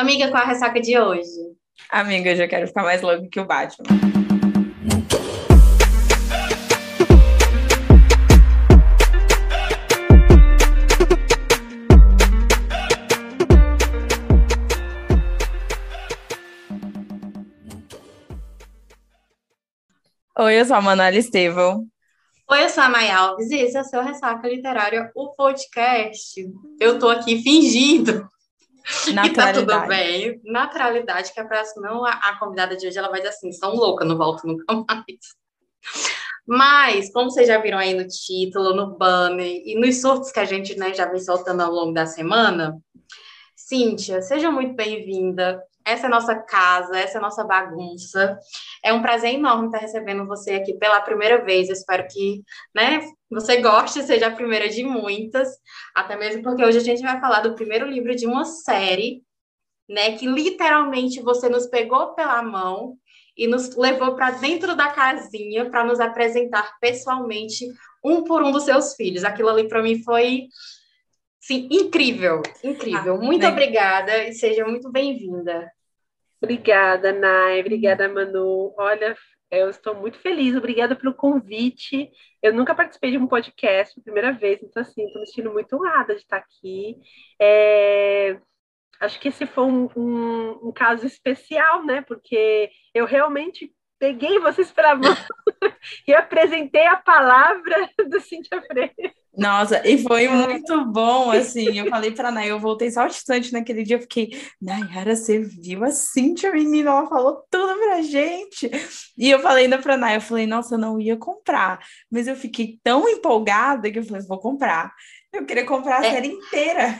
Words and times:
Amiga, 0.00 0.30
qual 0.30 0.44
a 0.44 0.46
ressaca 0.46 0.80
de 0.80 0.96
hoje? 0.96 1.28
Amiga, 1.90 2.30
eu 2.30 2.36
já 2.36 2.46
quero 2.46 2.68
ficar 2.68 2.84
mais 2.84 3.02
louco 3.02 3.28
que 3.28 3.40
o 3.40 3.44
Batman. 3.44 3.84
Oi, 20.38 20.60
eu 20.60 20.64
sou 20.64 20.76
a 20.76 20.80
Manuela 20.80 21.16
Estevão. 21.16 21.84
Oi, 22.48 22.64
eu 22.64 22.68
sou 22.68 22.84
a 22.84 22.88
Maya 22.88 23.18
Alves 23.18 23.50
e 23.50 23.56
esse 23.56 23.76
é 23.76 23.80
o 23.80 23.84
seu 23.84 24.00
Ressaca 24.00 24.46
Literária, 24.46 25.10
o 25.16 25.34
podcast. 25.34 26.40
Eu 26.78 27.00
tô 27.00 27.08
aqui 27.08 27.42
fingindo 27.42 28.28
e 29.08 29.32
tá 29.32 29.52
tudo 29.52 29.86
bem. 29.86 30.40
Naturalidade, 30.44 31.32
que 31.32 31.40
é 31.40 31.44
pra 31.44 31.64
senão 31.64 32.04
a, 32.04 32.10
a 32.10 32.38
convidada 32.38 32.76
de 32.76 32.86
hoje 32.86 32.98
ela 32.98 33.08
vai 33.08 33.20
dizer 33.20 33.30
assim: 33.30 33.52
são 33.52 33.74
louca, 33.74 34.04
não 34.04 34.16
volto 34.16 34.46
nunca 34.46 34.64
mais. 34.74 35.38
Mas, 36.46 37.12
como 37.12 37.30
vocês 37.30 37.46
já 37.46 37.58
viram 37.58 37.76
aí 37.76 37.92
no 37.92 38.06
título, 38.08 38.74
no 38.74 38.96
banner 38.96 39.46
e 39.46 39.78
nos 39.78 40.00
surtos 40.00 40.32
que 40.32 40.40
a 40.40 40.46
gente 40.46 40.78
né, 40.78 40.94
já 40.94 41.04
vem 41.04 41.20
soltando 41.20 41.60
ao 41.60 41.70
longo 41.70 41.92
da 41.92 42.06
semana, 42.06 42.78
Cíntia, 43.54 44.22
seja 44.22 44.50
muito 44.50 44.74
bem-vinda. 44.74 45.62
Essa 45.88 46.04
é 46.04 46.08
a 46.08 46.10
nossa 46.10 46.34
casa, 46.34 46.98
essa 46.98 47.16
é 47.16 47.18
a 47.18 47.22
nossa 47.22 47.42
bagunça. 47.44 48.38
É 48.84 48.92
um 48.92 49.00
prazer 49.00 49.32
enorme 49.32 49.66
estar 49.66 49.78
recebendo 49.78 50.26
você 50.26 50.52
aqui 50.52 50.74
pela 50.74 51.00
primeira 51.00 51.42
vez. 51.42 51.68
Eu 51.68 51.72
espero 51.72 52.06
que 52.08 52.42
né, 52.74 53.00
você 53.30 53.56
goste, 53.56 54.02
seja 54.02 54.26
a 54.26 54.34
primeira 54.34 54.68
de 54.68 54.84
muitas, 54.84 55.48
até 55.94 56.14
mesmo 56.14 56.42
porque 56.42 56.62
hoje 56.62 56.76
a 56.76 56.82
gente 56.82 57.00
vai 57.00 57.18
falar 57.18 57.40
do 57.40 57.54
primeiro 57.54 57.86
livro 57.86 58.14
de 58.14 58.26
uma 58.26 58.44
série, 58.44 59.22
né, 59.88 60.12
que 60.18 60.26
literalmente 60.26 61.22
você 61.22 61.48
nos 61.48 61.66
pegou 61.66 62.14
pela 62.14 62.42
mão 62.42 62.98
e 63.34 63.46
nos 63.46 63.74
levou 63.74 64.14
para 64.14 64.32
dentro 64.32 64.76
da 64.76 64.90
casinha 64.90 65.70
para 65.70 65.84
nos 65.84 66.00
apresentar 66.00 66.76
pessoalmente 66.80 67.64
um 68.04 68.24
por 68.24 68.42
um 68.42 68.52
dos 68.52 68.64
seus 68.64 68.94
filhos. 68.94 69.24
Aquilo 69.24 69.48
ali 69.48 69.66
para 69.66 69.82
mim 69.82 70.02
foi 70.02 70.48
sim, 71.40 71.66
incrível, 71.70 72.42
incrível. 72.62 73.14
Ah, 73.14 73.24
muito 73.24 73.42
né? 73.42 73.48
obrigada 73.48 74.24
e 74.24 74.34
seja 74.34 74.66
muito 74.66 74.90
bem-vinda. 74.90 75.72
Obrigada, 76.40 77.12
Nai. 77.12 77.60
Obrigada, 77.60 78.08
Manu. 78.08 78.74
Olha, 78.78 79.16
eu 79.50 79.70
estou 79.70 79.94
muito 79.94 80.18
feliz. 80.18 80.56
Obrigada 80.56 80.94
pelo 80.94 81.14
convite. 81.14 82.10
Eu 82.42 82.52
nunca 82.52 82.74
participei 82.74 83.10
de 83.10 83.18
um 83.18 83.26
podcast, 83.26 84.00
primeira 84.02 84.32
vez, 84.32 84.62
então, 84.62 84.82
assim, 84.82 85.04
estou 85.04 85.20
me 85.20 85.26
sentindo 85.26 85.52
muito 85.52 85.74
honrada 85.76 86.14
de 86.14 86.20
estar 86.20 86.36
aqui. 86.36 86.96
É... 87.40 88.38
Acho 89.00 89.20
que 89.20 89.28
esse 89.28 89.46
foi 89.46 89.64
um, 89.64 89.88
um, 89.96 90.68
um 90.68 90.72
caso 90.72 91.06
especial, 91.06 91.84
né? 91.84 92.02
Porque 92.02 92.70
eu 92.94 93.06
realmente 93.06 93.72
peguei 93.98 94.38
vocês 94.38 94.70
pela 94.72 94.94
mão 94.94 95.12
e 96.06 96.14
apresentei 96.14 96.86
a 96.86 96.96
palavra 96.96 97.88
do 98.08 98.20
Cintia 98.20 98.62
Freire. 98.62 99.14
Nossa, 99.38 99.86
e 99.86 100.02
foi 100.02 100.26
muito 100.26 100.84
bom, 100.86 101.30
assim, 101.30 101.78
eu 101.78 101.88
falei 101.88 102.10
pra 102.10 102.32
Nay, 102.32 102.48
eu 102.48 102.58
voltei 102.58 102.90
só 102.90 103.06
distante 103.06 103.52
naquele 103.52 103.84
dia, 103.84 103.96
eu 103.96 104.00
fiquei, 104.00 104.30
Nayara, 104.60 105.14
você 105.14 105.38
viu 105.38 105.84
a 105.84 105.92
Cintia, 105.92 106.50
menina, 106.50 106.90
ela 106.90 107.06
falou 107.06 107.44
tudo 107.48 107.78
pra 107.78 108.02
gente, 108.02 108.68
e 109.16 109.30
eu 109.30 109.38
falei 109.38 109.64
ainda 109.64 109.78
pra 109.78 109.96
Nay, 109.96 110.16
eu 110.16 110.20
falei, 110.20 110.44
nossa, 110.44 110.74
eu 110.74 110.78
não 110.78 110.98
ia 111.00 111.16
comprar, 111.16 111.78
mas 112.10 112.26
eu 112.26 112.34
fiquei 112.34 112.80
tão 112.82 113.08
empolgada 113.08 113.88
que 113.92 114.00
eu 114.00 114.04
falei, 114.04 114.26
vou 114.26 114.40
comprar, 114.40 114.92
eu 115.32 115.46
queria 115.46 115.64
comprar 115.64 116.00
a 116.00 116.06
é. 116.06 116.10
série 116.10 116.28
inteira. 116.28 116.98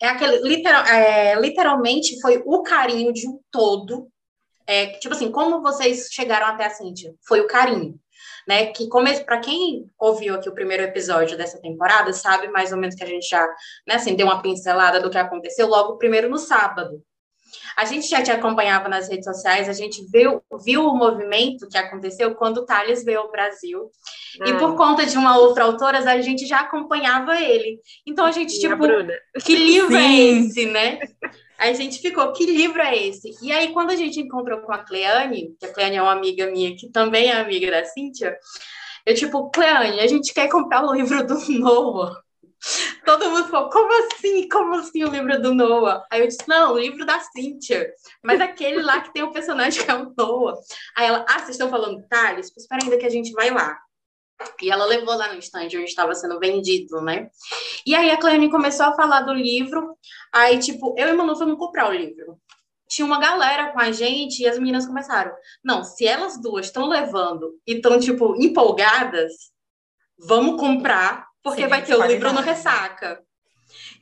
É 0.00 0.08
aquele, 0.08 0.38
literal, 0.48 0.84
é, 0.86 1.38
literalmente, 1.38 2.18
foi 2.22 2.42
o 2.46 2.62
carinho 2.62 3.12
de 3.12 3.28
um 3.28 3.38
todo, 3.50 4.08
é, 4.66 4.86
tipo 4.98 5.12
assim, 5.12 5.30
como 5.30 5.60
vocês 5.60 6.08
chegaram 6.10 6.46
até 6.46 6.64
a 6.64 6.70
Cintia? 6.70 7.14
Foi 7.26 7.40
o 7.40 7.46
carinho 7.46 8.00
né? 8.46 8.66
Que 8.66 8.88
para 9.24 9.40
quem 9.40 9.90
ouviu 9.98 10.34
aqui 10.34 10.48
o 10.48 10.54
primeiro 10.54 10.82
episódio 10.82 11.36
dessa 11.36 11.60
temporada, 11.60 12.12
sabe 12.12 12.48
mais 12.48 12.72
ou 12.72 12.78
menos 12.78 12.94
que 12.94 13.04
a 13.04 13.06
gente 13.06 13.28
já, 13.28 13.46
né, 13.86 13.94
assim, 13.94 14.14
deu 14.14 14.26
uma 14.26 14.42
pincelada 14.42 15.00
do 15.00 15.10
que 15.10 15.18
aconteceu 15.18 15.66
logo 15.66 15.96
primeiro 15.96 16.28
no 16.28 16.38
sábado. 16.38 17.02
A 17.76 17.84
gente 17.84 18.08
já 18.08 18.22
te 18.22 18.30
acompanhava 18.30 18.88
nas 18.88 19.08
redes 19.08 19.24
sociais, 19.24 19.68
a 19.68 19.72
gente 19.72 20.04
viu, 20.10 20.42
viu 20.64 20.84
o 20.84 20.96
movimento 20.96 21.68
que 21.68 21.78
aconteceu 21.78 22.34
quando 22.34 22.58
o 22.58 22.66
Thales 22.66 23.04
veio 23.04 23.20
ao 23.20 23.30
Brasil. 23.30 23.90
E 24.44 24.52
por 24.54 24.76
conta 24.76 25.06
de 25.06 25.16
uma 25.16 25.38
outra 25.38 25.64
autora, 25.64 25.98
a 25.98 26.20
gente 26.20 26.46
já 26.46 26.60
acompanhava 26.60 27.40
ele. 27.40 27.80
Então 28.06 28.26
a 28.26 28.32
gente, 28.32 28.58
tipo, 28.58 28.76
que 29.44 29.56
livro 29.56 29.96
é 29.96 30.00
Sim. 30.00 30.06
é 30.06 30.38
esse, 30.38 30.66
né? 30.66 30.98
A 31.58 31.72
gente 31.72 32.00
ficou, 32.00 32.32
que 32.32 32.46
livro 32.46 32.80
é 32.80 32.96
esse? 32.96 33.30
E 33.40 33.52
aí, 33.52 33.72
quando 33.72 33.90
a 33.90 33.96
gente 33.96 34.20
encontrou 34.20 34.60
com 34.60 34.72
a 34.72 34.78
Cleane, 34.78 35.54
que 35.58 35.66
a 35.66 35.72
Cleane 35.72 35.96
é 35.96 36.02
uma 36.02 36.12
amiga 36.12 36.50
minha, 36.50 36.76
que 36.76 36.88
também 36.90 37.30
é 37.30 37.36
amiga 37.36 37.70
da 37.70 37.84
Cíntia, 37.84 38.36
eu, 39.06 39.14
tipo, 39.14 39.50
Cleane, 39.50 40.00
a 40.00 40.06
gente 40.06 40.32
quer 40.32 40.48
comprar 40.48 40.84
o 40.84 40.92
livro 40.92 41.26
do 41.26 41.38
Noah. 41.58 42.22
Todo 43.04 43.30
mundo 43.30 43.48
falou, 43.48 43.68
como 43.68 43.92
assim? 44.06 44.48
Como 44.48 44.74
assim 44.76 45.04
o 45.04 45.10
livro 45.10 45.40
do 45.40 45.54
Noah? 45.54 46.02
Aí 46.10 46.22
eu 46.22 46.26
disse, 46.26 46.48
não, 46.48 46.72
o 46.72 46.78
livro 46.78 47.04
da 47.04 47.20
Cynthia. 47.20 47.90
Mas 48.22 48.40
aquele 48.40 48.82
lá 48.82 49.00
que 49.00 49.12
tem 49.12 49.22
o 49.22 49.32
personagem 49.32 49.84
que 49.84 49.90
é 49.90 49.94
o 49.94 50.12
Noah. 50.16 50.58
Aí 50.96 51.06
ela, 51.06 51.24
ah, 51.28 51.38
vocês 51.40 51.50
estão 51.50 51.68
falando 51.68 52.06
Thales? 52.08 52.50
Espera 52.56 52.82
ainda 52.82 52.96
que 52.96 53.06
a 53.06 53.10
gente 53.10 53.32
vai 53.32 53.50
lá. 53.50 53.78
E 54.60 54.70
ela 54.70 54.84
levou 54.84 55.14
lá 55.14 55.32
no 55.32 55.38
stand 55.38 55.66
onde 55.66 55.84
estava 55.84 56.14
sendo 56.14 56.38
vendido, 56.38 57.00
né? 57.00 57.28
E 57.86 57.94
aí 57.94 58.10
a 58.10 58.16
Cleone 58.16 58.50
começou 58.50 58.86
a 58.86 58.94
falar 58.94 59.22
do 59.22 59.32
livro. 59.32 59.96
Aí, 60.32 60.58
tipo, 60.58 60.94
eu 60.98 61.08
e 61.08 61.12
Manu 61.12 61.36
fomos 61.36 61.58
comprar 61.58 61.88
o 61.88 61.92
livro. 61.92 62.38
Tinha 62.88 63.06
uma 63.06 63.20
galera 63.20 63.72
com 63.72 63.80
a 63.80 63.90
gente 63.92 64.42
e 64.42 64.48
as 64.48 64.58
meninas 64.58 64.86
começaram. 64.86 65.32
Não, 65.62 65.82
se 65.84 66.06
elas 66.06 66.40
duas 66.40 66.66
estão 66.66 66.86
levando 66.88 67.58
e 67.66 67.74
estão, 67.74 67.98
tipo, 67.98 68.34
empolgadas, 68.36 69.32
vamos 70.18 70.60
comprar, 70.60 71.26
porque 71.42 71.62
Sim, 71.62 71.68
vai 71.68 71.84
ter 71.84 71.94
o 71.94 72.06
livro 72.06 72.32
no 72.32 72.40
Ressaca. 72.40 73.22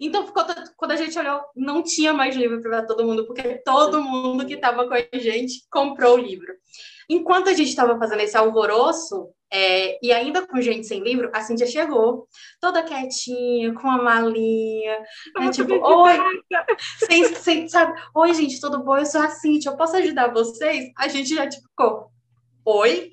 Então, 0.00 0.26
ficou, 0.26 0.44
quando 0.76 0.92
a 0.92 0.96
gente 0.96 1.18
olhou, 1.18 1.40
não 1.54 1.82
tinha 1.82 2.12
mais 2.12 2.34
livro 2.34 2.60
para 2.60 2.84
todo 2.84 3.04
mundo, 3.04 3.26
porque 3.26 3.62
todo 3.64 4.02
mundo 4.02 4.46
que 4.46 4.54
estava 4.54 4.86
com 4.86 4.94
a 4.94 5.18
gente 5.18 5.64
comprou 5.70 6.14
o 6.14 6.20
livro. 6.20 6.52
Enquanto 7.08 7.48
a 7.48 7.54
gente 7.54 7.68
estava 7.68 7.98
fazendo 7.98 8.20
esse 8.20 8.36
alvoroço, 8.36 9.28
é, 9.52 9.98
e 10.02 10.10
ainda 10.10 10.46
com 10.46 10.62
gente 10.62 10.86
sem 10.86 11.00
livro, 11.00 11.30
a 11.34 11.42
Cintia 11.42 11.66
chegou, 11.66 12.26
toda 12.58 12.82
quietinha, 12.82 13.74
com 13.74 13.86
a 13.86 14.02
malinha, 14.02 14.98
né, 15.38 15.50
tipo, 15.50 15.74
oi, 15.74 16.16
sem, 17.06 17.34
sem, 17.34 17.68
sabe, 17.68 18.00
oi 18.14 18.32
gente, 18.32 18.58
tudo 18.58 18.82
bom? 18.82 18.96
Eu 18.96 19.04
sou 19.04 19.20
a 19.20 19.28
Cintia, 19.28 19.70
eu 19.70 19.76
posso 19.76 19.94
ajudar 19.96 20.32
vocês? 20.32 20.90
A 20.96 21.06
gente 21.06 21.34
já, 21.34 21.46
tipo, 21.46 21.68
ficou, 21.68 22.10
oi? 22.64 23.12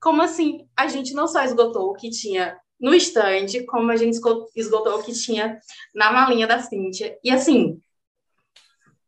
Como 0.00 0.22
assim? 0.22 0.68
A 0.76 0.86
gente 0.86 1.14
não 1.14 1.26
só 1.26 1.42
esgotou 1.42 1.90
o 1.90 1.94
que 1.94 2.10
tinha 2.10 2.56
no 2.80 2.94
stand, 2.94 3.64
como 3.66 3.90
a 3.90 3.96
gente 3.96 4.18
esgotou 4.54 4.98
o 4.98 5.02
que 5.02 5.12
tinha 5.12 5.58
na 5.94 6.12
malinha 6.12 6.46
da 6.46 6.60
Cintia. 6.60 7.16
E 7.24 7.30
assim, 7.30 7.80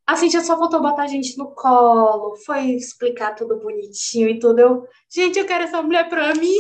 a 0.07 0.17
Cintia 0.17 0.43
só 0.43 0.57
voltou 0.57 0.83
botar 0.83 1.05
a 1.05 1.07
gente 1.07 1.37
no 1.39 1.55
colo, 1.55 2.37
foi 2.45 2.73
explicar 2.73 3.35
tudo 3.35 3.59
bonitinho 3.59 4.29
e 4.29 4.39
tudo. 4.39 4.59
Eu, 4.59 4.89
gente, 5.13 5.39
eu 5.39 5.47
quero 5.47 5.65
essa 5.65 5.83
mulher 5.83 6.09
pra 6.09 6.35
mim. 6.35 6.55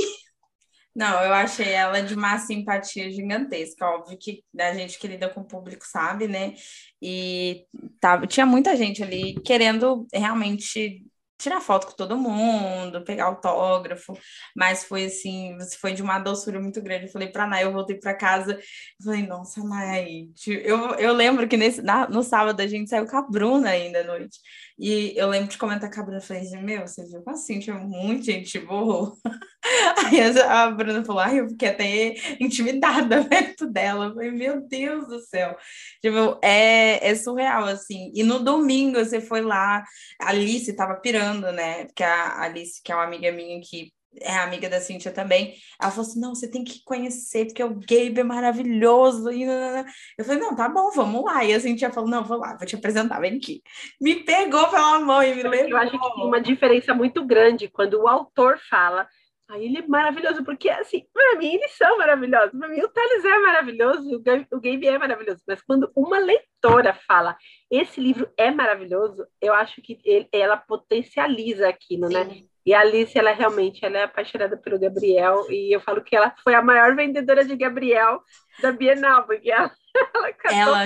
Não, 0.95 1.25
eu 1.25 1.35
achei 1.35 1.73
ela 1.73 2.01
de 2.01 2.15
uma 2.15 2.39
simpatia 2.39 3.11
gigantesca. 3.11 3.85
Óbvio 3.85 4.17
que 4.17 4.45
a 4.59 4.73
gente 4.73 4.99
que 4.99 5.09
lida 5.09 5.29
com 5.29 5.41
o 5.41 5.47
público 5.47 5.85
sabe, 5.87 6.29
né? 6.29 6.55
E 7.03 7.67
tava, 8.01 8.27
tinha 8.27 8.47
muita 8.47 8.77
gente 8.77 9.03
ali 9.03 9.35
querendo 9.43 10.07
realmente 10.15 11.05
tirar 11.39 11.61
foto 11.61 11.87
com 11.87 11.93
todo 11.93 12.17
mundo, 12.17 13.05
pegar 13.05 13.25
autógrafo, 13.25 14.17
mas 14.57 14.85
foi 14.85 15.07
assim, 15.07 15.57
foi 15.81 15.93
de 15.93 16.03
uma 16.03 16.19
doçura 16.19 16.61
muito 16.61 16.81
grande. 16.83 17.07
Eu 17.07 17.13
falei 17.13 17.29
para 17.29 17.47
Nay, 17.47 17.65
eu 17.65 17.73
voltei 17.73 17.99
para 17.99 18.15
casa, 18.15 18.53
eu 18.53 19.05
falei, 19.05 19.27
nossa, 19.27 19.63
Nay, 19.63 20.29
eu, 20.47 20.95
eu 20.95 21.13
lembro 21.13 21.49
que 21.49 21.57
nesse, 21.57 21.83
na, 21.83 22.09
no 22.09 22.23
sábado 22.23 22.61
a 22.61 22.67
gente 22.67 22.91
saiu 22.91 23.07
com 23.07 23.17
a 23.17 23.23
Bruna 23.23 23.71
ainda 23.71 24.01
à 24.01 24.05
noite. 24.05 24.39
E 24.79 25.15
eu 25.17 25.29
lembro 25.29 25.49
de 25.49 25.59
comentar 25.59 25.89
com 25.89 26.01
a 26.01 26.03
Bruna, 26.03 26.21
falei 26.21 26.43
assim, 26.43 26.61
meu, 26.61 26.87
você 26.87 27.05
viu 27.05 27.23
assim, 27.29 27.61
tinha 27.61 27.77
muita 27.77 28.25
gente 28.25 28.59
boa. 28.59 29.17
Aí 29.97 30.21
a 30.21 30.71
Bruna 30.71 31.05
falou, 31.05 31.23
ai, 31.23 31.41
eu 31.41 31.49
fiquei 31.49 31.69
até 31.69 32.15
intimidada 32.41 33.25
perto 33.29 33.67
dela. 33.67 34.07
Eu 34.07 34.15
falei, 34.15 34.31
meu 34.31 34.61
Deus 34.67 35.07
do 35.07 35.21
céu. 35.21 35.57
Tipo, 36.03 36.39
é, 36.43 37.09
é 37.09 37.15
surreal, 37.15 37.65
assim. 37.65 38.11
E 38.15 38.23
no 38.23 38.41
domingo 38.41 38.99
você 38.99 39.21
foi 39.21 39.41
lá, 39.41 39.85
a 40.21 40.31
Alice 40.31 40.71
estava 40.71 40.97
pirando, 40.97 41.34
né? 41.41 41.85
Porque 41.87 42.03
a 42.03 42.43
Alice, 42.43 42.81
que 42.83 42.93
é 42.93 42.95
uma 42.95 43.05
amiga 43.05 43.31
minha 43.33 43.61
que 43.61 43.93
é 44.21 44.37
amiga 44.37 44.69
da 44.69 44.81
Cintia 44.81 45.11
também. 45.11 45.55
Ela 45.81 45.91
falou 45.91 46.09
assim: 46.09 46.21
não, 46.21 46.35
você 46.35 46.49
tem 46.49 46.65
que 46.65 46.83
conhecer, 46.85 47.47
porque 47.47 47.63
o 47.63 47.75
Gabe 47.75 48.21
é 48.21 48.25
maravilhoso. 48.25 49.31
E... 49.31 49.43
Eu 49.43 50.25
falei, 50.25 50.41
não, 50.41 50.55
tá 50.55 50.69
bom, 50.69 50.91
vamos 50.91 51.25
lá. 51.25 51.45
E 51.45 51.53
a 51.53 51.61
Cintia 51.61 51.91
falou: 51.91 52.09
não, 52.09 52.25
vou 52.25 52.39
lá, 52.39 52.57
vou 52.57 52.67
te 52.67 52.77
apresentar, 52.77 53.21
vem 53.21 53.37
aqui. 53.37 53.63
Me 54.01 54.17
pegou 54.17 54.69
pela 54.69 55.01
mão 55.01 55.23
e 55.23 55.35
me 55.35 55.43
levou. 55.43 55.69
Eu 55.69 55.77
acho 55.77 55.93
que 55.93 56.15
tem 56.15 56.27
uma 56.27 56.41
diferença 56.41 56.95
muito 56.95 57.25
grande 57.25 57.69
quando 57.69 57.95
o 57.95 58.09
autor 58.09 58.59
fala 58.71 59.07
Aí 59.49 59.67
ele 59.67 59.79
é 59.79 59.87
maravilhoso, 59.87 60.43
porque 60.43 60.71
assim, 60.71 61.07
para 61.13 61.39
mim 61.39 61.55
eles 61.55 61.73
são 61.77 61.99
maravilhosos. 61.99 62.59
Para 62.59 62.69
mim 62.69 62.81
o 62.81 62.89
Thales 62.89 63.25
é 63.25 63.39
maravilhoso, 63.39 64.17
o 64.53 64.61
Gabe 64.61 64.87
é 64.87 64.99
maravilhoso. 64.99 65.43
Mas 65.47 65.61
quando 65.63 65.91
uma 65.95 66.19
leitora 66.19 66.95
fala 67.07 67.37
esse 67.71 68.01
livro 68.01 68.31
é 68.39 68.51
maravilhoso, 68.51 69.27
eu 69.41 69.53
acho 69.53 69.83
que 69.83 69.99
ele, 70.05 70.29
ela 70.33 70.57
potencializa 70.57 71.69
aquilo, 71.69 72.09
né? 72.09 72.25
Sim. 72.25 72.41
né? 72.43 72.47
E 72.67 72.73
a 72.73 72.81
Alice, 72.81 73.17
ela 73.19 73.33
realmente 73.33 73.85
ela 73.85 73.99
é 73.99 74.05
apaixonada 74.05 74.57
pelo 74.57 74.81
Gabriel, 74.81 75.45
e 75.51 75.75
eu 75.75 75.81
falo 75.81 76.03
que 76.03 76.17
ela 76.17 76.35
foi 76.43 76.55
a 76.55 76.63
maior 76.63 76.97
vendedora 76.97 77.45
de 77.45 77.55
Gabriel 77.55 78.23
da 78.63 78.73
Bienal, 78.73 79.27
porque 79.27 79.51
ela, 79.51 79.71
ela, 80.51 80.85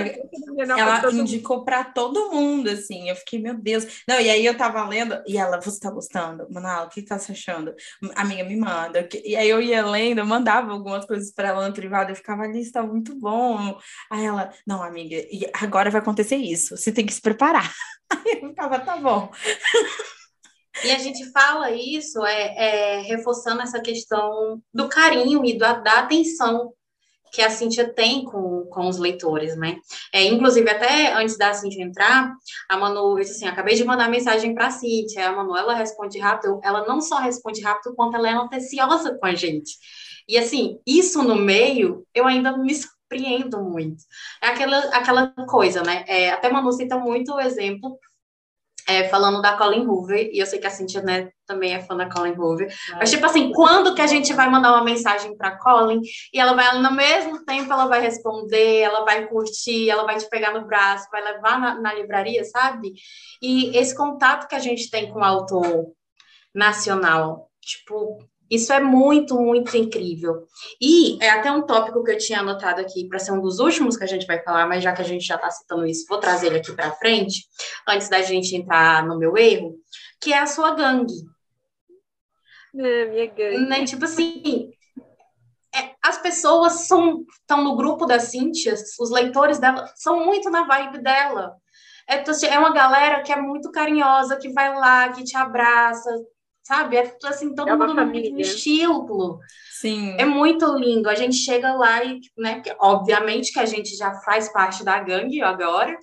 ela 0.78 1.12
indicou 1.12 1.64
para 1.64 1.84
todo 1.84 2.30
mundo, 2.30 2.68
assim. 2.70 3.08
Eu 3.08 3.16
fiquei, 3.16 3.40
meu 3.40 3.54
Deus. 3.54 4.02
Não, 4.06 4.20
e 4.20 4.28
aí 4.28 4.44
eu 4.44 4.56
tava 4.56 4.86
lendo, 4.86 5.20
e 5.26 5.36
ela, 5.38 5.60
você 5.60 5.80
tá 5.80 5.90
gostando? 5.90 6.46
Manal, 6.50 6.86
o 6.86 6.88
que 6.88 7.02
tá 7.02 7.18
se 7.18 7.32
achando? 7.32 7.74
Amiga, 8.14 8.44
me 8.44 8.56
manda. 8.56 9.08
E 9.24 9.34
aí 9.36 9.48
eu 9.48 9.60
ia 9.60 9.84
lendo, 9.84 10.18
eu 10.18 10.26
mandava 10.26 10.72
algumas 10.72 11.04
coisas 11.04 11.32
para 11.32 11.48
ela 11.48 11.66
no 11.66 11.74
privado, 11.74 12.10
eu 12.10 12.16
ficava 12.16 12.42
ali, 12.42 12.60
está 12.60 12.82
muito 12.82 13.14
bom. 13.14 13.78
Aí 14.10 14.24
ela, 14.24 14.50
não, 14.66 14.82
amiga, 14.82 15.16
agora 15.54 15.90
vai 15.90 16.00
acontecer 16.00 16.36
isso, 16.36 16.76
você 16.76 16.92
tem 16.92 17.06
que 17.06 17.14
se 17.14 17.20
preparar. 17.20 17.72
Aí 18.10 18.40
eu 18.42 18.48
ficava, 18.48 18.78
tá 18.78 18.96
bom. 18.96 19.30
E 20.84 20.90
a 20.90 20.98
gente 20.98 21.30
fala 21.32 21.72
isso 21.72 22.24
é, 22.24 22.54
é, 22.56 23.00
reforçando 23.00 23.60
essa 23.62 23.80
questão 23.80 24.62
do 24.72 24.88
carinho 24.88 25.44
e 25.44 25.58
da, 25.58 25.74
da 25.74 26.00
atenção 26.00 26.72
que 27.32 27.42
a 27.42 27.50
Cintia 27.50 27.92
tem 27.92 28.24
com, 28.24 28.66
com 28.70 28.88
os 28.88 28.98
leitores, 28.98 29.56
né? 29.56 29.76
É, 30.12 30.24
inclusive, 30.24 30.68
até 30.68 31.12
antes 31.14 31.36
da 31.36 31.52
Cintia 31.54 31.84
entrar, 31.84 32.32
a 32.68 32.76
Manu 32.76 33.16
disse 33.16 33.32
assim, 33.32 33.46
acabei 33.46 33.74
de 33.74 33.84
mandar 33.84 34.08
mensagem 34.08 34.54
para 34.54 34.66
a 34.66 34.70
Cintia, 34.70 35.28
a 35.28 35.32
Manu, 35.32 35.56
ela 35.56 35.74
responde 35.74 36.18
rápido, 36.18 36.60
ela 36.62 36.86
não 36.86 37.00
só 37.00 37.18
responde 37.18 37.60
rápido, 37.60 37.94
quanto 37.94 38.16
ela 38.16 38.28
é 38.28 38.32
atenciosa 38.32 39.16
com 39.18 39.26
a 39.26 39.34
gente. 39.34 39.72
E, 40.28 40.36
assim, 40.36 40.78
isso 40.86 41.22
no 41.22 41.36
meio, 41.36 42.06
eu 42.14 42.26
ainda 42.26 42.56
me 42.56 42.74
surpreendo 42.74 43.62
muito. 43.62 44.04
É 44.42 44.48
aquela, 44.48 44.78
aquela 44.90 45.28
coisa, 45.48 45.82
né? 45.82 46.04
É, 46.06 46.30
até 46.30 46.50
Manu 46.50 46.72
cita 46.72 46.98
muito 46.98 47.32
o 47.32 47.40
exemplo 47.40 47.98
é, 48.88 49.06
falando 49.10 49.42
da 49.42 49.54
Colin 49.54 49.86
Hoover, 49.86 50.30
e 50.32 50.38
eu 50.38 50.46
sei 50.46 50.58
que 50.58 50.66
a 50.66 50.70
Cintia 50.70 51.02
né, 51.02 51.30
também 51.46 51.74
é 51.74 51.82
fã 51.82 51.94
da 51.94 52.08
Colin 52.08 52.34
Hoover, 52.34 52.74
mas 52.94 53.10
tipo 53.10 53.26
assim, 53.26 53.52
quando 53.52 53.94
que 53.94 54.00
a 54.00 54.06
gente 54.06 54.32
vai 54.32 54.48
mandar 54.48 54.72
uma 54.72 54.82
mensagem 54.82 55.36
para 55.36 55.58
Colin 55.58 56.00
e 56.32 56.40
ela 56.40 56.54
vai, 56.54 56.78
no 56.78 56.90
mesmo 56.90 57.44
tempo, 57.44 57.70
ela 57.70 57.86
vai 57.86 58.00
responder, 58.00 58.78
ela 58.78 59.04
vai 59.04 59.26
curtir, 59.26 59.90
ela 59.90 60.04
vai 60.04 60.16
te 60.16 60.26
pegar 60.30 60.54
no 60.54 60.66
braço, 60.66 61.06
vai 61.12 61.22
levar 61.22 61.60
na, 61.60 61.78
na 61.78 61.92
livraria, 61.92 62.42
sabe? 62.44 62.94
E 63.42 63.76
esse 63.76 63.94
contato 63.94 64.48
que 64.48 64.54
a 64.54 64.58
gente 64.58 64.90
tem 64.90 65.12
com 65.12 65.20
o 65.20 65.24
autor 65.24 65.92
nacional, 66.54 67.50
tipo, 67.60 68.18
isso 68.50 68.72
é 68.72 68.80
muito, 68.80 69.38
muito 69.38 69.76
incrível. 69.76 70.46
E 70.80 71.22
é 71.22 71.30
até 71.30 71.50
um 71.50 71.62
tópico 71.62 72.02
que 72.02 72.12
eu 72.12 72.18
tinha 72.18 72.40
anotado 72.40 72.80
aqui 72.80 73.06
para 73.06 73.18
ser 73.18 73.32
um 73.32 73.40
dos 73.40 73.58
últimos 73.58 73.96
que 73.96 74.04
a 74.04 74.06
gente 74.08 74.26
vai 74.26 74.42
falar, 74.42 74.66
mas 74.66 74.82
já 74.82 74.92
que 74.92 75.02
a 75.02 75.04
gente 75.04 75.26
já 75.26 75.36
está 75.36 75.50
citando 75.50 75.86
isso, 75.86 76.06
vou 76.08 76.18
trazer 76.18 76.48
ele 76.48 76.58
aqui 76.58 76.72
para 76.72 76.92
frente, 76.92 77.46
antes 77.86 78.08
da 78.08 78.22
gente 78.22 78.56
entrar 78.56 79.06
no 79.06 79.18
meu 79.18 79.36
erro, 79.36 79.76
que 80.20 80.32
é 80.32 80.38
a 80.38 80.46
sua 80.46 80.74
gangue. 80.74 81.14
É, 82.76 83.04
minha 83.06 83.26
gangue. 83.26 83.66
Né? 83.66 83.84
Tipo 83.84 84.04
assim, 84.04 84.70
é, 85.74 85.94
as 86.02 86.18
pessoas 86.18 86.86
são 86.86 87.24
estão 87.40 87.62
no 87.62 87.76
grupo 87.76 88.06
da 88.06 88.18
Cíntia, 88.18 88.74
os 88.98 89.10
leitores 89.10 89.58
dela 89.58 89.86
são 89.96 90.24
muito 90.24 90.50
na 90.50 90.64
vibe 90.64 91.02
dela. 91.02 91.54
É, 92.08 92.24
é 92.46 92.58
uma 92.58 92.72
galera 92.72 93.22
que 93.22 93.30
é 93.30 93.36
muito 93.36 93.70
carinhosa, 93.70 94.38
que 94.38 94.48
vai 94.48 94.74
lá, 94.74 95.10
que 95.10 95.22
te 95.22 95.36
abraça, 95.36 96.10
sabe? 96.68 96.98
É 96.98 97.16
assim, 97.24 97.54
todo 97.54 97.70
é 97.70 97.76
mundo 97.76 97.94
no 97.94 98.06
mesmo 98.06 98.38
estilo. 98.38 99.40
Sim. 99.80 100.14
É 100.18 100.24
muito 100.26 100.66
lindo. 100.76 101.08
A 101.08 101.14
gente 101.14 101.36
chega 101.36 101.72
lá 101.72 102.04
e, 102.04 102.20
né, 102.36 102.62
obviamente 102.78 103.52
que 103.52 103.58
a 103.58 103.64
gente 103.64 103.96
já 103.96 104.12
faz 104.20 104.52
parte 104.52 104.84
da 104.84 105.00
gangue 105.00 105.40
agora. 105.40 105.96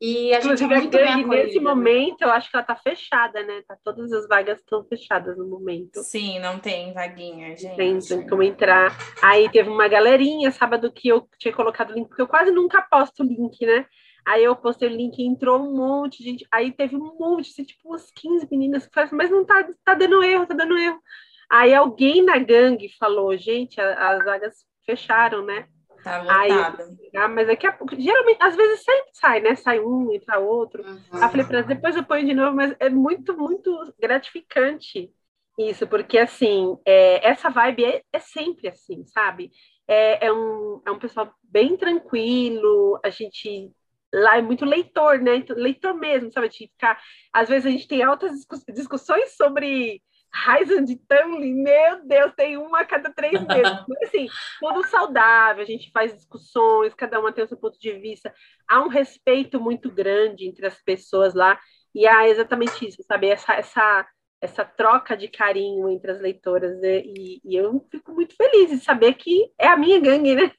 E 0.00 0.32
a 0.34 0.38
Inclusive, 0.38 0.58
gente 0.58 0.72
é 0.74 0.80
muito 0.80 0.96
a 0.96 1.00
gangue, 1.00 1.28
bem 1.28 1.44
nesse 1.46 1.58
momento, 1.58 2.20
eu 2.20 2.30
acho 2.30 2.50
que 2.50 2.56
ela 2.56 2.66
tá 2.66 2.76
fechada, 2.76 3.42
né? 3.42 3.62
Tá, 3.66 3.76
todas 3.82 4.12
as 4.12 4.28
vagas 4.28 4.58
estão 4.58 4.84
fechadas 4.84 5.36
no 5.38 5.48
momento. 5.48 6.02
Sim, 6.02 6.38
não 6.38 6.58
tem 6.58 6.92
vaguinha, 6.92 7.56
gente. 7.56 7.76
Tem, 7.76 7.98
tem 7.98 8.28
como 8.28 8.42
entrar. 8.42 8.94
Aí 9.22 9.50
teve 9.50 9.70
uma 9.70 9.88
galerinha 9.88 10.50
sábado 10.52 10.92
que 10.92 11.08
eu 11.08 11.26
tinha 11.38 11.54
colocado 11.54 11.90
o 11.90 11.94
link, 11.94 12.08
porque 12.08 12.20
eu 12.22 12.28
quase 12.28 12.50
nunca 12.50 12.82
posto 12.82 13.22
o 13.22 13.26
link, 13.26 13.64
né? 13.64 13.86
Aí 14.26 14.42
eu 14.42 14.56
postei 14.56 14.88
o 14.88 14.92
link, 14.92 15.22
entrou 15.22 15.60
um 15.60 15.76
monte 15.76 16.18
de 16.18 16.30
gente. 16.30 16.46
Aí 16.50 16.72
teve 16.72 16.96
um 16.96 17.16
monte, 17.18 17.50
assim, 17.50 17.64
tipo 17.64 17.88
umas 17.88 18.10
15 18.10 18.48
meninas 18.50 18.86
que 18.86 18.92
falaram, 18.92 19.08
assim, 19.08 19.16
mas 19.16 19.30
não 19.30 19.44
tá, 19.44 19.68
tá 19.84 19.94
dando 19.94 20.22
erro, 20.22 20.46
tá 20.46 20.54
dando 20.54 20.76
erro. 20.76 21.00
Aí 21.48 21.72
alguém 21.72 22.24
na 22.24 22.36
gangue 22.38 22.88
falou, 22.98 23.36
gente, 23.36 23.80
as 23.80 24.24
vagas 24.24 24.64
fecharam, 24.84 25.44
né? 25.44 25.68
Tá 26.02 26.22
lotada. 26.22 26.84
Aí, 26.84 27.10
ah, 27.16 27.28
mas 27.28 27.46
daqui 27.46 27.66
a 27.66 27.72
pouco, 27.72 27.94
geralmente, 27.94 28.42
às 28.42 28.56
vezes 28.56 28.82
sempre 28.82 29.10
sai, 29.12 29.40
né? 29.40 29.54
Sai 29.54 29.78
um, 29.78 30.12
entra 30.12 30.38
outro. 30.38 30.82
Uhum. 30.84 31.00
Aí 31.12 31.22
eu 31.22 31.28
falei 31.28 31.46
pra 31.46 31.58
elas, 31.58 31.66
depois 31.68 31.96
eu 31.96 32.04
ponho 32.04 32.26
de 32.26 32.34
novo, 32.34 32.56
mas 32.56 32.74
é 32.80 32.88
muito, 32.88 33.36
muito 33.36 33.94
gratificante 34.00 35.12
isso, 35.58 35.86
porque 35.86 36.18
assim, 36.18 36.76
é, 36.84 37.26
essa 37.26 37.48
vibe 37.48 37.84
é, 37.84 38.02
é 38.12 38.18
sempre 38.18 38.68
assim, 38.68 39.06
sabe? 39.06 39.50
É, 39.88 40.26
é, 40.26 40.32
um, 40.32 40.82
é 40.84 40.90
um 40.90 40.98
pessoal 40.98 41.32
bem 41.42 41.76
tranquilo, 41.76 43.00
a 43.02 43.08
gente 43.08 43.72
lá 44.12 44.38
é 44.38 44.42
muito 44.42 44.64
leitor, 44.64 45.20
né? 45.20 45.36
Então, 45.36 45.56
leitor 45.56 45.94
mesmo, 45.94 46.30
sabe? 46.30 46.48
De 46.48 46.58
ficar. 46.58 47.00
Às 47.32 47.48
vezes 47.48 47.66
a 47.66 47.70
gente 47.70 47.88
tem 47.88 48.02
altas 48.02 48.46
discussões 48.68 49.36
sobre 49.36 50.02
Ryzen 50.32 50.84
de 50.84 50.96
Tumblr, 50.96 51.40
meu 51.40 52.04
Deus, 52.04 52.32
tem 52.34 52.56
uma 52.56 52.80
a 52.80 52.84
cada 52.84 53.12
três 53.12 53.40
meses. 53.46 53.72
assim, 54.04 54.28
tudo 54.60 54.86
saudável, 54.86 55.62
a 55.62 55.66
gente 55.66 55.90
faz 55.90 56.14
discussões, 56.14 56.94
cada 56.94 57.18
uma 57.18 57.32
tem 57.32 57.44
o 57.44 57.48
seu 57.48 57.56
ponto 57.56 57.78
de 57.78 57.92
vista. 57.92 58.32
Há 58.68 58.80
um 58.80 58.88
respeito 58.88 59.60
muito 59.60 59.90
grande 59.90 60.46
entre 60.46 60.66
as 60.66 60.80
pessoas 60.82 61.34
lá, 61.34 61.58
e 61.94 62.06
há 62.06 62.28
exatamente 62.28 62.86
isso, 62.86 63.02
sabe? 63.04 63.28
Essa, 63.28 63.54
essa, 63.54 64.06
essa 64.40 64.64
troca 64.64 65.16
de 65.16 65.28
carinho 65.28 65.88
entre 65.88 66.10
as 66.10 66.20
leitoras, 66.20 66.78
né? 66.80 66.98
e, 66.98 67.40
e 67.44 67.56
eu 67.56 67.84
fico 67.90 68.12
muito 68.12 68.34
feliz 68.36 68.70
de 68.70 68.84
saber 68.84 69.14
que 69.14 69.50
é 69.58 69.68
a 69.68 69.76
minha 69.76 69.98
gangue, 69.98 70.34
né? 70.34 70.50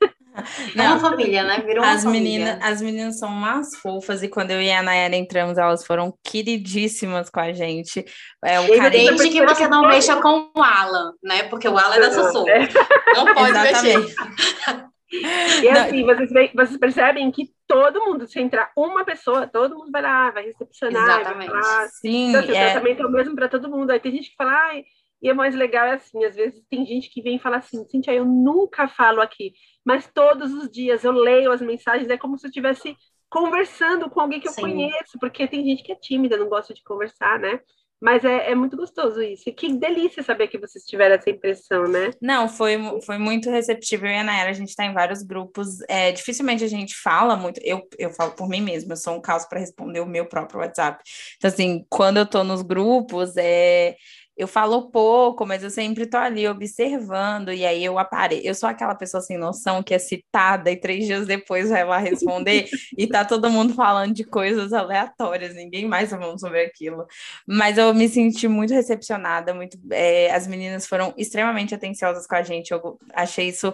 Não, 0.75 0.83
é 0.85 0.87
uma 0.89 0.99
família, 0.99 1.43
né? 1.43 1.61
Virou 1.61 1.83
as 1.83 2.03
uma 2.03 2.11
meninas, 2.11 2.49
família. 2.49 2.71
As 2.71 2.81
meninas 2.81 3.19
são 3.19 3.29
umas 3.29 3.75
fofas 3.75 4.23
e 4.23 4.27
quando 4.27 4.51
eu 4.51 4.61
e 4.61 4.71
a 4.71 4.81
Nayara 4.81 5.15
entramos, 5.15 5.57
elas 5.57 5.85
foram 5.85 6.13
queridíssimas 6.23 7.29
com 7.29 7.39
a 7.39 7.53
gente. 7.53 8.05
É, 8.43 8.59
o 8.59 8.67
Desde 8.89 9.29
que 9.29 9.45
você 9.45 9.67
não 9.67 9.87
mexa 9.87 10.21
com 10.21 10.49
o 10.55 10.63
Alan, 10.63 11.13
né? 11.23 11.43
Porque 11.43 11.67
o 11.67 11.77
Alan 11.77 11.95
é 11.95 11.99
da 11.99 12.11
Sussu. 12.11 12.47
É. 12.49 12.67
Não 13.15 13.33
pode 13.33 13.49
Exatamente. 13.49 13.97
mexer. 13.97 14.87
E 15.11 15.69
assim, 15.69 16.03
vocês, 16.03 16.29
vocês, 16.53 16.77
percebem 16.77 17.31
que 17.31 17.49
todo 17.65 18.03
mundo, 18.03 18.27
se 18.27 18.39
entrar 18.39 18.71
uma 18.75 19.05
pessoa, 19.05 19.47
todo 19.47 19.75
mundo 19.77 19.91
vai 19.91 20.01
lá, 20.01 20.31
vai 20.31 20.45
recepcionar. 20.45 21.21
Exatamente. 21.21 21.51
Vai 21.51 21.61
falar. 21.61 21.87
Sim. 21.87 22.29
Então, 22.29 22.41
assim, 22.41 22.51
é... 22.51 22.61
o 22.61 22.71
tratamento 22.71 23.01
é 23.01 23.05
o 23.05 23.11
mesmo 23.11 23.35
para 23.35 23.49
todo 23.49 23.69
mundo. 23.69 23.91
Aí 23.91 23.99
tem 23.99 24.11
gente 24.11 24.29
que 24.29 24.35
fala, 24.35 24.51
ai, 24.51 24.83
e 25.21 25.29
é 25.29 25.33
mais 25.33 25.55
legal 25.55 25.87
é 25.87 25.93
assim, 25.93 26.23
às 26.25 26.35
vezes 26.35 26.63
tem 26.69 26.85
gente 26.85 27.09
que 27.09 27.21
vem 27.21 27.37
e 27.37 27.39
fala 27.39 27.57
assim, 27.57 27.83
Cintia, 27.87 28.13
eu 28.13 28.25
nunca 28.25 28.87
falo 28.87 29.19
aqui, 29.19 29.53
mas 29.83 30.07
todos 30.13 30.53
os 30.53 30.69
dias 30.69 31.03
eu 31.03 31.11
leio 31.11 31.51
as 31.51 31.61
mensagens, 31.61 32.09
é 32.09 32.17
como 32.17 32.37
se 32.37 32.45
eu 32.45 32.49
estivesse 32.49 32.95
conversando 33.29 34.09
com 34.09 34.21
alguém 34.21 34.39
que 34.39 34.47
eu 34.47 34.53
Sim. 34.53 34.61
conheço, 34.61 35.17
porque 35.19 35.47
tem 35.47 35.63
gente 35.63 35.83
que 35.83 35.91
é 35.91 35.95
tímida, 35.95 36.37
não 36.37 36.47
gosta 36.47 36.73
de 36.73 36.83
conversar, 36.83 37.39
né? 37.39 37.59
Mas 37.99 38.23
é, 38.23 38.51
é, 38.51 38.55
muito 38.55 38.77
gostoso 38.77 39.21
isso. 39.21 39.43
E 39.47 39.51
que 39.51 39.73
delícia 39.73 40.21
saber 40.21 40.47
que 40.47 40.57
vocês 40.57 40.85
tiveram 40.85 41.15
essa 41.15 41.29
impressão, 41.29 41.87
né? 41.87 42.11
Não, 42.21 42.47
foi, 42.47 42.77
foi 43.01 43.17
muito 43.17 43.49
receptivo. 43.49 44.05
Eu 44.05 44.11
e 44.11 44.17
a 44.17 44.23
Nayara, 44.23 44.51
a 44.51 44.53
gente 44.53 44.69
está 44.69 44.85
em 44.85 44.93
vários 44.93 45.23
grupos. 45.23 45.79
É, 45.89 46.11
dificilmente 46.11 46.63
a 46.63 46.67
gente 46.67 46.95
fala 46.95 47.35
muito. 47.35 47.59
Eu, 47.63 47.87
eu 47.97 48.11
falo 48.11 48.31
por 48.31 48.47
mim 48.47 48.61
mesma, 48.61 48.93
eu 48.93 48.97
sou 48.97 49.15
um 49.15 49.21
caos 49.21 49.45
para 49.45 49.59
responder 49.59 49.99
o 49.99 50.05
meu 50.05 50.27
próprio 50.27 50.59
WhatsApp. 50.59 51.03
Então, 51.37 51.49
assim, 51.49 51.85
quando 51.89 52.17
eu 52.17 52.23
estou 52.23 52.43
nos 52.43 52.61
grupos, 52.61 53.35
é, 53.35 53.95
eu 54.37 54.47
falo 54.47 54.91
pouco, 54.91 55.45
mas 55.47 55.63
eu 55.63 55.69
sempre 55.71 56.05
tô 56.05 56.15
ali 56.15 56.47
observando, 56.47 57.51
e 57.51 57.65
aí 57.65 57.83
eu 57.83 57.97
apareço. 57.97 58.45
Eu 58.45 58.53
sou 58.53 58.69
aquela 58.69 58.93
pessoa 58.93 59.19
sem 59.19 59.35
noção 59.35 59.81
que 59.81 59.95
é 59.95 59.99
citada 59.99 60.69
e 60.69 60.75
três 60.75 61.05
dias 61.07 61.25
depois 61.25 61.69
vai 61.69 61.83
lá 61.83 61.97
responder, 61.97 62.69
e 62.95 63.07
tá 63.07 63.25
todo 63.25 63.49
mundo 63.49 63.73
falando 63.73 64.13
de 64.13 64.23
coisas 64.23 64.73
aleatórias, 64.73 65.55
ninguém 65.55 65.87
mais 65.87 66.11
falando 66.11 66.39
sobre 66.39 66.61
aquilo. 66.61 67.07
Mas 67.47 67.79
eu 67.79 67.91
me 67.95 68.07
senti 68.07 68.47
muito 68.47 68.73
recepcionada, 68.73 69.53
muito. 69.55 69.77
É, 69.91 70.31
as 70.31 70.45
meninas 70.45 70.85
foram 70.85 71.13
extremamente 71.17 71.73
atenciosas 71.73 72.27
com 72.27 72.35
a 72.35 72.43
gente, 72.43 72.71
eu 72.71 72.99
achei 73.15 73.47
isso 73.47 73.73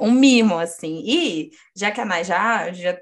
um 0.00 0.10
mimo, 0.10 0.58
assim. 0.58 1.02
E 1.06 1.50
já 1.76 1.92
que 1.92 2.00
a 2.00 2.04
Nay 2.04 2.24
já, 2.24 2.72
já 2.72 2.98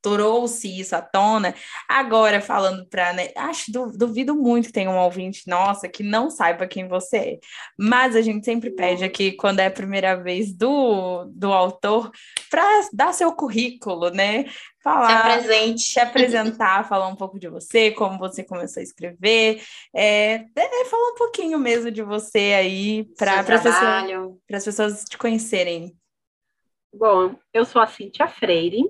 trouxe 0.00 0.80
isso 0.80 0.94
à 0.94 1.02
tona, 1.02 1.54
agora 1.88 2.40
falando 2.40 2.86
para. 2.86 3.12
Né, 3.12 3.30
acho, 3.36 3.72
duvido 3.96 4.36
muito 4.36 4.66
que 4.66 4.72
tenha 4.72 4.90
um 4.90 4.98
ouvinte, 4.98 5.48
nossa, 5.48 5.88
que 5.88 6.03
não 6.04 6.30
saiba 6.30 6.66
quem 6.66 6.86
você 6.86 7.16
é. 7.16 7.38
Mas 7.78 8.14
a 8.14 8.22
gente 8.22 8.44
sempre 8.44 8.70
pede 8.70 9.04
aqui, 9.04 9.32
quando 9.32 9.60
é 9.60 9.66
a 9.66 9.70
primeira 9.70 10.14
vez 10.14 10.52
do, 10.52 11.24
do 11.26 11.52
autor, 11.52 12.10
para 12.50 12.62
dar 12.92 13.12
seu 13.12 13.32
currículo, 13.32 14.10
né? 14.10 14.44
Falar, 14.82 15.40
se, 15.40 15.78
se 15.78 16.00
apresentar, 16.00 16.84
falar 16.88 17.08
um 17.08 17.16
pouco 17.16 17.38
de 17.38 17.48
você, 17.48 17.90
como 17.90 18.18
você 18.18 18.44
começou 18.44 18.80
a 18.80 18.84
escrever, 18.84 19.62
é, 19.94 20.44
é 20.54 20.84
falar 20.84 21.12
um 21.12 21.16
pouquinho 21.16 21.58
mesmo 21.58 21.90
de 21.90 22.02
você 22.02 22.54
aí, 22.54 23.04
para 23.16 23.40
as 23.40 23.46
pessoas, 23.46 24.64
pessoas 24.64 25.04
te 25.04 25.16
conhecerem. 25.16 25.96
Bom, 26.92 27.34
eu 27.52 27.64
sou 27.64 27.82
a 27.82 27.86
Cíntia 27.86 28.28
Freire, 28.28 28.84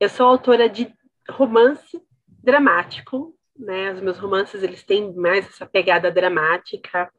eu 0.00 0.08
sou 0.08 0.26
autora 0.26 0.68
de 0.68 0.92
romance 1.30 2.00
dramático, 2.42 3.37
né? 3.58 3.92
Os 3.92 4.00
meus 4.00 4.18
romances 4.18 4.62
eles 4.62 4.82
têm 4.82 5.12
mais 5.14 5.46
essa 5.46 5.66
pegada 5.66 6.10
dramática. 6.10 7.10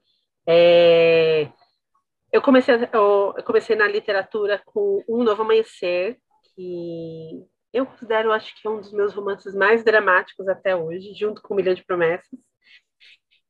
É... 0.47 1.51
Eu 2.31 2.41
comecei 2.41 2.75
eu 2.93 3.43
comecei 3.45 3.75
na 3.75 3.87
literatura 3.87 4.61
com 4.65 5.03
Um 5.09 5.23
Novo 5.23 5.41
Amanhecer, 5.41 6.17
que 6.55 7.45
eu 7.73 7.85
considero, 7.85 8.31
acho 8.31 8.59
que 8.59 8.67
é 8.67 8.71
um 8.71 8.79
dos 8.79 8.91
meus 8.91 9.13
romances 9.13 9.53
mais 9.55 9.83
dramáticos 9.83 10.47
até 10.47 10.75
hoje, 10.75 11.13
junto 11.13 11.41
com 11.41 11.55
Milhão 11.55 11.73
de 11.73 11.83
Promessas. 11.83 12.27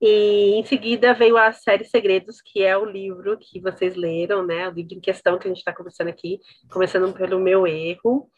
E 0.02 0.56
em 0.56 0.64
seguida 0.66 1.14
veio 1.14 1.38
a 1.38 1.52
série 1.52 1.84
Segredos, 1.84 2.42
que 2.42 2.64
é 2.64 2.78
o 2.78 2.86
livro 2.86 3.38
que 3.38 3.60
vocês 3.60 3.96
leram, 3.96 4.46
né? 4.46 4.68
O 4.70 4.72
livro 4.72 4.94
em 4.96 5.02
questão 5.02 5.38
que 5.38 5.48
a 5.48 5.50
gente 5.50 5.58
está 5.60 5.74
conversando 5.74 6.08
aqui, 6.10 6.40
começando 6.72 7.14
pelo 7.14 7.40
meu 7.40 7.68
erro. 7.68 8.30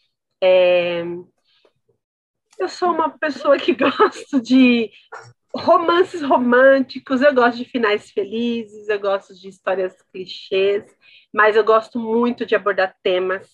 É... 0.42 1.04
Eu 2.62 2.70
sou 2.70 2.92
uma 2.92 3.10
pessoa 3.10 3.58
que 3.58 3.74
gosto 3.74 4.40
de 4.40 4.92
romances 5.56 6.22
românticos, 6.22 7.20
eu 7.24 7.34
gosto 7.34 7.58
de 7.58 7.66
finais 7.66 8.12
felizes, 8.12 8.88
eu 8.88 9.00
gosto 9.00 9.34
de 9.34 9.50
histórias 9.50 10.00
clichês, 10.14 10.86
mas 11.34 11.56
eu 11.56 11.64
gosto 11.64 11.98
muito 11.98 12.46
de 12.46 12.54
abordar 12.54 12.96
temas, 13.02 13.50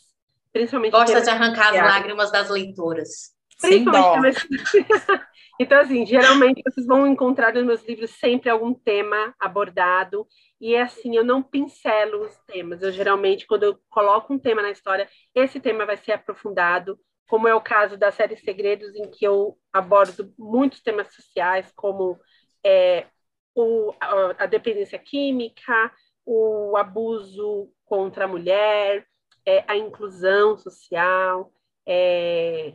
principalmente. 0.51 0.91
Gosta 0.91 1.21
de 1.21 1.29
arrancar 1.29 1.69
as 1.69 1.75
lágrimas 1.75 2.31
das 2.31 2.49
leitoras. 2.49 3.31
Principalmente 3.61 4.45
temas... 4.45 4.67
Então, 5.59 5.79
assim, 5.79 6.05
geralmente 6.05 6.61
vocês 6.63 6.85
vão 6.85 7.07
encontrar 7.07 7.51
nos 7.51 7.65
meus 7.65 7.83
livros 7.87 8.11
sempre 8.11 8.47
algum 8.47 8.75
tema 8.75 9.33
abordado. 9.39 10.27
E 10.61 10.75
é 10.75 10.83
assim, 10.83 11.15
eu 11.15 11.23
não 11.23 11.41
pincelo 11.41 12.25
os 12.25 12.37
temas. 12.45 12.83
Eu 12.83 12.91
geralmente, 12.91 13.47
quando 13.47 13.63
eu 13.63 13.79
coloco 13.89 14.31
um 14.31 14.37
tema 14.37 14.61
na 14.61 14.69
história, 14.69 15.09
esse 15.33 15.59
tema 15.59 15.83
vai 15.83 15.97
ser 15.97 16.11
aprofundado, 16.11 16.99
como 17.27 17.47
é 17.47 17.53
o 17.53 17.61
caso 17.61 17.97
da 17.97 18.11
série 18.11 18.37
Segredos, 18.37 18.95
em 18.95 19.09
que 19.09 19.25
eu 19.25 19.57
abordo 19.71 20.33
muitos 20.37 20.81
temas 20.81 21.13
sociais, 21.13 21.71
como 21.75 22.19
é, 22.63 23.07
o, 23.53 23.93
a, 23.99 24.43
a 24.43 24.45
dependência 24.45 24.97
química, 24.97 25.91
o 26.25 26.75
abuso 26.77 27.71
contra 27.85 28.25
a 28.25 28.27
mulher, 28.27 29.05
é, 29.45 29.63
a 29.67 29.77
inclusão 29.77 30.57
social, 30.57 31.51
é, 31.85 32.73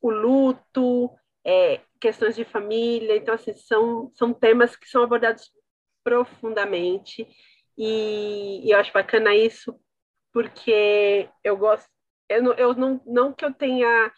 o 0.00 0.10
luto, 0.10 1.10
é, 1.44 1.80
questões 2.00 2.36
de 2.36 2.44
família. 2.44 3.16
Então, 3.16 3.34
assim, 3.34 3.54
são, 3.54 4.12
são 4.14 4.32
temas 4.32 4.76
que 4.76 4.88
são 4.88 5.02
abordados 5.02 5.50
profundamente. 6.04 7.26
E, 7.76 8.66
e 8.66 8.70
eu 8.70 8.78
acho 8.78 8.92
bacana 8.92 9.34
isso, 9.34 9.74
porque 10.32 11.28
eu 11.42 11.56
gosto. 11.56 11.88
Eu, 12.34 12.42
não, 12.42 12.52
eu 12.54 12.74
não, 12.74 13.00
não 13.06 13.32
que 13.32 13.44
eu 13.44 13.52
tenha. 13.52 14.12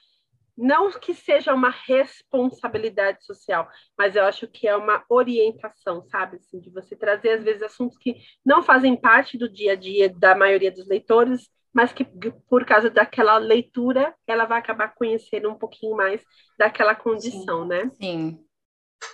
Não 0.57 0.91
que 0.91 1.15
seja 1.15 1.53
uma 1.53 1.69
responsabilidade 1.69 3.27
social, 3.27 3.69
mas 3.97 4.17
eu 4.17 4.25
acho 4.25 4.49
que 4.49 4.67
é 4.67 4.75
uma 4.75 5.05
orientação, 5.07 6.03
sabe? 6.05 6.39
Assim, 6.39 6.59
de 6.59 6.71
você 6.71 6.97
trazer, 6.97 7.33
às 7.33 7.45
vezes, 7.45 7.63
assuntos 7.63 7.99
que 7.99 8.17
não 8.43 8.63
fazem 8.63 8.97
parte 8.97 9.37
do 9.37 9.51
dia 9.51 9.73
a 9.73 9.77
dia 9.77 10.09
da 10.09 10.35
maioria 10.35 10.73
dos 10.73 10.89
leitores, 10.89 11.51
mas 11.75 11.93
que 11.93 12.07
por 12.49 12.65
causa 12.65 12.89
daquela 12.89 13.37
leitura 13.37 14.15
ela 14.27 14.47
vai 14.47 14.59
acabar 14.59 14.95
conhecendo 14.95 15.51
um 15.51 15.59
pouquinho 15.59 15.95
mais 15.95 16.23
daquela 16.59 16.95
condição, 16.95 17.65
Sim. 17.65 17.69
né? 17.69 17.91
Sim. 18.01 18.47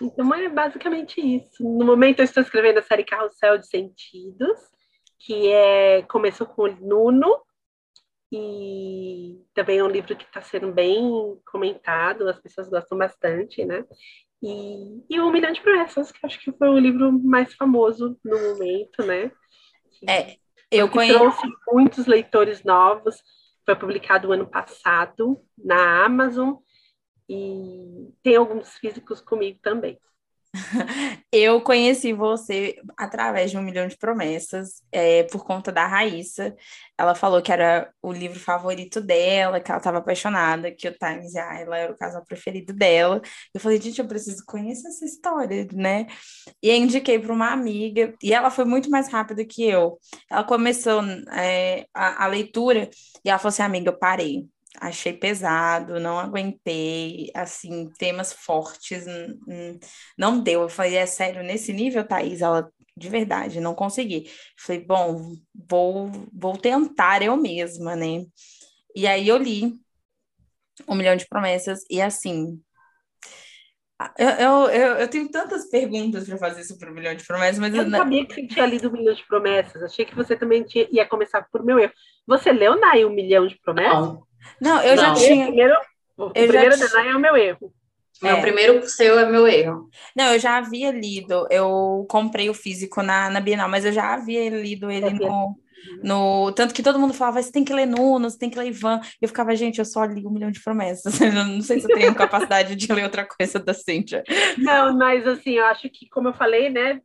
Então 0.00 0.32
é 0.32 0.48
basicamente 0.48 1.20
isso. 1.20 1.62
No 1.62 1.84
momento 1.84 2.20
eu 2.20 2.24
estou 2.24 2.40
escrevendo 2.40 2.78
a 2.78 2.82
série 2.82 3.02
Carrossel 3.02 3.58
de 3.58 3.66
Sentidos, 3.66 4.60
que 5.18 5.48
é 5.48 6.02
começou 6.02 6.46
com 6.46 6.62
o 6.62 6.76
Nuno 6.76 7.42
e 8.32 9.44
também 9.52 9.78
é 9.78 9.84
um 9.84 9.88
livro 9.88 10.16
que 10.16 10.24
está 10.24 10.40
sendo 10.40 10.72
bem 10.72 11.38
comentado, 11.44 12.26
as 12.26 12.40
pessoas 12.40 12.70
gostam 12.70 12.96
bastante, 12.96 13.62
né? 13.62 13.84
E, 14.42 15.04
e 15.10 15.20
Um 15.20 15.30
Milhão 15.30 15.52
de 15.52 15.60
Promessas, 15.60 16.10
que 16.10 16.18
acho 16.24 16.40
que 16.40 16.50
foi 16.50 16.68
o 16.68 16.78
livro 16.78 17.12
mais 17.12 17.52
famoso 17.54 18.18
no 18.24 18.38
momento, 18.40 19.04
né? 19.04 19.30
É, 20.08 20.36
eu 20.70 20.88
conheço. 20.88 21.18
Trouxe 21.18 21.46
muitos 21.70 22.06
leitores 22.06 22.64
novos. 22.64 23.22
Foi 23.66 23.76
publicado 23.76 24.32
ano 24.32 24.46
passado 24.46 25.38
na 25.56 26.04
Amazon 26.04 26.54
e 27.28 28.08
tem 28.22 28.36
alguns 28.36 28.76
físicos 28.78 29.20
comigo 29.20 29.58
também. 29.62 30.00
Eu 31.32 31.62
conheci 31.62 32.12
você 32.12 32.76
através 32.96 33.50
de 33.50 33.56
Um 33.56 33.62
Milhão 33.62 33.88
de 33.88 33.96
Promessas, 33.96 34.82
é, 34.92 35.22
por 35.24 35.44
conta 35.44 35.72
da 35.72 35.86
Raíssa. 35.86 36.54
Ela 36.98 37.14
falou 37.14 37.40
que 37.40 37.50
era 37.50 37.90
o 38.02 38.12
livro 38.12 38.38
favorito 38.38 39.00
dela, 39.00 39.60
que 39.60 39.70
ela 39.70 39.78
estava 39.78 39.98
apaixonada, 39.98 40.70
que 40.70 40.86
o 40.86 40.92
Times 40.92 41.34
era 41.34 41.90
o 41.90 41.96
casal 41.96 42.24
preferido 42.24 42.72
dela. 42.72 43.20
Eu 43.54 43.60
falei, 43.60 43.80
gente, 43.80 43.98
eu 44.00 44.06
preciso 44.06 44.44
conhecer 44.46 44.88
essa 44.88 45.04
história, 45.04 45.66
né? 45.72 46.06
E 46.62 46.70
indiquei 46.76 47.18
para 47.18 47.32
uma 47.32 47.50
amiga, 47.50 48.14
e 48.22 48.32
ela 48.34 48.50
foi 48.50 48.64
muito 48.64 48.90
mais 48.90 49.08
rápida 49.08 49.44
que 49.44 49.64
eu. 49.64 49.98
Ela 50.30 50.44
começou 50.44 51.02
é, 51.32 51.86
a, 51.94 52.24
a 52.24 52.26
leitura 52.26 52.90
e 53.24 53.30
ela 53.30 53.38
falou 53.38 53.50
assim: 53.50 53.62
amiga, 53.62 53.90
eu 53.90 53.98
parei 53.98 54.46
achei 54.80 55.12
pesado, 55.12 56.00
não 56.00 56.18
aguentei, 56.18 57.30
assim, 57.34 57.90
temas 57.98 58.32
fortes, 58.32 59.04
não 60.16 60.40
deu. 60.40 60.62
Eu 60.62 60.68
falei, 60.68 60.96
é 60.96 61.06
sério, 61.06 61.42
nesse 61.42 61.72
nível, 61.72 62.06
Thaís, 62.06 62.40
ela, 62.40 62.70
de 62.96 63.08
verdade, 63.08 63.60
não 63.60 63.74
consegui. 63.74 64.30
Falei, 64.58 64.84
bom, 64.84 65.34
vou, 65.68 66.10
vou 66.32 66.56
tentar 66.56 67.22
eu 67.22 67.36
mesma, 67.36 67.94
né? 67.94 68.24
E 68.94 69.06
aí 69.06 69.28
eu 69.28 69.38
li 69.38 69.72
Um 70.88 70.94
Milhão 70.94 71.16
de 71.16 71.26
Promessas, 71.28 71.84
e 71.90 72.00
assim, 72.00 72.60
eu, 74.18 74.28
eu, 74.28 74.70
eu, 74.70 74.92
eu, 74.96 75.08
tenho 75.08 75.30
tantas 75.30 75.68
perguntas 75.68 76.26
para 76.26 76.36
fazer 76.38 76.64
sobre 76.64 76.90
o 76.90 76.94
Milhão 76.94 77.14
de 77.14 77.24
Promessas, 77.24 77.58
mas... 77.58 77.74
Eu 77.74 77.84
não 77.84 77.98
sabia 77.98 78.26
que 78.26 78.34
você 78.34 78.46
tinha 78.46 78.66
lido 78.66 78.88
o 78.88 78.92
Milhão 78.92 79.14
de 79.14 79.24
Promessas. 79.26 79.82
Achei 79.82 80.04
que 80.04 80.14
você 80.14 80.34
também 80.34 80.64
tinha, 80.64 80.88
ia 80.90 81.06
começar 81.06 81.46
por 81.52 81.64
meu 81.64 81.78
erro. 81.78 81.92
Você 82.26 82.50
leu, 82.52 82.80
Nai, 82.80 83.04
o 83.04 83.10
Milhão 83.10 83.46
de 83.46 83.56
Promessas? 83.60 84.08
Não. 84.08 84.31
Não, 84.60 84.82
eu 84.82 84.96
não. 84.96 85.02
já 85.02 85.14
tinha. 85.14 85.46
Primeiro, 85.46 85.74
o 86.16 86.30
primeiro 86.30 86.76
já... 86.76 87.06
é 87.06 87.14
o 87.14 87.20
meu 87.20 87.36
erro. 87.36 87.72
Meu 88.22 88.36
é. 88.36 88.40
primeiro 88.40 88.88
seu 88.88 89.18
é 89.18 89.28
meu 89.28 89.46
erro. 89.48 89.88
Não, 90.14 90.32
eu 90.32 90.38
já 90.38 90.56
havia 90.56 90.92
lido, 90.92 91.46
eu 91.50 92.06
comprei 92.08 92.48
o 92.48 92.54
físico 92.54 93.02
na, 93.02 93.28
na 93.28 93.40
Bienal, 93.40 93.68
mas 93.68 93.84
eu 93.84 93.90
já 93.90 94.14
havia 94.14 94.48
lido 94.48 94.90
ele 94.90 95.10
no, 95.10 95.56
no. 96.04 96.52
Tanto 96.52 96.72
que 96.72 96.84
todo 96.84 97.00
mundo 97.00 97.12
falava, 97.12 97.42
você 97.42 97.50
tem 97.50 97.64
que 97.64 97.72
ler 97.72 97.86
Nuno, 97.86 98.30
você 98.30 98.38
tem 98.38 98.48
que 98.48 98.56
ler 98.56 98.68
Ivan. 98.68 99.00
Eu 99.20 99.26
ficava, 99.26 99.56
gente, 99.56 99.80
eu 99.80 99.84
só 99.84 100.04
li 100.04 100.24
um 100.24 100.30
milhão 100.30 100.52
de 100.52 100.62
promessas. 100.62 101.18
Eu 101.20 101.32
não 101.32 101.60
sei 101.60 101.80
se 101.80 101.90
eu 101.90 101.98
tenho 101.98 102.14
capacidade 102.14 102.76
de 102.76 102.92
ler 102.92 103.04
outra 103.04 103.26
coisa 103.26 103.58
da 103.58 103.74
Cíntia. 103.74 104.22
Não, 104.56 104.96
mas 104.96 105.26
assim, 105.26 105.52
eu 105.52 105.64
acho 105.66 105.90
que, 105.90 106.08
como 106.08 106.28
eu 106.28 106.34
falei, 106.34 106.70
né, 106.70 107.00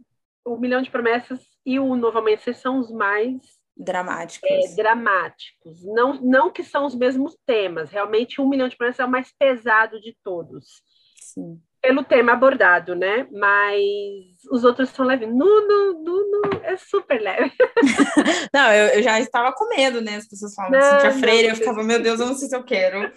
o 0.45 0.57
Milhão 0.57 0.81
de 0.81 0.91
Promessas 0.91 1.39
e 1.65 1.79
o 1.79 1.95
Novo 1.95 2.19
Amanhecer 2.19 2.55
são 2.55 2.79
os 2.79 2.91
mais 2.91 3.56
dramáticos. 3.77 4.49
É, 4.49 4.75
dramáticos. 4.75 5.83
Não, 5.83 6.13
não 6.21 6.51
que 6.51 6.63
são 6.63 6.85
os 6.85 6.95
mesmos 6.95 7.37
temas. 7.45 7.89
Realmente, 7.91 8.41
um 8.41 8.49
milhão 8.49 8.67
de 8.67 8.75
promessas 8.75 8.99
é 8.99 9.05
o 9.05 9.11
mais 9.11 9.31
pesado 9.37 9.99
de 9.99 10.15
todos. 10.23 10.65
Sim. 11.15 11.59
Pelo 11.81 12.03
tema 12.03 12.33
abordado, 12.33 12.95
né? 12.95 13.27
Mas 13.31 13.95
os 14.51 14.63
outros 14.63 14.89
são 14.89 15.05
leves. 15.05 15.29
Nuno, 15.29 16.03
Nuno 16.03 16.61
é 16.63 16.75
super 16.75 17.21
leve. 17.21 17.51
não, 18.53 18.73
eu, 18.73 18.87
eu, 18.95 19.03
já 19.03 19.19
estava 19.19 19.53
com 19.53 19.69
medo, 19.69 20.01
né? 20.01 20.15
As 20.15 20.27
pessoas 20.27 20.53
falam 20.55 20.71
não, 20.71 20.81
Cintia 20.81 21.11
Freire, 21.13 21.49
eu 21.49 21.55
ficava, 21.55 21.83
meu 21.83 22.01
Deus, 22.01 22.19
eu 22.19 22.25
não 22.25 22.35
sei 22.35 22.49
se 22.49 22.55
eu 22.55 22.63
quero. 22.63 23.11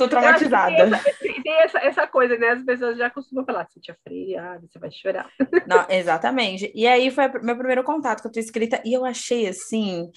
Tô 0.00 0.08
traumatizada. 0.08 0.76
Tem, 0.76 0.94
essa, 0.94 1.42
tem 1.42 1.52
essa, 1.52 1.78
essa, 1.78 2.06
coisa, 2.06 2.38
né? 2.38 2.48
As 2.50 2.64
pessoas 2.64 2.96
já 2.96 3.10
costumam 3.10 3.44
falar, 3.44 3.66
Cintia 3.68 3.94
Freire, 4.02 4.36
ah, 4.36 4.58
você 4.60 4.78
vai 4.78 4.90
chorar. 4.90 5.30
Não, 5.68 5.86
exatamente. 5.90 6.72
E 6.74 6.86
aí 6.86 7.10
foi 7.10 7.28
meu 7.42 7.54
primeiro 7.54 7.84
contato 7.84 8.22
com 8.22 8.28
a 8.28 8.30
tua 8.30 8.40
escrita, 8.40 8.80
e 8.82 8.94
eu 8.94 9.04
achei 9.04 9.46
assim. 9.46 10.10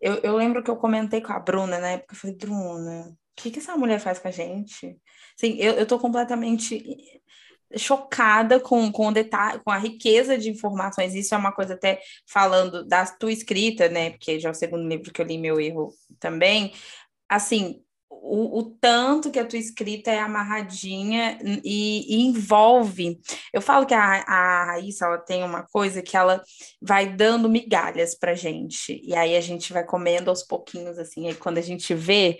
Eu, 0.00 0.14
eu 0.24 0.36
lembro 0.36 0.62
que 0.62 0.70
eu 0.70 0.76
comentei 0.76 1.20
com 1.20 1.32
a 1.32 1.38
Bruna 1.38 1.78
na 1.78 1.90
época, 1.90 2.14
eu 2.14 2.18
falei, 2.18 2.36
Bruna, 2.36 3.10
o 3.10 3.16
que, 3.36 3.50
que 3.52 3.60
essa 3.60 3.76
mulher 3.76 4.00
faz 4.00 4.18
com 4.18 4.26
a 4.26 4.32
gente? 4.32 4.96
Assim, 5.36 5.56
eu, 5.58 5.74
eu 5.74 5.86
tô 5.86 6.00
completamente 6.00 6.84
chocada 7.76 8.58
com, 8.58 8.90
com 8.90 9.08
o 9.08 9.12
detalhe, 9.12 9.60
com 9.62 9.70
a 9.70 9.78
riqueza 9.78 10.36
de 10.36 10.50
informações. 10.50 11.14
Isso 11.14 11.32
é 11.32 11.38
uma 11.38 11.52
coisa 11.52 11.74
até 11.74 12.00
falando 12.26 12.84
da 12.84 13.06
tua 13.06 13.30
escrita, 13.30 13.88
né? 13.88 14.10
Porque 14.10 14.40
já 14.40 14.48
é 14.48 14.52
o 14.52 14.54
segundo 14.54 14.88
livro 14.88 15.12
que 15.12 15.22
eu 15.22 15.26
li 15.26 15.38
meu 15.38 15.60
erro 15.60 15.92
também. 16.18 16.72
Assim, 17.28 17.82
o, 18.22 18.58
o, 18.58 18.62
tanto 18.80 19.30
que 19.30 19.38
a 19.38 19.44
tua 19.44 19.58
escrita 19.58 20.10
é 20.10 20.18
amarradinha 20.18 21.38
e, 21.64 22.16
e, 22.16 22.26
envolve. 22.26 23.20
Eu 23.52 23.60
falo 23.60 23.86
que 23.86 23.94
a, 23.94 24.00
a 24.00 24.64
Raíssa 24.64 25.06
ela 25.06 25.18
tem 25.18 25.42
uma 25.42 25.62
coisa 25.62 26.02
que 26.02 26.16
ela 26.16 26.42
vai 26.80 27.06
dando 27.06 27.48
migalhas 27.48 28.14
pra 28.14 28.34
gente, 28.34 29.00
e 29.04 29.14
aí 29.14 29.36
a 29.36 29.40
gente 29.40 29.72
vai 29.72 29.84
comendo 29.84 30.30
aos 30.30 30.42
pouquinhos, 30.42 30.98
assim, 30.98 31.26
aí 31.26 31.34
quando 31.34 31.58
a 31.58 31.62
gente 31.62 31.94
vê, 31.94 32.38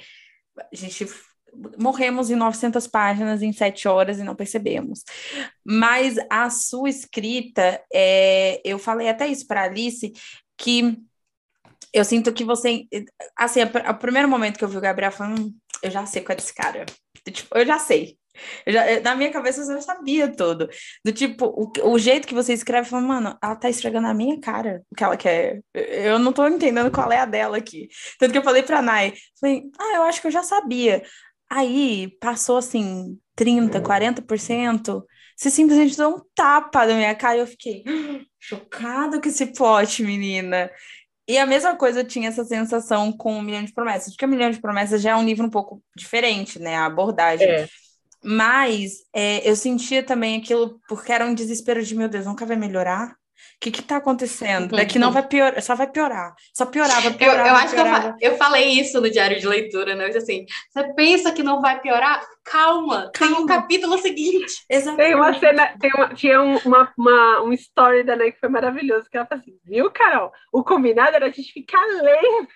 a 0.59 0.77
gente 0.77 1.07
morremos 1.79 2.31
em 2.31 2.37
900 2.37 2.87
páginas 2.87 3.43
em 3.43 3.53
sete 3.53 3.89
horas 3.89 4.19
e 4.19 4.25
não 4.25 4.35
percebemos. 4.35 5.03
Mas 5.65 6.17
a 6.31 6.51
sua 6.51 6.89
escrita, 6.89 7.83
é, 7.93 8.61
eu 8.65 8.79
falei 8.79 9.09
até 9.09 9.27
isso 9.27 9.47
para 9.47 9.65
Alice, 9.65 10.13
que 10.57 10.99
eu 11.93 12.05
sinto 12.05 12.33
que 12.33 12.45
você. 12.45 12.87
Assim, 13.37 13.61
o 13.63 13.95
primeiro 13.95 14.29
momento 14.29 14.59
que 14.59 14.65
eu 14.65 14.69
vi 14.69 14.77
o 14.77 14.81
Gabriel 14.81 15.13
falando, 15.13 15.53
eu 15.83 15.91
já 15.91 16.07
sei 16.07 16.23
qual 16.23 16.35
é 16.35 16.37
desse 16.37 16.55
cara. 16.55 16.87
Tipo, 17.31 17.59
eu 17.59 17.67
já 17.67 17.79
sei. 17.79 18.17
Eu 18.65 18.73
já, 18.73 19.01
na 19.01 19.15
minha 19.15 19.33
cabeça 19.33 19.61
eu 19.61 19.67
já 19.67 19.81
sabia 19.81 20.29
tudo. 20.35 20.69
Do 21.05 21.13
tipo, 21.13 21.47
o, 21.47 21.93
o 21.93 21.99
jeito 21.99 22.27
que 22.27 22.35
você 22.35 22.53
escreve, 22.53 22.89
fala, 22.89 23.03
mano, 23.03 23.39
ela 23.43 23.57
tá 23.57 23.69
esfregando 23.69 24.07
na 24.07 24.15
minha 24.15 24.41
cara 24.41 24.83
o 24.91 24.95
que 24.95 25.05
ela 25.05 25.17
quer. 25.17 25.61
Eu 25.75 26.19
não 26.19 26.33
tô 26.33 26.47
entendendo 26.47 26.91
qual 26.91 27.11
é 27.11 27.19
a 27.19 27.27
dela 27.27 27.57
aqui. 27.57 27.89
Tanto 28.19 28.33
que 28.33 28.39
eu 28.39 28.43
falei 28.43 28.63
pra 28.63 28.83
Nai, 28.83 29.13
falei, 29.41 29.65
ah, 29.79 29.97
eu 29.97 30.03
acho 30.03 30.21
que 30.21 30.27
eu 30.29 30.33
já 30.33 30.43
sabia. 30.43 31.03
Aí 31.51 32.17
passou 32.21 32.59
assim, 32.59 33.19
30%, 33.39 33.81
40%. 33.83 35.03
Você 35.37 35.51
simplesmente 35.51 35.97
deu 35.97 36.11
um 36.11 36.21
tapa 36.35 36.87
na 36.87 36.95
minha 36.95 37.15
cara 37.15 37.37
e 37.37 37.41
eu 37.41 37.47
fiquei 37.47 37.85
chocada 38.41 39.21
com 39.21 39.29
esse 39.29 39.47
plot, 39.47 40.03
menina. 40.03 40.71
E 41.29 41.37
a 41.37 41.45
mesma 41.45 41.77
coisa 41.77 42.01
eu 42.01 42.07
tinha 42.07 42.29
essa 42.29 42.43
sensação 42.43 43.13
com 43.13 43.37
o 43.37 43.43
Milhão 43.43 43.63
de 43.63 43.75
Promessas, 43.75 44.15
porque 44.15 44.25
o 44.25 44.29
Milhão 44.29 44.51
de 44.51 44.61
Promessas 44.61 45.03
já 45.03 45.11
é 45.11 45.17
um 45.17 45.25
livro 45.25 45.45
um 45.45 45.51
pouco 45.51 45.83
diferente, 45.95 46.59
né? 46.59 46.77
A 46.77 46.87
abordagem. 46.87 47.47
É. 47.47 47.69
Mas 48.25 49.05
é, 49.13 49.49
eu 49.49 49.55
sentia 49.55 50.03
também 50.03 50.39
aquilo, 50.39 50.81
porque 50.89 51.13
era 51.13 51.27
um 51.27 51.35
desespero 51.35 51.85
de, 51.85 51.95
meu 51.95 52.09
Deus, 52.09 52.25
nunca 52.25 52.47
vai 52.47 52.57
melhorar? 52.57 53.15
O 53.59 53.61
que 53.61 53.81
está 53.81 53.97
acontecendo? 53.97 54.77
Daqui 54.77 55.01
não 55.01 55.11
vai 55.11 55.27
piorar, 55.27 55.61
só 55.61 55.75
vai 55.75 55.89
piorar. 55.89 56.33
Só 56.55 56.65
piorava, 56.65 57.11
piorava. 57.11 57.49
Eu, 57.49 57.53
eu 57.53 57.55
acho 57.57 57.75
piorava. 57.75 58.17
que 58.17 58.25
eu, 58.25 58.31
eu, 58.31 58.39
falei 58.39 58.69
isso 58.69 59.01
no 59.01 59.11
diário 59.11 59.37
de 59.41 59.49
leitura, 59.49 59.97
né? 59.97 60.05
Eu 60.05 60.11
disse 60.11 60.19
assim: 60.19 60.47
você 60.71 60.95
pensa 60.95 61.33
que 61.33 61.43
não 61.43 61.61
vai 61.61 61.81
piorar? 61.81 62.25
Calma, 62.45 63.11
Calma. 63.13 63.35
tem 63.35 63.45
um 63.45 63.47
capítulo 63.47 63.99
seguinte. 63.99 64.65
Exatamente. 64.71 65.09
Tem 65.09 65.15
uma 65.17 65.39
cena, 65.41 65.77
tem 65.81 65.91
uma, 65.93 66.15
tinha 66.15 66.41
uma, 66.41 66.93
uma, 66.97 67.43
um 67.43 67.53
story 67.53 68.05
da 68.05 68.15
Ney 68.15 68.31
que 68.31 68.39
foi 68.39 68.49
maravilhoso, 68.49 69.11
que 69.11 69.17
ela 69.17 69.27
falou 69.27 69.43
assim: 69.43 69.59
viu, 69.65 69.91
Carol? 69.91 70.31
O 70.53 70.63
combinado 70.63 71.17
era 71.17 71.27
a 71.27 71.31
gente 71.31 71.53
ficar 71.53 71.85
lendo. 71.85 72.49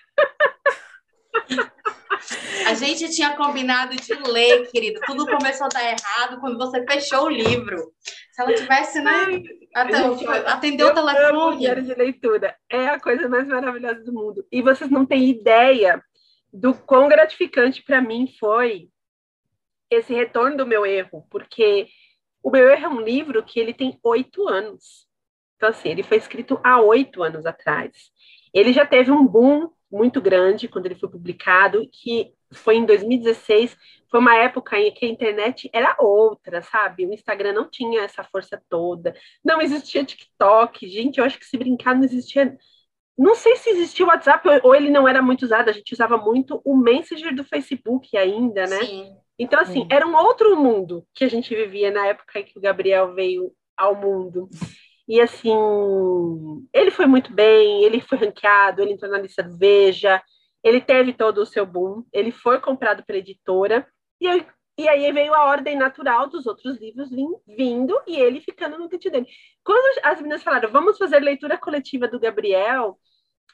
A 2.65 2.73
gente 2.75 3.09
tinha 3.09 3.35
combinado 3.35 3.95
de 3.95 4.13
ler, 4.13 4.69
querido. 4.71 5.01
Tudo 5.05 5.25
começou 5.25 5.65
a 5.65 5.69
dar 5.69 5.83
errado 5.83 6.39
quando 6.39 6.57
você 6.57 6.85
fechou 6.85 7.25
o 7.25 7.29
livro. 7.29 7.91
Se 8.33 8.41
ela 8.41 8.53
tivesse, 8.55 8.99
né? 8.99 9.11
atendeu 9.75 10.87
o 10.87 10.93
telefone. 10.93 11.59
Diário 11.59 11.83
de 11.83 11.93
leitura. 11.93 12.57
É 12.67 12.87
a 12.87 12.99
coisa 12.99 13.29
mais 13.29 13.47
maravilhosa 13.47 14.03
do 14.03 14.11
mundo. 14.11 14.43
E 14.51 14.59
vocês 14.59 14.89
não 14.89 15.05
têm 15.05 15.29
ideia 15.29 16.03
do 16.51 16.73
quão 16.73 17.07
gratificante 17.07 17.83
para 17.83 18.01
mim 18.01 18.27
foi 18.39 18.89
esse 19.87 20.15
retorno 20.15 20.57
do 20.57 20.65
meu 20.65 20.83
erro, 20.83 21.27
porque 21.29 21.87
o 22.41 22.49
meu 22.49 22.67
erro 22.67 22.85
é 22.85 22.89
um 22.89 23.01
livro 23.01 23.43
que 23.43 23.59
ele 23.59 23.71
tem 23.71 23.99
oito 24.03 24.49
anos. 24.49 25.07
Então, 25.55 25.69
assim, 25.69 25.89
ele 25.89 26.01
foi 26.01 26.17
escrito 26.17 26.59
há 26.63 26.81
oito 26.81 27.21
anos 27.21 27.45
atrás. 27.45 28.11
Ele 28.51 28.73
já 28.73 28.83
teve 28.83 29.11
um 29.11 29.27
boom 29.27 29.69
muito 29.93 30.19
grande 30.19 30.67
quando 30.67 30.87
ele 30.87 30.95
foi 30.95 31.07
publicado, 31.07 31.87
que 31.91 32.33
foi 32.51 32.77
em 32.77 32.85
2016, 32.85 33.77
foi 34.09 34.19
uma 34.19 34.35
época 34.35 34.79
em 34.79 34.91
que 34.91 35.05
a 35.05 35.09
internet 35.09 35.69
era 35.71 35.95
outra, 35.99 36.61
sabe? 36.63 37.05
O 37.05 37.13
Instagram 37.13 37.53
não 37.53 37.69
tinha 37.69 38.01
essa 38.01 38.23
força 38.23 38.61
toda, 38.67 39.15
não 39.43 39.61
existia 39.61 40.03
TikTok, 40.03 40.87
gente, 40.87 41.19
eu 41.19 41.25
acho 41.25 41.37
que 41.37 41.45
se 41.45 41.57
brincar 41.57 41.95
não 41.95 42.03
existia. 42.03 42.57
Não 43.15 43.35
sei 43.35 43.55
se 43.57 43.69
existia 43.69 44.05
o 44.05 44.09
WhatsApp 44.09 44.47
ou 44.63 44.73
ele 44.73 44.89
não 44.89 45.07
era 45.07 45.21
muito 45.21 45.43
usado, 45.43 45.69
a 45.69 45.71
gente 45.71 45.93
usava 45.93 46.17
muito 46.17 46.59
o 46.65 46.75
Messenger 46.75 47.35
do 47.35 47.43
Facebook 47.43 48.17
ainda, 48.17 48.65
né? 48.65 48.83
Sim. 48.83 49.15
Então, 49.37 49.59
assim, 49.59 49.81
Sim. 49.81 49.87
era 49.91 50.07
um 50.07 50.15
outro 50.15 50.55
mundo 50.55 51.05
que 51.13 51.23
a 51.23 51.27
gente 51.27 51.55
vivia 51.55 51.91
na 51.91 52.07
época 52.07 52.39
em 52.39 52.43
que 52.43 52.57
o 52.57 52.61
Gabriel 52.61 53.13
veio 53.13 53.51
ao 53.77 53.95
mundo. 53.95 54.49
E 55.13 55.21
assim, 55.21 55.51
ele 56.73 56.89
foi 56.89 57.05
muito 57.05 57.31
bem, 57.31 57.83
ele 57.83 58.01
foi 58.01 58.17
ranqueado, 58.17 58.81
ele 58.81 58.93
entrou 58.93 59.11
na 59.11 59.19
lista 59.19 59.43
do 59.43 59.55
Veja, 59.55 60.19
ele 60.63 60.81
teve 60.81 61.13
todo 61.13 61.37
o 61.37 61.45
seu 61.45 61.67
boom, 61.67 62.03
ele 62.11 62.31
foi 62.31 62.59
comprado 62.59 63.03
pela 63.05 63.19
editora, 63.19 63.87
e, 64.19 64.25
eu, 64.25 64.43
e 64.75 64.89
aí 64.89 65.11
veio 65.11 65.35
a 65.35 65.45
ordem 65.45 65.77
natural 65.77 66.27
dos 66.27 66.47
outros 66.47 66.79
livros 66.79 67.11
vim, 67.11 67.27
vindo 67.47 67.95
e 68.07 68.15
ele 68.19 68.41
ficando 68.41 68.79
no 68.79 68.89
kit 68.89 69.07
dele. 69.07 69.27
Quando 69.63 69.99
as 70.03 70.17
meninas 70.17 70.41
falaram, 70.41 70.71
vamos 70.71 70.97
fazer 70.97 71.19
leitura 71.19 71.59
coletiva 71.59 72.07
do 72.07 72.19
Gabriel, 72.19 72.97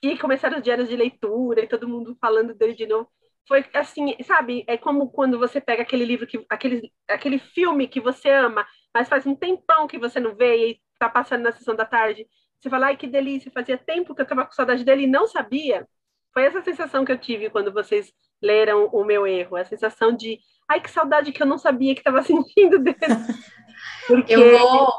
e 0.01 0.17
começaram 0.17 0.59
os 0.59 0.63
diários 0.63 0.87
de 0.87 0.95
leitura, 0.95 1.61
e 1.61 1.67
todo 1.67 1.89
mundo 1.89 2.17
falando 2.21 2.53
dele 2.53 2.73
de 2.73 2.87
novo, 2.87 3.09
foi 3.45 3.65
assim, 3.73 4.15
sabe? 4.23 4.63
É 4.65 4.77
como 4.77 5.11
quando 5.11 5.37
você 5.37 5.59
pega 5.59 5.81
aquele 5.81 6.05
livro, 6.05 6.25
que, 6.25 6.45
aquele, 6.49 6.89
aquele 7.05 7.37
filme 7.37 7.85
que 7.85 7.99
você 7.99 8.29
ama, 8.29 8.65
mas 8.93 9.09
faz 9.09 9.25
um 9.25 9.35
tempão 9.35 9.87
que 9.87 9.99
você 9.99 10.21
não 10.21 10.37
vê 10.37 10.69
e 10.69 10.88
tá 10.99 11.09
passando 11.09 11.43
na 11.43 11.51
sessão 11.51 11.75
da 11.75 11.85
tarde. 11.85 12.27
Você 12.59 12.69
fala, 12.69 12.87
ai, 12.87 12.97
que 12.97 13.07
delícia, 13.07 13.51
fazia 13.51 13.77
tempo 13.77 14.13
que 14.13 14.21
eu 14.21 14.25
tava 14.25 14.45
com 14.45 14.51
saudade 14.51 14.83
dele 14.83 15.03
e 15.03 15.07
não 15.07 15.25
sabia. 15.25 15.87
Foi 16.33 16.43
essa 16.43 16.61
sensação 16.61 17.05
que 17.05 17.11
eu 17.11 17.17
tive 17.17 17.49
quando 17.49 17.71
vocês 17.71 18.13
leram 18.41 18.87
o 18.87 19.03
meu 19.03 19.25
erro, 19.25 19.55
a 19.55 19.65
sensação 19.65 20.11
de, 20.11 20.39
ai, 20.67 20.81
que 20.81 20.91
saudade 20.91 21.31
que 21.31 21.41
eu 21.41 21.47
não 21.47 21.57
sabia 21.57 21.95
que 21.95 22.01
estava 22.01 22.21
sentindo 22.23 22.77
dele. 22.79 22.97
Porque... 24.07 24.33
Eu 24.33 24.59
vou... 24.59 24.93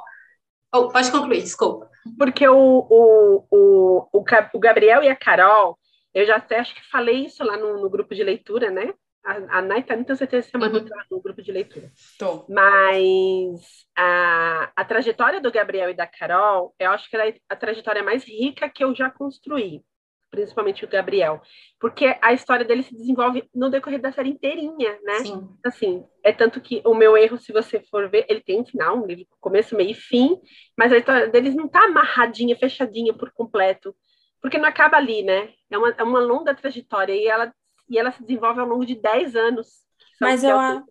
Oh, 0.73 0.89
pode 0.89 1.11
concluir, 1.11 1.43
desculpa. 1.43 1.91
Porque 2.17 2.47
o, 2.49 2.87
o, 2.89 3.45
o, 3.51 4.07
o, 4.13 4.59
Gabriel 4.59 5.03
e 5.03 5.09
a 5.09 5.17
Carol, 5.17 5.77
eu 6.15 6.25
já 6.25 6.37
até 6.37 6.61
acho 6.61 6.75
que 6.75 6.89
falei 6.89 7.27
isso 7.27 7.43
lá 7.45 7.57
no, 7.57 7.81
no 7.81 7.91
grupo 7.91 8.15
de 8.15 8.23
leitura, 8.23 8.71
né? 8.71 8.95
A, 9.25 9.59
a 9.59 9.63
Nai 9.63 9.83
tá, 9.83 9.95
não 9.95 10.05
tenho 10.05 10.17
certeza 10.17 10.49
se 10.49 10.57
é 10.57 10.59
uhum. 10.59 10.85
no 11.11 11.21
grupo 11.21 11.43
de 11.43 11.53
leitura. 11.53 11.93
Tô. 12.19 12.47
Mas 12.49 13.87
a, 13.97 14.73
a 14.75 14.85
trajetória 14.85 15.41
do 15.41 15.53
Gabriel 15.53 15.91
e 15.91 15.95
da 15.95 16.07
Carol, 16.07 16.75
eu 16.79 16.91
acho 16.91 17.09
que 17.09 17.17
é 17.17 17.37
a 17.49 17.57
trajetória 17.57 18.03
mais 18.03 18.25
rica 18.25 18.69
que 18.69 18.83
eu 18.83 18.95
já 18.95 19.11
construí 19.11 19.83
principalmente 20.31 20.85
o 20.85 20.89
Gabriel, 20.89 21.43
porque 21.79 22.17
a 22.23 22.33
história 22.33 22.65
dele 22.65 22.83
se 22.83 22.95
desenvolve 22.95 23.49
no 23.55 23.69
decorrer 23.69 24.01
da 24.01 24.13
série 24.13 24.31
inteirinha, 24.31 24.99
né? 25.03 25.15
Sim. 25.19 25.49
Assim, 25.65 26.05
é 26.23 26.33
tanto 26.33 26.61
que 26.61 26.81
o 26.87 26.95
meu 26.95 27.17
erro, 27.17 27.37
se 27.37 27.53
você 27.53 27.81
for 27.81 28.09
ver, 28.09 28.27
ele 28.29 28.41
tem 28.41 28.61
um 28.61 28.65
final, 28.65 28.97
um 28.97 29.07
livro 29.07 29.27
começo, 29.41 29.77
meio 29.77 29.91
e 29.91 29.95
fim, 29.95 30.39
mas 30.79 30.93
a 30.93 30.99
história 30.99 31.29
deles 31.29 31.55
não 31.55 31.69
tá 31.69 31.85
amarradinha, 31.85 32.57
fechadinha 32.57 33.13
por 33.13 33.33
completo, 33.33 33.95
porque 34.41 34.57
não 34.57 34.69
acaba 34.69 34.97
ali, 34.97 35.23
né? 35.23 35.53
É 35.69 35.77
uma, 35.77 35.91
é 35.91 36.03
uma 36.03 36.21
longa 36.21 36.55
trajetória 36.55 37.13
e 37.13 37.27
ela, 37.27 37.53
e 37.91 37.99
ela 37.99 38.13
se 38.13 38.23
desenvolve 38.23 38.61
ao 38.61 38.67
longo 38.67 38.87
de 38.87 38.95
10 38.95 39.37
anos. 39.37 39.85
Mas 40.21 40.45
eu... 40.45 40.59
É 40.59 40.83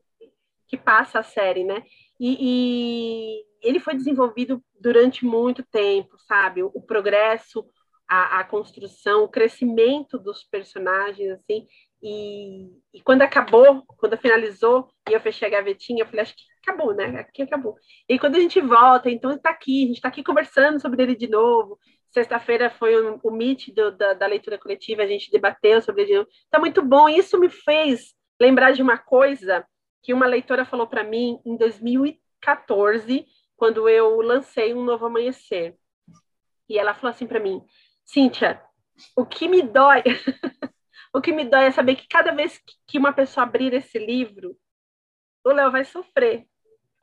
que 0.70 0.78
passa 0.78 1.20
a 1.20 1.24
série, 1.24 1.64
né? 1.64 1.84
E, 2.20 2.38
e, 2.40 3.46
ele 3.62 3.80
foi 3.80 3.96
desenvolvido 3.96 4.64
durante 4.80 5.26
muito 5.26 5.64
tempo, 5.64 6.16
sabe? 6.20 6.62
O, 6.62 6.72
o 6.74 6.82
progresso, 6.82 7.66
a, 8.08 8.40
a, 8.40 8.44
construção, 8.44 9.24
o 9.24 9.28
crescimento 9.28 10.20
dos 10.20 10.44
personagens, 10.44 11.32
assim, 11.32 11.66
e, 12.02 12.70
e, 12.94 13.02
quando 13.02 13.24
acabou, 13.24 13.84
quando 13.98 14.16
finalizou, 14.16 14.88
e 15.10 15.14
eu 15.14 15.20
fechei 15.20 15.48
a 15.48 15.52
gavetinha, 15.52 16.04
eu 16.04 16.06
falei, 16.06 16.22
acho 16.22 16.36
que 16.36 16.44
acabou, 16.64 16.94
né? 16.94 17.20
Aqui 17.20 17.42
acabou. 17.42 17.76
E 18.08 18.20
quando 18.20 18.36
a 18.36 18.40
gente 18.40 18.62
volta, 18.62 19.10
então 19.10 19.32
está 19.32 19.50
aqui, 19.50 19.86
a 19.86 19.88
gente 19.88 19.96
está 19.96 20.08
aqui 20.08 20.24
conversando 20.24 20.80
sobre 20.80 21.02
ele 21.02 21.16
de 21.16 21.28
novo. 21.28 21.80
Sexta-feira 22.12 22.70
foi 22.72 22.96
o, 22.96 23.20
o 23.24 23.32
meet 23.32 23.74
do, 23.74 23.92
da, 23.92 24.14
da, 24.14 24.26
leitura 24.26 24.58
coletiva, 24.58 25.04
a 25.04 25.08
gente 25.08 25.32
debateu 25.32 25.82
sobre. 25.82 26.04
Está 26.04 26.60
muito 26.60 26.82
bom. 26.82 27.08
Isso 27.08 27.40
me 27.40 27.50
fez 27.50 28.16
lembrar 28.40 28.72
de 28.72 28.82
uma 28.82 28.98
coisa 28.98 29.66
que 30.02 30.14
uma 30.14 30.26
leitora 30.26 30.66
falou 30.66 30.88
para 30.88 31.04
mim 31.04 31.40
em 31.46 31.56
2014, 31.56 33.26
quando 33.56 33.88
eu 33.88 34.22
lancei 34.22 34.74
um 34.74 34.84
novo 34.84 35.06
amanhecer. 35.06 35.78
E 36.68 36.80
ela 36.80 36.96
falou 36.96 37.12
assim 37.12 37.28
para 37.28 37.40
mim: 37.40 37.64
Cíntia, 38.06 38.62
o 39.16 39.26
que 39.26 39.48
me 39.48 39.62
dói, 39.62 40.04
o 41.14 41.22
que 41.22 41.32
me 41.32 41.46
dói 41.46 41.66
é 41.66 41.72
saber 41.72 41.96
que 41.96 42.08
cada 42.08 42.32
vez 42.32 42.60
que 42.88 42.98
uma 42.98 43.14
pessoa 43.14 43.44
abrir 43.44 43.74
esse 43.74 44.00
livro, 44.00 44.58
o 45.46 45.52
Léo 45.52 45.72
vai 45.72 45.86
sofrer. 45.86 46.48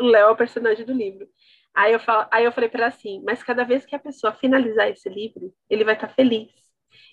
O 0.01 0.05
Léo 0.05 0.29
é 0.29 0.31
o 0.31 0.37
personagem 0.37 0.85
do 0.85 0.93
livro. 0.93 1.29
Aí 1.77 1.93
eu, 1.93 2.01
falo, 2.01 2.27
aí 2.31 2.43
eu 2.43 2.53
falei 2.53 2.71
para 2.71 2.85
ela 2.85 2.89
assim, 2.89 3.23
mas 3.23 3.43
cada 3.43 3.63
vez 3.63 3.85
que 3.85 3.95
a 3.95 3.99
pessoa 3.99 4.33
finalizar 4.33 4.89
esse 4.89 5.11
livro, 5.11 5.53
ele 5.69 5.85
vai 5.85 5.93
estar 5.93 6.09
tá 6.09 6.15
feliz. 6.15 6.51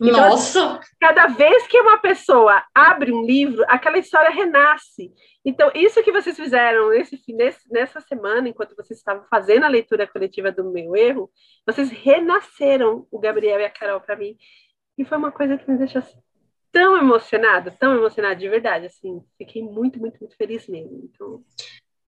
Então, 0.02 0.30
Nossa! 0.30 0.80
Cada 1.02 1.28
vez 1.28 1.68
que 1.68 1.78
uma 1.78 1.98
pessoa 1.98 2.64
abre 2.74 3.12
um 3.12 3.26
livro, 3.26 3.64
aquela 3.68 3.98
história 3.98 4.30
renasce. 4.30 5.12
Então, 5.44 5.70
isso 5.76 6.02
que 6.02 6.14
vocês 6.14 6.38
fizeram 6.38 6.92
nesse, 6.92 7.22
nessa 7.70 8.00
semana, 8.00 8.48
enquanto 8.48 8.74
vocês 8.76 8.98
estavam 8.98 9.26
fazendo 9.30 9.66
a 9.66 9.70
leitura 9.70 10.08
coletiva 10.08 10.50
do 10.50 10.72
meu 10.72 10.96
erro, 10.96 11.30
vocês 11.68 11.90
renasceram 11.92 13.06
o 13.12 13.20
Gabriel 13.20 13.60
e 13.60 13.66
a 13.66 13.70
Carol 13.70 14.00
para 14.00 14.16
mim. 14.16 14.38
E 14.98 15.04
foi 15.04 15.18
uma 15.18 15.32
coisa 15.32 15.58
que 15.58 15.70
me 15.70 15.78
deixou 15.78 16.00
assim, 16.00 16.18
tão 16.72 16.98
emocionada, 16.98 17.70
tão 17.70 17.94
emocionada 17.96 18.38
de 18.38 18.48
verdade, 18.48 18.86
assim, 18.86 19.22
fiquei 19.38 19.62
muito, 19.62 20.00
muito, 20.00 20.18
muito 20.22 20.38
feliz 20.38 20.68
mesmo. 20.70 21.10
Então... 21.14 21.44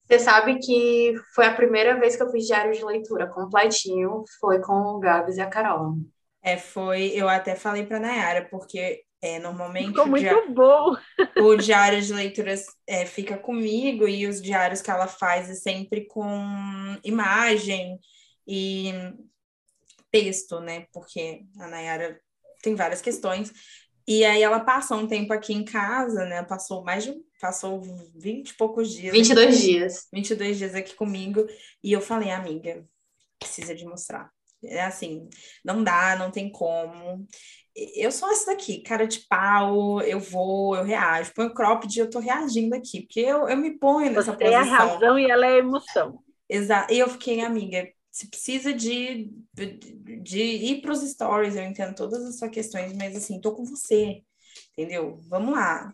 Você 0.10 0.19
sabe 0.19 0.58
que 0.58 1.13
foi 1.36 1.45
a 1.45 1.54
primeira 1.54 2.00
vez 2.00 2.15
que 2.15 2.24
eu 2.24 2.32
fiz 2.32 2.48
diário 2.48 2.74
de 2.74 2.84
leitura 2.84 3.28
completinho, 3.28 4.24
foi 4.39 4.60
com 4.60 4.74
o 4.74 5.00
Gabs 5.00 5.38
e 5.38 5.41
a 5.41 5.45
Carol. 5.48 5.98
É, 6.41 6.58
foi, 6.58 7.12
eu 7.13 7.30
até 7.30 7.56
falei 7.56 7.86
para 7.86 8.00
Nayara, 8.00 8.48
porque 8.50 9.04
é, 9.22 9.38
normalmente 9.38 9.89
Ficou 9.89 10.08
muito 10.08 10.22
diário, 10.22 10.54
bom. 10.54 10.95
o 11.38 11.56
diário 11.58 12.02
de 12.02 12.13
leituras 12.13 12.65
é, 12.88 13.06
fica 13.06 13.38
comigo 13.38 14.08
e 14.08 14.26
os 14.26 14.41
diários 14.41 14.82
que 14.82 14.89
ela 14.89 15.08
faz 15.08 15.50
é 15.50 15.54
sempre 15.54 16.08
com 16.08 16.26
imagem 17.04 18.00
e 18.48 18.93
texto, 20.10 20.60
né? 20.60 20.88
Porque 20.91 21.41
a 21.60 21.67
Nayara 21.67 22.19
tem 22.63 22.74
várias 22.74 23.02
questões. 23.02 23.52
E 24.08 24.26
aí 24.26 24.41
ela 24.41 24.62
passou 24.62 24.98
um 24.98 25.08
tempo 25.08 25.32
aqui 25.34 25.54
em 25.54 25.63
casa, 25.63 26.26
né? 26.26 26.41
Passou 26.41 26.84
mais 26.84 27.04
de 27.04 27.13
passou 27.39 27.82
20 28.15 28.49
e 28.49 28.54
poucos 28.56 28.91
dias. 28.91 29.13
22 29.13 29.47
aqui, 29.56 29.62
dias. 29.62 30.08
22 30.13 30.58
dias 30.58 30.75
aqui 30.75 30.95
comigo. 30.95 31.45
E 31.84 31.91
eu 31.91 32.02
falei, 32.02 32.32
amiga, 32.32 32.86
precisa 33.39 33.73
de 33.73 33.86
mostrar. 33.86 34.30
É 34.63 34.82
assim, 34.82 35.30
não 35.63 35.84
dá, 35.84 36.15
não 36.17 36.32
tem 36.32 36.52
como. 36.52 37.25
Eu 37.95 38.12
sou 38.12 38.30
essa 38.30 38.47
daqui, 38.47 38.82
cara 38.82 39.08
de 39.08 39.19
pau, 39.30 40.02
eu 40.02 40.19
vou, 40.19 40.75
eu 40.75 40.84
reajo. 40.84 41.32
Põe 41.34 41.45
o 41.45 41.54
cropped 41.54 41.95
e 41.95 42.02
eu 42.02 42.10
tô 42.10 42.19
reagindo 42.19 42.75
aqui, 42.75 43.02
porque 43.02 43.21
eu, 43.21 43.47
eu 43.47 43.56
me 43.56 43.78
ponho 43.78 44.12
nessa 44.12 44.34
Você 44.34 44.38
posição. 44.38 44.52
é 44.52 44.56
a 44.56 44.63
razão 44.63 45.17
e 45.17 45.32
ela 45.32 45.45
é 45.45 45.54
a 45.54 45.60
emoção. 45.60 46.21
Exato. 46.49 46.93
E 46.93 46.99
eu 46.99 47.08
fiquei, 47.08 47.39
amiga, 47.39 47.88
se 48.12 48.28
precisa 48.28 48.73
de, 48.73 49.32
de 50.21 50.41
ir 50.41 50.82
para 50.82 50.91
os 50.91 51.10
stories, 51.10 51.56
eu 51.56 51.63
entendo 51.63 51.95
todas 51.95 52.25
as 52.25 52.38
suas 52.38 52.52
questões, 52.52 52.91
mas 52.93 53.15
assim, 53.15 53.39
tô 53.39 53.54
com 53.54 53.63
você, 53.63 54.23
entendeu? 54.73 55.19
Vamos 55.30 55.54
lá, 55.54 55.93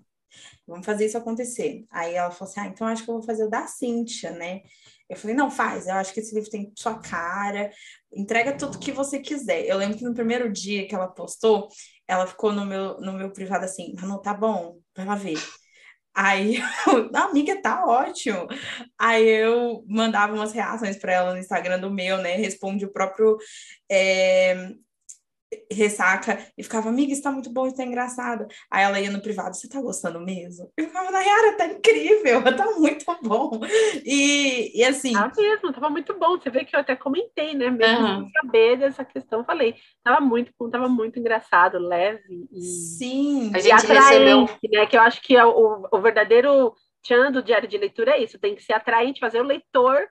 vamos 0.67 0.85
fazer 0.85 1.05
isso 1.05 1.17
acontecer. 1.17 1.85
Aí 1.91 2.15
ela 2.15 2.31
falou 2.31 2.51
assim: 2.51 2.59
ah, 2.61 2.67
então 2.67 2.87
acho 2.87 3.03
que 3.03 3.09
eu 3.09 3.15
vou 3.15 3.23
fazer 3.23 3.45
o 3.45 3.49
da 3.49 3.67
Cíntia, 3.67 4.31
né? 4.31 4.61
Eu 5.07 5.15
falei, 5.15 5.35
não, 5.35 5.51
faz, 5.51 5.87
eu 5.87 5.93
acho 5.95 6.13
que 6.13 6.19
esse 6.19 6.33
livro 6.33 6.49
tem 6.49 6.71
sua 6.75 6.97
cara, 6.99 7.69
entrega 8.11 8.57
tudo 8.57 8.79
que 8.79 8.91
você 8.91 9.19
quiser. 9.19 9.65
Eu 9.65 9.77
lembro 9.77 9.97
que 9.97 10.03
no 10.03 10.15
primeiro 10.15 10.51
dia 10.51 10.87
que 10.87 10.95
ela 10.95 11.07
postou, 11.07 11.67
ela 12.07 12.25
ficou 12.25 12.51
no 12.51 12.65
meu, 12.65 12.99
no 12.99 13.13
meu 13.13 13.31
privado 13.31 13.65
assim, 13.65 13.93
não, 14.01 14.19
tá 14.21 14.33
bom, 14.33 14.79
vai 14.95 15.05
lá 15.05 15.15
ver. 15.15 15.37
Aí, 16.15 16.57
a 17.13 17.23
amiga, 17.25 17.61
tá 17.61 17.85
ótimo. 17.85 18.47
Aí 18.97 19.27
eu 19.27 19.83
mandava 19.87 20.33
umas 20.33 20.53
reações 20.53 20.97
para 20.97 21.13
ela 21.13 21.33
no 21.33 21.39
Instagram 21.39 21.79
do 21.79 21.91
meu, 21.91 22.17
né? 22.19 22.37
Responde 22.37 22.85
o 22.85 22.91
próprio 22.91 23.37
é, 23.91 24.71
ressaca 25.71 26.39
e 26.57 26.63
ficava, 26.63 26.89
amiga, 26.89 27.11
isso 27.11 27.23
tá 27.23 27.31
muito 27.31 27.49
bom, 27.51 27.67
isso 27.67 27.75
tá 27.75 27.83
engraçado. 27.83 28.47
Aí 28.71 28.83
ela 28.83 28.99
ia 28.99 29.11
no 29.11 29.21
privado, 29.21 29.55
você 29.55 29.67
tá 29.67 29.81
gostando 29.81 30.19
mesmo? 30.19 30.71
Eu 30.77 30.87
ficava, 30.87 31.11
Nayara, 31.11 31.57
tá 31.57 31.67
incrível, 31.67 32.41
tá 32.55 32.65
muito 32.77 33.05
bom. 33.23 33.59
E, 34.05 34.79
e 34.79 34.83
assim. 34.83 35.15
Ah, 35.15 35.31
mesmo, 35.35 35.73
tava 35.73 35.89
muito 35.89 36.17
bom. 36.17 36.37
Você 36.37 36.49
vê 36.49 36.65
que 36.65 36.75
eu 36.75 36.79
até 36.79 36.95
comentei, 36.95 37.53
né? 37.53 37.69
Mesmo 37.69 38.05
uhum. 38.05 38.21
sem 38.21 38.31
saber 38.31 38.77
dessa 38.77 39.05
questão, 39.05 39.45
falei, 39.45 39.75
tava 40.03 40.19
muito 40.21 40.51
bom, 40.59 40.69
tava 40.69 40.87
muito 40.87 41.19
engraçado, 41.19 41.77
leve 41.77 42.47
e. 42.51 42.61
Sim, 42.61 43.51
a 43.53 43.59
gente 43.59 43.85
recebeu. 43.85 44.49
Né? 44.71 44.85
Que 44.85 44.97
eu 44.97 45.01
acho 45.01 45.21
que 45.21 45.35
é 45.35 45.45
o, 45.45 45.87
o 45.91 46.01
verdadeiro 46.01 46.73
tchan 47.03 47.31
do 47.31 47.43
diário 47.43 47.67
de 47.67 47.77
leitura 47.77 48.11
é 48.11 48.23
isso, 48.23 48.39
tem 48.39 48.55
que 48.55 48.63
ser 48.63 48.73
atraente, 48.73 49.19
fazer 49.19 49.39
o 49.39 49.45
leitor 49.45 50.07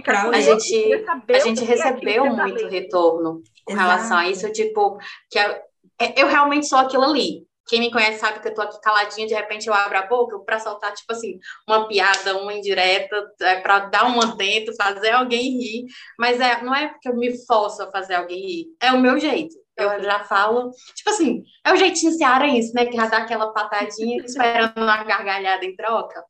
ficar 0.00 0.24
com 0.24 0.34
a 0.34 0.40
gente 0.40 1.06
a 1.28 1.38
gente 1.38 1.64
recebeu 1.64 2.26
muito 2.26 2.66
retorno 2.66 3.42
com 3.64 3.72
Exato. 3.72 3.88
relação 3.88 4.16
a 4.16 4.28
isso 4.28 4.50
tipo 4.52 4.98
que 5.30 5.38
é, 5.38 5.62
é, 6.00 6.22
eu 6.22 6.28
realmente 6.28 6.66
sou 6.66 6.78
aquilo 6.78 7.04
ali 7.04 7.48
quem 7.68 7.80
me 7.80 7.90
conhece 7.90 8.18
sabe 8.18 8.40
que 8.40 8.48
eu 8.48 8.54
tô 8.54 8.62
aqui 8.62 8.80
caladinha, 8.80 9.26
de 9.26 9.34
repente 9.34 9.68
eu 9.68 9.74
abro 9.74 9.98
a 9.98 10.06
boca 10.06 10.38
para 10.38 10.58
soltar, 10.58 10.92
tipo 10.94 11.12
assim, 11.12 11.38
uma 11.68 11.86
piada, 11.86 12.38
uma 12.38 12.54
indireta, 12.54 13.30
é, 13.42 13.60
para 13.60 13.80
dar 13.80 14.06
uma 14.06 14.34
dentro, 14.34 14.74
fazer 14.74 15.10
alguém 15.10 15.58
rir. 15.58 15.84
Mas 16.18 16.40
é, 16.40 16.62
não 16.62 16.74
é 16.74 16.88
porque 16.88 17.10
eu 17.10 17.14
me 17.14 17.36
forço 17.46 17.82
a 17.82 17.90
fazer 17.90 18.14
alguém 18.14 18.40
rir, 18.40 18.66
é 18.80 18.90
o 18.92 18.98
meu 18.98 19.20
jeito. 19.20 19.54
Eu 19.76 20.02
já 20.02 20.24
falo, 20.24 20.70
tipo 20.96 21.10
assim, 21.10 21.42
é 21.64 21.72
o 21.72 21.76
jeitinho 21.76 22.12
cearense, 22.12 22.72
né? 22.74 22.86
Que 22.86 22.96
já 22.96 23.06
dá 23.06 23.18
aquela 23.18 23.52
patadinha 23.52 24.16
esperando 24.24 24.72
uma 24.76 25.04
gargalhada 25.04 25.64
em 25.64 25.76
troca. 25.76 26.24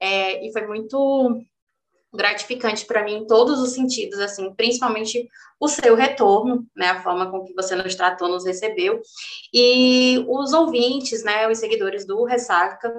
É, 0.00 0.44
e 0.44 0.50
foi 0.50 0.66
muito 0.66 1.40
gratificante 2.12 2.84
para 2.86 3.04
mim 3.04 3.18
em 3.18 3.26
todos 3.26 3.60
os 3.60 3.72
sentidos, 3.72 4.18
assim, 4.18 4.52
principalmente 4.54 5.28
o 5.58 5.68
seu 5.68 5.94
retorno, 5.94 6.66
né, 6.74 6.88
a 6.88 7.02
forma 7.02 7.30
com 7.30 7.44
que 7.44 7.54
você 7.54 7.76
nos 7.76 7.94
tratou, 7.94 8.28
nos 8.28 8.44
recebeu, 8.44 9.00
e 9.52 10.24
os 10.28 10.52
ouvintes, 10.52 11.22
né, 11.22 11.48
os 11.48 11.58
seguidores 11.58 12.06
do 12.06 12.24
Ressaca, 12.24 12.92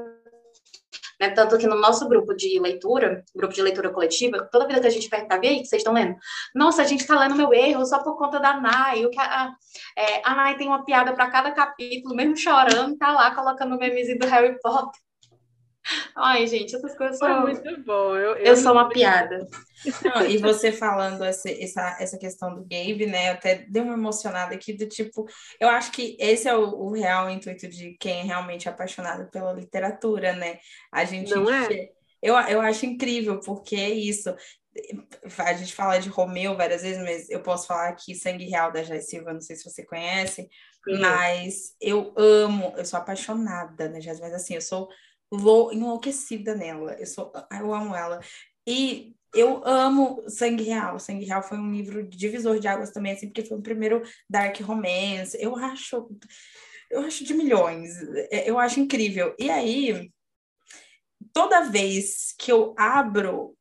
né, 1.19 1.29
tanto 1.29 1.57
que 1.57 1.67
no 1.67 1.75
nosso 1.75 2.07
grupo 2.07 2.33
de 2.33 2.59
leitura, 2.59 3.23
grupo 3.35 3.53
de 3.53 3.61
leitura 3.61 3.89
coletiva, 3.89 4.47
toda 4.51 4.67
vida 4.67 4.79
que 4.79 4.87
a 4.87 4.91
gente 4.91 5.09
perguntava, 5.09 5.45
e 5.45 5.49
aí, 5.49 5.59
que 5.59 5.65
vocês 5.65 5.81
estão 5.81 5.93
lendo? 5.93 6.15
Nossa, 6.55 6.81
a 6.81 6.85
gente 6.85 7.01
está 7.01 7.19
lendo 7.19 7.35
meu 7.35 7.53
erro 7.53 7.85
só 7.85 8.01
por 8.03 8.17
conta 8.17 8.39
da 8.39 8.59
Nai, 8.59 9.05
o 9.05 9.09
que 9.09 9.19
a, 9.19 9.53
é, 9.97 10.21
a 10.23 10.35
Nai 10.35 10.57
tem 10.57 10.67
uma 10.67 10.85
piada 10.85 11.13
para 11.13 11.29
cada 11.29 11.51
capítulo, 11.51 12.15
mesmo 12.15 12.37
chorando, 12.37 12.97
tá 12.97 13.11
lá 13.11 13.35
colocando 13.35 13.75
o 13.75 13.79
memezinho 13.79 14.19
do 14.19 14.27
Harry 14.27 14.57
Potter, 14.61 14.99
Ai, 16.15 16.45
gente, 16.45 16.75
essas 16.75 16.95
coisas 16.95 17.17
são. 17.17 17.41
Foi 17.41 17.53
muito 17.53 17.83
bom. 17.83 18.15
Eu, 18.15 18.35
eu, 18.35 18.45
eu 18.45 18.55
sou 18.55 18.73
uma 18.73 18.89
piada. 18.89 19.47
Não, 20.03 20.25
e 20.25 20.37
você 20.37 20.71
falando 20.71 21.23
essa, 21.23 21.49
essa, 21.49 21.97
essa 21.99 22.17
questão 22.17 22.53
do 22.53 22.61
Gabe, 22.61 23.07
né? 23.07 23.31
Até 23.31 23.65
deu 23.67 23.83
uma 23.83 23.93
emocionada 23.93 24.53
aqui 24.53 24.73
do 24.73 24.87
tipo. 24.87 25.25
Eu 25.59 25.69
acho 25.69 25.91
que 25.91 26.15
esse 26.19 26.47
é 26.47 26.55
o, 26.55 26.69
o 26.69 26.91
real 26.93 27.29
intuito 27.29 27.67
de 27.67 27.97
quem 27.99 28.21
é 28.21 28.23
realmente 28.23 28.69
apaixonado 28.69 29.29
pela 29.31 29.53
literatura, 29.53 30.33
né? 30.33 30.59
A 30.91 31.03
gente. 31.03 31.33
Não 31.33 31.49
é? 31.49 31.89
Eu, 32.21 32.35
eu 32.35 32.61
acho 32.61 32.85
incrível, 32.85 33.39
porque 33.39 33.75
é 33.75 33.89
isso. 33.89 34.33
A 35.39 35.53
gente 35.53 35.73
fala 35.73 35.97
de 35.97 36.07
Romeu 36.07 36.55
várias 36.55 36.83
vezes, 36.83 37.01
mas 37.01 37.29
eu 37.29 37.41
posso 37.41 37.67
falar 37.67 37.89
aqui 37.89 38.15
Sangue 38.15 38.45
Real 38.45 38.71
da 38.71 38.83
Jai 38.83 39.01
Silva, 39.01 39.33
não 39.33 39.41
sei 39.41 39.55
se 39.55 39.69
você 39.69 39.83
conhece, 39.83 40.43
Sim. 40.43 40.99
mas 40.99 41.75
eu 41.81 42.13
amo, 42.15 42.73
eu 42.77 42.85
sou 42.85 42.97
apaixonada, 42.97 43.89
né, 43.89 43.99
Jai? 43.99 44.15
Mas 44.21 44.33
assim, 44.33 44.53
eu 44.53 44.61
sou 44.61 44.87
vou 45.31 45.71
enlouquecida 45.71 46.53
nela. 46.53 46.93
Eu, 46.99 47.07
sou, 47.07 47.31
eu 47.51 47.73
amo 47.73 47.95
ela. 47.95 48.19
E 48.67 49.15
eu 49.33 49.65
amo 49.65 50.23
Sangue 50.27 50.63
Real. 50.63 50.99
Sangue 50.99 51.25
Real 51.25 51.41
foi 51.41 51.57
um 51.57 51.71
livro 51.71 52.03
divisor 52.03 52.59
de 52.59 52.67
águas 52.67 52.91
também, 52.91 53.13
assim, 53.13 53.27
porque 53.27 53.45
foi 53.45 53.57
o 53.57 53.61
primeiro 53.61 54.03
dark 54.29 54.59
romance. 54.61 55.37
Eu 55.39 55.55
acho, 55.55 56.09
eu 56.89 57.01
acho 57.01 57.23
de 57.23 57.33
milhões. 57.33 57.91
É, 58.29 58.49
eu 58.49 58.59
acho 58.59 58.79
incrível. 58.79 59.33
E 59.39 59.49
aí, 59.49 60.11
toda 61.31 61.69
vez 61.69 62.33
que 62.37 62.51
eu 62.51 62.75
abro 62.77 63.55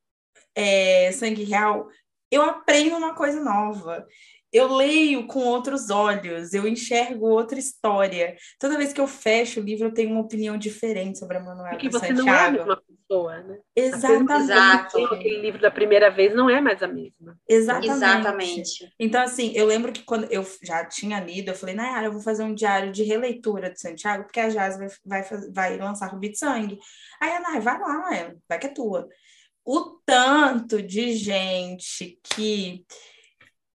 é, 0.55 1.13
Sangue 1.13 1.45
Real, 1.45 1.89
eu 2.31 2.43
aprendo 2.43 2.97
uma 2.97 3.15
coisa 3.15 3.41
nova 3.43 4.07
eu 4.53 4.75
leio 4.75 5.27
com 5.27 5.41
outros 5.41 5.91
olhos, 5.91 6.53
eu 6.53 6.67
enxergo 6.67 7.29
outra 7.29 7.59
história. 7.59 8.37
Toda 8.59 8.77
vez 8.77 8.93
que 8.93 9.01
eu 9.01 9.07
fecho 9.07 9.61
o 9.61 9.63
livro, 9.63 9.87
eu 9.87 9.95
tenho 9.95 10.11
uma 10.11 10.21
opinião 10.21 10.59
diferente 10.59 11.19
sobre 11.19 11.37
a 11.37 11.41
Manuela 11.41 11.71
Porque 11.71 11.89
você 11.89 12.09
Santiago. 12.09 12.27
não 12.27 12.35
é 12.35 12.47
a 12.47 12.51
mesma 12.51 12.83
pessoa, 12.83 13.43
né? 13.43 13.59
Exatamente. 13.77 15.15
Aquele 15.15 15.41
livro 15.41 15.61
da 15.61 15.71
primeira 15.71 16.11
vez 16.11 16.35
não 16.35 16.51
é 16.51 16.61
mais 16.61 16.83
a 16.83 16.89
mesma. 16.89 17.39
Exatamente. 17.49 17.91
Exatamente. 17.91 18.93
Então, 18.99 19.23
assim, 19.23 19.53
eu 19.55 19.67
lembro 19.67 19.93
que 19.93 20.03
quando 20.03 20.25
eu 20.33 20.45
já 20.65 20.85
tinha 20.85 21.21
lido, 21.21 21.51
eu 21.51 21.55
falei, 21.55 21.75
Nayara, 21.77 22.07
eu 22.07 22.13
vou 22.13 22.21
fazer 22.21 22.43
um 22.43 22.55
diário 22.55 22.91
de 22.91 23.05
releitura 23.05 23.71
de 23.71 23.81
Santiago, 23.81 24.25
porque 24.25 24.41
a 24.41 24.49
Jazz 24.49 24.77
vai, 24.77 24.89
vai, 25.05 25.23
vai 25.53 25.79
lançar 25.79 26.09
Rubi 26.09 26.31
de 26.31 26.39
Sangue. 26.39 26.79
Aí 27.21 27.31
a 27.31 27.41
Nay, 27.41 27.61
vai 27.61 27.79
lá, 27.79 28.35
vai 28.49 28.59
que 28.59 28.67
é 28.67 28.75
tua. 28.75 29.09
O 29.65 30.01
tanto 30.05 30.83
de 30.83 31.13
gente 31.13 32.19
que 32.25 32.85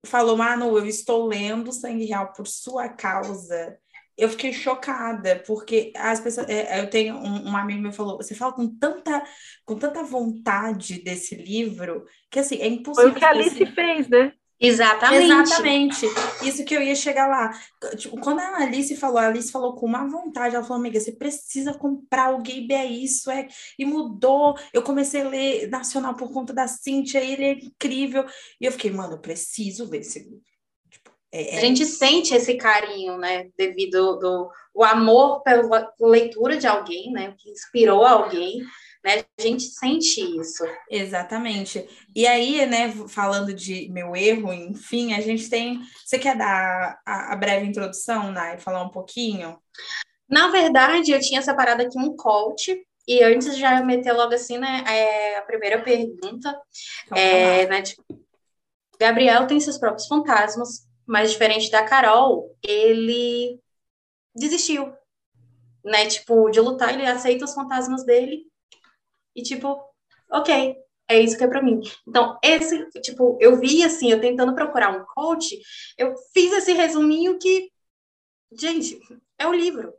falou, 0.06 0.38
Manu, 0.38 0.78
eu 0.78 0.86
estou 0.86 1.26
lendo 1.28 1.72
Sangue 1.72 2.06
Real 2.06 2.32
por 2.34 2.48
sua 2.48 2.90
causa. 2.90 3.78
Eu 4.18 4.30
fiquei 4.30 4.54
chocada, 4.54 5.44
porque 5.46 5.92
as 5.96 6.22
pessoas. 6.22 6.48
É, 6.48 6.80
eu 6.80 6.90
tenho 6.90 7.16
um, 7.16 7.50
um, 7.50 7.58
amigo 7.58 7.82
meu 7.82 7.92
falou: 7.92 8.18
você 8.18 8.34
fala 8.34 8.54
com 8.54 8.68
tanta, 8.78 9.24
com 9.66 9.76
tanta 9.76 10.04
vontade 10.04 11.02
desse 11.02 11.36
livro, 11.36 12.06
que 12.32 12.40
assim, 12.40 12.56
é 12.58 12.68
impossível. 12.68 13.12
Foi 13.12 13.12
o 13.12 13.20
que 13.20 13.26
a 13.26 13.30
Alice 13.30 13.66
fez, 13.66 14.08
né? 14.08 14.32
Exatamente. 14.60 15.32
Exatamente. 15.32 16.06
Isso 16.44 16.64
que 16.64 16.74
eu 16.74 16.82
ia 16.82 16.96
chegar 16.96 17.28
lá. 17.28 17.52
Tipo, 17.98 18.18
quando 18.20 18.40
a 18.40 18.64
Alice 18.64 18.96
falou, 18.96 19.18
a 19.18 19.28
Alice 19.28 19.52
falou 19.52 19.76
com 19.76 19.86
uma 19.86 20.08
vontade, 20.08 20.56
ela 20.56 20.64
falou, 20.64 20.80
amiga, 20.80 21.00
você 21.00 21.12
precisa 21.12 21.74
comprar 21.74 22.34
o 22.34 22.38
Gabe 22.38 22.74
é 22.74 22.86
isso, 22.86 23.30
é. 23.30 23.48
E 23.78 23.86
mudou. 23.86 24.58
Eu 24.72 24.82
comecei 24.82 25.22
a 25.22 25.30
ler 25.30 25.70
Nacional 25.70 26.16
por 26.16 26.32
conta 26.32 26.54
da 26.54 26.68
Cintia, 26.68 27.24
ele 27.24 27.44
é 27.44 27.52
incrível. 27.52 28.26
E 28.60 28.66
eu 28.66 28.72
fiquei, 28.72 28.92
mano, 28.92 29.14
eu 29.14 29.20
preciso 29.20 29.88
ver 29.88 30.00
esse 30.00 30.20
livro. 30.20 30.42
Tipo, 30.90 31.12
é, 31.32 31.56
é... 31.56 31.58
A 31.58 31.62
gente 31.62 31.86
sente 31.86 32.34
esse 32.34 32.56
carinho, 32.56 33.18
né? 33.18 33.50
Devido 33.58 34.18
do 34.18 34.50
o 34.74 34.84
amor 34.84 35.42
pela 35.42 35.94
leitura 36.02 36.58
de 36.58 36.68
alguém, 36.68 37.12
né? 37.12 37.34
Que 37.38 37.50
inspirou 37.50 38.06
alguém 38.06 38.62
né? 39.06 39.24
A 39.38 39.42
gente 39.42 39.66
sente 39.66 40.20
isso. 40.20 40.64
Exatamente. 40.90 41.88
E 42.16 42.26
aí, 42.26 42.66
né, 42.66 42.92
falando 43.08 43.54
de 43.54 43.88
meu 43.90 44.16
erro, 44.16 44.52
enfim, 44.52 45.14
a 45.14 45.22
gente 45.22 45.48
tem. 45.48 45.80
Você 46.04 46.18
quer 46.18 46.36
dar 46.36 47.00
a, 47.06 47.34
a 47.34 47.36
breve 47.36 47.68
introdução, 47.68 48.32
Nai, 48.32 48.58
falar 48.58 48.82
um 48.82 48.90
pouquinho? 48.90 49.62
Na 50.28 50.48
verdade, 50.48 51.12
eu 51.12 51.20
tinha 51.20 51.44
separado 51.44 51.84
aqui 51.84 52.00
um 52.00 52.16
coach, 52.16 52.84
e 53.08 53.24
antes 53.24 53.56
já 53.56 53.84
meter 53.84 54.12
logo 54.12 54.34
assim, 54.34 54.58
né, 54.58 54.84
é, 54.88 55.38
a 55.38 55.44
primeira 55.44 55.84
pergunta, 55.84 56.60
é, 57.16 57.68
né, 57.68 57.84
tipo, 57.84 58.04
Gabriel 59.00 59.46
tem 59.46 59.60
seus 59.60 59.78
próprios 59.78 60.08
fantasmas, 60.08 60.88
mas 61.06 61.32
diferente 61.32 61.70
da 61.70 61.84
Carol, 61.84 62.58
ele 62.64 63.60
desistiu, 64.34 64.92
né, 65.84 66.08
tipo, 66.08 66.50
de 66.50 66.60
lutar, 66.60 66.92
ele 66.92 67.06
aceita 67.06 67.46
os 67.46 67.54
fantasmas 67.54 68.04
dele, 68.04 68.48
e 69.36 69.44
tipo, 69.44 69.80
ok, 70.32 70.76
é 71.08 71.20
isso 71.20 71.38
que 71.38 71.44
é 71.44 71.48
para 71.48 71.62
mim. 71.62 71.82
Então, 72.08 72.38
esse, 72.44 72.90
tipo, 73.02 73.38
eu 73.40 73.60
vi 73.60 73.84
assim, 73.84 74.12
eu 74.12 74.20
tentando 74.20 74.56
procurar 74.56 74.90
um 74.90 75.06
coach, 75.06 75.60
eu 75.98 76.16
fiz 76.34 76.52
esse 76.54 76.74
resuminho 76.74 77.38
que, 77.38 77.72
gente, 78.60 79.00
é 79.38 79.48
o 79.48 79.54
livro. 79.54 79.94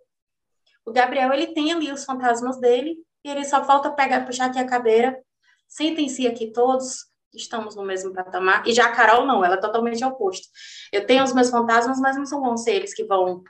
O 0.85 0.93
Gabriel, 0.93 1.33
ele 1.33 1.49
tem 1.49 1.73
ali 1.73 1.93
os 1.93 2.05
fantasmas 2.05 2.59
dele, 2.59 2.97
e 3.25 3.29
ele 3.29 3.45
só 3.45 3.65
falta 3.65 3.91
pegar, 3.91 4.25
puxar 4.25 4.47
aqui 4.47 4.59
a 4.59 4.67
cadeira, 4.67 5.21
sentem-se 5.69 6.27
aqui 6.27 6.53
todos, 6.53 7.07
estamos 7.35 7.75
no 7.77 7.85
mesmo 7.85 8.13
patamar. 8.13 8.67
E 8.67 8.73
já 8.73 8.87
a 8.87 8.93
Carol, 8.93 9.27
não, 9.27 9.45
ela 9.45 9.57
é 9.57 9.61
totalmente 9.61 10.05
oposto. 10.05 10.49
Eu 10.93 11.07
tenho 11.07 11.25
os 11.25 11.33
meus 11.33 11.51
fantasmas, 11.51 11.99
mas 11.99 12.17
não 12.17 12.25
são 12.25 12.57
ser 12.57 12.75
eles 12.75 12.95
que 12.95 13.05
vão 13.05 13.43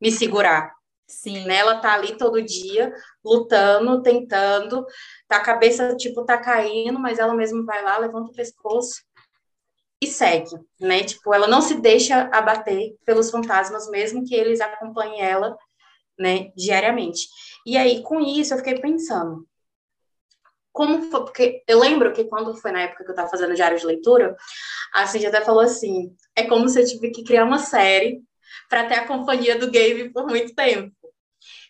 me 0.00 0.10
segurar. 0.10 0.74
Sim. 1.08 1.44
Né? 1.44 1.56
Ela 1.56 1.80
tá 1.80 1.94
ali 1.94 2.16
todo 2.16 2.42
dia, 2.42 2.94
lutando, 3.24 4.02
tentando, 4.02 4.86
a 5.36 5.40
cabeça, 5.40 5.96
tipo, 5.96 6.24
tá 6.24 6.38
caindo, 6.38 6.98
mas 6.98 7.18
ela 7.18 7.34
mesma 7.34 7.64
vai 7.64 7.82
lá, 7.82 7.98
levanta 7.98 8.30
o 8.30 8.34
pescoço 8.34 9.02
e 10.02 10.06
segue, 10.06 10.56
né? 10.80 11.04
Tipo, 11.04 11.34
ela 11.34 11.46
não 11.46 11.60
se 11.60 11.80
deixa 11.80 12.28
abater 12.32 12.96
pelos 13.04 13.30
fantasmas, 13.30 13.88
mesmo 13.90 14.24
que 14.24 14.34
eles 14.34 14.60
acompanhem 14.60 15.20
ela 15.20 15.56
né, 16.18 16.50
diariamente. 16.56 17.28
E 17.66 17.76
aí, 17.76 18.02
com 18.02 18.20
isso, 18.20 18.52
eu 18.52 18.58
fiquei 18.58 18.80
pensando, 18.80 19.46
como 20.72 21.10
foi, 21.10 21.20
porque 21.24 21.62
eu 21.66 21.78
lembro 21.78 22.12
que 22.12 22.24
quando 22.24 22.56
foi 22.56 22.72
na 22.72 22.82
época 22.82 23.04
que 23.04 23.10
eu 23.10 23.14
estava 23.14 23.28
fazendo 23.28 23.54
diário 23.54 23.78
de 23.78 23.86
leitura, 23.86 24.36
a 24.94 25.06
Cindy 25.06 25.26
até 25.26 25.40
falou 25.40 25.62
assim, 25.62 26.14
é 26.36 26.44
como 26.44 26.68
se 26.68 26.80
eu 26.80 26.86
tivesse 26.86 27.12
que 27.12 27.24
criar 27.24 27.44
uma 27.44 27.58
série 27.58 28.22
para 28.68 28.86
ter 28.86 28.94
a 28.94 29.06
companhia 29.06 29.58
do 29.58 29.66
Gabe 29.66 30.10
por 30.12 30.26
muito 30.26 30.54
tempo. 30.54 30.94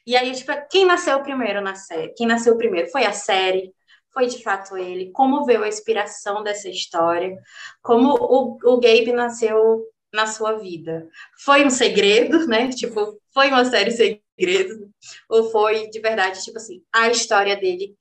E 0.07 0.17
aí, 0.17 0.33
tipo, 0.33 0.53
quem 0.71 0.85
nasceu 0.87 1.23
primeiro 1.23 1.61
na 1.61 1.75
série? 1.75 2.15
Quem 2.15 2.27
nasceu 2.27 2.57
primeiro? 2.57 2.91
Foi 2.91 3.05
a 3.05 3.13
série? 3.13 3.73
Foi 4.13 4.27
de 4.27 4.43
fato 4.43 4.77
ele? 4.77 5.11
Como 5.13 5.45
veio 5.45 5.63
a 5.63 5.69
inspiração 5.69 6.43
dessa 6.43 6.69
história? 6.69 7.39
Como 7.83 8.15
o, 8.15 8.59
o 8.65 8.81
Gabe 8.81 9.13
nasceu 9.13 9.85
na 10.13 10.27
sua 10.27 10.59
vida? 10.59 11.09
Foi 11.45 11.65
um 11.65 11.71
segredo, 11.71 12.47
né? 12.47 12.69
Tipo, 12.71 13.21
foi 13.33 13.49
uma 13.49 13.65
série 13.65 13.91
segredo? 13.93 14.91
Ou 15.29 15.51
foi 15.51 15.89
de 15.89 16.01
verdade, 16.01 16.43
tipo 16.43 16.57
assim, 16.57 16.83
a 16.93 17.09
história 17.09 17.57
dele 17.57 17.95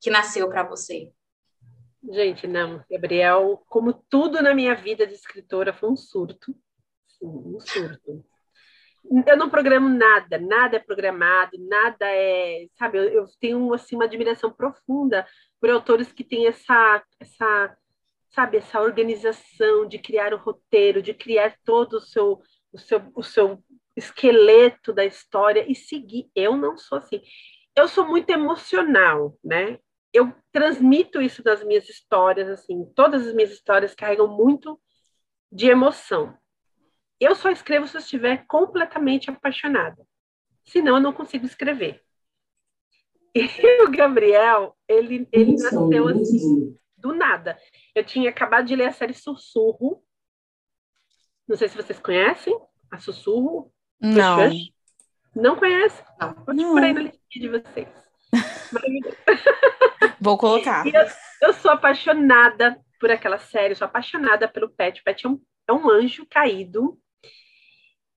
que 0.00 0.10
nasceu 0.10 0.48
para 0.48 0.62
você? 0.62 1.12
Gente, 2.10 2.46
não. 2.46 2.84
Gabriel, 2.90 3.62
como 3.68 3.92
tudo 3.92 4.42
na 4.42 4.54
minha 4.54 4.74
vida 4.74 5.06
de 5.06 5.14
escritora, 5.14 5.72
foi 5.72 5.90
um 5.90 5.96
surto. 5.96 6.54
Um 7.22 7.60
surto. 7.60 8.24
Eu 9.26 9.36
não 9.36 9.50
programo 9.50 9.88
nada, 9.88 10.38
nada 10.38 10.76
é 10.76 10.78
programado, 10.78 11.52
nada 11.58 12.06
é, 12.06 12.66
sabe, 12.78 12.98
eu, 12.98 13.04
eu 13.04 13.26
tenho 13.40 13.74
assim 13.74 13.96
uma 13.96 14.04
admiração 14.04 14.50
profunda 14.50 15.26
por 15.60 15.70
autores 15.70 16.12
que 16.12 16.24
têm 16.24 16.46
essa 16.46 17.02
essa 17.20 17.76
sabe, 18.32 18.56
essa 18.56 18.80
organização 18.80 19.86
de 19.86 19.98
criar 19.98 20.32
o 20.32 20.38
roteiro, 20.38 21.02
de 21.02 21.12
criar 21.14 21.56
todo 21.64 21.94
o 21.94 22.00
seu, 22.00 22.40
o 22.72 22.78
seu, 22.78 23.02
o 23.14 23.22
seu 23.22 23.62
esqueleto 23.94 24.92
da 24.92 25.04
história 25.04 25.64
e 25.70 25.74
seguir. 25.74 26.30
Eu 26.34 26.56
não 26.56 26.76
sou 26.76 26.98
assim. 26.98 27.20
Eu 27.76 27.86
sou 27.88 28.06
muito 28.06 28.30
emocional, 28.30 29.36
né? 29.44 29.78
Eu 30.12 30.32
transmito 30.50 31.20
isso 31.20 31.42
nas 31.44 31.62
minhas 31.64 31.88
histórias, 31.88 32.48
assim, 32.48 32.84
todas 32.94 33.26
as 33.26 33.34
minhas 33.34 33.50
histórias 33.50 33.94
carregam 33.94 34.28
muito 34.28 34.80
de 35.50 35.68
emoção. 35.68 36.36
Eu 37.22 37.36
só 37.36 37.50
escrevo 37.50 37.86
se 37.86 37.96
eu 37.96 38.00
estiver 38.00 38.44
completamente 38.48 39.30
apaixonada. 39.30 40.04
Senão 40.64 40.96
eu 40.96 41.00
não 41.00 41.12
consigo 41.12 41.46
escrever. 41.46 42.02
E 43.32 43.46
o 43.84 43.90
Gabriel, 43.92 44.76
ele, 44.88 45.28
ele 45.30 45.52
nasceu 45.52 46.08
assim, 46.08 46.76
do 46.96 47.14
nada. 47.14 47.56
Eu 47.94 48.04
tinha 48.04 48.28
acabado 48.28 48.66
de 48.66 48.74
ler 48.74 48.88
a 48.88 48.92
série 48.92 49.14
Sussurro. 49.14 50.04
Não 51.46 51.56
sei 51.56 51.68
se 51.68 51.76
vocês 51.76 52.00
conhecem 52.00 52.58
a 52.90 52.98
Sussurro. 52.98 53.72
Não. 54.00 54.50
Não 55.32 55.56
conhece? 55.56 56.02
Não. 56.20 56.34
Vou 56.44 56.56
te 56.56 56.64
por 56.64 56.82
aí 56.82 56.92
na 56.92 57.02
listinha 57.02 57.22
de 57.40 57.48
vocês. 57.48 57.88
Vou 60.20 60.36
colocar. 60.36 60.84
Eu, 60.90 61.48
eu, 61.48 61.52
sou 61.54 61.70
apaixonada 61.70 62.80
por 62.98 63.10
aquela 63.10 63.38
série, 63.38 63.74
sou 63.74 63.84
apaixonada 63.84 64.48
pelo 64.48 64.68
Pet. 64.68 65.00
O 65.00 65.04
Pet 65.04 65.24
é 65.24 65.28
um, 65.28 65.40
é 65.68 65.72
um 65.72 65.88
anjo 65.88 66.26
caído. 66.28 67.00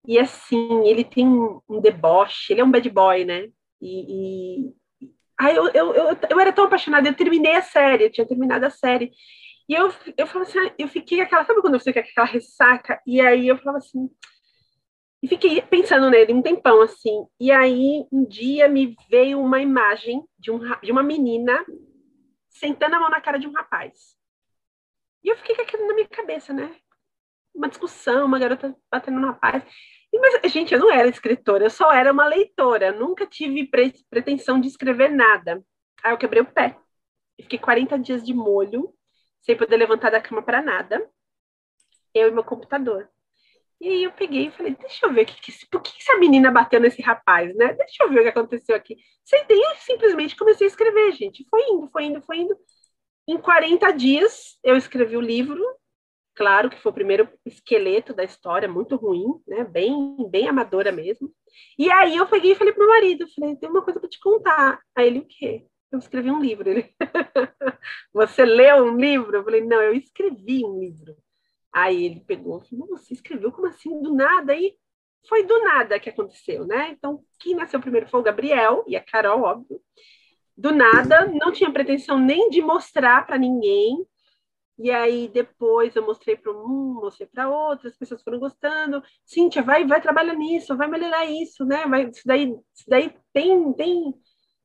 E 0.08 0.20
assim, 0.20 0.88
ele 0.88 1.04
tem 1.04 1.28
um, 1.28 1.82
deboche, 1.82 2.54
ele 2.54 2.62
é 2.62 2.64
um 2.64 2.72
bad 2.72 2.90
boy, 2.90 3.26
né? 3.26 3.48
E, 3.82 4.62
e, 4.62 4.74
eu, 5.54 5.68
eu, 5.74 5.94
eu, 5.94 6.18
eu 6.30 6.40
era 6.40 6.54
tão 6.54 6.66
apaixonada, 6.66 7.08
eu 7.08 7.16
terminei 7.16 7.56
a 7.56 7.62
série, 7.62 8.06
eu 8.06 8.12
tinha 8.12 8.28
terminado 8.28 8.66
a 8.66 8.70
série. 8.70 9.12
E 9.68 9.74
eu, 9.74 9.92
eu 10.18 10.28
falava 10.28 10.50
assim, 10.50 10.72
eu 10.78 10.88
fiquei 10.88 11.22
aquela, 11.22 11.44
sabe 11.44 11.62
quando 11.62 11.80
você 11.80 11.92
fica 11.92 12.02
aquela 12.02 12.28
ressaca? 12.28 13.02
E 13.06 13.20
aí 13.20 13.48
eu 13.48 13.58
falava 13.58 13.80
assim, 13.80 14.10
e 15.26 15.28
fiquei 15.28 15.60
pensando 15.60 16.08
nele 16.10 16.34
um 16.34 16.42
tempão 16.42 16.82
assim. 16.82 17.26
E 17.40 17.52
aí 17.52 18.06
um 18.12 18.24
dia 18.26 18.70
me 18.70 18.96
veio 19.10 19.42
uma 19.42 19.60
imagem 19.60 20.24
de, 20.38 20.52
um, 20.52 20.60
de 20.82 20.92
uma 20.92 21.02
menina 21.02 21.66
sentando 22.48 22.96
a 22.96 23.00
mão 23.00 23.10
na 23.10 23.20
cara 23.20 23.40
de 23.40 23.48
um 23.48 23.52
rapaz. 23.52 24.16
E 25.24 25.30
eu 25.30 25.38
fiquei 25.38 25.56
com 25.56 25.64
aquilo 25.64 25.88
na 25.88 25.96
minha 25.96 26.08
cabeça, 26.08 26.54
né? 26.54 26.76
Uma 27.56 27.68
discussão, 27.68 28.28
uma 28.28 28.38
garota 28.38 28.76
batendo 28.92 29.20
no 29.20 29.28
rapaz. 29.28 29.64
Mas, 30.20 30.52
gente, 30.52 30.74
eu 30.74 30.80
não 30.80 30.92
era 30.92 31.08
escritora, 31.08 31.66
eu 31.66 31.70
só 31.70 31.92
era 31.92 32.12
uma 32.12 32.28
leitora. 32.28 32.92
Nunca 32.92 33.26
tive 33.26 33.68
pre 33.68 33.94
pretensão 34.10 34.60
de 34.60 34.68
escrever 34.68 35.10
nada. 35.10 35.64
Aí 36.04 36.12
eu 36.14 36.18
quebrei 36.18 36.42
o 36.42 36.46
pé. 36.46 36.78
Fiquei 37.42 37.60
40 37.60 38.00
dias 38.00 38.24
de 38.26 38.34
molho, 38.34 38.94
sem 39.42 39.58
poder 39.58 39.78
levantar 39.78 40.12
da 40.12 40.22
cama 40.22 40.42
para 40.42 40.62
nada. 40.62 41.10
Eu 42.14 42.30
e 42.30 42.32
meu 42.32 42.44
computador. 42.44 43.10
E 43.80 43.90
aí 43.90 44.04
eu 44.04 44.12
peguei 44.12 44.48
e 44.48 44.52
falei, 44.52 44.74
deixa 44.76 45.06
eu 45.06 45.14
ver 45.14 45.26
que, 45.26 45.40
que, 45.42 45.68
por 45.68 45.82
que 45.82 45.92
essa 46.00 46.18
menina 46.18 46.50
bateu 46.50 46.80
nesse 46.80 47.02
rapaz, 47.02 47.54
né? 47.56 47.74
Deixa 47.74 48.04
eu 48.04 48.10
ver 48.10 48.20
o 48.22 48.24
que 48.24 48.30
aconteceu 48.30 48.76
aqui. 48.76 48.96
Sentei 49.24 49.58
e 49.60 49.76
simplesmente 49.78 50.36
comecei 50.36 50.66
a 50.66 50.70
escrever, 50.70 51.12
gente. 51.12 51.46
Foi 51.50 51.62
indo, 51.62 51.90
foi 51.90 52.06
indo, 52.06 52.22
foi 52.22 52.38
indo. 52.38 52.58
Em 53.28 53.38
40 53.38 53.92
dias 53.92 54.58
eu 54.64 54.78
escrevi 54.78 55.18
o 55.18 55.22
livro, 55.22 55.62
Claro 56.36 56.70
que 56.70 56.82
foi 56.82 56.92
o 56.92 56.96
primeiro 56.96 57.30
esqueleto 57.46 58.14
da 58.14 58.24
história, 58.24 58.68
muito 58.68 58.98
ruim, 58.98 59.26
né? 59.48 59.64
Bem, 59.64 60.18
bem 60.30 60.50
amadora 60.50 60.92
mesmo. 60.92 61.34
E 61.80 61.90
aí 61.90 62.18
eu 62.18 62.28
peguei 62.28 62.52
e 62.52 62.56
falei 62.56 62.74
pro 62.74 62.86
meu 62.86 62.94
marido, 62.94 63.26
falei, 63.34 63.56
tem 63.56 63.70
uma 63.70 63.82
coisa 63.82 64.00
para 64.00 64.10
te 64.10 64.20
contar. 64.20 64.82
Aí 64.94 65.08
ele, 65.08 65.20
o 65.20 65.26
quê? 65.26 65.66
Eu 65.92 66.00
escrevi 66.00 66.30
um 66.30 66.42
livro. 66.42 66.70
Ele, 66.70 66.94
você 68.14 68.44
leu 68.44 68.84
um 68.84 68.98
livro? 68.98 69.38
Eu 69.38 69.44
falei, 69.46 69.62
não, 69.62 69.82
eu 69.82 69.94
escrevi 69.94 70.66
um 70.66 70.80
livro. 70.80 71.16
Aí 71.72 72.06
ele 72.06 72.20
pegou, 72.22 72.62
falou, 72.62 72.88
você 72.90 73.14
escreveu 73.14 73.52
como 73.52 73.68
assim, 73.68 74.02
do 74.02 74.14
nada? 74.14 74.52
Aí 74.52 74.76
foi 75.28 75.44
do 75.44 75.62
nada 75.62 76.00
que 76.00 76.10
aconteceu, 76.10 76.66
né? 76.66 76.90
Então, 76.92 77.24
quem 77.40 77.56
nasceu 77.56 77.80
primeiro 77.80 78.10
foi 78.10 78.20
o 78.20 78.24
Gabriel 78.24 78.84
e 78.88 78.96
a 78.96 79.04
Carol, 79.04 79.42
óbvio. 79.42 79.80
Do 80.58 80.74
nada, 80.74 81.26
não 81.26 81.52
tinha 81.52 81.72
pretensão 81.72 82.18
nem 82.18 82.50
de 82.50 82.62
mostrar 82.62 83.26
para 83.26 83.38
ninguém, 83.38 84.06
e 84.78 84.92
aí 84.92 85.30
depois 85.30 85.96
eu 85.96 86.06
mostrei 86.06 86.36
para 86.36 86.52
um, 86.52 87.00
mostrei 87.02 87.28
para 87.28 87.50
outras, 87.50 87.94
as 87.94 87.98
pessoas 87.98 88.22
foram 88.22 88.40
gostando. 88.40 89.02
Cíntia, 89.26 89.64
vai, 89.64 89.86
vai 89.86 90.02
trabalhar 90.02 90.36
nisso, 90.36 90.76
vai 90.76 90.88
melhorar 90.88 91.26
isso, 91.26 91.64
né? 91.66 91.86
Vai, 91.88 92.10
isso 92.10 92.24
daí, 92.26 92.50
isso 92.74 92.86
daí 92.88 93.16
tem, 93.32 93.74
tem, 93.74 94.14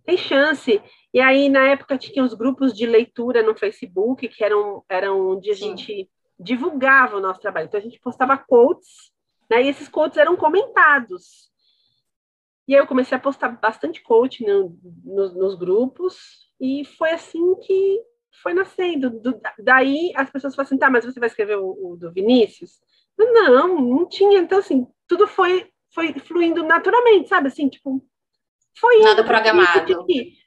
tem 0.04 0.16
chance. 0.16 0.82
E 1.14 1.20
aí, 1.20 1.48
na 1.48 1.68
época, 1.68 1.96
tinha 1.96 2.24
os 2.24 2.34
grupos 2.34 2.72
de 2.72 2.86
leitura 2.86 3.42
no 3.42 3.56
Facebook, 3.56 4.26
que 4.28 4.42
eram, 4.42 4.84
eram 4.88 5.30
onde 5.30 5.50
a 5.50 5.54
Sim. 5.54 5.76
gente 5.76 6.10
divulgava 6.38 7.16
o 7.16 7.20
nosso 7.20 7.40
trabalho. 7.40 7.66
Então, 7.66 7.78
a 7.78 7.82
gente 7.82 8.00
postava 8.00 8.36
quotes, 8.36 9.12
né? 9.48 9.62
E 9.62 9.68
esses 9.68 9.88
quotes 9.88 10.18
eram 10.18 10.36
comentados. 10.36 11.50
E 12.66 12.74
aí 12.74 12.80
eu 12.80 12.86
comecei 12.86 13.16
a 13.16 13.20
postar 13.20 13.48
bastante 13.48 14.02
quote 14.02 14.44
no, 14.44 14.76
no, 15.04 15.34
nos 15.34 15.54
grupos, 15.56 16.48
e 16.60 16.84
foi 16.84 17.10
assim 17.10 17.56
que 17.56 18.00
foi 18.42 18.54
nascendo. 18.54 19.10
Do, 19.10 19.40
daí 19.58 20.12
as 20.16 20.30
pessoas 20.30 20.54
falam 20.54 20.66
assim, 20.66 20.78
tá, 20.78 20.90
mas 20.90 21.04
você 21.04 21.18
vai 21.18 21.28
escrever 21.28 21.56
o, 21.56 21.70
o, 21.70 21.96
do 21.96 22.12
Vinícius? 22.12 22.80
Não, 23.18 23.80
não 23.80 24.08
tinha. 24.08 24.38
Então, 24.38 24.58
assim, 24.58 24.86
tudo 25.06 25.26
foi, 25.26 25.70
foi 25.94 26.14
fluindo 26.20 26.62
naturalmente, 26.62 27.28
sabe? 27.28 27.48
Assim, 27.48 27.68
tipo, 27.68 28.04
foi 28.78 28.98
Nada 29.02 29.24
programado. 29.24 30.06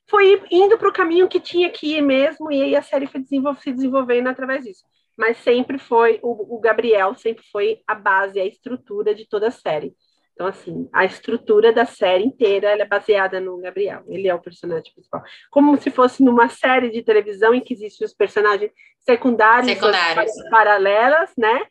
Foi 0.10 0.43
indo 0.52 0.78
para 0.78 0.89
o 0.89 0.93
caminho 0.93 1.30
que 1.30 1.39
tinha 1.39 1.69
que 1.69 1.96
ir 1.98 2.02
mesmo, 2.02 2.52
e 2.52 2.62
aí 2.62 2.76
a 2.76 2.82
série 2.82 3.08
foi 3.08 3.22
desenvol 3.22 3.56
se 3.56 3.72
desenvolvendo 3.72 4.28
através 4.28 4.63
disso. 4.63 4.84
Mas 5.17 5.38
sempre 5.38 5.78
foi, 5.78 6.19
o, 6.22 6.56
o 6.56 6.60
Gabriel 6.60 7.15
sempre 7.15 7.43
foi 7.52 7.82
a 7.88 7.96
base, 7.96 8.39
a 8.39 8.46
estrutura 8.46 9.15
de 9.15 9.28
toda 9.28 9.48
a 9.48 9.52
série. 9.52 9.96
Então, 10.34 10.48
assim, 10.48 10.89
a 10.91 11.06
estrutura 11.06 11.72
da 11.72 11.86
série 11.86 12.24
inteira 12.24 12.69
é 12.72 12.86
baseada 12.86 13.39
no 13.39 13.60
Gabriel. 13.60 14.04
Ele 14.08 14.28
é 14.28 14.34
o 14.34 14.41
personagem 14.41 14.91
principal. 14.91 15.22
Como 15.52 15.78
se 15.78 15.91
fosse 15.91 16.24
numa 16.24 16.50
série 16.50 16.89
de 16.89 17.04
televisão 17.04 17.54
em 17.54 17.62
que 17.62 17.74
existem 17.74 18.06
os 18.06 18.13
personagens 18.13 18.72
secundários, 19.00 19.72
secundários. 19.72 20.32
paralelas, 20.50 21.32
né? 21.38 21.67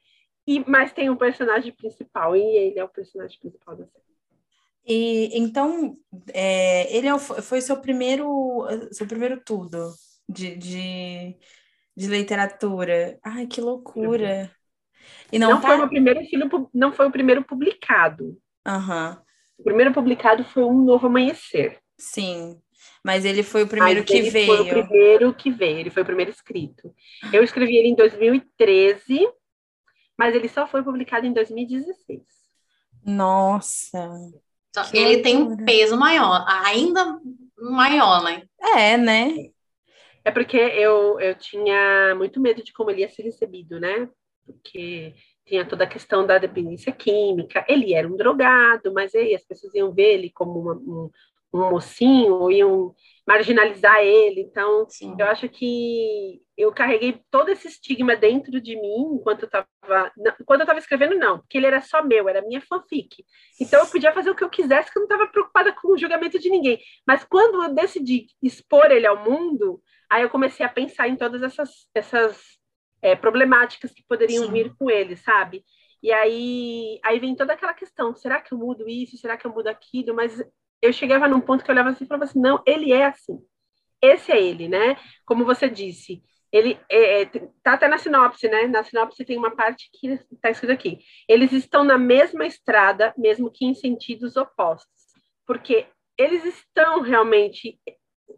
E, 0.46 0.64
mas 0.68 0.92
tem 0.92 1.10
um 1.10 1.16
personagem 1.16 1.72
principal, 1.72 2.36
e 2.36 2.40
ele 2.40 2.78
é 2.78 2.84
o 2.84 2.88
personagem 2.88 3.38
principal 3.38 3.76
da 3.76 3.84
série. 3.86 4.02
E 4.84 5.38
então, 5.38 5.96
é, 6.32 6.96
ele 6.96 7.08
é, 7.08 7.18
foi 7.18 7.60
seu 7.60 7.80
primeiro, 7.80 8.66
seu 8.90 9.06
primeiro 9.06 9.40
tudo 9.44 9.92
de, 10.28 10.56
de, 10.56 11.36
de 11.96 12.06
literatura. 12.06 13.18
Ai, 13.24 13.46
que 13.46 13.60
loucura! 13.60 14.50
E 15.32 15.38
não, 15.38 15.50
não 15.50 15.60
tá... 15.60 15.68
foi 15.68 15.80
o 15.80 15.88
primeiro 15.88 16.20
não 16.74 16.92
foi 16.92 17.06
o 17.06 17.10
primeiro 17.10 17.44
publicado. 17.44 18.36
Uhum. 18.66 19.16
O 19.58 19.62
primeiro 19.64 19.92
publicado 19.92 20.44
foi 20.44 20.64
Um 20.64 20.84
Novo 20.84 21.06
Amanhecer. 21.06 21.78
Sim, 21.98 22.60
mas 23.04 23.24
ele 23.24 23.42
foi 23.42 23.62
o 23.64 23.68
primeiro 23.68 24.00
mas 24.00 24.08
que 24.08 24.16
ele 24.16 24.30
veio. 24.30 24.46
Foi 24.46 24.60
o 24.60 24.68
primeiro 24.68 25.34
que 25.34 25.50
veio, 25.50 25.78
ele 25.78 25.90
foi 25.90 26.02
o 26.02 26.06
primeiro 26.06 26.30
escrito. 26.30 26.94
Eu 27.32 27.42
escrevi 27.42 27.76
ele 27.76 27.88
em 27.88 27.94
2013, 27.94 29.28
mas 30.16 30.34
ele 30.34 30.48
só 30.48 30.66
foi 30.66 30.82
publicado 30.82 31.26
em 31.26 31.32
2016. 31.32 32.22
Nossa. 33.04 33.98
Então, 34.70 34.84
ele 34.92 35.16
loucura. 35.16 35.22
tem 35.22 35.36
um 35.36 35.56
peso 35.64 35.96
maior, 35.96 36.44
ainda 36.48 37.20
maior, 37.58 38.22
né? 38.22 38.42
É, 38.60 38.96
né? 38.96 39.50
É 40.24 40.30
porque 40.30 40.56
eu, 40.56 41.20
eu 41.20 41.34
tinha 41.34 42.14
muito 42.14 42.40
medo 42.40 42.62
de 42.62 42.72
como 42.72 42.90
ele 42.90 43.00
ia 43.00 43.08
ser 43.08 43.22
recebido, 43.22 43.80
né? 43.80 44.08
Porque 44.46 45.14
tinha 45.44 45.64
toda 45.64 45.84
a 45.84 45.88
questão 45.88 46.26
da 46.26 46.38
dependência 46.38 46.92
química. 46.92 47.64
Ele 47.68 47.94
era 47.94 48.08
um 48.08 48.16
drogado, 48.16 48.92
mas 48.92 49.14
aí 49.14 49.34
as 49.34 49.44
pessoas 49.44 49.74
iam 49.74 49.92
ver 49.92 50.14
ele 50.14 50.30
como 50.30 50.60
uma, 50.60 50.74
um, 50.74 51.10
um 51.52 51.70
mocinho, 51.70 52.50
iam 52.50 52.94
marginalizar 53.26 54.00
ele. 54.00 54.40
Então, 54.40 54.86
Sim. 54.88 55.14
eu 55.18 55.26
acho 55.26 55.48
que 55.48 56.40
eu 56.56 56.72
carreguei 56.72 57.20
todo 57.30 57.48
esse 57.50 57.68
estigma 57.68 58.14
dentro 58.16 58.60
de 58.60 58.76
mim 58.76 59.16
enquanto 59.16 59.42
eu 59.42 59.46
estava. 59.46 59.66
Quando 60.46 60.60
eu 60.60 60.64
estava 60.64 60.78
escrevendo, 60.78 61.16
não, 61.16 61.38
porque 61.38 61.58
ele 61.58 61.66
era 61.66 61.80
só 61.80 62.02
meu, 62.02 62.28
era 62.28 62.42
minha 62.42 62.60
fanfic. 62.60 63.24
Então, 63.60 63.80
eu 63.80 63.86
podia 63.86 64.12
fazer 64.12 64.30
o 64.30 64.34
que 64.34 64.44
eu 64.44 64.50
quisesse, 64.50 64.92
que 64.92 64.98
eu 64.98 65.06
não 65.06 65.08
estava 65.08 65.30
preocupada 65.30 65.72
com 65.72 65.92
o 65.92 65.98
julgamento 65.98 66.38
de 66.38 66.48
ninguém. 66.48 66.80
Mas 67.06 67.24
quando 67.24 67.62
eu 67.62 67.74
decidi 67.74 68.26
expor 68.42 68.90
ele 68.90 69.06
ao 69.06 69.24
mundo, 69.24 69.82
aí 70.08 70.22
eu 70.22 70.30
comecei 70.30 70.64
a 70.64 70.68
pensar 70.68 71.08
em 71.08 71.16
todas 71.16 71.42
essas, 71.42 71.86
essas 71.94 72.61
é, 73.02 73.16
problemáticas 73.16 73.92
que 73.92 74.04
poderiam 74.08 74.46
Sim. 74.46 74.52
vir 74.52 74.74
com 74.78 74.88
ele, 74.88 75.16
sabe? 75.16 75.64
E 76.02 76.10
aí, 76.12 77.00
aí 77.04 77.18
vem 77.18 77.34
toda 77.34 77.52
aquela 77.52 77.74
questão: 77.74 78.14
será 78.14 78.40
que 78.40 78.52
eu 78.54 78.58
mudo 78.58 78.88
isso? 78.88 79.16
Será 79.18 79.36
que 79.36 79.46
eu 79.46 79.52
mudo 79.52 79.68
aquilo? 79.68 80.14
Mas 80.14 80.42
eu 80.80 80.92
chegava 80.92 81.28
num 81.28 81.40
ponto 81.40 81.64
que 81.64 81.70
eu 81.70 81.74
olhava 81.74 81.90
assim 81.90 82.04
e 82.04 82.06
falava 82.06 82.24
assim: 82.24 82.40
não, 82.40 82.62
ele 82.66 82.92
é 82.92 83.06
assim. 83.06 83.38
Esse 84.00 84.32
é 84.32 84.42
ele, 84.42 84.68
né? 84.68 84.96
Como 85.24 85.44
você 85.44 85.68
disse, 85.68 86.22
ele 86.50 86.78
é, 86.90 87.22
é 87.22 87.26
tá 87.62 87.74
até 87.74 87.86
na 87.86 87.98
sinopse, 87.98 88.48
né? 88.48 88.66
Na 88.66 88.82
sinopse 88.82 89.24
tem 89.24 89.38
uma 89.38 89.54
parte 89.54 89.88
que 89.92 90.18
está 90.32 90.50
escrito 90.50 90.72
aqui: 90.72 90.98
eles 91.28 91.52
estão 91.52 91.84
na 91.84 91.96
mesma 91.96 92.46
estrada, 92.46 93.14
mesmo 93.16 93.50
que 93.50 93.64
em 93.64 93.74
sentidos 93.74 94.36
opostos, 94.36 95.02
porque 95.46 95.86
eles 96.18 96.44
estão 96.44 97.00
realmente. 97.00 97.78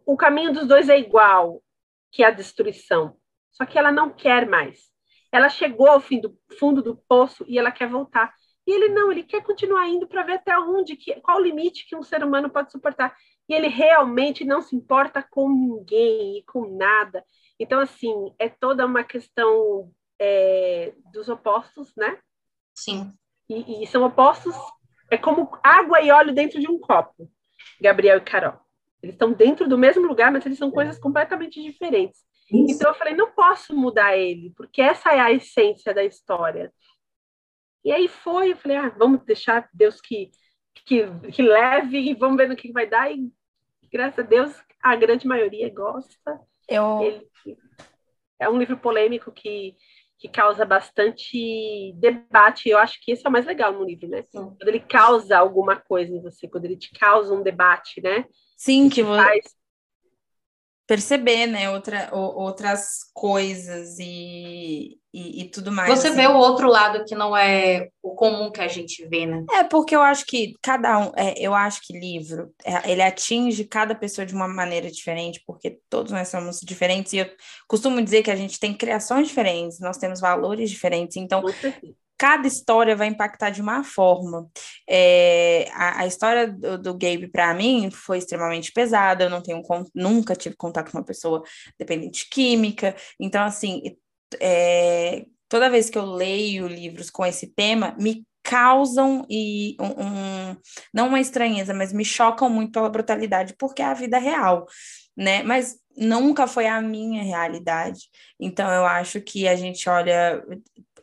O 0.05 0.15
caminho 0.15 0.53
dos 0.53 0.67
dois 0.67 0.87
é 0.87 0.99
igual, 0.99 1.63
que 2.11 2.23
a 2.23 2.29
destruição. 2.29 3.17
Só 3.55 3.65
que 3.65 3.79
ela 3.79 3.91
não 3.91 4.09
quer 4.09 4.47
mais. 4.47 4.91
Ela 5.31 5.49
chegou 5.49 5.87
ao 5.87 5.99
fim 5.99 6.19
do 6.19 6.37
fundo 6.59 6.81
do 6.81 6.95
poço 7.07 7.45
e 7.47 7.57
ela 7.57 7.71
quer 7.71 7.89
voltar. 7.89 8.33
E 8.67 8.71
ele 8.71 8.89
não, 8.89 9.11
ele 9.11 9.23
quer 9.23 9.43
continuar 9.43 9.87
indo 9.87 10.07
para 10.07 10.23
ver 10.23 10.33
até 10.33 10.57
onde, 10.57 10.95
que, 10.95 11.13
qual 11.21 11.37
o 11.37 11.41
limite 11.41 11.85
que 11.87 11.95
um 11.95 12.03
ser 12.03 12.23
humano 12.23 12.49
pode 12.49 12.71
suportar. 12.71 13.15
E 13.47 13.53
ele 13.53 13.67
realmente 13.67 14.43
não 14.43 14.61
se 14.61 14.75
importa 14.75 15.21
com 15.21 15.49
ninguém 15.49 16.39
e 16.39 16.43
com 16.43 16.75
nada. 16.75 17.23
Então, 17.59 17.79
assim, 17.79 18.33
é 18.39 18.49
toda 18.49 18.85
uma 18.85 19.03
questão 19.03 19.91
é, 20.19 20.93
dos 21.13 21.29
opostos, 21.29 21.93
né? 21.95 22.17
Sim. 22.73 23.13
E, 23.47 23.83
e, 23.83 23.87
são 23.87 24.03
opostos, 24.03 24.55
é 25.09 25.17
como 25.17 25.49
água 25.63 26.01
e 26.01 26.11
óleo 26.11 26.33
dentro 26.33 26.59
de 26.59 26.69
um 26.69 26.79
copo, 26.79 27.29
Gabriel 27.79 28.17
e 28.17 28.21
Carol. 28.21 28.59
Eles 29.01 29.13
estão 29.13 29.31
dentro 29.31 29.69
do 29.69 29.77
mesmo 29.77 30.07
lugar, 30.07 30.31
mas 30.31 30.45
eles 30.45 30.57
são 30.57 30.71
coisas 30.71 30.97
completamente 30.97 31.61
diferentes. 31.61 32.19
Isso. 32.51 32.75
Então 32.75 32.91
eu 32.91 32.95
falei, 32.95 33.15
não 33.15 33.31
posso 33.31 33.75
mudar 33.75 34.17
ele, 34.17 34.53
porque 34.55 34.81
essa 34.81 35.11
é 35.11 35.19
a 35.19 35.31
essência 35.31 35.93
da 35.93 36.03
história. 36.03 36.71
E 37.83 37.91
aí 37.91 38.07
foi, 38.07 38.51
eu 38.51 38.57
falei, 38.57 38.77
ah, 38.77 38.89
vamos 38.89 39.23
deixar 39.23 39.69
Deus 39.73 40.01
que, 40.01 40.31
que, 40.85 41.05
que 41.31 41.41
leve 41.41 41.97
e 41.97 42.13
vamos 42.13 42.37
ver 42.37 42.49
no 42.49 42.55
que 42.55 42.71
vai 42.71 42.87
dar. 42.87 43.11
E 43.11 43.31
graças 43.91 44.19
a 44.19 44.27
Deus, 44.27 44.53
a 44.81 44.95
grande 44.95 45.27
maioria 45.27 45.71
gosta. 45.73 46.39
Eu... 46.67 47.01
Ele, 47.01 47.27
é 48.39 48.49
um 48.49 48.57
livro 48.57 48.77
polêmico 48.77 49.31
que, 49.31 49.75
que 50.17 50.27
causa 50.27 50.65
bastante 50.65 51.93
debate. 51.97 52.69
Eu 52.69 52.77
acho 52.77 52.99
que 53.01 53.11
esse 53.11 53.25
é 53.25 53.29
o 53.29 53.31
mais 53.31 53.45
legal 53.45 53.71
no 53.71 53.85
livro, 53.85 54.07
né? 54.07 54.23
Sim. 54.23 54.55
Quando 54.57 54.67
ele 54.67 54.79
causa 54.79 55.37
alguma 55.37 55.77
coisa 55.77 56.13
em 56.13 56.21
você, 56.21 56.47
quando 56.47 56.65
ele 56.65 56.77
te 56.77 56.91
causa 56.91 57.33
um 57.33 57.43
debate, 57.43 58.01
né? 58.01 58.25
Sim, 58.57 58.89
que, 58.89 58.95
que 58.95 59.03
faz 59.03 59.55
perceber, 60.87 61.47
né, 61.47 61.69
outra, 61.69 62.09
outras 62.13 62.99
coisas 63.13 63.97
e, 63.99 64.97
e, 65.11 65.41
e, 65.41 65.49
tudo 65.49 65.71
mais. 65.71 65.89
Você 65.89 66.09
assim. 66.09 66.17
vê 66.17 66.27
o 66.27 66.35
outro 66.35 66.67
lado 66.67 67.03
que 67.05 67.15
não 67.15 67.35
é 67.35 67.89
o 68.03 68.13
comum 68.13 68.51
que 68.51 68.61
a 68.61 68.67
gente 68.67 69.07
vê, 69.07 69.25
né? 69.25 69.43
É, 69.51 69.63
porque 69.63 69.95
eu 69.95 70.01
acho 70.01 70.25
que 70.25 70.53
cada 70.61 70.99
um, 70.99 71.11
é, 71.15 71.33
eu 71.39 71.55
acho 71.55 71.81
que 71.81 71.97
livro, 71.97 72.53
é, 72.63 72.91
ele 72.91 73.01
atinge 73.01 73.65
cada 73.65 73.95
pessoa 73.95 74.25
de 74.25 74.35
uma 74.35 74.47
maneira 74.47 74.89
diferente, 74.91 75.41
porque 75.47 75.79
todos 75.89 76.11
nós 76.11 76.27
somos 76.27 76.59
diferentes, 76.61 77.13
e 77.13 77.17
eu 77.17 77.29
costumo 77.67 78.01
dizer 78.01 78.21
que 78.21 78.31
a 78.31 78.35
gente 78.35 78.59
tem 78.59 78.73
criações 78.73 79.27
diferentes, 79.27 79.79
nós 79.79 79.97
temos 79.97 80.19
valores 80.19 80.69
diferentes, 80.69 81.17
então 81.17 81.43
cada 82.17 82.47
história 82.47 82.95
vai 82.95 83.07
impactar 83.07 83.49
de 83.49 83.61
uma 83.61 83.83
forma. 83.83 84.49
É, 84.89 85.69
a, 85.73 86.01
a, 86.01 86.07
história 86.07 86.47
do, 86.47 86.77
do 86.77 86.93
Gabe, 86.93 87.27
para 87.27 87.53
mim, 87.53 87.89
foi 87.91 88.17
extremamente 88.17 88.71
pesada. 88.71 89.25
Eu 89.25 89.29
não 89.29 89.41
tenho 89.41 89.61
nunca 89.93 90.35
tive 90.35 90.55
contato 90.55 90.91
com 90.91 90.97
uma 90.97 91.03
pessoa 91.03 91.43
dependente 91.77 92.23
de 92.23 92.29
química. 92.29 92.95
Então, 93.19 93.43
assim, 93.43 93.97
é, 94.39 95.25
toda 95.49 95.69
vez 95.69 95.89
que 95.89 95.97
eu 95.97 96.05
leio 96.05 96.67
livros 96.67 97.09
com 97.09 97.25
esse 97.25 97.47
tema, 97.47 97.95
me 97.99 98.25
causam 98.43 99.25
e 99.29 99.75
um, 99.79 100.03
um, 100.03 100.57
não 100.93 101.07
uma 101.07 101.19
estranheza, 101.19 101.73
mas 101.73 101.91
me 101.91 102.05
chocam 102.05 102.47
muito 102.47 102.71
pela 102.71 102.89
brutalidade, 102.89 103.55
porque 103.57 103.81
é 103.81 103.85
a 103.85 103.93
vida 103.93 104.19
real, 104.19 104.67
né? 105.17 105.41
Mas 105.41 105.77
nunca 105.97 106.45
foi 106.45 106.67
a 106.67 106.81
minha 106.81 107.23
realidade. 107.23 108.01
Então 108.39 108.71
eu 108.71 108.85
acho 108.85 109.19
que 109.21 109.47
a 109.47 109.55
gente 109.55 109.89
olha 109.89 110.43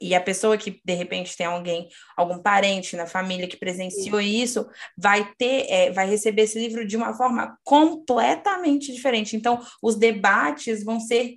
e 0.03 0.15
a 0.15 0.21
pessoa 0.21 0.59
que 0.59 0.81
de 0.85 0.95
repente 0.95 1.37
tem 1.37 1.47
alguém, 1.47 1.89
algum 2.17 2.43
parente 2.43 2.97
na 2.97 3.07
família 3.07 3.47
que 3.47 3.57
presenciou 3.57 4.21
Sim. 4.21 4.43
isso, 4.43 4.67
vai 4.99 5.33
ter, 5.39 5.67
é, 5.71 5.91
vai 5.93 6.09
receber 6.09 6.43
esse 6.43 6.59
livro 6.59 6.87
de 6.87 6.97
uma 6.97 7.15
forma 7.15 7.57
completamente 7.63 8.93
diferente. 8.93 9.37
Então, 9.37 9.61
os 9.81 9.97
debates 9.97 10.85
vão 10.85 10.99
ser 10.99 11.37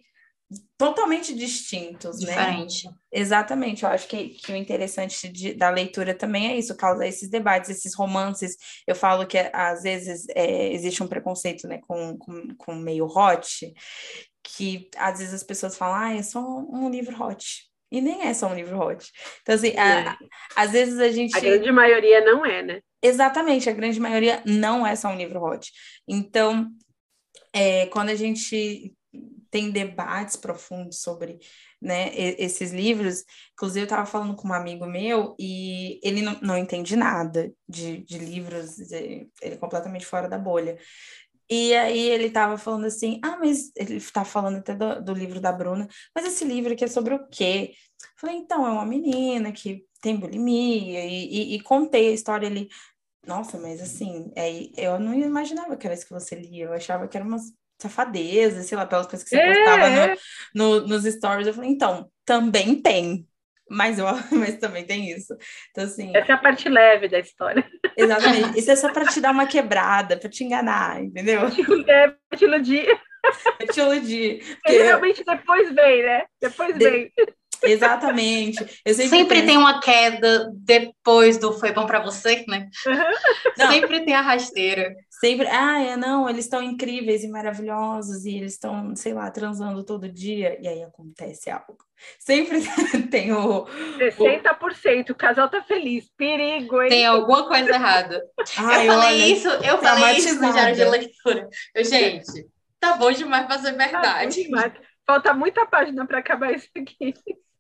totalmente 0.77 1.33
distintos, 1.33 2.19
né? 2.19 2.27
Diferente. 2.27 2.87
né? 2.87 2.93
Exatamente, 3.11 3.83
eu 3.83 3.89
acho 3.89 4.07
que, 4.07 4.29
que 4.29 4.51
o 4.51 4.55
interessante 4.55 5.29
de, 5.29 5.53
da 5.53 5.69
leitura 5.69 6.13
também 6.13 6.47
é 6.47 6.57
isso, 6.57 6.75
causar 6.75 7.07
esses 7.07 7.29
debates, 7.29 7.69
esses 7.69 7.95
romances. 7.95 8.55
Eu 8.85 8.95
falo 8.95 9.25
que 9.25 9.37
às 9.53 9.83
vezes 9.83 10.25
é, 10.35 10.71
existe 10.73 11.01
um 11.01 11.07
preconceito 11.07 11.67
né, 11.67 11.79
com, 11.87 12.17
com, 12.17 12.55
com 12.57 12.75
meio 12.75 13.05
hot, 13.05 13.73
que 14.43 14.89
às 14.97 15.19
vezes 15.19 15.33
as 15.33 15.43
pessoas 15.43 15.77
falam, 15.77 15.95
ah, 15.95 16.15
é 16.15 16.23
só 16.23 16.41
um 16.41 16.89
livro 16.89 17.21
hot. 17.21 17.63
E 17.95 18.01
nem 18.01 18.23
é 18.23 18.33
só 18.33 18.47
um 18.47 18.55
livro 18.55 18.77
hot. 18.77 19.09
Então, 19.41 19.55
assim, 19.55 19.73
a, 19.77 20.17
às 20.53 20.71
vezes 20.71 20.99
a 20.99 21.09
gente. 21.09 21.33
A 21.37 21.39
grande 21.39 21.71
maioria 21.71 22.19
não 22.25 22.45
é, 22.45 22.61
né? 22.61 22.81
Exatamente, 23.01 23.69
a 23.69 23.73
grande 23.73 24.01
maioria 24.01 24.43
não 24.45 24.85
é 24.85 24.97
só 24.97 25.07
um 25.07 25.15
livro 25.15 25.41
hot. 25.41 25.71
Então, 26.05 26.69
é, 27.53 27.85
quando 27.85 28.09
a 28.09 28.15
gente 28.15 28.93
tem 29.49 29.71
debates 29.71 30.35
profundos 30.35 30.99
sobre 30.99 31.39
né, 31.81 32.11
esses 32.13 32.73
livros, 32.73 33.23
inclusive 33.53 33.81
eu 33.81 33.85
estava 33.85 34.05
falando 34.05 34.35
com 34.35 34.49
um 34.49 34.53
amigo 34.53 34.85
meu 34.85 35.33
e 35.39 35.97
ele 36.03 36.21
não, 36.21 36.37
não 36.41 36.57
entende 36.57 36.97
nada 36.97 37.49
de, 37.65 37.99
de 37.99 38.17
livros, 38.17 38.77
ele 38.91 39.29
é 39.41 39.55
completamente 39.55 40.05
fora 40.05 40.27
da 40.27 40.37
bolha. 40.37 40.77
E 41.49 41.75
aí 41.75 42.09
ele 42.09 42.25
estava 42.25 42.57
falando 42.57 42.85
assim, 42.85 43.19
ah, 43.23 43.37
mas 43.37 43.71
ele 43.75 43.97
está 43.97 44.25
falando 44.25 44.57
até 44.57 44.73
do, 44.73 45.01
do, 45.01 45.13
livro 45.13 45.39
da 45.39 45.51
Bruna, 45.51 45.87
mas 46.13 46.25
esse 46.25 46.43
livro 46.43 46.73
aqui 46.73 46.83
é 46.83 46.87
sobre 46.87 47.13
o 47.13 47.27
quê? 47.27 47.73
Falei, 48.25 48.39
então, 48.39 48.65
é 48.65 48.71
uma 48.71 48.85
menina 48.85 49.51
que 49.51 49.85
tem 50.01 50.15
bulimia, 50.15 51.05
e, 51.05 51.25
e, 51.25 51.55
e 51.55 51.61
contei 51.61 52.09
a 52.09 52.13
história 52.13 52.47
ali. 52.47 52.69
Nossa, 53.27 53.55
mas 53.59 53.79
assim, 53.79 54.31
é, 54.35 54.49
eu 54.77 54.99
não 54.99 55.13
imaginava 55.13 55.77
que 55.77 55.85
era 55.85 55.93
isso 55.93 56.07
que 56.07 56.13
você 56.13 56.33
lia, 56.33 56.65
eu 56.65 56.73
achava 56.73 57.07
que 57.07 57.15
era 57.15 57.25
umas 57.25 57.53
safadezas, 57.79 58.65
sei 58.65 58.75
lá, 58.75 58.87
pelas 58.87 59.05
coisas 59.05 59.23
que 59.23 59.29
você 59.29 59.39
é. 59.39 59.53
postava 59.53 59.89
no, 60.55 60.79
no, 60.81 60.87
nos 60.87 61.03
stories. 61.03 61.45
Eu 61.45 61.53
falei, 61.53 61.69
então, 61.69 62.09
também 62.25 62.81
tem, 62.81 63.27
Mas, 63.69 63.99
eu, 63.99 64.05
mas 64.31 64.57
também 64.57 64.85
tem 64.85 65.11
isso. 65.11 65.37
Então, 65.69 65.83
assim. 65.83 66.11
Essa 66.15 66.31
é 66.31 66.35
a 66.35 66.39
parte 66.39 66.67
leve 66.67 67.07
da 67.07 67.19
história. 67.19 67.63
Exatamente. 67.95 68.57
Isso 68.57 68.71
é 68.71 68.75
só 68.75 68.91
para 68.91 69.05
te 69.05 69.21
dar 69.21 69.31
uma 69.31 69.45
quebrada, 69.45 70.17
para 70.17 70.29
te 70.29 70.43
enganar, 70.43 71.03
entendeu? 71.03 71.41
É, 71.87 72.07
pra 72.07 72.37
te 72.39 72.45
iludir. 72.45 72.99
Pra 73.57 73.67
te 73.67 73.79
iludir. 73.79 74.57
Porque 74.63 74.81
realmente 74.81 75.23
depois 75.23 75.71
vem, 75.73 76.03
né? 76.03 76.25
Depois 76.41 76.75
de... 76.75 76.89
vem. 76.89 77.11
Exatamente. 77.63 78.57
sempre, 78.85 79.07
sempre 79.07 79.41
tem 79.43 79.57
uma 79.57 79.79
queda 79.79 80.51
depois 80.53 81.37
do 81.37 81.53
foi 81.53 81.71
bom 81.71 81.85
para 81.85 81.99
você, 81.99 82.43
né? 82.47 82.69
Uhum. 82.85 83.71
Sempre 83.71 84.05
tem 84.05 84.13
a 84.13 84.21
rasteira. 84.21 84.95
Sempre, 85.19 85.47
ah, 85.47 85.81
é, 85.81 85.95
não, 85.95 86.29
eles 86.29 86.45
estão 86.45 86.61
incríveis 86.61 87.23
e 87.23 87.29
maravilhosos 87.29 88.25
e 88.25 88.37
eles 88.37 88.53
estão, 88.53 88.95
sei 88.95 89.13
lá, 89.13 89.31
transando 89.31 89.83
todo 89.83 90.11
dia 90.11 90.57
e 90.61 90.67
aí 90.67 90.83
acontece 90.83 91.49
algo. 91.49 91.77
Sempre 92.19 92.61
tem 93.09 93.31
o. 93.31 93.65
60%, 93.97 95.09
o, 95.09 95.11
o 95.13 95.15
casal 95.15 95.49
tá 95.49 95.61
feliz, 95.63 96.09
perigo, 96.17 96.81
hein? 96.81 96.89
Tem 96.89 97.05
alguma 97.05 97.47
coisa 97.47 97.69
errada. 97.69 98.21
Ai, 98.57 98.87
eu 98.87 98.91
falei 98.91 99.07
olha, 99.07 99.27
isso, 99.27 99.47
eu 99.47 99.77
falei 99.77 100.17
isso 100.17 100.41
no 100.41 100.51
diário 100.51 100.75
de 100.75 100.83
leitura. 100.83 101.49
Eu, 101.73 101.85
gente, 101.85 102.47
tá 102.79 102.97
bom 102.97 103.11
demais 103.11 103.45
pra 103.45 103.59
ser 103.59 103.71
verdade. 103.71 104.49
Tá 104.49 104.73
Falta 105.07 105.33
muita 105.33 105.65
página 105.65 106.05
para 106.05 106.19
acabar 106.19 106.51
isso 106.51 106.69
aqui. 106.75 107.13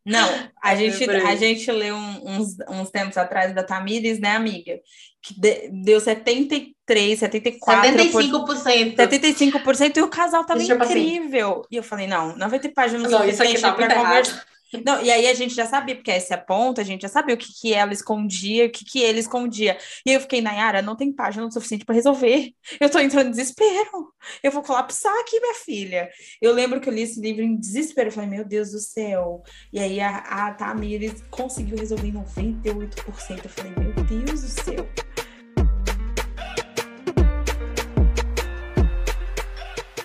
Não, 0.05 0.29
a 0.61 0.75
gente, 0.75 1.09
a 1.09 1.35
gente 1.35 1.71
leu 1.71 1.95
uns, 1.95 2.57
uns 2.69 2.89
tempos 2.91 3.17
atrás 3.17 3.53
da 3.53 3.63
Tamires, 3.63 4.19
né, 4.19 4.35
amiga? 4.35 4.79
Que 5.21 5.39
de, 5.39 5.69
deu 5.83 5.99
73, 5.99 7.19
74%. 7.19 7.59
75%. 7.59 8.95
75% 8.95 9.97
e 9.97 10.01
o 10.01 10.07
casal 10.07 10.45
tava 10.45 10.61
assim. 10.61 10.71
incrível. 10.71 11.63
E 11.71 11.75
eu 11.75 11.83
falei, 11.83 12.05
não, 12.05 12.35
não 12.37 12.49
vai 12.49 12.59
ter 12.59 12.69
página 12.69 13.07
não, 13.07 13.27
isso 13.27 13.41
aqui 13.41 13.59
tá 13.59 13.71
para 13.73 13.95
conversar. 13.95 14.45
Não, 14.85 15.01
e 15.01 15.11
aí 15.11 15.27
a 15.27 15.33
gente 15.33 15.53
já 15.53 15.65
sabia, 15.65 15.95
porque 15.95 16.11
esse 16.11 16.33
é 16.33 16.37
ponto, 16.37 16.81
a 16.81 16.83
gente 16.83 17.03
já 17.03 17.07
sabia 17.07 17.35
o 17.35 17.37
que, 17.37 17.47
que 17.53 17.73
ela 17.73 17.93
escondia, 17.93 18.65
o 18.65 18.69
que, 18.69 18.83
que 18.83 18.99
ele 18.99 19.19
escondia. 19.19 19.77
E 20.05 20.11
eu 20.11 20.19
fiquei, 20.19 20.41
Nayara, 20.41 20.81
não 20.81 20.95
tem 20.95 21.11
página 21.11 21.45
o 21.45 21.51
suficiente 21.51 21.85
para 21.85 21.95
resolver. 21.95 22.51
Eu 22.79 22.89
tô 22.89 22.99
entrando 22.99 23.27
em 23.27 23.31
desespero. 23.31 24.13
Eu 24.41 24.51
vou 24.51 24.63
colapsar 24.63 25.13
aqui, 25.19 25.39
minha 25.39 25.55
filha. 25.55 26.09
Eu 26.41 26.53
lembro 26.53 26.81
que 26.81 26.89
eu 26.89 26.93
li 26.93 27.03
esse 27.03 27.19
livro 27.19 27.43
em 27.43 27.55
desespero. 27.55 28.09
Eu 28.09 28.13
falei, 28.13 28.29
meu 28.29 28.43
Deus 28.43 28.71
do 28.71 28.79
céu. 28.79 29.43
E 29.71 29.79
aí 29.79 29.99
a, 29.99 30.17
a 30.17 30.53
Tamires 30.53 31.23
conseguiu 31.29 31.77
resolver 31.77 32.07
em 32.07 32.13
98%. 32.13 33.43
Eu 33.43 33.49
falei, 33.49 33.73
meu 33.77 33.93
Deus 34.03 34.41
do 34.41 34.63
céu. 34.63 34.89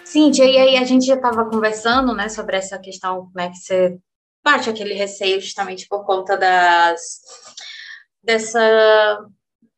Sim, 0.04 0.32
e 0.34 0.42
aí 0.42 0.76
a 0.76 0.84
gente 0.84 1.06
já 1.06 1.14
estava 1.14 1.48
conversando, 1.48 2.12
né, 2.12 2.28
sobre 2.28 2.56
essa 2.56 2.76
questão, 2.80 3.30
né, 3.32 3.48
que 3.50 3.58
você 3.58 3.96
bate 4.42 4.70
aquele 4.70 4.94
receio 4.94 5.40
justamente 5.40 5.86
por 5.88 6.04
conta 6.04 6.36
das 6.36 7.20
dessa 8.22 9.26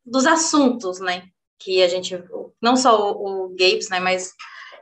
dos 0.04 0.26
assuntos, 0.26 1.00
né? 1.00 1.24
Que 1.58 1.82
a 1.82 1.88
gente 1.88 2.22
não 2.60 2.76
só 2.76 3.12
o, 3.12 3.46
o 3.46 3.48
Gapes, 3.50 3.88
né? 3.88 4.00
Mas 4.00 4.32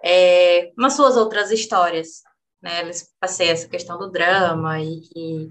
é, 0.02 0.72
nas 0.76 0.94
suas 0.94 1.16
outras 1.16 1.50
histórias, 1.50 2.22
né? 2.62 2.80
Eles 2.80 3.08
passei 3.18 3.48
essa 3.48 3.68
questão 3.68 3.98
do 3.98 4.10
drama 4.10 4.80
e 4.80 5.00
que, 5.00 5.48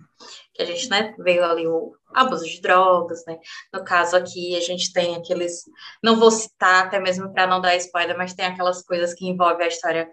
que 0.53 0.61
a 0.61 0.65
gente, 0.65 0.89
né? 0.89 1.13
Veio 1.19 1.43
ali 1.43 1.67
o 1.67 1.93
abuso 2.13 2.45
de 2.45 2.61
drogas, 2.61 3.23
né? 3.25 3.37
No 3.73 3.83
caso 3.83 4.15
aqui 4.15 4.55
a 4.55 4.61
gente 4.61 4.91
tem 4.93 5.15
aqueles, 5.15 5.63
não 6.03 6.19
vou 6.19 6.31
citar 6.31 6.85
até 6.85 6.99
mesmo 6.99 7.31
para 7.33 7.47
não 7.47 7.61
dar 7.61 7.75
spoiler, 7.77 8.17
mas 8.17 8.33
tem 8.33 8.45
aquelas 8.45 8.83
coisas 8.83 9.13
que 9.13 9.27
envolvem 9.27 9.65
a 9.65 9.69
história 9.69 10.09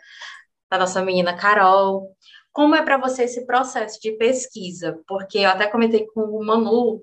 da 0.71 0.79
nossa 0.79 1.03
menina 1.03 1.37
Carol, 1.37 2.09
como 2.57 2.75
é 2.75 2.83
para 2.83 2.97
você 2.97 3.25
esse 3.25 3.45
processo 3.45 4.01
de 4.01 4.13
pesquisa? 4.13 4.99
Porque 5.07 5.41
eu 5.41 5.51
até 5.51 5.67
comentei 5.67 6.07
com 6.07 6.23
o 6.23 6.43
Manu, 6.43 7.03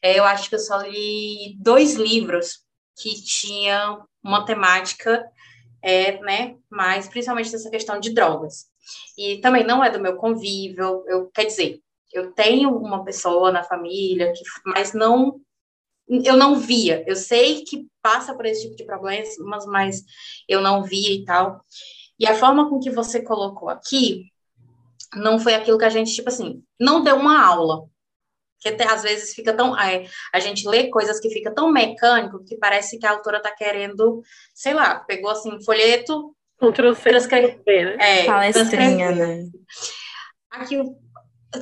é, 0.00 0.16
eu 0.16 0.22
acho 0.22 0.48
que 0.48 0.54
eu 0.54 0.60
só 0.60 0.80
li 0.80 1.56
dois 1.58 1.94
livros 1.94 2.60
que 2.96 3.12
tinham 3.20 4.06
uma 4.22 4.44
temática, 4.46 5.28
é, 5.82 6.20
né, 6.20 6.56
mais 6.70 7.08
principalmente 7.08 7.50
dessa 7.50 7.68
questão 7.68 7.98
de 7.98 8.14
drogas. 8.14 8.66
E 9.18 9.38
também 9.38 9.66
não 9.66 9.82
é 9.82 9.90
do 9.90 9.98
meu 9.98 10.14
convívio, 10.14 11.02
eu, 11.08 11.28
quer 11.34 11.46
dizer, 11.46 11.80
eu 12.12 12.30
tenho 12.30 12.70
uma 12.70 13.04
pessoa 13.04 13.50
na 13.50 13.64
família, 13.64 14.32
que, 14.32 14.44
mas 14.64 14.92
não 14.92 15.40
eu 16.08 16.36
não 16.36 16.60
via. 16.60 17.02
Eu 17.08 17.16
sei 17.16 17.64
que 17.64 17.88
passa 18.00 18.36
por 18.36 18.46
esse 18.46 18.62
tipo 18.62 18.76
de 18.76 18.84
problemas, 18.84 19.34
mas 19.66 20.04
eu 20.48 20.60
não 20.60 20.84
via 20.84 21.12
e 21.12 21.24
tal. 21.24 21.60
E 22.20 22.26
a 22.26 22.36
forma 22.36 22.68
com 22.70 22.78
que 22.78 22.90
você 22.90 23.20
colocou 23.20 23.68
aqui 23.68 24.31
não 25.14 25.38
foi 25.38 25.54
aquilo 25.54 25.78
que 25.78 25.84
a 25.84 25.90
gente, 25.90 26.14
tipo 26.14 26.28
assim, 26.28 26.62
não 26.78 27.02
deu 27.02 27.16
uma 27.16 27.44
aula. 27.44 27.84
Porque 28.56 28.68
até, 28.68 28.92
às 28.92 29.02
vezes 29.02 29.34
fica 29.34 29.52
tão. 29.52 29.78
É, 29.78 30.06
a 30.32 30.38
gente 30.38 30.68
lê 30.68 30.88
coisas 30.88 31.18
que 31.18 31.30
fica 31.30 31.52
tão 31.52 31.70
mecânico 31.72 32.44
que 32.44 32.56
parece 32.56 32.98
que 32.98 33.06
a 33.06 33.10
autora 33.10 33.38
está 33.38 33.50
querendo, 33.50 34.22
sei 34.54 34.72
lá, 34.72 35.00
pegou 35.00 35.30
assim, 35.30 35.52
um 35.52 35.62
folheto. 35.62 36.34
Transcrever, 37.02 37.96
né? 37.96 38.20
É, 38.20 38.24
Palestrinha, 38.24 39.10
né? 39.10 39.44
Aqui, 40.48 40.80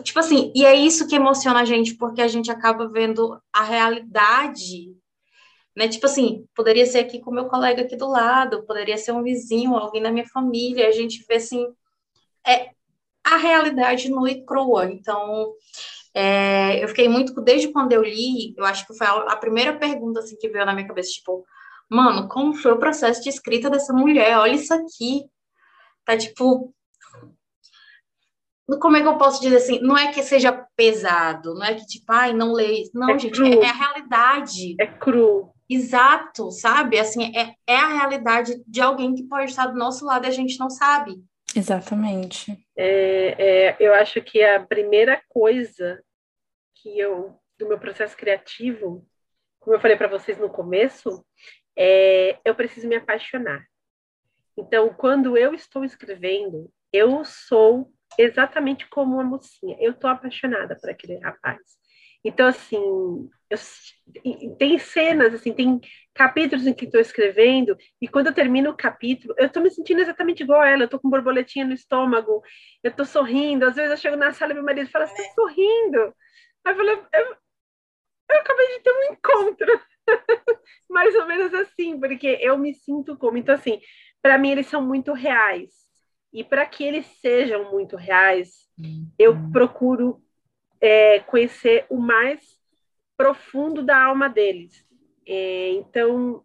tipo 0.03 0.19
assim, 0.19 0.53
e 0.55 0.67
é 0.67 0.75
isso 0.75 1.09
que 1.09 1.17
emociona 1.17 1.61
a 1.61 1.65
gente, 1.65 1.97
porque 1.97 2.21
a 2.21 2.29
gente 2.29 2.51
acaba 2.51 2.87
vendo 2.87 3.41
a 3.53 3.65
realidade 3.65 4.91
né? 5.77 5.89
Tipo 5.89 6.07
assim, 6.07 6.47
poderia 6.55 6.85
ser 6.85 6.99
aqui 6.99 7.21
com 7.21 7.31
meu 7.31 7.47
colega 7.47 7.83
aqui 7.83 7.97
do 7.97 8.09
lado, 8.09 8.65
poderia 8.67 8.99
ser 8.99 9.13
um 9.13 9.23
vizinho, 9.23 9.75
alguém 9.75 10.03
da 10.03 10.11
minha 10.11 10.27
família, 10.27 10.89
a 10.89 10.93
gente 10.93 11.25
vê 11.27 11.37
assim, 11.37 11.67
é, 12.47 12.71
a 13.35 13.39
realidade 13.39 14.11
nua 14.11 14.31
e 14.31 14.45
crua. 14.45 14.87
Então, 14.87 15.53
é, 16.15 16.83
eu 16.83 16.89
fiquei 16.89 17.09
muito, 17.09 17.41
desde 17.41 17.69
quando 17.69 17.93
eu 17.93 18.03
li, 18.03 18.55
eu 18.57 18.65
acho 18.65 18.87
que 18.87 18.97
foi 18.97 19.07
a, 19.07 19.13
a, 19.33 19.37
primeira 19.37 19.77
pergunta 19.79 20.21
assim, 20.21 20.37
que 20.37 20.49
veio 20.49 20.67
na 20.67 20.75
minha 20.75 20.87
cabeça, 20.87 21.11
tipo, 21.11 21.45
mano, 21.89 22.29
como 22.29 22.55
foi 22.55 22.73
o 22.73 22.79
processo 22.79 23.23
de 23.23 23.29
escrita 23.29 23.71
dessa 23.71 23.93
mulher? 23.93 24.39
Olha 24.39 24.55
isso 24.55 24.75
aqui. 24.75 25.25
Tá, 26.05 26.17
tipo... 26.17 26.75
Como 28.81 28.97
é 28.97 29.03
que 29.03 29.09
eu 29.09 29.19
posso 29.19 29.41
dizer 29.41 29.57
assim? 29.57 29.81
Não 29.81 29.99
é 29.99 30.13
que 30.13 30.23
seja 30.23 30.53
pesado, 30.77 31.55
não 31.55 31.65
é 31.65 31.75
que, 31.75 31.85
tipo, 31.87 32.05
ai, 32.13 32.33
não 32.33 32.53
leio. 32.53 32.89
Não, 32.95 33.11
é 33.11 33.19
gente, 33.19 33.43
é, 33.43 33.65
é, 33.65 33.69
a 33.69 33.73
realidade. 33.73 34.77
É 34.81 34.87
cru. 34.87 35.51
Exato, 35.69 36.53
sabe? 36.53 36.99
Assim, 36.99 37.37
é, 37.37 37.55
é 37.67 37.77
a 37.77 37.89
realidade 37.89 38.63
de 38.67 38.81
alguém 38.81 39.13
que 39.13 39.25
pode 39.25 39.51
estar 39.51 39.67
do 39.67 39.79
nosso 39.79 40.05
lado 40.05 40.25
e 40.25 40.29
a 40.29 40.33
gente 40.33 40.59
não 40.59 40.71
sabe. 40.71 41.21
Exatamente. 41.55 42.57
É, 42.77 43.67
é, 43.69 43.77
eu 43.81 43.93
acho 43.95 44.23
que 44.23 44.43
a 44.43 44.61
primeira 44.65 45.21
coisa 45.29 46.03
que 46.77 46.99
eu, 46.99 47.39
do 47.59 47.69
meu 47.69 47.79
processo 47.79 48.17
criativo, 48.17 49.07
como 49.59 49.77
eu 49.77 49.81
falei 49.81 49.97
para 49.97 50.09
vocês 50.09 50.39
no 50.39 50.49
começo, 50.49 51.25
é 51.77 52.39
eu 52.45 52.55
preciso 52.55 52.89
me 52.89 52.97
apaixonar. 52.97 53.65
Então, 54.57 54.93
quando 54.95 55.37
eu 55.37 55.55
estou 55.55 55.85
escrevendo, 55.85 56.71
eu 56.93 57.25
sou 57.25 57.93
exatamente 58.19 58.89
como 58.89 59.15
uma 59.15 59.25
mocinha. 59.25 59.77
Eu 59.81 59.93
estou 59.93 60.11
apaixonada 60.11 60.77
por 60.79 60.91
aquele 60.91 61.19
rapaz. 61.19 61.59
Então, 62.25 62.47
assim, 62.47 63.31
eu, 63.49 63.59
tem 64.59 64.79
cenas, 64.79 65.33
assim, 65.33 65.53
tem 65.53 65.81
capítulos 66.21 66.67
em 66.67 66.75
que 66.75 66.85
estou 66.85 67.01
escrevendo, 67.01 67.75
e 67.99 68.07
quando 68.07 68.27
eu 68.27 68.35
termino 68.35 68.69
o 68.69 68.77
capítulo, 68.77 69.35
eu 69.39 69.47
estou 69.47 69.63
me 69.63 69.71
sentindo 69.71 70.03
exatamente 70.03 70.43
igual 70.43 70.61
a 70.61 70.69
ela, 70.69 70.83
eu 70.83 70.85
estou 70.85 71.01
com 71.01 71.09
borboletinha 71.09 71.65
no 71.65 71.73
estômago, 71.73 72.43
eu 72.83 72.91
estou 72.91 73.07
sorrindo, 73.07 73.65
às 73.65 73.75
vezes 73.75 73.91
eu 73.91 73.97
chego 73.97 74.17
na 74.17 74.31
sala 74.31 74.53
e 74.53 74.55
meu 74.55 74.63
marido 74.63 74.91
fala, 74.91 75.07
você 75.07 75.23
está 75.23 75.35
sorrindo? 75.35 76.15
Aí 76.63 76.73
eu 76.73 76.77
falo, 76.77 76.91
eu, 76.91 77.37
eu 78.33 78.37
acabei 78.39 78.67
de 78.67 78.81
ter 78.81 78.93
um 78.93 79.13
encontro. 79.15 79.81
Mais 80.91 81.15
ou 81.15 81.27
menos 81.27 81.55
assim, 81.55 81.99
porque 81.99 82.37
eu 82.43 82.59
me 82.59 82.75
sinto 82.75 83.17
como. 83.17 83.39
Então, 83.39 83.55
assim, 83.55 83.81
para 84.21 84.37
mim 84.37 84.51
eles 84.51 84.67
são 84.67 84.83
muito 84.83 85.15
reais. 85.15 85.71
E 86.35 86.45
para 86.45 86.67
que 86.67 86.85
eles 86.85 87.07
sejam 87.23 87.71
muito 87.71 87.97
reais, 87.97 88.69
eu 89.19 89.33
uhum. 89.33 89.53
procuro 89.53 90.23
é, 90.83 91.21
conhecer 91.21 91.87
o 91.89 91.97
mais 91.97 92.61
profundo 93.17 93.83
da 93.83 94.05
alma 94.05 94.29
deles. 94.29 94.90
É, 95.33 95.71
então, 95.75 96.45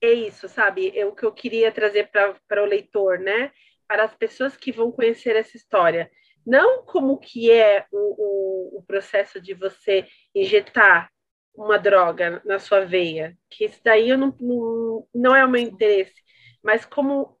é 0.00 0.10
isso, 0.10 0.48
sabe? 0.48 0.90
É 0.98 1.04
o 1.04 1.14
que 1.14 1.22
eu 1.22 1.32
queria 1.32 1.70
trazer 1.70 2.10
para 2.10 2.62
o 2.62 2.66
leitor, 2.66 3.18
né? 3.18 3.52
Para 3.86 4.04
as 4.04 4.14
pessoas 4.14 4.56
que 4.56 4.72
vão 4.72 4.90
conhecer 4.90 5.36
essa 5.36 5.54
história. 5.54 6.10
Não 6.46 6.82
como 6.86 7.18
que 7.18 7.50
é 7.50 7.86
o, 7.92 7.98
o, 7.98 8.78
o 8.78 8.82
processo 8.84 9.38
de 9.38 9.52
você 9.52 10.06
injetar 10.34 11.10
uma 11.54 11.78
droga 11.78 12.40
na 12.46 12.58
sua 12.58 12.86
veia, 12.86 13.36
que 13.50 13.66
isso 13.66 13.80
daí 13.84 14.08
eu 14.08 14.16
não, 14.16 14.34
não, 14.40 15.08
não 15.14 15.36
é 15.36 15.44
o 15.44 15.50
meu 15.50 15.60
interesse, 15.60 16.14
mas 16.62 16.86
como 16.86 17.38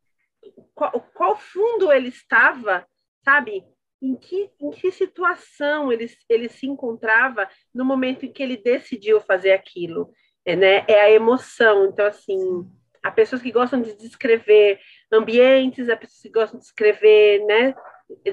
qual, 0.74 0.92
qual 1.14 1.36
fundo 1.38 1.90
ele 1.90 2.08
estava, 2.08 2.86
sabe? 3.24 3.64
em 4.02 4.16
que, 4.16 4.50
em 4.60 4.70
que 4.70 4.90
situação 4.90 5.92
ele, 5.92 6.10
ele 6.28 6.48
se 6.48 6.66
encontrava 6.66 7.48
no 7.72 7.84
momento 7.84 8.26
em 8.26 8.32
que 8.32 8.42
ele 8.42 8.56
decidiu 8.56 9.20
fazer 9.20 9.52
aquilo. 9.52 10.12
É, 10.44 10.56
né? 10.56 10.84
é 10.88 11.00
a 11.00 11.10
emoção. 11.10 11.86
Então, 11.86 12.06
assim, 12.06 12.38
há 13.02 13.10
pessoas 13.10 13.42
que 13.42 13.52
gostam 13.52 13.80
de 13.80 13.96
descrever 13.96 14.78
ambientes, 15.10 15.88
há 15.88 15.96
pessoas 15.96 16.22
que 16.22 16.30
gostam 16.30 16.58
de 16.58 16.64
descrever 16.64 17.44
né, 17.44 17.74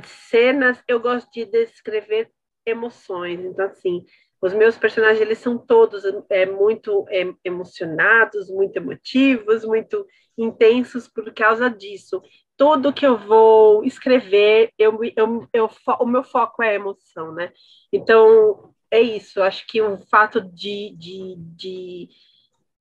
cenas. 0.04 0.82
Eu 0.88 1.00
gosto 1.00 1.30
de 1.32 1.46
descrever 1.46 2.30
emoções. 2.66 3.40
Então, 3.40 3.66
assim, 3.66 4.06
os 4.42 4.54
meus 4.54 4.78
personagens, 4.78 5.20
eles 5.20 5.40
são 5.40 5.58
todos 5.58 6.04
é, 6.30 6.46
muito 6.46 7.06
é, 7.10 7.26
emocionados, 7.44 8.50
muito 8.50 8.78
emotivos, 8.78 9.66
muito 9.66 10.06
intensos 10.38 11.08
por 11.08 11.34
causa 11.34 11.70
disso. 11.70 12.22
Tudo 12.56 12.94
que 12.94 13.06
eu 13.06 13.18
vou 13.18 13.84
escrever, 13.84 14.72
eu, 14.78 14.98
eu, 15.16 15.48
eu, 15.54 15.70
o 16.00 16.06
meu 16.06 16.24
foco 16.24 16.64
é 16.64 16.70
a 16.70 16.74
emoção, 16.74 17.34
né? 17.34 17.52
Então, 17.92 18.74
é 18.92 19.00
isso. 19.00 19.42
Acho 19.42 19.66
que 19.68 19.82
o 19.82 19.98
fato 20.08 20.42
de, 20.42 20.96
de, 20.98 21.36
de 21.38 22.10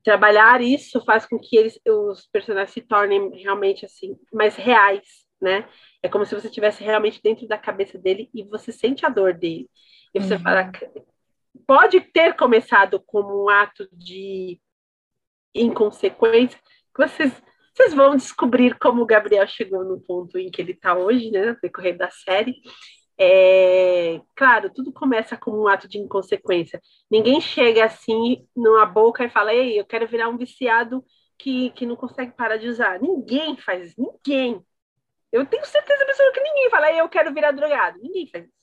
trabalhar 0.02 0.60
isso 0.60 1.04
faz 1.04 1.26
com 1.26 1.38
que 1.38 1.56
eles, 1.56 1.78
os 1.86 2.26
personagens 2.26 2.72
se 2.72 2.80
tornem 2.80 3.30
realmente 3.42 3.84
assim 3.84 4.16
mais 4.32 4.56
reais, 4.56 5.06
né? 5.40 5.68
É 6.02 6.08
como 6.08 6.24
se 6.24 6.34
você 6.34 6.48
estivesse 6.48 6.82
realmente 6.82 7.20
dentro 7.22 7.46
da 7.46 7.58
cabeça 7.58 7.98
dele 7.98 8.30
e 8.34 8.42
você 8.44 8.72
sente 8.72 9.04
a 9.04 9.08
dor 9.08 9.34
dele. 9.34 9.68
E 10.14 10.20
você 10.20 10.34
uhum. 10.34 10.42
fala, 10.42 10.72
pode 11.66 12.00
ter 12.00 12.34
começado 12.34 13.00
como 13.06 13.44
um 13.44 13.48
ato 13.48 13.88
de 13.92 14.60
inconsequência, 15.54 16.58
que 16.94 17.06
vocês, 17.06 17.32
vocês 17.74 17.94
vão 17.94 18.16
descobrir 18.16 18.78
como 18.78 19.02
o 19.02 19.06
Gabriel 19.06 19.46
chegou 19.46 19.84
no 19.84 20.00
ponto 20.00 20.38
em 20.38 20.50
que 20.50 20.62
ele 20.62 20.72
está 20.72 20.96
hoje, 20.96 21.30
né, 21.30 21.52
no 21.52 21.60
decorrer 21.60 21.96
da 21.96 22.10
série. 22.10 22.54
É, 23.20 24.20
claro, 24.36 24.70
tudo 24.72 24.92
começa 24.92 25.36
como 25.36 25.62
um 25.62 25.68
ato 25.68 25.88
de 25.88 25.98
inconsequência. 25.98 26.80
Ninguém 27.10 27.40
chega 27.40 27.84
assim 27.84 28.46
numa 28.56 28.86
boca 28.86 29.24
e 29.24 29.30
fala, 29.30 29.52
ei, 29.52 29.78
eu 29.80 29.84
quero 29.84 30.06
virar 30.06 30.28
um 30.28 30.36
viciado 30.38 31.04
que, 31.38 31.70
que 31.70 31.84
não 31.86 31.96
consegue 31.96 32.32
parar 32.32 32.56
de 32.58 32.68
usar. 32.68 33.00
Ninguém 33.00 33.56
faz 33.56 33.88
isso, 33.90 34.00
ninguém. 34.00 34.64
Eu 35.32 35.46
tenho 35.46 35.64
certeza 35.66 36.04
absoluta 36.04 36.34
que 36.34 36.42
ninguém 36.42 36.70
fala, 36.70 36.92
eu 36.92 37.08
quero 37.08 37.34
virar 37.34 37.52
drogado. 37.52 37.98
Ninguém 38.00 38.28
faz 38.30 38.44
isso. 38.46 38.54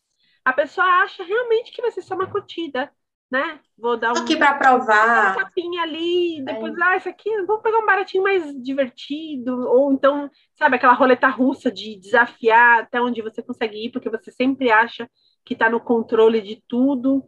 A 0.45 0.53
pessoa 0.53 0.85
acha 1.03 1.23
realmente 1.23 1.71
que 1.71 1.81
vai 1.81 1.91
ser 1.91 2.01
só 2.03 2.15
uma 2.15 2.29
curtida, 2.31 2.91
né? 3.31 3.59
Vou 3.77 3.97
dar 3.97 4.13
um. 4.13 4.17
Aqui 4.17 4.35
para 4.35 4.53
provar. 4.53 5.33
Um 5.33 5.39
tapinha 5.39 5.83
ali, 5.83 6.43
depois, 6.43 6.73
é. 6.77 6.83
ah, 6.83 6.97
isso 6.97 7.09
aqui, 7.09 7.29
vamos 7.45 7.61
pegar 7.61 7.79
um 7.79 7.85
baratinho 7.85 8.23
mais 8.23 8.43
divertido, 8.63 9.67
ou 9.67 9.91
então, 9.91 10.29
sabe, 10.53 10.75
aquela 10.75 10.93
roleta 10.93 11.27
russa 11.27 11.71
de 11.71 11.99
desafiar 11.99 12.83
até 12.83 13.01
onde 13.01 13.21
você 13.21 13.41
consegue 13.41 13.85
ir, 13.85 13.91
porque 13.91 14.09
você 14.09 14.31
sempre 14.31 14.71
acha 14.71 15.09
que 15.43 15.53
está 15.53 15.69
no 15.69 15.79
controle 15.79 16.41
de 16.41 16.63
tudo. 16.67 17.23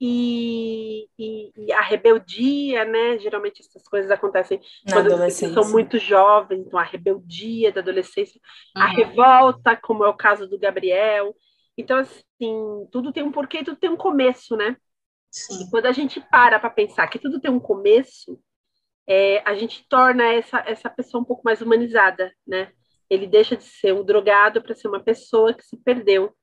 E, 0.00 1.08
e, 1.18 1.50
e, 1.56 1.72
a 1.72 1.80
rebeldia, 1.80 2.84
né? 2.84 3.18
Geralmente 3.18 3.62
essas 3.62 3.82
coisas 3.82 4.08
acontecem 4.12 4.60
Na 4.86 4.92
quando 4.92 5.16
vocês 5.16 5.52
são 5.52 5.68
muito 5.72 5.98
jovens, 5.98 6.64
então 6.64 6.78
a 6.78 6.84
rebeldia 6.84 7.72
da 7.72 7.80
adolescência, 7.80 8.40
uhum. 8.76 8.82
a 8.82 8.86
revolta, 8.86 9.76
como 9.76 10.04
é 10.04 10.08
o 10.08 10.14
caso 10.14 10.46
do 10.46 10.56
Gabriel. 10.56 11.34
Então, 11.76 11.98
assim, 11.98 12.88
tudo 12.92 13.12
tem 13.12 13.24
um 13.24 13.32
porquê, 13.32 13.64
tudo 13.64 13.76
tem 13.76 13.90
um 13.90 13.96
começo, 13.96 14.56
né? 14.56 14.76
Sim. 15.30 15.62
E 15.62 15.70
quando 15.70 15.86
a 15.86 15.92
gente 15.92 16.20
para 16.20 16.58
para 16.58 16.70
pensar 16.70 17.06
que 17.08 17.18
tudo 17.18 17.40
tem 17.40 17.50
um 17.50 17.60
começo, 17.60 18.40
é, 19.06 19.42
a 19.48 19.54
gente 19.54 19.86
torna 19.88 20.24
essa, 20.34 20.62
essa 20.66 20.90
pessoa 20.90 21.22
um 21.22 21.24
pouco 21.24 21.42
mais 21.44 21.60
humanizada, 21.60 22.32
né? 22.46 22.72
Ele 23.08 23.26
deixa 23.26 23.56
de 23.56 23.64
ser 23.64 23.94
um 23.94 24.04
drogado 24.04 24.60
para 24.62 24.74
ser 24.74 24.88
uma 24.88 25.00
pessoa 25.00 25.54
que 25.54 25.64
se 25.64 25.76
perdeu. 25.78 26.34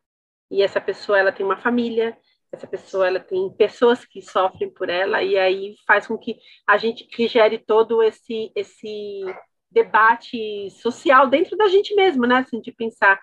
E 0.50 0.64
essa 0.64 0.82
pessoa, 0.82 1.20
ela 1.20 1.32
tem 1.32 1.46
uma 1.46 1.58
família, 1.58 2.18
essa 2.52 2.66
pessoa, 2.66 3.08
ela 3.08 3.20
tem 3.20 3.52
pessoas 3.56 4.06
que 4.06 4.22
sofrem 4.22 4.72
por 4.74 4.90
ela, 4.90 5.22
e 5.22 5.38
aí 5.38 5.76
faz 5.86 6.08
com 6.08 6.18
que 6.18 6.38
a 6.68 6.78
gente 6.78 7.08
gere 7.28 7.60
todo 7.60 8.02
esse, 8.02 8.52
esse 8.56 9.24
debate 9.70 10.70
social 10.72 11.28
dentro 11.28 11.58
da 11.58 11.68
gente 11.68 11.94
mesmo, 11.96 12.26
né? 12.26 12.38
Assim, 12.38 12.62
de 12.62 12.72
pensar 12.72 13.20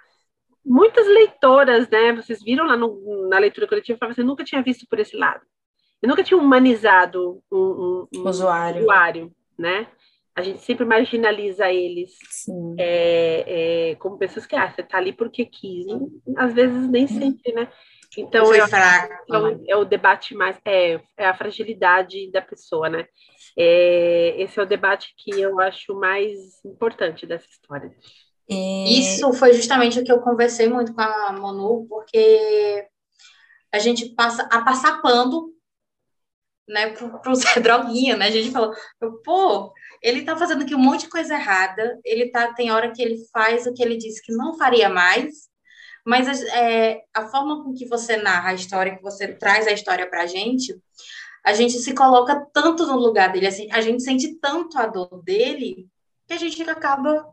muitas 0.65 1.07
leitoras, 1.07 1.89
né? 1.89 2.13
Vocês 2.13 2.43
viram 2.43 2.65
lá 2.67 2.77
no, 2.77 3.29
na 3.29 3.39
leitura 3.39 3.67
coletiva, 3.67 4.07
você 4.07 4.23
nunca 4.23 4.45
tinha 4.45 4.63
visto 4.63 4.87
por 4.89 5.01
esse 5.01 5.17
lado. 5.17 5.45
Eu 6.03 6.09
nunca 6.09 6.25
tinha 6.25 6.39
humanizado 6.39 7.41
um, 7.51 7.57
um, 7.57 8.09
um 8.17 8.29
usuário. 8.29 8.81
usuário, 8.83 9.33
né? 9.57 9.87
A 10.35 10.43
gente 10.43 10.61
sempre 10.63 10.85
marginaliza 10.85 11.71
eles 11.71 12.11
é, 12.79 13.91
é, 13.91 13.95
como 13.97 14.19
pessoas 14.19 14.47
que, 14.47 14.57
ah, 14.57 14.71
você 14.71 14.83
tá 14.83 14.99
ali 14.99 15.13
porque 15.13 15.45
quis. 15.45 15.87
E, 15.87 15.99
às 16.37 16.53
vezes 16.53 16.89
nem 16.89 17.07
sempre, 17.07 17.53
né? 17.53 17.69
Então, 18.19 18.55
eu, 18.55 18.69
fraco, 18.69 19.15
então 19.25 19.51
né? 19.51 19.65
é 19.69 19.77
o 19.77 19.85
debate 19.85 20.35
mais, 20.35 20.59
é, 20.67 21.01
é 21.17 21.27
a 21.27 21.35
fragilidade 21.35 22.31
da 22.31 22.43
pessoa, 22.43 22.89
né? 22.89 23.07
É, 23.57 24.35
esse 24.39 24.59
é 24.59 24.63
o 24.63 24.67
debate 24.67 25.15
que 25.17 25.41
eu 25.41 25.61
acho 25.61 25.95
mais 25.95 26.63
importante 26.65 27.27
dessa 27.27 27.47
história. 27.49 27.95
E... 28.49 29.01
Isso 29.01 29.33
foi 29.33 29.53
justamente 29.55 29.99
o 29.99 30.05
que 30.05 30.13
eu 30.13 30.21
conversei 30.21 30.69
muito 30.69 30.95
com 30.95 31.01
a 31.01 31.33
Manu, 31.33 31.87
porque 31.89 32.87
a 33.73 33.79
gente 33.79 34.11
passa 34.15 34.43
a 34.51 34.63
passar 34.63 35.01
pano 35.01 35.51
né, 36.69 36.91
pro, 36.91 37.21
pro 37.21 37.35
Zé 37.35 37.61
Droguinha, 37.61 38.17
né? 38.17 38.27
A 38.27 38.31
gente 38.31 38.51
falou, 38.51 38.75
pô, 39.25 39.73
ele 40.03 40.23
tá 40.23 40.37
fazendo 40.37 40.63
aqui 40.63 40.75
um 40.75 40.79
monte 40.79 41.03
de 41.03 41.11
coisa 41.11 41.35
errada, 41.35 41.99
ele 42.05 42.31
tá, 42.31 42.53
tem 42.53 42.71
hora 42.71 42.93
que 42.93 43.03
ele 43.03 43.19
faz 43.33 43.67
o 43.67 43.73
que 43.73 43.83
ele 43.83 43.97
disse 43.97 44.23
que 44.23 44.33
não 44.33 44.57
faria 44.57 44.89
mais, 44.89 45.49
mas 46.05 46.43
é, 46.43 47.01
a 47.15 47.29
forma 47.29 47.63
com 47.63 47.73
que 47.73 47.87
você 47.87 48.17
narra 48.17 48.51
a 48.51 48.55
história, 48.55 48.97
que 48.97 49.03
você 49.03 49.29
traz 49.29 49.67
a 49.67 49.73
história 49.73 50.09
pra 50.09 50.27
gente, 50.27 50.77
a 51.45 51.53
gente 51.53 51.79
se 51.79 51.95
coloca 51.95 52.47
tanto 52.53 52.87
no 52.87 52.97
lugar 52.97 53.33
dele, 53.33 53.47
assim, 53.47 53.71
a 53.73 53.81
gente 53.81 54.03
sente 54.03 54.35
tanto 54.41 54.79
a 54.79 54.87
dor 54.87 55.23
dele, 55.23 55.89
que 56.27 56.35
a 56.35 56.39
gente 56.39 56.63
acaba 56.71 57.27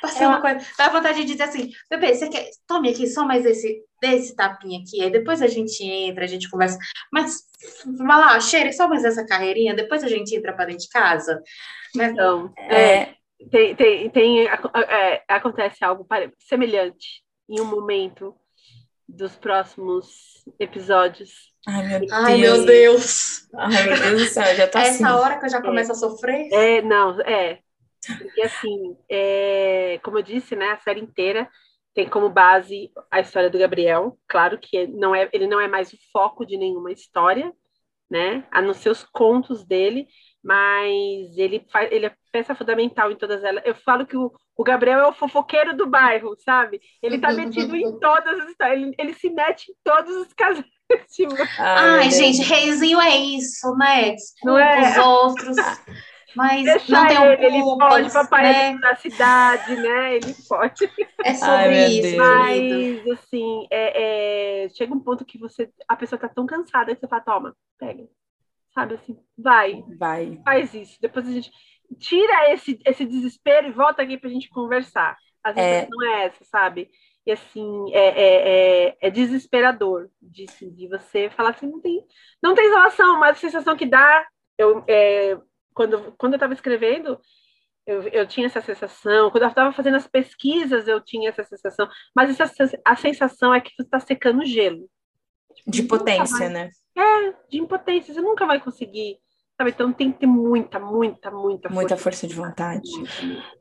passando 0.00 0.28
uma 0.28 0.40
coisa. 0.40 0.66
Dá 0.76 0.88
vontade 0.88 1.20
de 1.20 1.32
dizer 1.32 1.44
assim, 1.44 1.70
bebê, 1.90 2.14
você 2.14 2.28
quer. 2.28 2.50
Tome 2.66 2.90
aqui 2.90 3.06
só 3.06 3.24
mais 3.24 3.44
esse, 3.44 3.82
desse 4.00 4.34
tapinha 4.34 4.80
aqui. 4.80 5.02
Aí 5.02 5.10
depois 5.10 5.42
a 5.42 5.46
gente 5.46 5.82
entra, 5.82 6.24
a 6.24 6.28
gente 6.28 6.50
conversa. 6.50 6.78
Mas 7.12 7.42
vai 7.98 8.18
lá, 8.18 8.40
cheire 8.40 8.72
só 8.72 8.88
mais 8.88 9.04
essa 9.04 9.26
carreirinha, 9.26 9.74
depois 9.74 10.04
a 10.04 10.08
gente 10.08 10.34
entra 10.34 10.52
para 10.52 10.66
dentro 10.66 10.82
de 10.82 10.88
casa. 10.88 11.42
Né? 11.94 12.06
Então, 12.06 12.52
é, 12.56 12.82
é, 12.82 13.14
tem, 13.50 13.74
tem, 13.74 14.10
tem 14.10 14.46
é, 14.46 15.22
acontece 15.28 15.84
algo 15.84 16.06
semelhante 16.38 17.22
em 17.48 17.60
um 17.60 17.66
momento 17.66 18.34
dos 19.08 19.36
próximos 19.36 20.44
episódios. 20.58 21.52
Ai, 21.66 21.86
meu 21.86 22.00
Deus. 22.00 22.12
Ai, 22.12 22.36
meu 22.38 22.64
Deus. 22.66 23.48
Ai, 23.54 23.84
meu 23.84 23.96
Deus 23.98 24.22
do 24.22 24.28
céu, 24.28 24.54
já 24.54 24.66
tá 24.66 24.80
Essa 24.80 25.04
assim. 25.08 25.18
hora 25.18 25.38
que 25.38 25.44
eu 25.46 25.50
já 25.50 25.62
começo 25.62 25.90
é. 25.90 25.94
a 25.94 25.96
sofrer? 25.96 26.48
É, 26.52 26.82
não, 26.82 27.20
é. 27.20 27.58
Porque, 28.18 28.42
assim, 28.42 28.96
é, 29.08 29.98
como 30.02 30.18
eu 30.18 30.22
disse, 30.22 30.54
né, 30.54 30.70
a 30.70 30.78
série 30.78 31.00
inteira 31.00 31.48
tem 31.94 32.08
como 32.08 32.28
base 32.28 32.90
a 33.10 33.20
história 33.20 33.48
do 33.48 33.58
Gabriel. 33.58 34.18
Claro 34.26 34.58
que 34.58 34.86
não 34.88 35.14
é, 35.14 35.28
ele 35.32 35.46
não 35.46 35.60
é 35.60 35.68
mais 35.68 35.92
o 35.92 35.98
foco 36.12 36.44
de 36.44 36.56
nenhuma 36.56 36.90
história, 36.90 37.52
né, 38.10 38.44
a 38.50 38.60
não 38.60 38.74
ser 38.74 38.90
os 38.90 39.04
contos 39.04 39.64
dele, 39.64 40.06
mas 40.42 41.38
ele, 41.38 41.64
faz, 41.72 41.90
ele 41.90 42.06
é 42.06 42.14
peça 42.30 42.54
fundamental 42.54 43.10
em 43.10 43.16
todas 43.16 43.42
elas. 43.42 43.62
Eu 43.64 43.74
falo 43.76 44.06
que 44.06 44.16
o, 44.16 44.30
o 44.56 44.64
Gabriel 44.64 45.00
é 45.00 45.06
o 45.06 45.12
fofoqueiro 45.12 45.76
do 45.76 45.86
bairro, 45.86 46.34
sabe? 46.38 46.80
Ele 47.02 47.18
tá 47.18 47.32
metido 47.32 47.74
em 47.74 47.98
todas 47.98 48.40
as 48.40 48.50
histórias, 48.50 48.82
ele, 48.82 48.94
ele 48.98 49.14
se 49.14 49.30
mete 49.30 49.70
em 49.70 49.74
todos 49.82 50.14
os 50.16 50.32
casais. 50.34 50.66
Tipo... 51.14 51.34
Ai, 51.58 52.02
Ai 52.02 52.10
gente, 52.10 52.42
reizinho 52.42 53.00
é 53.00 53.16
isso, 53.16 53.74
né? 53.76 54.12
Desculpa 54.12 54.46
não 54.46 54.58
é? 54.58 54.90
os 54.90 54.96
outros. 54.98 55.56
Mas 56.34 56.64
Deixa 56.64 56.92
não 56.92 57.06
tem 57.06 57.22
ele, 57.24 57.44
ele 57.46 57.62
pode, 57.62 58.12
papai 58.12 58.42
né? 58.42 58.78
da 58.78 58.96
cidade, 58.96 59.76
né? 59.76 60.16
Ele 60.16 60.34
pode. 60.48 60.90
É 61.24 61.34
sobre 61.34 61.54
Ai, 61.54 61.86
isso. 61.86 62.16
Mas, 62.16 63.06
assim, 63.08 63.66
é, 63.70 64.64
é, 64.64 64.68
chega 64.70 64.94
um 64.94 65.00
ponto 65.00 65.24
que 65.24 65.38
você, 65.38 65.70
a 65.88 65.96
pessoa 65.96 66.18
tá 66.18 66.28
tão 66.28 66.46
cansada 66.46 66.94
que 66.94 67.00
você 67.00 67.08
fala, 67.08 67.22
toma, 67.22 67.56
pega. 67.78 68.04
Sabe 68.74 68.94
assim, 68.94 69.16
vai. 69.38 69.84
Vai. 69.96 70.40
Faz 70.44 70.74
isso. 70.74 70.98
Depois 71.00 71.28
a 71.28 71.30
gente 71.30 71.50
tira 71.98 72.52
esse, 72.52 72.78
esse 72.84 73.04
desespero 73.04 73.68
e 73.68 73.72
volta 73.72 74.02
aqui 74.02 74.18
pra 74.18 74.30
gente 74.30 74.48
conversar. 74.48 75.16
Às 75.42 75.54
vezes 75.54 75.82
é... 75.84 75.88
não 75.88 76.06
é 76.06 76.24
essa, 76.24 76.44
sabe? 76.44 76.90
E 77.26 77.32
assim, 77.32 77.92
é, 77.92 78.08
é, 78.08 78.88
é, 78.88 78.96
é 79.00 79.10
desesperador 79.10 80.10
de, 80.20 80.44
de 80.44 80.88
você 80.88 81.30
falar 81.30 81.50
assim, 81.50 81.66
não 81.66 81.80
tem, 81.80 82.04
não 82.42 82.54
tem 82.54 82.68
relação, 82.68 83.18
mas 83.18 83.36
a 83.36 83.40
sensação 83.40 83.76
que 83.76 83.86
dá, 83.86 84.26
eu, 84.58 84.84
é, 84.86 85.38
quando, 85.74 86.14
quando 86.16 86.34
eu 86.34 86.36
estava 86.36 86.54
escrevendo, 86.54 87.18
eu, 87.86 88.02
eu 88.08 88.26
tinha 88.26 88.46
essa 88.46 88.60
sensação. 88.60 89.30
Quando 89.30 89.42
eu 89.42 89.48
estava 89.48 89.72
fazendo 89.72 89.96
as 89.96 90.06
pesquisas, 90.06 90.88
eu 90.88 91.00
tinha 91.00 91.28
essa 91.28 91.44
sensação. 91.44 91.88
Mas 92.14 92.38
essa, 92.38 92.80
a 92.84 92.96
sensação 92.96 93.52
é 93.52 93.60
que 93.60 93.70
você 93.74 93.82
está 93.82 94.00
secando 94.00 94.44
gelo. 94.44 94.88
Tipo, 95.54 95.70
de 95.70 95.82
potência, 95.82 96.48
né? 96.48 96.70
É, 96.96 97.32
de 97.50 97.58
impotência. 97.58 98.14
Você 98.14 98.20
nunca 98.20 98.46
vai 98.46 98.60
conseguir. 98.60 99.18
Sabe? 99.56 99.70
Então 99.70 99.92
tem 99.92 100.10
que 100.10 100.20
ter 100.20 100.26
muita, 100.26 100.80
muita, 100.80 101.30
muita 101.30 101.68
força. 101.68 101.74
Muita 101.74 101.96
força 101.96 102.26
de 102.26 102.34
vontade. 102.34 102.90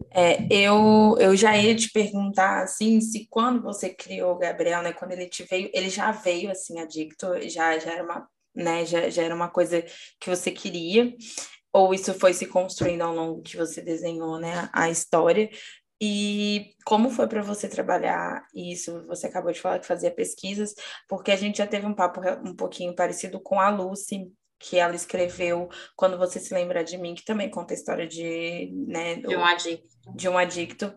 É, 0.09 0.47
eu, 0.49 1.15
eu 1.19 1.35
já 1.35 1.55
ia 1.55 1.75
te 1.75 1.91
perguntar, 1.91 2.63
assim, 2.63 2.99
se 2.99 3.27
quando 3.29 3.61
você 3.61 3.89
criou 3.93 4.33
o 4.33 4.39
Gabriel, 4.39 4.81
né? 4.81 4.93
Quando 4.93 5.11
ele 5.11 5.27
te 5.27 5.43
veio, 5.43 5.69
ele 5.73 5.89
já 5.89 6.11
veio, 6.11 6.49
assim, 6.49 6.79
adicto, 6.79 7.27
já, 7.47 7.77
já 7.77 7.91
era 7.91 8.03
uma 8.03 8.27
né, 8.55 8.85
já, 8.85 9.09
já 9.09 9.23
era 9.23 9.33
uma 9.33 9.49
coisa 9.49 9.83
que 10.19 10.29
você 10.29 10.51
queria 10.51 11.11
ou 11.73 11.93
isso 11.93 12.13
foi 12.13 12.33
se 12.33 12.45
construindo 12.45 13.01
ao 13.01 13.13
longo 13.13 13.41
que 13.41 13.57
você 13.57 13.81
desenhou, 13.81 14.39
né, 14.39 14.69
a 14.71 14.89
história. 14.89 15.49
E 15.99 16.75
como 16.85 17.09
foi 17.09 17.27
para 17.27 17.41
você 17.41 17.67
trabalhar 17.67 18.45
isso? 18.53 19.05
Você 19.07 19.27
acabou 19.27 19.51
de 19.51 19.59
falar 19.59 19.79
que 19.79 19.87
fazia 19.87 20.11
pesquisas, 20.11 20.75
porque 21.07 21.31
a 21.31 21.35
gente 21.35 21.57
já 21.57 21.67
teve 21.67 21.85
um 21.85 21.95
papo 21.95 22.21
um 22.45 22.55
pouquinho 22.55 22.93
parecido 22.93 23.39
com 23.41 23.59
a 23.59 23.69
Lucy, 23.69 24.31
que 24.59 24.77
ela 24.77 24.95
escreveu 24.95 25.69
Quando 25.95 26.17
Você 26.17 26.39
Se 26.39 26.53
Lembra 26.53 26.83
de 26.83 26.97
Mim, 26.97 27.15
que 27.15 27.25
também 27.25 27.49
conta 27.49 27.73
a 27.73 27.77
história 27.77 28.07
de, 28.07 28.71
né, 28.87 29.15
de 29.15 29.35
um 29.35 29.43
adicto. 29.43 29.87
De 30.15 30.29
um 30.29 30.37
adicto. 30.37 30.93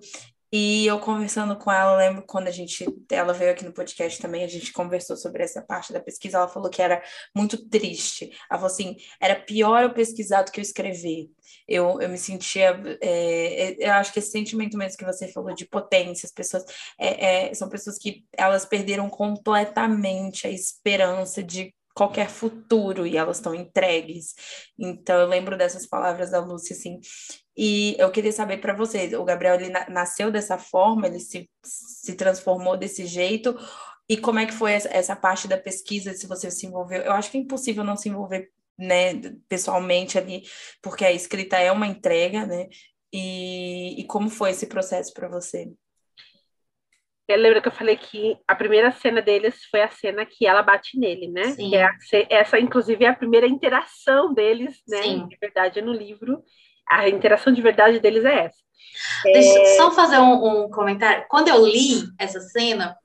E 0.58 0.86
eu 0.86 0.98
conversando 0.98 1.54
com 1.54 1.70
ela, 1.70 1.98
lembro 1.98 2.24
quando 2.26 2.48
a 2.48 2.50
gente, 2.50 2.86
ela 3.10 3.34
veio 3.34 3.50
aqui 3.50 3.62
no 3.62 3.74
podcast 3.74 4.18
também, 4.22 4.42
a 4.42 4.48
gente 4.48 4.72
conversou 4.72 5.14
sobre 5.14 5.42
essa 5.42 5.60
parte 5.60 5.92
da 5.92 6.00
pesquisa, 6.00 6.38
ela 6.38 6.48
falou 6.48 6.70
que 6.70 6.80
era 6.80 7.02
muito 7.36 7.68
triste. 7.68 8.30
Ela 8.50 8.58
falou 8.58 8.72
assim, 8.72 8.96
era 9.20 9.36
pior 9.36 9.82
eu 9.82 9.92
pesquisar 9.92 10.44
do 10.44 10.50
que 10.50 10.58
eu 10.58 10.62
escrever. 10.62 11.28
Eu, 11.68 12.00
eu 12.00 12.08
me 12.08 12.16
sentia, 12.16 12.80
é, 13.02 13.74
é 13.74 13.86
eu 13.86 13.92
acho 13.92 14.14
que 14.14 14.18
esse 14.18 14.30
sentimento 14.30 14.78
mesmo 14.78 14.96
que 14.96 15.04
você 15.04 15.28
falou 15.28 15.54
de 15.54 15.66
potência, 15.66 16.26
as 16.26 16.32
pessoas, 16.32 16.64
é, 16.98 17.48
é, 17.48 17.54
são 17.54 17.68
pessoas 17.68 17.98
que 17.98 18.24
elas 18.32 18.64
perderam 18.64 19.10
completamente 19.10 20.46
a 20.46 20.50
esperança 20.50 21.42
de 21.42 21.70
qualquer 21.94 22.30
futuro 22.30 23.06
e 23.06 23.18
elas 23.18 23.36
estão 23.36 23.54
entregues. 23.54 24.34
Então 24.78 25.20
eu 25.20 25.26
lembro 25.26 25.54
dessas 25.54 25.86
palavras 25.86 26.30
da 26.30 26.40
Lúcia 26.40 26.74
assim. 26.74 26.98
E 27.56 27.96
eu 27.98 28.10
queria 28.10 28.32
saber 28.32 28.58
para 28.58 28.74
vocês, 28.74 29.14
o 29.14 29.24
Gabriel 29.24 29.54
ele 29.54 29.70
nasceu 29.88 30.30
dessa 30.30 30.58
forma, 30.58 31.06
ele 31.06 31.18
se, 31.18 31.48
se 31.62 32.14
transformou 32.14 32.76
desse 32.76 33.06
jeito. 33.06 33.56
E 34.08 34.16
como 34.16 34.38
é 34.38 34.46
que 34.46 34.52
foi 34.52 34.72
essa, 34.72 34.88
essa 34.88 35.16
parte 35.16 35.48
da 35.48 35.56
pesquisa, 35.56 36.12
se 36.12 36.26
você 36.26 36.50
se 36.50 36.66
envolveu? 36.66 37.02
Eu 37.02 37.12
acho 37.12 37.30
que 37.30 37.38
é 37.38 37.40
impossível 37.40 37.82
não 37.82 37.96
se 37.96 38.08
envolver 38.08 38.50
né, 38.78 39.14
pessoalmente 39.48 40.18
ali, 40.18 40.42
porque 40.82 41.04
a 41.04 41.12
escrita 41.12 41.56
é 41.56 41.72
uma 41.72 41.86
entrega, 41.86 42.44
né? 42.44 42.68
E, 43.12 44.00
e 44.00 44.04
como 44.04 44.28
foi 44.28 44.50
esse 44.50 44.66
processo 44.66 45.12
para 45.14 45.28
você? 45.28 45.72
Eu 47.28 47.38
lembro 47.38 47.60
que 47.60 47.66
eu 47.66 47.72
falei 47.72 47.96
que 47.96 48.38
a 48.46 48.54
primeira 48.54 48.92
cena 48.92 49.20
deles 49.20 49.64
foi 49.64 49.82
a 49.82 49.90
cena 49.90 50.24
que 50.24 50.46
ela 50.46 50.62
bate 50.62 50.98
nele, 50.98 51.26
né? 51.26 51.44
Sim. 51.44 51.70
Que 51.70 51.76
é 51.76 51.84
a, 51.84 51.92
essa, 52.30 52.60
inclusive, 52.60 53.04
é 53.04 53.08
a 53.08 53.16
primeira 53.16 53.48
interação 53.48 54.32
deles, 54.32 54.80
né? 54.86 55.02
Sim. 55.02 55.26
De 55.26 55.36
verdade, 55.40 55.82
no 55.82 55.92
livro. 55.92 56.44
A 56.88 57.08
interação 57.08 57.52
de 57.52 57.62
verdade 57.62 58.00
deles 58.00 58.24
é 58.24 58.44
essa. 58.44 58.58
Deixa 59.24 59.58
eu 59.58 59.66
só 59.76 59.90
fazer 59.90 60.18
um, 60.18 60.64
um 60.64 60.70
comentário. 60.70 61.24
Quando 61.28 61.48
eu 61.48 61.64
li 61.66 62.04
essa 62.18 62.40
cena, 62.40 62.96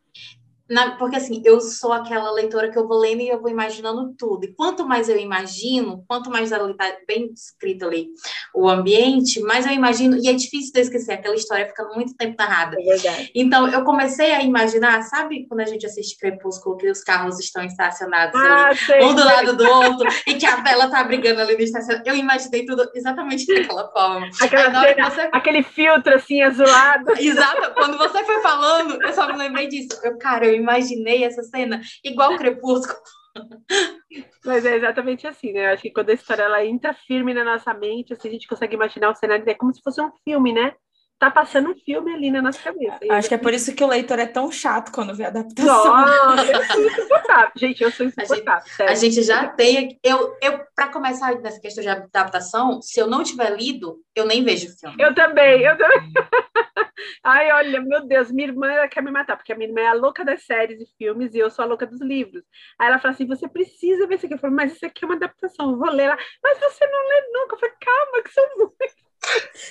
na, 0.72 0.91
porque 0.91 1.17
assim, 1.17 1.41
eu 1.43 1.59
sou 1.59 1.91
aquela 1.91 2.32
leitora 2.32 2.72
que 2.72 2.78
eu 2.78 2.88
vou 2.88 2.97
lendo 2.97 3.22
e 3.22 3.28
eu 3.28 3.41
vou 3.41 3.51
imaginando 3.51 4.15
tudo. 4.17 4.45
E 4.45 4.53
quanto 4.53 4.88
mais 4.88 5.09
eu 5.09 5.17
imagino, 5.17 6.05
quanto 6.07 6.30
mais 6.30 6.53
ela 6.53 6.72
está 6.72 6.86
bem 7.05 7.30
escrito 7.34 7.86
ali 7.86 8.07
o 8.55 8.69
ambiente, 8.69 9.41
mais 9.41 9.65
eu 9.65 9.74
imagino, 9.74 10.15
e 10.15 10.30
é 10.30 10.34
difícil 10.34 10.72
de 10.72 10.80
esquecer, 10.80 11.13
aquela 11.13 11.36
história 11.36 11.67
fica 11.67 11.84
muito 11.93 12.15
tempo 12.15 12.36
narrada. 12.38 12.78
É 12.80 12.84
verdade. 12.84 13.32
Então, 13.36 13.67
eu 13.67 13.84
comecei 13.84 14.32
a 14.32 14.41
imaginar, 14.41 15.01
sabe 15.03 15.45
quando 15.45 15.59
a 15.59 15.65
gente 15.65 15.86
assiste 15.86 16.17
Crepúsculo, 16.17 16.78
que 16.78 16.89
os 16.89 17.03
carros 17.03 17.38
estão 17.38 17.63
estacionados 17.65 18.39
ah, 18.39 18.67
ali, 18.67 18.78
sei, 18.78 19.03
um 19.03 19.13
do 19.13 19.26
lado 19.26 19.57
do 19.57 19.69
outro, 19.69 20.07
e 20.26 20.36
que 20.36 20.45
a 20.45 20.57
Bela 20.57 20.89
tá 20.89 21.03
brigando 21.03 21.41
ali 21.41 21.55
no 21.55 21.61
estacionamento. 21.61 22.09
Eu 22.09 22.15
imaginei 22.15 22.65
tudo 22.65 22.89
exatamente 22.95 23.45
daquela 23.45 23.91
forma. 23.91 24.30
Aquela 24.41 24.82
cena, 24.82 25.09
você... 25.09 25.30
Aquele 25.34 25.63
filtro 25.63 26.15
assim 26.15 26.41
azulado. 26.41 27.11
Exato. 27.19 27.74
Quando 27.74 27.97
você 27.97 28.24
foi 28.24 28.41
falando, 28.41 29.01
eu 29.01 29.13
só 29.13 29.28
me 29.28 29.38
lembrei 29.38 29.67
disso. 29.67 29.99
Eu, 30.03 30.17
cara, 30.17 30.45
eu 30.45 30.61
imaginei 30.62 31.24
essa 31.24 31.43
cena 31.43 31.82
igual 32.03 32.34
o 32.34 32.38
Crepúsculo. 32.38 32.99
Mas 34.45 34.66
é 34.66 34.76
exatamente 34.76 35.28
assim, 35.28 35.53
né? 35.53 35.72
Acho 35.72 35.84
que 35.84 35.91
quando 35.91 36.09
a 36.09 36.14
história 36.14 36.43
ela 36.43 36.66
entra 36.66 36.93
firme 36.93 37.34
na 37.34 37.43
nossa 37.43 37.74
mente, 37.74 38.14
assim, 38.14 38.30
a 38.30 38.32
gente 38.32 38.47
consegue 38.47 38.76
imaginar 38.76 39.09
o 39.09 39.16
cenário, 39.16 39.47
é 39.47 39.53
como 39.53 39.74
se 39.74 39.82
fosse 39.82 40.01
um 40.01 40.12
filme, 40.24 40.53
né? 40.53 40.74
Tá 41.22 41.30
passando 41.30 41.69
um 41.69 41.76
filme 41.76 42.11
ali 42.11 42.32
na 42.32 42.41
nossa 42.41 42.59
cabeça. 42.59 42.97
Acho 43.11 43.28
que 43.28 43.36
é 43.36 43.38
por 43.38 43.53
isso 43.53 43.76
que 43.76 43.84
o 43.84 43.88
leitor 43.88 44.17
é 44.17 44.26
tão 44.26 44.51
chato 44.51 44.91
quando 44.91 45.13
vê 45.13 45.26
a 45.26 45.28
adaptação. 45.28 45.86
Nossa, 45.86 46.51
eu 46.51 46.63
sou 46.65 46.84
insuportável. 46.84 47.51
Gente, 47.55 47.84
eu 47.84 47.91
sou 47.91 48.05
insuportável. 48.07 48.63
A 48.80 48.88
gente, 48.88 48.89
a 48.89 48.95
gente 48.95 49.22
já 49.22 49.47
tem. 49.47 49.99
Eu, 50.03 50.36
eu 50.41 50.65
para 50.76 50.88
começar 50.88 51.39
nessa 51.39 51.61
questão 51.61 51.84
de 51.84 51.89
adaptação, 51.89 52.82
se 52.82 52.99
eu 52.99 53.05
não 53.05 53.22
tiver 53.22 53.55
lido, 53.55 53.99
eu 54.15 54.26
nem 54.26 54.43
vejo 54.43 54.67
o 54.67 54.72
filme. 54.72 54.95
Eu 54.97 55.13
também, 55.13 55.61
eu 55.61 55.78
também. 55.78 56.11
Ai, 57.24 57.51
olha, 57.51 57.80
meu 57.82 58.03
Deus, 58.07 58.32
minha 58.32 58.47
irmã 58.47 58.88
quer 58.88 59.03
me 59.03 59.11
matar, 59.11 59.38
porque 59.38 59.53
a 59.53 59.55
minha 59.55 59.69
irmã 59.69 59.82
é 59.82 59.88
a 59.89 59.93
louca 59.93 60.26
das 60.26 60.43
séries 60.43 60.82
e 60.82 60.88
filmes 60.97 61.36
e 61.36 61.38
eu 61.38 61.51
sou 61.51 61.61
a 61.61 61.67
louca 61.67 61.86
dos 61.86 62.01
livros. 62.01 62.43
Aí 62.80 62.88
ela 62.88 62.97
fala 62.97 63.13
assim: 63.13 63.28
você 63.28 63.47
precisa 63.47 64.07
ver 64.07 64.15
isso 64.15 64.26
aqui. 64.26 64.34
Eu 64.34 64.39
falo, 64.39 64.55
mas 64.55 64.74
isso 64.74 64.88
aqui 64.88 65.05
é 65.05 65.07
uma 65.07 65.17
adaptação, 65.17 65.69
eu 65.69 65.78
vou 65.78 65.91
ler 65.91 66.07
lá. 66.07 66.17
Mas 66.43 66.57
você 66.57 66.84
não 66.88 67.07
lê 67.09 67.22
nunca. 67.32 67.53
Eu 67.53 67.59
falei, 67.59 67.76
calma, 67.80 68.24
que 68.24 68.34
são 68.34 68.43
muitos. 68.57 69.11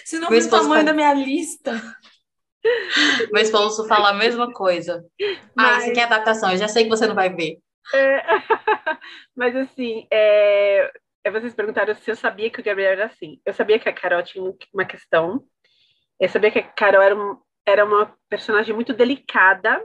Se 0.05 0.19
não 0.19 0.29
o 0.29 0.51
tamanho 0.51 0.85
da 0.85 0.93
minha 0.93 1.13
lista. 1.15 1.81
Meu 3.33 3.43
esposo 3.43 3.87
fala 3.89 4.11
a 4.11 4.15
mesma 4.15 4.53
coisa. 4.53 5.05
Mas... 5.55 5.67
Ah, 5.67 5.79
isso 5.79 5.91
aqui 5.91 6.01
é 6.01 6.05
adaptação, 6.05 6.53
eu 6.53 6.59
já 6.59 6.69
sei 6.69 6.85
que 6.85 6.91
você 6.91 7.07
não 7.07 7.15
vai 7.15 7.35
ver. 7.35 7.59
É... 7.95 8.23
Mas 9.35 9.57
assim, 9.57 10.07
é... 10.13 10.93
vocês 11.33 11.55
perguntaram 11.55 11.95
se 11.95 12.11
eu 12.11 12.17
sabia 12.17 12.51
que 12.51 12.61
o 12.61 12.65
Gabriel 12.65 12.93
era 12.93 13.07
assim. 13.07 13.41
Eu 13.45 13.55
sabia 13.55 13.79
que 13.79 13.89
a 13.89 13.93
Carol 13.93 14.23
tinha 14.23 14.45
uma 14.75 14.85
questão 14.85 15.45
eu 16.21 16.29
sabia 16.29 16.51
que 16.51 16.59
a 16.59 16.63
Carol 16.63 17.01
era, 17.01 17.17
um, 17.17 17.41
era 17.67 17.85
uma 17.85 18.15
personagem 18.29 18.75
muito 18.75 18.93
delicada, 18.93 19.83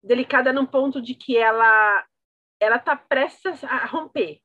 delicada 0.00 0.52
num 0.52 0.64
ponto 0.64 1.02
de 1.02 1.16
que 1.16 1.36
ela 1.36 2.06
ela 2.58 2.78
tá 2.78 2.96
prestes 2.96 3.62
a 3.64 3.84
romper. 3.84 4.40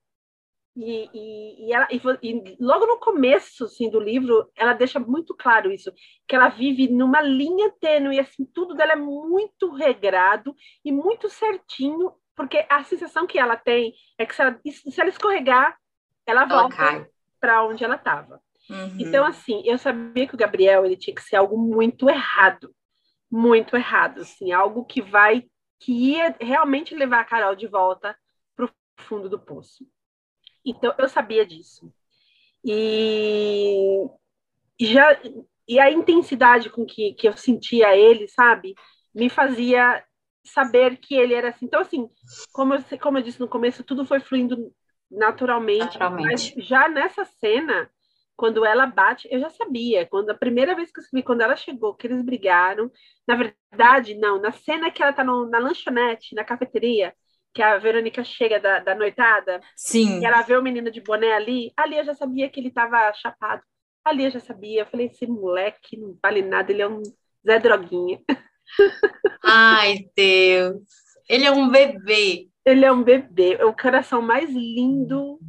E, 0.75 1.09
e, 1.13 1.67
e, 1.67 1.73
ela, 1.73 1.87
e, 1.91 1.97
e, 2.23 2.57
logo 2.59 2.85
no 2.85 2.97
começo 2.97 3.65
assim, 3.65 3.89
do 3.89 3.99
livro, 3.99 4.49
ela 4.55 4.73
deixa 4.73 4.99
muito 4.99 5.35
claro 5.35 5.71
isso, 5.71 5.91
que 6.25 6.35
ela 6.35 6.47
vive 6.47 6.87
numa 6.87 7.21
linha 7.21 7.69
tênue, 7.79 8.19
assim, 8.19 8.45
tudo 8.45 8.73
dela 8.73 8.93
é 8.93 8.95
muito 8.95 9.69
regrado 9.73 10.55
e 10.83 10.91
muito 10.91 11.29
certinho, 11.29 12.13
porque 12.35 12.65
a 12.69 12.83
sensação 12.83 13.27
que 13.27 13.37
ela 13.37 13.57
tem 13.57 13.93
é 14.17 14.25
que 14.25 14.33
se 14.33 14.41
ela, 14.41 14.59
se 14.65 15.01
ela 15.01 15.09
escorregar, 15.09 15.77
ela, 16.25 16.43
ela 16.43 16.61
volta 16.61 17.09
para 17.39 17.65
onde 17.65 17.83
ela 17.83 17.95
estava. 17.95 18.41
Uhum. 18.69 18.95
Então, 18.99 19.25
assim, 19.25 19.61
eu 19.65 19.77
sabia 19.77 20.25
que 20.25 20.35
o 20.35 20.37
Gabriel 20.37 20.85
ele 20.85 20.95
tinha 20.95 21.13
que 21.13 21.23
ser 21.23 21.35
algo 21.35 21.57
muito 21.57 22.09
errado, 22.09 22.73
muito 23.29 23.75
errado, 23.75 24.21
assim, 24.21 24.53
algo 24.53 24.85
que 24.85 25.01
vai, 25.01 25.43
que 25.79 25.91
ia 25.91 26.33
realmente 26.39 26.95
levar 26.95 27.19
a 27.19 27.25
Carol 27.25 27.55
de 27.55 27.67
volta 27.67 28.15
para 28.55 28.65
o 28.65 28.69
fundo 28.97 29.27
do 29.27 29.39
poço. 29.39 29.85
Então, 30.65 30.93
eu 30.97 31.09
sabia 31.09 31.45
disso. 31.45 31.91
E, 32.63 34.05
já 34.79 35.19
e 35.67 35.79
a 35.79 35.91
intensidade 35.91 36.69
com 36.69 36.85
que, 36.85 37.13
que 37.13 37.27
eu 37.27 37.35
sentia 37.35 37.95
ele, 37.95 38.27
sabe, 38.27 38.75
me 39.13 39.29
fazia 39.29 40.03
saber 40.43 40.97
que 40.97 41.15
ele 41.15 41.33
era 41.33 41.49
assim. 41.49 41.65
Então, 41.65 41.81
assim, 41.81 42.09
como 42.51 42.73
eu, 42.73 42.83
como 42.99 43.17
eu 43.17 43.21
disse 43.21 43.39
no 43.39 43.47
começo, 43.47 43.83
tudo 43.83 44.05
foi 44.05 44.19
fluindo 44.19 44.73
naturalmente, 45.09 45.99
naturalmente. 45.99 46.55
mas 46.55 46.65
já 46.65 46.87
nessa 46.87 47.25
cena 47.25 47.89
quando 48.41 48.65
ela 48.65 48.87
bate, 48.87 49.27
eu 49.29 49.39
já 49.39 49.51
sabia. 49.51 50.03
Quando 50.07 50.31
a 50.31 50.33
primeira 50.33 50.75
vez 50.75 50.91
que 50.91 50.99
eu 50.99 51.03
vi, 51.13 51.21
quando 51.21 51.41
ela 51.41 51.55
chegou, 51.55 51.93
que 51.93 52.07
eles 52.07 52.23
brigaram. 52.23 52.91
Na 53.27 53.35
verdade, 53.35 54.15
não, 54.15 54.41
na 54.41 54.51
cena 54.51 54.89
que 54.89 55.03
ela 55.03 55.13
tá 55.13 55.23
no, 55.23 55.47
na 55.47 55.59
lanchonete, 55.59 56.33
na 56.33 56.43
cafeteria, 56.43 57.13
que 57.53 57.61
a 57.61 57.77
Verônica 57.77 58.23
chega 58.23 58.59
da, 58.59 58.79
da 58.79 58.95
noitada, 58.95 59.61
Sim. 59.75 60.21
e 60.21 60.25
ela 60.25 60.41
vê 60.41 60.55
o 60.55 60.63
menino 60.63 60.91
de 60.91 61.01
boné 61.01 61.33
ali, 61.33 61.71
ali 61.75 61.97
eu 61.97 62.05
já 62.05 62.13
sabia 62.13 62.49
que 62.49 62.59
ele 62.59 62.71
tava 62.71 63.11
chapado. 63.13 63.61
Ali 64.03 64.23
eu 64.25 64.31
já 64.31 64.39
sabia. 64.39 64.81
Eu 64.81 64.85
falei, 64.87 65.07
esse 65.07 65.27
moleque 65.27 65.97
não 65.97 66.17
vale 66.21 66.41
nada, 66.41 66.71
ele 66.71 66.81
é 66.81 66.87
um 66.87 67.01
Zé 67.45 67.59
Droguinha. 67.59 68.19
Ai, 69.43 70.09
Deus. 70.15 70.81
Ele 71.29 71.45
é 71.45 71.51
um 71.51 71.69
bebê. 71.69 72.47
Ele 72.65 72.85
é 72.85 72.91
um 72.91 73.03
bebê. 73.03 73.55
É 73.55 73.65
o 73.65 73.75
coração 73.75 74.21
mais 74.21 74.49
lindo 74.49 75.39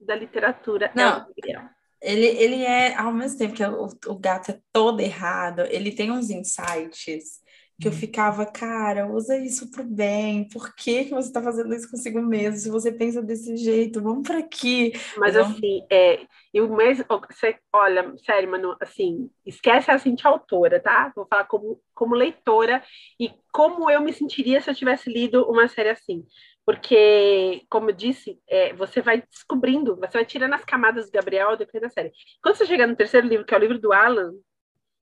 da 0.00 0.14
literatura. 0.14 0.90
Não, 0.94 1.02
é 1.02 1.16
o 1.16 1.26
Gabriel. 1.26 1.62
Ele, 2.00 2.26
ele 2.26 2.62
é, 2.62 2.94
ao 2.96 3.12
mesmo 3.12 3.38
tempo 3.38 3.54
que 3.54 3.64
o, 3.64 3.88
o 4.06 4.18
gato 4.18 4.50
é 4.50 4.60
todo 4.72 5.00
errado, 5.00 5.62
ele 5.70 5.90
tem 5.90 6.10
uns 6.10 6.28
insights 6.28 7.40
que 7.80 7.88
eu 7.88 7.92
uhum. 7.92 7.98
ficava, 7.98 8.46
cara, 8.46 9.06
usa 9.06 9.36
isso 9.36 9.70
pro 9.70 9.82
bem. 9.82 10.48
Por 10.48 10.74
que, 10.74 11.06
que 11.06 11.10
você 11.10 11.32
tá 11.32 11.42
fazendo 11.42 11.74
isso 11.74 11.90
consigo 11.90 12.20
mesmo? 12.22 12.56
Se 12.56 12.70
você 12.70 12.92
pensa 12.92 13.20
desse 13.20 13.56
jeito, 13.56 14.00
vamos 14.00 14.26
para 14.26 14.38
aqui. 14.38 14.92
Mas 15.16 15.36
assim, 15.36 15.84
é, 15.90 16.20
eu 16.52 16.68
mesmo, 16.68 17.04
você, 17.30 17.58
olha, 17.72 18.14
sério, 18.24 18.50
mano, 18.50 18.76
assim, 18.80 19.28
esquece 19.44 19.90
a 19.90 19.98
Cintia 19.98 20.30
autora, 20.30 20.78
tá? 20.78 21.12
Vou 21.16 21.26
falar 21.26 21.44
como, 21.44 21.80
como 21.92 22.14
leitora 22.14 22.82
e 23.18 23.30
como 23.52 23.90
eu 23.90 24.00
me 24.00 24.12
sentiria 24.12 24.60
se 24.60 24.70
eu 24.70 24.74
tivesse 24.74 25.10
lido 25.10 25.42
uma 25.50 25.66
série 25.66 25.90
assim. 25.90 26.24
Porque, 26.64 27.62
como 27.68 27.90
eu 27.90 27.94
disse, 27.94 28.40
é, 28.48 28.72
você 28.72 29.02
vai 29.02 29.22
descobrindo, 29.22 29.96
você 29.96 30.12
vai 30.12 30.24
tirando 30.24 30.54
as 30.54 30.64
camadas 30.64 31.06
do 31.06 31.12
Gabriel 31.12 31.56
depois 31.56 31.82
da 31.82 31.90
série. 31.90 32.12
Quando 32.42 32.56
você 32.56 32.66
chega 32.66 32.86
no 32.86 32.96
terceiro 32.96 33.26
livro, 33.26 33.44
que 33.44 33.52
é 33.52 33.56
o 33.56 33.60
livro 33.60 33.78
do 33.78 33.92
Alan, 33.92 34.32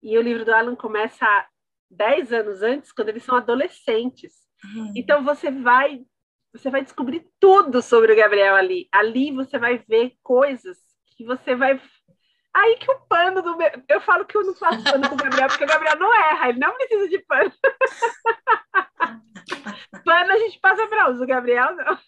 e 0.03 0.19
o 0.19 0.23
livro 0.23 0.45
do 0.45 0.53
Alan 0.53 0.75
começa 0.75 1.27
dez 1.91 2.33
anos 2.33 2.63
antes, 2.63 2.93
quando 2.93 3.09
eles 3.09 3.25
são 3.25 3.37
adolescentes. 3.37 4.35
Uhum. 4.65 4.93
Então 4.97 5.25
você 5.25 5.51
vai 5.51 6.05
você 6.53 6.71
vai 6.71 6.85
descobrir 6.85 7.27
tudo 7.41 7.83
sobre 7.83 8.13
o 8.13 8.17
Gabriel 8.17 8.55
ali. 8.55 8.89
Ali 8.93 9.33
você 9.33 9.59
vai 9.59 9.79
ver 9.89 10.15
coisas 10.23 10.79
que 11.17 11.25
você 11.25 11.57
vai 11.57 11.81
Aí 12.55 12.77
que 12.77 12.91
o 12.91 13.01
pano 13.09 13.43
do 13.43 13.57
meu. 13.57 13.71
Eu 13.89 14.01
falo 14.01 14.25
que 14.25 14.37
eu 14.37 14.45
não 14.45 14.55
faço 14.55 14.85
pano 14.85 15.09
com 15.09 15.17
o 15.17 15.19
Gabriel, 15.19 15.49
porque 15.49 15.65
o 15.65 15.69
Gabriel 15.69 15.99
não 15.99 16.15
erra, 16.15 16.49
ele 16.49 16.61
não 16.61 16.73
precisa 16.75 17.09
de 17.09 17.19
pano. 17.21 17.53
pano 20.05 20.33
a 20.33 20.39
gente 20.39 20.61
passa 20.61 20.87
para 20.87 21.11
uso, 21.11 21.25
o 21.25 21.27
Gabriel 21.27 21.75
não. 21.75 21.99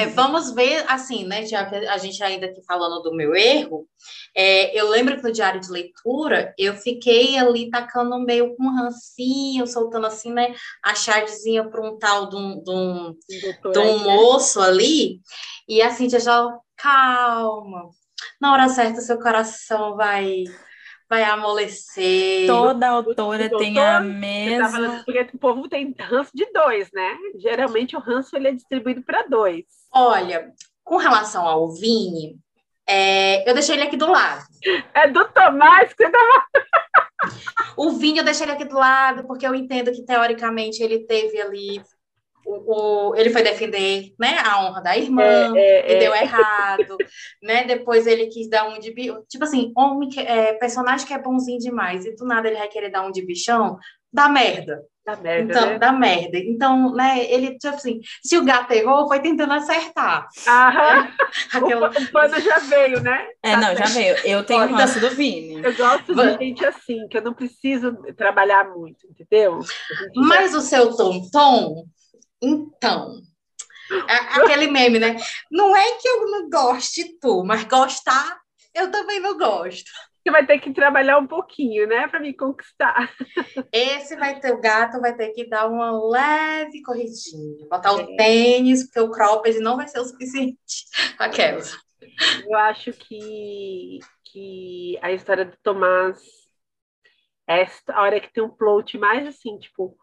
É, 0.00 0.06
vamos 0.06 0.52
ver, 0.52 0.84
assim, 0.88 1.24
né? 1.24 1.46
Já 1.46 1.64
que 1.66 1.76
a 1.76 1.98
gente 1.98 2.22
ainda 2.22 2.46
aqui 2.46 2.62
falando 2.66 3.02
do 3.02 3.14
meu 3.14 3.34
erro, 3.34 3.86
é, 4.34 4.78
eu 4.78 4.88
lembro 4.88 5.16
que 5.16 5.22
no 5.22 5.32
diário 5.32 5.60
de 5.60 5.70
leitura 5.70 6.54
eu 6.58 6.74
fiquei 6.74 7.38
ali 7.38 7.70
tacando 7.70 8.18
meio 8.18 8.56
com 8.56 8.64
um 8.64 8.74
rancinho, 8.74 9.66
soltando 9.66 10.06
assim, 10.06 10.32
né? 10.32 10.54
A 10.82 10.94
chardezinha 10.94 11.68
para 11.68 11.80
um 11.80 11.98
tal 11.98 12.28
de 12.28 12.36
um, 12.36 12.62
de 12.62 12.70
um, 12.70 13.16
de 13.72 13.78
um 13.78 13.98
moço 13.98 14.60
ali, 14.60 15.20
e 15.68 15.82
assim, 15.82 16.08
já 16.08 16.18
já, 16.18 16.58
calma, 16.76 17.90
na 18.40 18.52
hora 18.52 18.68
certa 18.68 19.00
seu 19.00 19.18
coração 19.18 19.96
vai 19.96 20.44
vai 21.08 21.22
amolecer. 21.24 22.46
Toda 22.46 22.88
autora 22.88 23.48
tem 23.48 23.78
a 23.78 23.98
mesma. 24.00 25.02
Porque 25.04 25.30
o 25.34 25.38
povo 25.38 25.68
tem 25.68 25.94
ranço 25.98 26.30
de 26.34 26.44
dois, 26.52 26.90
né? 26.92 27.16
Geralmente 27.36 27.96
o 27.96 28.00
ranço 28.00 28.36
ele 28.36 28.48
é 28.48 28.52
distribuído 28.52 29.02
para 29.02 29.22
dois. 29.22 29.64
Olha, 29.90 30.52
com 30.84 30.96
relação 30.96 31.46
ao 31.46 31.72
Vini, 31.72 32.38
é, 32.86 33.48
eu 33.48 33.54
deixei 33.54 33.74
ele 33.74 33.84
aqui 33.84 33.96
do 33.96 34.10
lado. 34.10 34.44
É 34.94 35.08
do 35.08 35.26
Tomás 35.28 35.92
que 35.92 36.04
você 36.04 36.10
tava. 36.10 36.46
o 37.76 37.90
Vini 37.92 38.18
eu 38.18 38.24
deixei 38.24 38.44
ele 38.44 38.52
aqui 38.52 38.64
do 38.64 38.76
lado, 38.76 39.26
porque 39.26 39.46
eu 39.46 39.54
entendo 39.54 39.92
que, 39.92 40.04
teoricamente, 40.04 40.82
ele 40.82 41.00
teve 41.00 41.40
ali 41.40 41.82
o, 42.48 43.10
o, 43.10 43.16
ele 43.16 43.28
foi 43.28 43.42
defender 43.42 44.14
né, 44.18 44.38
a 44.42 44.64
honra 44.64 44.80
da 44.80 44.96
irmã, 44.96 45.54
é, 45.54 45.60
é, 45.60 45.92
e 45.92 45.94
é. 45.96 45.98
deu 45.98 46.14
errado, 46.14 46.96
né? 47.42 47.64
Depois 47.64 48.06
ele 48.06 48.26
quis 48.28 48.48
dar 48.48 48.66
um 48.66 48.78
de 48.78 48.94
tipo 49.28 49.44
assim, 49.44 49.70
homem 49.76 50.08
que, 50.08 50.20
é, 50.20 50.54
personagem 50.54 51.06
que 51.06 51.12
é 51.12 51.18
bonzinho 51.18 51.58
demais, 51.58 52.06
e 52.06 52.16
do 52.16 52.24
nada 52.24 52.48
ele 52.48 52.56
vai 52.58 52.68
querer 52.68 52.90
dar 52.90 53.06
um 53.06 53.12
de 53.12 53.24
bichão, 53.24 53.78
dá 54.10 54.28
merda. 54.28 54.82
Dá 55.04 55.16
merda. 55.16 55.52
Então, 55.52 55.66
né? 55.66 55.78
dá 55.78 55.92
merda. 55.92 56.38
Então, 56.38 56.94
né, 56.94 57.24
ele, 57.30 57.58
tipo 57.58 57.74
assim, 57.74 58.00
se 58.22 58.36
o 58.36 58.44
gato 58.44 58.72
errou, 58.72 59.08
foi 59.08 59.20
tentando 59.20 59.54
acertar. 59.54 60.28
Aham. 60.46 61.08
Aquela... 61.54 61.88
O 61.88 62.12
pano 62.12 62.38
já 62.40 62.58
veio, 62.58 63.02
né? 63.02 63.26
É, 63.42 63.56
não, 63.56 63.74
já 63.74 63.86
veio. 63.86 64.16
Eu 64.24 64.44
tenho 64.44 64.64
o 64.64 64.66
ranço 64.66 65.00
do 65.00 65.08
Vini. 65.10 65.62
Eu 65.64 65.74
gosto 65.74 66.14
de 66.14 66.38
gente 66.38 66.64
assim, 66.64 67.08
que 67.08 67.16
eu 67.16 67.22
não 67.22 67.32
preciso 67.32 67.92
trabalhar 68.16 68.68
muito, 68.68 69.06
entendeu? 69.06 69.60
Mas 70.14 70.52
já... 70.52 70.58
o 70.58 70.60
seu 70.60 70.94
tom-tom 70.94 71.86
então, 72.42 73.20
aquele 74.34 74.68
meme, 74.68 74.98
né? 74.98 75.16
Não 75.50 75.74
é 75.74 75.92
que 75.98 76.08
eu 76.08 76.30
não 76.30 76.48
goste 76.48 77.18
tu, 77.20 77.44
mas 77.44 77.64
gostar, 77.64 78.40
eu 78.74 78.90
também 78.90 79.20
não 79.20 79.36
gosto. 79.36 79.90
Você 80.28 80.30
vai 80.30 80.44
ter 80.44 80.58
que 80.58 80.74
trabalhar 80.74 81.18
um 81.18 81.26
pouquinho, 81.26 81.86
né, 81.86 82.06
para 82.06 82.20
me 82.20 82.34
conquistar. 82.34 83.10
Esse 83.72 84.14
vai 84.16 84.38
ter 84.38 84.52
o 84.52 84.60
gato, 84.60 85.00
vai 85.00 85.16
ter 85.16 85.30
que 85.30 85.48
dar 85.48 85.66
uma 85.68 85.90
leve 86.10 86.82
corridinha, 86.82 87.66
botar 87.70 87.94
o 87.94 88.00
é. 88.00 88.16
tênis, 88.16 88.84
porque 88.84 89.00
o 89.00 89.10
cropped 89.10 89.58
não 89.60 89.76
vai 89.76 89.88
ser 89.88 90.00
o 90.00 90.04
suficiente. 90.04 90.84
Aquelas. 91.18 91.78
Eu 92.44 92.54
acho 92.56 92.92
que, 92.92 94.00
que 94.24 94.98
a 95.00 95.12
história 95.12 95.44
do 95.46 95.56
Tomás 95.62 96.20
é 97.48 97.66
a 97.88 98.02
hora 98.02 98.20
que 98.20 98.32
tem 98.32 98.42
um 98.42 98.50
plot 98.50 98.98
mais 98.98 99.26
assim, 99.26 99.58
tipo, 99.58 99.96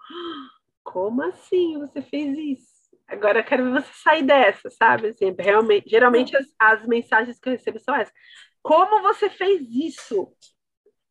como 0.86 1.24
assim 1.24 1.78
você 1.80 2.02
fez 2.02 2.38
isso? 2.38 2.76
Agora 3.08 3.40
eu 3.40 3.44
quero 3.44 3.66
ver 3.66 3.82
você 3.82 3.92
sair 4.02 4.24
dessa, 4.24 4.70
sabe? 4.70 5.10
Assim, 5.10 5.36
realmente, 5.38 5.90
geralmente 5.90 6.38
as, 6.38 6.46
as 6.60 6.88
mensagens 6.88 7.40
que 7.40 7.50
eu 7.50 7.54
recebo 7.54 7.80
são 7.80 7.96
essas. 7.96 8.14
Como 8.62 9.02
você 9.02 9.30
fez 9.30 9.62
isso? 9.70 10.32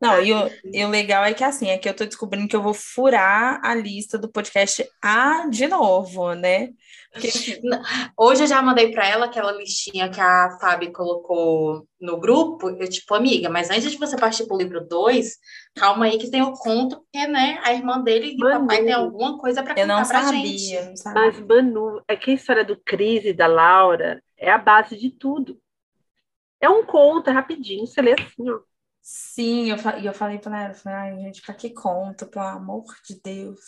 Não, 0.04 0.22
e 0.22 0.32
o, 0.32 0.50
e 0.72 0.84
o 0.84 0.88
legal 0.88 1.24
é 1.24 1.32
que 1.32 1.42
assim, 1.42 1.68
é 1.68 1.78
que 1.78 1.88
eu 1.88 1.94
tô 1.94 2.04
descobrindo 2.04 2.48
que 2.48 2.54
eu 2.54 2.62
vou 2.62 2.74
furar 2.74 3.60
a 3.64 3.74
lista 3.74 4.18
do 4.18 4.30
podcast 4.30 4.86
A 5.02 5.46
de 5.48 5.66
novo, 5.66 6.34
né? 6.34 6.70
Porque... 7.12 7.28
Hoje 8.18 8.42
eu 8.42 8.46
já 8.46 8.60
mandei 8.60 8.90
para 8.90 9.08
ela 9.08 9.26
aquela 9.26 9.52
listinha 9.52 10.10
que 10.10 10.20
a 10.20 10.58
Fábio 10.60 10.92
colocou 10.92 11.86
no 12.00 12.18
grupo. 12.18 12.68
Eu, 12.68 12.88
tipo, 12.88 13.14
amiga, 13.14 13.48
mas 13.48 13.70
antes 13.70 13.90
de 13.90 13.98
você 13.98 14.16
partir 14.16 14.46
pro 14.46 14.58
livro 14.58 14.86
2, 14.86 15.36
calma 15.76 16.06
aí 16.06 16.18
que 16.18 16.30
tem 16.30 16.42
o 16.42 16.52
conto, 16.52 17.00
porque, 17.00 17.26
né, 17.26 17.60
a 17.62 17.72
irmã 17.72 18.00
dele 18.00 18.36
e 18.36 18.44
o 18.44 18.50
papai 18.50 18.82
tem 18.82 18.92
alguma 18.92 19.38
coisa 19.38 19.62
para 19.62 19.74
contar 19.74 19.86
não 19.86 20.06
pra 20.06 20.22
sabia, 20.22 20.42
gente. 20.42 20.88
Não 20.88 20.96
sabia. 20.96 21.22
Mas, 21.22 21.40
Manu, 21.40 22.02
é 22.08 22.16
que 22.16 22.32
a 22.32 22.34
história 22.34 22.64
do 22.64 22.76
Cris 22.84 23.24
e 23.24 23.32
da 23.32 23.46
Laura 23.46 24.22
é 24.36 24.50
a 24.50 24.58
base 24.58 24.96
de 24.96 25.10
tudo. 25.10 25.58
É 26.60 26.68
um 26.68 26.84
conto, 26.84 27.30
é 27.30 27.32
rapidinho, 27.32 27.86
você 27.86 28.02
lê 28.02 28.12
assim, 28.12 28.50
ó. 28.50 28.58
Sim, 29.06 29.70
eu, 29.70 29.76
eu 30.02 30.14
falei 30.14 30.38
para 30.38 30.64
ela, 30.64 30.72
falei, 30.72 30.98
ai, 30.98 31.18
gente, 31.18 31.42
para 31.42 31.54
que 31.54 31.68
conta, 31.68 32.24
pelo 32.24 32.46
amor 32.46 32.86
de 33.06 33.20
Deus? 33.22 33.60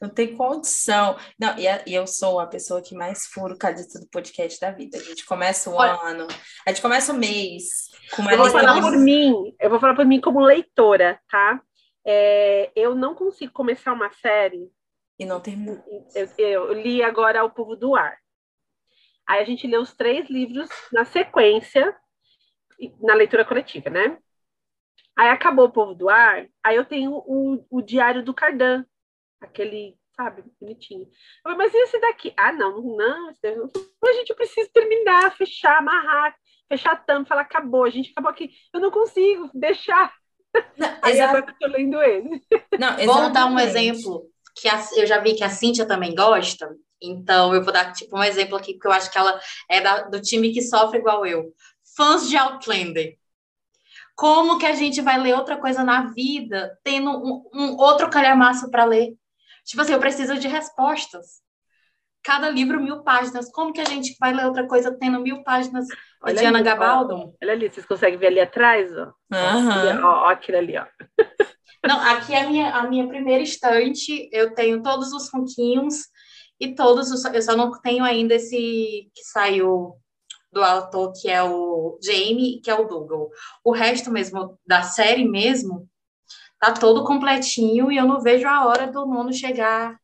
Não 0.00 0.08
tem 0.08 0.34
condição. 0.34 1.18
Não, 1.38 1.54
e, 1.58 1.68
a, 1.68 1.84
e 1.86 1.92
eu 1.92 2.06
sou 2.06 2.40
a 2.40 2.46
pessoa 2.46 2.80
que 2.80 2.94
mais 2.94 3.26
furo 3.26 3.58
cadista 3.58 4.00
do 4.00 4.08
podcast 4.08 4.58
da 4.58 4.70
vida. 4.70 4.96
A 4.96 5.02
gente 5.02 5.26
começa 5.26 5.68
o 5.68 5.74
Olha, 5.74 5.92
ano, 6.00 6.26
a 6.66 6.70
gente 6.70 6.80
começa 6.80 7.12
o 7.12 7.18
mês 7.18 7.90
Eu 8.18 8.38
vou 8.38 8.48
falar 8.48 8.80
por 8.80 8.96
mim, 8.96 9.54
eu 9.60 9.68
vou 9.68 9.78
falar 9.78 9.94
por 9.94 10.06
mim 10.06 10.18
como 10.18 10.40
leitora, 10.40 11.20
tá? 11.28 11.60
É, 12.02 12.72
eu 12.74 12.94
não 12.94 13.14
consigo 13.14 13.52
começar 13.52 13.92
uma 13.92 14.10
série. 14.12 14.70
E 15.18 15.26
não 15.26 15.40
terminar. 15.40 15.84
Eu, 16.14 16.26
eu 16.38 16.72
li 16.72 17.02
agora 17.02 17.44
O 17.44 17.50
Povo 17.50 17.76
do 17.76 17.94
Ar. 17.94 18.16
Aí 19.26 19.42
a 19.42 19.44
gente 19.44 19.66
lê 19.66 19.76
os 19.76 19.94
três 19.94 20.26
livros 20.30 20.70
na 20.90 21.04
sequência, 21.04 21.94
na 23.02 23.12
leitura 23.12 23.44
coletiva, 23.44 23.90
né? 23.90 24.16
Aí 25.16 25.28
acabou 25.28 25.66
o 25.66 25.72
povo 25.72 25.94
do 25.94 26.08
ar, 26.08 26.46
aí 26.62 26.76
eu 26.76 26.84
tenho 26.84 27.12
o, 27.12 27.64
o 27.70 27.80
diário 27.80 28.24
do 28.24 28.34
Cardan, 28.34 28.84
aquele, 29.40 29.96
sabe, 30.16 30.42
bonitinho. 30.60 31.08
Falei, 31.42 31.58
mas 31.58 31.72
e 31.72 31.76
esse 31.76 32.00
daqui? 32.00 32.32
Ah, 32.36 32.52
não, 32.52 32.80
não, 32.80 33.32
não. 33.42 33.70
A 34.04 34.12
gente 34.12 34.34
precisa 34.34 34.68
terminar, 34.72 35.36
fechar, 35.36 35.78
amarrar, 35.78 36.34
fechar 36.68 36.92
a 36.92 36.96
tampa, 36.96 37.28
falar, 37.28 37.42
acabou, 37.42 37.84
a 37.84 37.90
gente 37.90 38.10
acabou 38.10 38.30
aqui. 38.30 38.50
Eu 38.72 38.80
não 38.80 38.90
consigo 38.90 39.50
deixar. 39.54 40.12
Não, 40.76 40.88
aí 41.02 41.20
agora 41.20 41.46
eu 41.48 41.58
tô 41.58 41.66
lendo 41.66 42.02
ele. 42.02 42.42
Não, 42.78 42.96
Vou 43.06 43.30
dar 43.30 43.46
um 43.46 43.58
exemplo 43.58 44.28
que 44.56 44.68
a, 44.68 44.80
eu 44.96 45.06
já 45.06 45.18
vi 45.18 45.34
que 45.34 45.44
a 45.44 45.50
Cíntia 45.50 45.86
também 45.86 46.14
gosta, 46.14 46.74
então 47.02 47.54
eu 47.54 47.62
vou 47.62 47.72
dar 47.72 47.92
tipo 47.92 48.16
um 48.16 48.22
exemplo 48.22 48.56
aqui, 48.56 48.74
porque 48.74 48.86
eu 48.86 48.92
acho 48.92 49.10
que 49.10 49.18
ela 49.18 49.38
é 49.68 49.80
da, 49.80 50.02
do 50.02 50.20
time 50.20 50.52
que 50.52 50.62
sofre 50.62 50.98
igual 50.98 51.26
eu. 51.26 51.52
Fãs 51.96 52.28
de 52.28 52.36
Outlander. 52.36 53.16
Como 54.14 54.58
que 54.58 54.66
a 54.66 54.74
gente 54.74 55.00
vai 55.00 55.18
ler 55.18 55.34
outra 55.34 55.56
coisa 55.56 55.82
na 55.82 56.06
vida 56.12 56.78
tendo 56.84 57.10
um, 57.10 57.42
um 57.52 57.76
outro 57.76 58.08
calhamaço 58.08 58.70
para 58.70 58.84
ler? 58.84 59.14
Tipo 59.64 59.82
assim, 59.82 59.92
eu 59.92 60.00
preciso 60.00 60.38
de 60.38 60.46
respostas. 60.46 61.42
Cada 62.22 62.48
livro, 62.48 62.80
mil 62.80 63.02
páginas. 63.02 63.50
Como 63.50 63.72
que 63.72 63.80
a 63.80 63.84
gente 63.84 64.16
vai 64.18 64.32
ler 64.32 64.46
outra 64.46 64.66
coisa 64.66 64.96
tendo 64.98 65.20
mil 65.20 65.42
páginas 65.42 65.86
olha 66.22 66.34
de 66.34 66.44
Ana 66.44 66.62
Gabaldon? 66.62 67.34
Olha 67.42 67.52
ali, 67.52 67.68
vocês 67.68 67.84
conseguem 67.84 68.18
ver 68.18 68.28
ali 68.28 68.40
atrás? 68.40 68.90
Ó, 68.96 69.12
uhum. 69.32 70.04
ó, 70.04 70.24
ó 70.24 70.28
aquilo 70.28 70.58
ali, 70.58 70.76
ó. 70.78 70.86
Não, 71.86 72.00
aqui 72.00 72.32
é 72.32 72.42
a 72.42 72.48
minha, 72.48 72.70
a 72.70 72.88
minha 72.88 73.06
primeira 73.06 73.42
estante. 73.42 74.28
Eu 74.32 74.54
tenho 74.54 74.82
todos 74.82 75.12
os 75.12 75.28
funquinhos 75.28 75.96
e 76.58 76.74
todos 76.74 77.10
os. 77.10 77.24
Eu 77.26 77.42
só 77.42 77.54
não 77.54 77.70
tenho 77.82 78.02
ainda 78.02 78.34
esse 78.34 79.10
que 79.14 79.22
saiu 79.22 79.94
do 80.54 80.62
autor, 80.62 81.12
que 81.12 81.28
é 81.28 81.42
o 81.42 81.98
Jamie, 82.02 82.60
que 82.62 82.70
é 82.70 82.74
o 82.74 82.86
Dougal. 82.86 83.28
O 83.62 83.72
resto 83.72 84.10
mesmo, 84.10 84.58
da 84.66 84.82
série 84.82 85.28
mesmo, 85.28 85.86
tá 86.58 86.72
todo 86.72 87.04
completinho 87.04 87.92
e 87.92 87.98
eu 87.98 88.06
não 88.06 88.22
vejo 88.22 88.48
a 88.48 88.64
hora 88.66 88.90
do 88.90 89.04
nono 89.04 89.32
chegar 89.32 89.98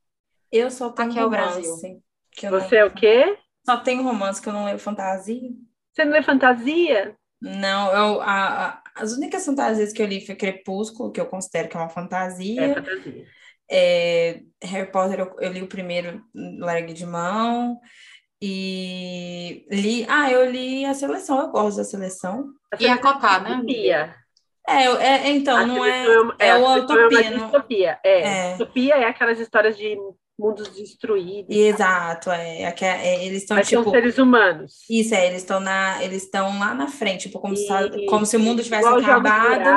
eu 0.51 0.71
só 0.71 0.91
tenho 0.91 1.11
aqui 1.11 1.21
romance, 1.21 1.43
ao 1.43 1.51
Brasil. 1.53 2.03
Você 2.51 2.77
é 2.77 2.85
o 2.85 2.91
quê? 2.91 3.39
Só 3.65 3.77
tenho 3.77 4.03
romance, 4.03 4.43
que 4.43 4.49
eu 4.49 4.53
não 4.53 4.65
leio 4.65 4.79
fantasia. 4.79 5.51
Você 5.93 6.05
não 6.05 6.13
lê 6.13 6.23
fantasia? 6.23 7.15
Não, 7.41 7.93
eu, 7.93 8.21
a, 8.21 8.67
a, 8.67 8.83
as 8.97 9.13
únicas 9.13 9.45
fantasias 9.45 9.93
que 9.93 10.03
eu 10.03 10.07
li 10.07 10.25
foi 10.25 10.35
Crepúsculo, 10.35 11.13
que 11.13 11.21
eu 11.21 11.27
considero 11.27 11.69
que 11.69 11.77
é 11.77 11.81
uma 11.81 11.89
fantasia. 11.89 12.63
É 12.63 12.75
fantasia. 12.75 13.27
É, 13.71 14.41
Harry 14.65 14.91
Potter, 14.91 15.21
eu, 15.21 15.37
eu, 15.39 15.53
li 15.53 15.63
o 15.63 15.69
primeiro, 15.69 16.23
largue 16.35 16.93
de 16.93 17.07
mão. 17.07 17.79
E 18.43 19.67
li. 19.71 20.07
Ah, 20.09 20.31
eu 20.31 20.51
li 20.51 20.85
a 20.85 20.95
seleção, 20.95 21.41
eu 21.41 21.49
gosto 21.49 21.79
da 21.79 21.85
seleção. 21.85 22.53
E 22.79 22.87
a 22.87 22.97
Cotar, 22.97 23.43
né? 23.43 23.57
Utopia. 23.57 24.15
É, 24.67 24.85
é, 24.85 25.31
então, 25.31 25.57
a 25.57 25.67
não 25.67 25.85
é. 25.85 26.07
É, 26.39 26.49
é, 26.49 26.57
o 26.57 26.67
a 26.67 26.75
utopia. 26.77 27.21
É, 27.21 27.37
utopia. 27.37 27.99
É. 28.05 28.21
é. 28.21 28.55
Utopia 28.55 28.95
é 28.95 29.05
aquelas 29.05 29.39
histórias 29.39 29.77
de 29.77 29.99
mundos 30.41 30.69
destruídos. 30.71 31.55
Exato, 31.55 32.31
é, 32.31 32.63
é, 32.63 32.75
é 32.81 33.25
eles 33.27 33.43
estão 33.43 33.61
tipo 33.61 33.83
são 33.83 33.93
seres 33.93 34.19
humanos. 34.19 34.85
Isso 34.89 35.15
é, 35.15 35.27
eles 35.27 35.43
estão 35.43 35.61
na, 35.61 36.03
eles 36.03 36.25
estão 36.25 36.59
lá 36.59 36.75
na 36.75 36.89
frente, 36.89 37.29
tipo 37.29 37.39
como, 37.39 37.55
se, 37.55 37.67
como 38.09 38.25
se 38.25 38.37
o 38.37 38.41
mundo 38.41 38.63
tivesse 38.63 38.89
acabado. 38.89 39.69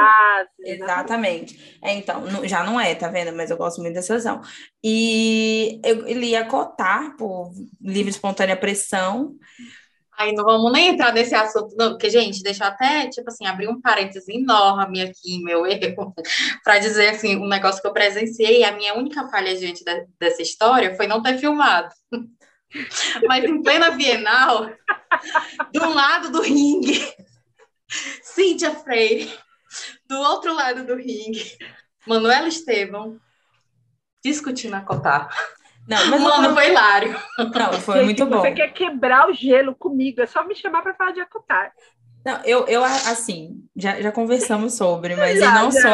Exatamente. 0.60 1.78
É, 1.82 1.94
então, 1.94 2.24
já 2.48 2.64
não 2.64 2.80
é, 2.80 2.96
tá 2.96 3.10
vendo? 3.10 3.36
Mas 3.36 3.52
eu 3.52 3.58
gosto 3.58 3.82
muito 3.82 3.94
dessa 3.94 4.16
visão. 4.16 4.42
E 4.84 5.82
eu, 5.84 6.08
ele 6.08 6.28
ia 6.28 6.46
cotar 6.46 7.16
por 7.18 7.52
livre 7.82 8.10
espontânea 8.10 8.56
pressão. 8.56 9.36
Aí 10.24 10.32
não 10.34 10.46
vamos 10.46 10.72
nem 10.72 10.88
entrar 10.88 11.12
nesse 11.12 11.36
assunto, 11.36 11.76
não, 11.76 11.90
porque, 11.90 12.10
gente, 12.10 12.42
deixa 12.42 12.64
eu 12.64 12.70
até, 12.70 13.10
tipo 13.10 13.30
assim, 13.30 13.46
abrir 13.46 13.68
um 13.68 13.82
parênteses 13.82 14.30
enorme 14.30 15.02
aqui, 15.02 15.44
meu 15.44 15.68
erro, 15.68 16.16
para 16.64 16.80
dizer, 16.80 17.10
assim, 17.10 17.36
um 17.36 17.48
negócio 17.48 17.82
que 17.82 17.88
eu 17.88 17.92
presenciei, 17.92 18.64
a 18.64 18.72
minha 18.72 18.94
única 18.94 19.28
falha 19.28 19.54
diante 19.54 19.84
da, 19.84 20.06
dessa 20.18 20.42
história 20.42 20.96
foi 20.96 21.08
não 21.08 21.22
ter 21.22 21.38
filmado. 21.38 21.94
Mas 23.28 23.44
em 23.44 23.62
plena 23.62 23.92
Bienal, 23.92 24.72
do 25.74 25.94
lado 25.94 26.32
do 26.32 26.42
ringue, 26.42 27.06
Cíntia 28.24 28.72
Freire, 28.72 29.30
do 30.08 30.18
outro 30.20 30.54
lado 30.54 30.86
do 30.86 30.96
ringue, 30.96 31.58
Manuela 32.08 32.48
Estevão, 32.48 33.20
discutindo 34.24 34.76
a 34.76 34.82
Cotar. 34.82 35.30
Não, 35.88 36.10
mas 36.10 36.22
Mano, 36.22 36.42
não... 36.50 36.54
foi 36.56 36.70
hilário. 36.70 37.16
Não, 37.38 37.74
foi 37.74 38.04
muito 38.04 38.26
bom. 38.26 38.40
Você 38.40 38.52
quer 38.52 38.72
quebrar 38.74 39.30
o 39.30 39.34
gelo 39.34 39.76
comigo, 39.76 40.22
é 40.22 40.26
só 40.26 40.46
me 40.46 40.56
chamar 40.56 40.82
para 40.82 40.94
falar 40.94 41.12
de 41.12 41.20
Acotar. 41.20 41.72
Não, 42.26 42.40
eu, 42.46 42.66
eu 42.68 42.82
assim, 42.82 43.66
já, 43.76 44.02
já 44.02 44.10
conversamos 44.10 44.76
sobre, 44.76 45.14
mas 45.14 45.40
já, 45.40 45.48
eu 45.48 45.52
não 45.52 45.72
sou, 45.72 45.92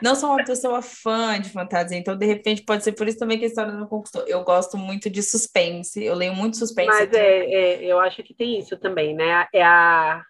não 0.00 0.14
sou 0.14 0.30
uma 0.30 0.42
pessoa 0.42 0.80
fã 0.80 1.38
de 1.38 1.50
fantasia, 1.50 1.98
então 1.98 2.16
de 2.16 2.24
repente 2.24 2.62
pode 2.62 2.82
ser 2.82 2.92
por 2.92 3.06
isso 3.06 3.18
também 3.18 3.38
que 3.38 3.44
a 3.44 3.48
história 3.48 3.72
não 3.72 3.86
conquistou. 3.86 4.24
Eu 4.26 4.42
gosto 4.42 4.78
muito 4.78 5.10
de 5.10 5.22
suspense, 5.22 6.02
eu 6.02 6.14
leio 6.14 6.34
muito 6.34 6.56
suspense. 6.56 6.88
Mas 6.88 7.12
é, 7.12 7.44
é, 7.44 7.84
eu 7.84 8.00
acho 8.00 8.22
que 8.22 8.32
tem 8.32 8.58
isso 8.58 8.74
também, 8.78 9.14
né? 9.14 9.46
É 9.52 9.62
a, 9.62 10.22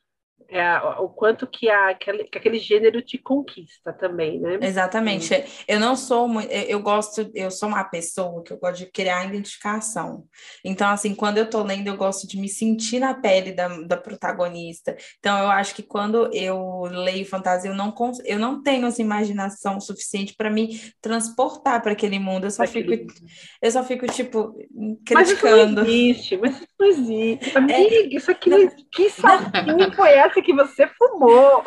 é, 0.49 0.78
o 1.01 1.09
quanto 1.09 1.47
que, 1.47 1.68
a, 1.68 1.90
aquele, 1.90 2.24
que 2.24 2.38
aquele 2.38 2.59
gênero 2.59 3.03
te 3.03 3.18
conquista 3.18 3.92
também, 3.92 4.40
né? 4.40 4.59
Exatamente. 4.62 5.26
Sim. 5.26 5.42
Eu 5.66 5.80
não 5.80 5.97
sou 5.97 6.28
muito, 6.28 6.51
eu 6.51 6.80
gosto, 6.80 7.30
eu 7.34 7.51
sou 7.51 7.68
uma 7.68 7.84
pessoa 7.84 8.42
que 8.42 8.53
eu 8.53 8.59
gosto 8.59 8.78
de 8.78 8.86
criar 8.86 9.26
identificação. 9.26 10.24
Então, 10.64 10.88
assim, 10.88 11.14
quando 11.14 11.38
eu 11.38 11.51
tô 11.51 11.62
lendo, 11.62 11.88
eu 11.88 11.97
gosto 11.97 12.26
de 12.28 12.38
me 12.38 12.49
sentir 12.49 13.01
na 13.01 13.14
pele 13.14 13.53
da, 13.53 13.68
da 13.82 13.97
protagonista. 13.97 14.97
Então, 15.18 15.38
eu 15.38 15.51
acho 15.51 15.74
que 15.74 15.82
quando 15.82 16.30
eu 16.32 16.82
leio 16.82 17.26
fantasia, 17.26 17.70
eu 17.70 17.74
não, 17.74 17.94
eu 18.24 18.38
não 18.38 18.62
tenho 18.62 18.86
essa 18.86 19.03
imaginação 19.03 19.80
suficiente 19.80 20.34
para 20.36 20.51
me 20.51 20.80
transportar 21.01 21.82
para 21.82 21.92
aquele 21.92 22.18
mundo. 22.18 22.44
Eu 22.44 22.51
só 22.51 22.66
fico, 22.66 22.92
eu 23.61 23.70
só 23.70 23.82
fico, 23.82 24.07
tipo, 24.07 24.55
criticando. 25.05 25.14
Mas 25.14 25.30
isso 25.30 25.47
não 25.47 25.82
existe, 25.82 26.36
mas 26.36 26.66
É. 26.78 27.58
Amiga, 27.58 27.78
é... 27.78 28.14
isso 28.14 28.30
aqui, 28.30 28.50
não... 28.50 28.68
que 28.90 29.08
saquinho 29.08 29.92
foi 29.94 30.10
essa? 30.10 30.42
que 30.42 30.52
você 30.52 30.86
fumou. 30.86 31.64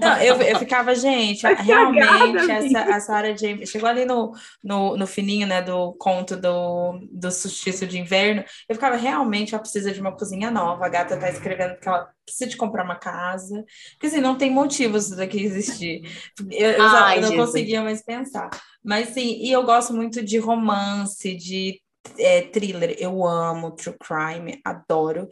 Não, 0.00 0.16
eu, 0.22 0.36
eu 0.36 0.58
ficava, 0.58 0.94
gente, 0.94 1.44
realmente, 1.46 2.50
essa, 2.50 2.80
a 2.94 3.00
Sarah 3.00 3.36
James 3.36 3.68
chegou 3.68 3.88
ali 3.88 4.04
no, 4.04 4.32
no, 4.62 4.96
no 4.96 5.06
fininho, 5.06 5.46
né, 5.46 5.60
do 5.60 5.92
conto 5.94 6.36
do, 6.36 7.00
do 7.10 7.30
Justiça 7.30 7.86
de 7.86 7.98
Inverno. 7.98 8.44
Eu 8.68 8.76
ficava, 8.76 8.96
realmente, 8.96 9.54
ela 9.54 9.60
precisa 9.60 9.92
de 9.92 10.00
uma 10.00 10.16
cozinha 10.16 10.50
nova. 10.50 10.86
A 10.86 10.88
gata 10.88 11.16
tá 11.16 11.28
escrevendo 11.28 11.76
que 11.78 11.88
ela 11.88 12.08
precisa 12.24 12.48
de 12.48 12.56
comprar 12.56 12.84
uma 12.84 12.96
casa. 12.96 13.64
Porque 13.92 14.06
assim, 14.06 14.20
não 14.20 14.36
tem 14.36 14.50
motivos 14.50 15.10
daqui 15.10 15.42
existir. 15.42 16.02
Eu, 16.50 16.70
eu, 16.70 16.82
Ai, 16.82 17.18
eu 17.18 17.22
não 17.22 17.36
conseguia 17.36 17.82
mais 17.82 18.02
pensar. 18.02 18.48
Mas 18.84 19.08
sim, 19.08 19.38
e 19.42 19.50
eu 19.50 19.64
gosto 19.64 19.92
muito 19.92 20.22
de 20.22 20.38
romance, 20.38 21.34
de 21.34 21.80
é, 22.18 22.42
thriller, 22.42 22.96
eu 22.98 23.26
amo 23.26 23.72
true 23.72 23.96
crime, 23.98 24.60
adoro. 24.64 25.28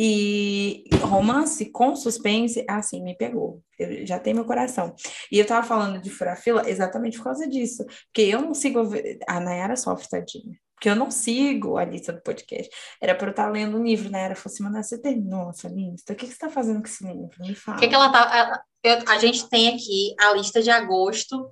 E 0.00 0.84
romance 1.02 1.72
com 1.72 1.96
suspense, 1.96 2.64
assim, 2.68 3.02
me 3.02 3.16
pegou. 3.16 3.60
Eu, 3.76 4.06
já 4.06 4.16
tem 4.18 4.32
meu 4.32 4.44
coração. 4.44 4.94
E 5.30 5.38
eu 5.38 5.44
tava 5.46 5.66
falando 5.66 6.00
de 6.00 6.08
fura-fila 6.08 6.68
exatamente 6.70 7.18
por 7.18 7.24
causa 7.24 7.48
disso. 7.48 7.84
Porque 7.84 8.22
eu 8.22 8.40
não 8.40 8.54
sigo. 8.54 8.80
A 9.26 9.40
Nayara 9.40 9.74
sofre, 9.74 10.08
tadinha. 10.08 10.56
Porque 10.74 10.88
eu 10.88 10.94
não 10.94 11.10
sigo 11.10 11.76
a 11.76 11.84
lista 11.84 12.12
do 12.12 12.22
podcast. 12.22 12.70
Era 13.02 13.12
para 13.12 13.26
eu 13.26 13.30
estar 13.32 13.46
tá 13.46 13.50
lendo 13.50 13.76
um 13.76 13.82
livro, 13.82 14.08
Nayara 14.08 14.36
falou 14.36 14.54
assim: 14.54 14.62
mas 14.62 14.86
você 14.86 15.02
terminou 15.02 15.50
essa 15.50 15.68
lista? 15.68 16.12
O 16.12 16.16
que, 16.16 16.26
que 16.26 16.32
você 16.32 16.38
tá 16.38 16.48
fazendo 16.48 16.80
com 16.80 16.86
esse 16.86 17.04
livro? 17.04 17.30
Me 17.40 17.56
fala. 17.56 17.78
O 17.78 17.80
que, 17.80 17.88
que 17.88 17.94
ela 17.94 18.12
tá. 18.12 18.36
Ela, 18.36 18.62
eu, 18.84 19.04
a 19.08 19.18
gente 19.18 19.48
tem 19.48 19.68
aqui 19.68 20.14
a 20.20 20.32
lista 20.34 20.62
de 20.62 20.70
agosto. 20.70 21.50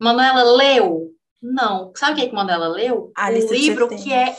Manuela 0.00 0.42
leu? 0.56 1.15
Não. 1.42 1.92
Sabe 1.96 2.12
o 2.12 2.16
que, 2.16 2.28
que 2.28 2.34
Manuela 2.34 2.68
leu? 2.68 3.12
A 3.16 3.30
o 3.30 3.52
livro 3.52 3.88
que 3.88 4.12
é 4.12 4.36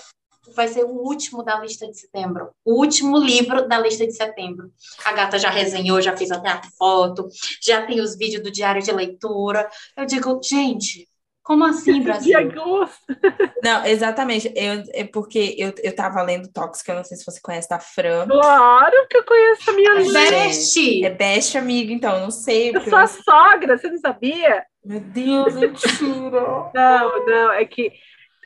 vai 0.56 0.68
ser 0.68 0.84
o 0.84 0.90
último 0.90 1.44
da 1.44 1.60
lista 1.60 1.88
de 1.88 2.00
setembro. 2.00 2.50
O 2.64 2.80
último 2.80 3.18
livro 3.18 3.68
da 3.68 3.80
lista 3.80 4.06
de 4.06 4.14
setembro. 4.14 4.72
A 5.06 5.14
gata 5.14 5.38
já 5.38 5.50
resenhou, 5.50 6.02
já 6.02 6.16
fez 6.16 6.32
até 6.32 6.50
a 6.50 6.62
foto, 6.78 7.28
já 7.62 7.86
tem 7.86 8.02
os 8.02 8.18
vídeos 8.18 8.44
do 8.44 8.52
diário 8.52 8.82
de 8.82 8.92
leitura. 8.92 9.70
Eu 9.96 10.06
digo, 10.06 10.40
gente, 10.44 11.07
como 11.48 11.64
assim, 11.64 12.04
Brasil? 12.04 12.38
Não, 13.64 13.86
exatamente. 13.86 14.52
Eu, 14.54 14.84
é 14.94 15.06
porque 15.06 15.56
eu, 15.58 15.74
eu 15.82 15.96
tava 15.96 16.22
lendo 16.22 16.52
Tóxico, 16.52 16.92
eu 16.92 16.96
não 16.96 17.04
sei 17.06 17.16
se 17.16 17.26
você 17.26 17.40
conhece 17.42 17.70
da 17.70 17.80
Fran. 17.80 18.28
Claro 18.28 19.08
que 19.10 19.18
eu 19.18 19.24
conheço 19.24 19.70
a 19.70 19.74
minha 19.74 19.92
é 19.92 20.12
Best. 20.12 21.06
É 21.06 21.10
Best 21.10 21.58
amiga, 21.58 21.94
então, 21.94 22.20
não 22.20 22.30
sei. 22.30 22.76
Eu 22.76 22.82
sou 22.82 22.98
a 22.98 23.08
sogra, 23.08 23.78
você 23.78 23.90
não 23.90 23.98
sabia? 23.98 24.66
Meu 24.84 25.00
Deus, 25.00 25.56
mentira. 25.56 26.70
não, 26.76 27.26
não, 27.26 27.52
é 27.54 27.66
que 27.66 27.94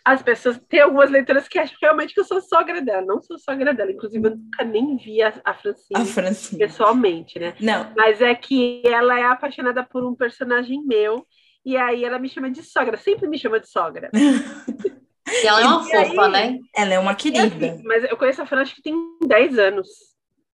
as 0.05 0.21
pessoas 0.21 0.59
tem 0.69 0.81
algumas 0.81 1.09
leituras 1.09 1.47
que 1.47 1.57
acham 1.59 1.77
realmente 1.81 2.13
que 2.13 2.19
eu 2.19 2.25
sou 2.25 2.39
sogra 2.39 2.81
dela. 2.81 3.01
Não 3.01 3.21
sou 3.21 3.37
sogra 3.37 3.73
dela. 3.73 3.91
Inclusive, 3.91 4.27
eu 4.27 4.35
nunca 4.35 4.63
nem 4.63 4.95
vi 4.97 5.21
a, 5.21 5.33
a, 5.43 5.53
Francine, 5.53 6.01
a 6.01 6.05
Francine 6.05 6.59
pessoalmente, 6.59 7.39
né? 7.39 7.55
Não. 7.59 7.91
Mas 7.95 8.21
é 8.21 8.33
que 8.35 8.81
ela 8.85 9.19
é 9.19 9.23
apaixonada 9.23 9.83
por 9.83 10.05
um 10.05 10.15
personagem 10.15 10.83
meu. 10.85 11.25
E 11.65 11.77
aí 11.77 12.03
ela 12.03 12.17
me 12.17 12.27
chama 12.27 12.49
de 12.49 12.63
sogra, 12.63 12.97
sempre 12.97 13.27
me 13.27 13.37
chama 13.37 13.59
de 13.59 13.69
sogra. 13.69 14.09
e 14.15 15.47
ela 15.47 15.61
é 15.61 15.65
uma 15.65 15.87
e 15.87 15.91
fofa, 15.91 16.25
aí, 16.25 16.31
né? 16.31 16.59
Ela 16.75 16.93
é 16.93 16.99
uma 16.99 17.15
querida. 17.15 17.45
Assim, 17.45 17.83
mas 17.83 18.03
eu 18.03 18.17
conheço 18.17 18.41
a 18.41 18.45
Fran 18.45 18.61
acho 18.61 18.75
que 18.75 18.81
tem 18.81 18.95
10 19.25 19.59
anos. 19.59 19.87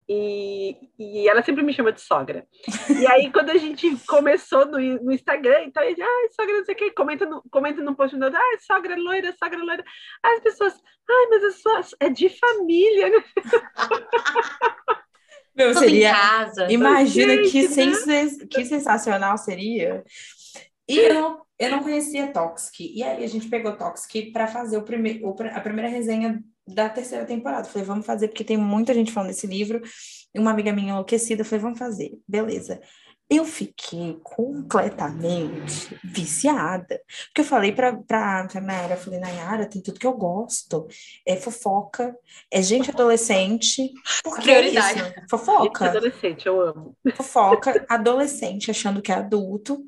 E, 0.08 0.76
e 1.00 1.30
ela 1.30 1.42
sempre 1.42 1.64
me 1.64 1.74
chama 1.74 1.92
de 1.92 2.02
sogra. 2.02 2.46
E 3.00 3.08
aí, 3.08 3.32
quando 3.32 3.52
a 3.52 3.58
gente 3.58 3.96
começou 4.06 4.66
no, 4.66 4.78
no 4.78 5.12
Instagram, 5.14 5.64
então 5.64 5.82
a 5.82 5.86
gente, 5.86 6.02
ah, 6.02 6.28
sogra, 6.36 6.58
não 6.58 6.66
sei 6.66 6.76
o 6.76 6.78
que, 6.78 6.92
comenta 6.92 7.26
no, 7.26 7.42
comenta 7.50 7.82
no 7.82 7.96
post 7.96 8.18
do 8.18 8.26
ah, 8.26 8.58
sogra 8.60 8.98
loira, 8.98 9.34
sogra 9.42 9.64
loira. 9.64 9.84
Aí 10.22 10.36
as 10.36 10.44
pessoas, 10.44 10.74
ai, 11.10 11.28
mas 11.30 11.44
eu 11.44 11.52
sou, 11.52 11.82
é 12.02 12.10
de 12.10 12.30
família, 12.30 13.10
né? 13.10 13.24
Meu, 15.56 15.74
seria. 15.74 16.14
Casa. 16.14 16.72
Imagina 16.72 17.36
gente, 17.36 17.52
que, 17.52 17.62
né? 17.62 17.94
sens... 17.96 18.38
que 18.44 18.66
sensacional 18.66 19.38
seria. 19.38 20.04
E 20.88 20.98
eu, 20.98 21.42
eu 21.58 21.72
não 21.72 21.84
conhecia 21.84 22.32
Toxic. 22.32 22.92
E 22.94 23.04
aí 23.04 23.24
a 23.24 23.28
gente 23.28 23.48
pegou 23.48 23.76
Toxic 23.76 24.32
para 24.32 24.48
fazer 24.48 24.78
o 24.78 24.84
primeiro, 24.84 25.36
a 25.54 25.60
primeira 25.60 25.90
resenha 25.90 26.44
da 26.68 26.90
terceira 26.90 27.26
temporada. 27.26 27.68
Falei, 27.68 27.86
vamos 27.86 28.06
fazer, 28.06 28.28
porque 28.28 28.44
tem 28.44 28.58
muita 28.58 28.94
gente 28.94 29.12
falando 29.12 29.30
desse 29.30 29.48
livro. 29.48 29.82
E 30.34 30.40
uma 30.40 30.52
amiga 30.52 30.74
minha 30.74 30.92
enlouquecida, 30.92 31.44
falei, 31.44 31.62
vamos 31.62 31.80
fazer. 31.80 32.12
Beleza. 32.28 32.82
Eu 33.30 33.46
fiquei 33.46 34.20
completamente 34.22 35.98
viciada. 36.04 37.02
Porque 37.28 37.42
eu 37.42 37.46
falei 37.46 37.72
pra, 37.72 37.96
pra, 37.96 38.48
Nayara, 38.62 38.94
eu 38.94 38.98
falei, 38.98 39.20
Nayara, 39.20 39.66
tem 39.66 39.82
tudo 39.82 40.00
que 40.00 40.06
eu 40.06 40.14
gosto. 40.14 40.88
É 41.26 41.36
fofoca, 41.36 42.16
é 42.52 42.62
gente 42.62 42.92
adolescente. 42.92 43.92
Por 44.24 44.36
que 44.36 44.44
Prioridade. 44.44 45.00
Isso? 45.00 45.14
Fofoca. 45.30 45.86
Gente 45.86 45.98
adolescente, 45.98 46.46
eu 46.46 46.62
amo. 46.62 46.98
Fofoca, 47.16 47.86
adolescente 47.90 48.70
achando 48.70 49.02
que 49.02 49.12
é 49.12 49.16
adulto. 49.16 49.84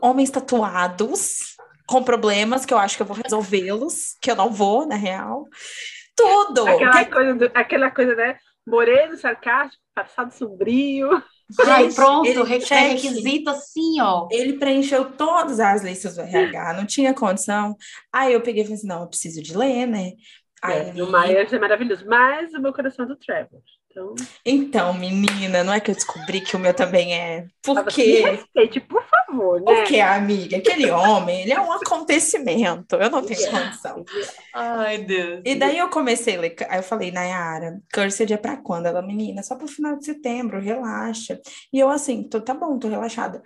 Homens 0.00 0.30
tatuados 0.30 1.54
com 1.86 2.02
problemas 2.02 2.64
que 2.64 2.72
eu 2.72 2.78
acho 2.78 2.96
que 2.96 3.02
eu 3.02 3.06
vou 3.06 3.16
resolvê-los, 3.16 4.16
que 4.20 4.30
eu 4.30 4.36
não 4.36 4.50
vou, 4.50 4.86
na 4.86 4.96
real. 4.96 5.46
Tudo! 6.16 6.66
Aquela, 6.66 7.04
que... 7.04 7.10
coisa, 7.10 7.34
do, 7.34 7.50
aquela 7.54 7.90
coisa, 7.90 8.14
né? 8.14 8.38
Moreno, 8.66 9.16
sarcástico, 9.16 9.82
passado 9.94 10.32
sombrio. 10.32 11.22
Ai, 11.66 11.92
pronto, 11.92 12.26
ele, 12.26 12.42
requisito 12.42 13.50
assim, 13.50 14.00
ó. 14.00 14.26
Ele 14.30 14.54
preencheu 14.54 15.12
todas 15.12 15.60
as 15.60 15.82
listas 15.82 16.16
do 16.16 16.22
RH, 16.22 16.72
não 16.72 16.86
tinha 16.86 17.12
condição. 17.12 17.76
Aí 18.10 18.32
eu 18.32 18.40
peguei 18.40 18.62
e 18.62 18.64
falei 18.64 18.78
assim: 18.78 18.86
não, 18.86 19.02
eu 19.02 19.08
preciso 19.08 19.42
de 19.42 19.56
ler, 19.56 19.86
né? 19.86 20.12
Aí... 20.62 20.98
É, 20.98 21.02
o 21.02 21.12
Myers 21.12 21.52
é 21.52 21.58
maravilhoso, 21.58 22.06
mas 22.06 22.54
o 22.54 22.60
meu 22.60 22.72
coração 22.72 23.04
é 23.04 23.08
do 23.08 23.16
Trevor. 23.16 23.60
Então... 23.94 24.14
então, 24.44 24.94
menina, 24.94 25.62
não 25.62 25.72
é 25.72 25.78
que 25.78 25.92
eu 25.92 25.94
descobri 25.94 26.40
que 26.40 26.56
o 26.56 26.58
meu 26.58 26.74
também 26.74 27.14
é. 27.14 27.46
Por 27.62 27.84
quê? 27.84 28.22
respeite, 28.22 28.80
por 28.80 29.04
favor, 29.04 29.60
né? 29.60 29.72
Porque, 29.72 30.00
amiga, 30.00 30.56
aquele 30.56 30.90
homem, 30.90 31.42
ele 31.42 31.52
é 31.52 31.60
um 31.60 31.72
acontecimento. 31.72 32.96
Eu 32.96 33.08
não 33.08 33.24
tenho 33.24 33.48
condição. 33.48 34.04
Ai, 34.52 34.98
Deus. 34.98 35.42
E 35.44 35.54
daí 35.54 35.78
eu 35.78 35.88
comecei 35.88 36.36
a 36.36 36.40
ler. 36.40 36.56
Aí 36.68 36.80
eu 36.80 36.82
falei, 36.82 37.12
Nayara, 37.12 37.80
Cursed 37.92 38.32
é 38.32 38.36
pra 38.36 38.56
quando? 38.56 38.86
Ela, 38.86 39.00
menina, 39.00 39.44
só 39.44 39.54
pro 39.54 39.68
final 39.68 39.96
de 39.96 40.04
setembro, 40.04 40.60
relaxa. 40.60 41.40
E 41.72 41.78
eu 41.78 41.88
assim, 41.88 42.24
tô, 42.24 42.40
tá 42.40 42.52
bom, 42.52 42.78
tô 42.78 42.88
relaxada 42.88 43.42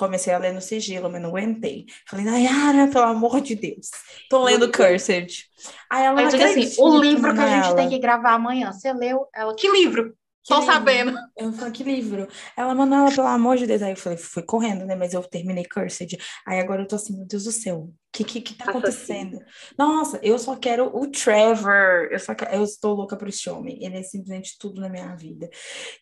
comecei 0.00 0.32
a 0.32 0.38
ler 0.38 0.52
no 0.52 0.62
sigilo, 0.62 1.10
mas 1.10 1.20
não 1.20 1.28
aguentei. 1.28 1.84
Falei, 2.06 2.24
Nayara, 2.24 2.88
pelo 2.90 3.04
amor 3.04 3.40
de 3.42 3.54
Deus, 3.54 3.90
tô 4.30 4.42
lendo 4.42 4.72
Cursed. 4.72 5.44
Aí 5.90 6.04
ela, 6.04 6.24
disse 6.24 6.42
assim, 6.42 6.82
o 6.82 6.98
livro 6.98 7.34
que 7.34 7.40
a 7.40 7.62
gente 7.62 7.76
tem 7.76 7.88
que 7.90 7.98
gravar 7.98 8.32
amanhã, 8.32 8.72
você 8.72 8.92
leu? 8.92 9.28
Ela, 9.34 9.54
que 9.54 9.70
livro? 9.70 10.16
Tô 10.46 10.60
livro? 10.60 10.72
sabendo. 10.72 11.18
Eu 11.36 11.52
falei, 11.52 11.72
que 11.72 11.84
livro? 11.84 12.26
Ela, 12.56 12.74
Manuela, 12.74 13.10
pelo 13.10 13.26
amor 13.26 13.56
de 13.56 13.66
Deus. 13.66 13.82
Aí 13.82 13.92
eu 13.92 13.96
falei, 13.96 14.18
fui 14.18 14.42
correndo, 14.42 14.84
né? 14.86 14.94
Mas 14.96 15.12
eu 15.12 15.22
terminei 15.22 15.64
Cursed. 15.64 16.18
Aí 16.46 16.58
agora 16.58 16.82
eu 16.82 16.88
tô 16.88 16.96
assim, 16.96 17.16
meu 17.16 17.26
Deus 17.26 17.44
do 17.44 17.52
céu, 17.52 17.78
o 17.80 17.94
que, 18.12 18.24
que, 18.24 18.40
que 18.40 18.54
tá 18.54 18.64
acontecendo? 18.64 19.38
Nossa, 19.78 20.18
eu 20.22 20.38
só 20.38 20.56
quero 20.56 20.86
o 20.96 21.06
Trevor. 21.10 22.08
Eu 22.10 22.18
só 22.18 22.34
quero, 22.34 22.54
eu 22.54 22.64
estou 22.64 22.94
louca 22.94 23.16
por 23.16 23.28
esse 23.28 23.48
homem. 23.48 23.78
Ele 23.84 23.98
é 23.98 24.02
simplesmente 24.02 24.58
tudo 24.58 24.80
na 24.80 24.88
minha 24.88 25.14
vida. 25.14 25.48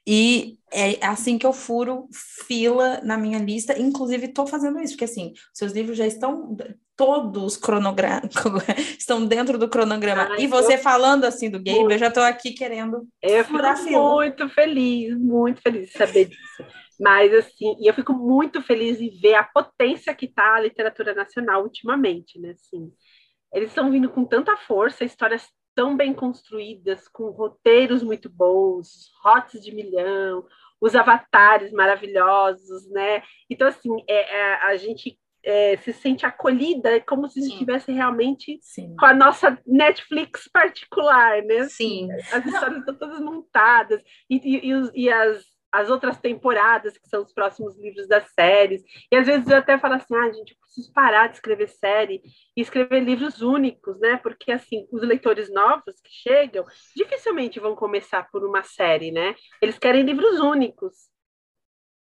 E 0.07 0.59
é 0.73 1.05
assim 1.05 1.37
que 1.37 1.47
eu 1.47 1.53
furo 1.53 2.09
fila 2.47 3.01
na 3.03 3.19
minha 3.19 3.39
lista. 3.39 3.79
Inclusive, 3.79 4.29
tô 4.29 4.47
fazendo 4.47 4.81
isso, 4.81 4.95
porque 4.95 5.05
assim, 5.05 5.33
seus 5.53 5.73
livros 5.73 5.99
já 5.99 6.07
estão 6.07 6.57
todos 6.99 7.57
cronogra... 7.57 8.21
estão 8.99 9.25
dentro 9.25 9.57
do 9.57 9.69
cronograma. 9.69 10.31
Ai, 10.33 10.43
e 10.43 10.47
você 10.49 10.75
eu... 10.75 10.79
falando 10.79 11.25
assim 11.25 11.49
do 11.49 11.59
Gabe, 11.59 11.93
eu 11.95 11.99
já 11.99 12.09
estou 12.09 12.25
aqui 12.25 12.51
querendo 12.51 13.09
eu 13.23 13.45
fico 13.45 13.77
fila. 13.77 14.15
muito 14.15 14.49
feliz, 14.49 15.17
muito 15.17 15.63
feliz 15.63 15.91
de 15.91 15.97
saber 15.97 16.25
disso. 16.25 16.65
Mas 16.99 17.33
assim, 17.33 17.77
e 17.81 17.89
eu 17.89 17.95
fico 17.95 18.13
muito 18.13 18.61
feliz 18.61 18.99
de 18.99 19.09
ver 19.11 19.35
a 19.35 19.45
potência 19.45 20.13
que 20.13 20.27
está 20.27 20.57
a 20.57 20.61
literatura 20.61 21.15
nacional 21.15 21.63
ultimamente, 21.63 22.41
né? 22.41 22.51
Assim, 22.51 22.93
eles 23.55 23.69
estão 23.69 23.93
vindo 23.93 24.11
com 24.11 24.25
tanta 24.25 24.57
força, 24.57 25.05
histórias 25.05 25.47
tão 25.77 25.97
bem 25.97 26.13
construídas, 26.13 27.07
com 27.07 27.31
roteiros 27.31 28.03
muito 28.03 28.29
bons, 28.29 29.13
hots 29.23 29.63
de 29.63 29.73
milhão, 29.73 30.45
os 30.81 30.97
avatares 30.97 31.73
maravilhosos, 31.73 32.91
né? 32.91 33.23
Então, 33.49 33.69
assim, 33.69 33.91
é, 34.09 34.37
é 34.37 34.55
a 34.67 34.77
gente 34.77 35.17
é, 35.45 35.77
se 35.79 35.93
sente 35.93 36.27
acolhida, 36.27 36.97
é 36.97 37.01
como 37.01 37.29
se 37.29 37.41
estivesse 37.41 37.93
realmente 37.93 38.59
Sim. 38.63 38.95
com 38.97 39.07
a 39.07 39.15
nossa 39.15 39.59
Netflix 39.67 40.49
particular, 40.53 41.43
né? 41.43 41.65
Sim. 41.69 42.09
As 42.33 42.45
histórias 42.45 42.81
estão 42.81 42.95
todas 42.95 43.21
montadas, 43.21 44.03
e, 44.29 44.37
e, 44.37 45.05
e 45.05 45.11
as, 45.11 45.45
as 45.73 45.91
outras 45.91 46.19
temporadas, 46.19 46.97
que 46.97 47.09
são 47.09 47.23
os 47.23 47.33
próximos 47.33 47.79
livros 47.79 48.09
das 48.09 48.31
séries. 48.33 48.83
E 49.11 49.17
às 49.17 49.27
vezes 49.27 49.49
eu 49.49 49.57
até 49.57 49.79
falo 49.79 49.95
assim, 49.95 50.15
ah, 50.15 50.31
gente, 50.33 50.53
eu 50.53 50.59
preciso 50.61 50.93
parar 50.93 51.29
de 51.29 51.37
escrever 51.37 51.69
série 51.69 52.23
e 52.57 52.61
escrever 52.61 53.01
livros 53.01 53.43
únicos, 53.43 53.99
né? 54.01 54.17
Porque 54.17 54.51
assim, 54.51 54.87
os 54.91 55.03
leitores 55.03 55.53
novos 55.53 56.01
que 56.03 56.11
chegam 56.11 56.65
dificilmente 56.97 57.61
vão 57.61 57.77
começar 57.77 58.29
por 58.31 58.45
uma 58.45 58.63
série, 58.63 59.11
né? 59.11 59.35
Eles 59.61 59.79
querem 59.79 60.03
livros 60.03 60.41
únicos. 60.41 60.95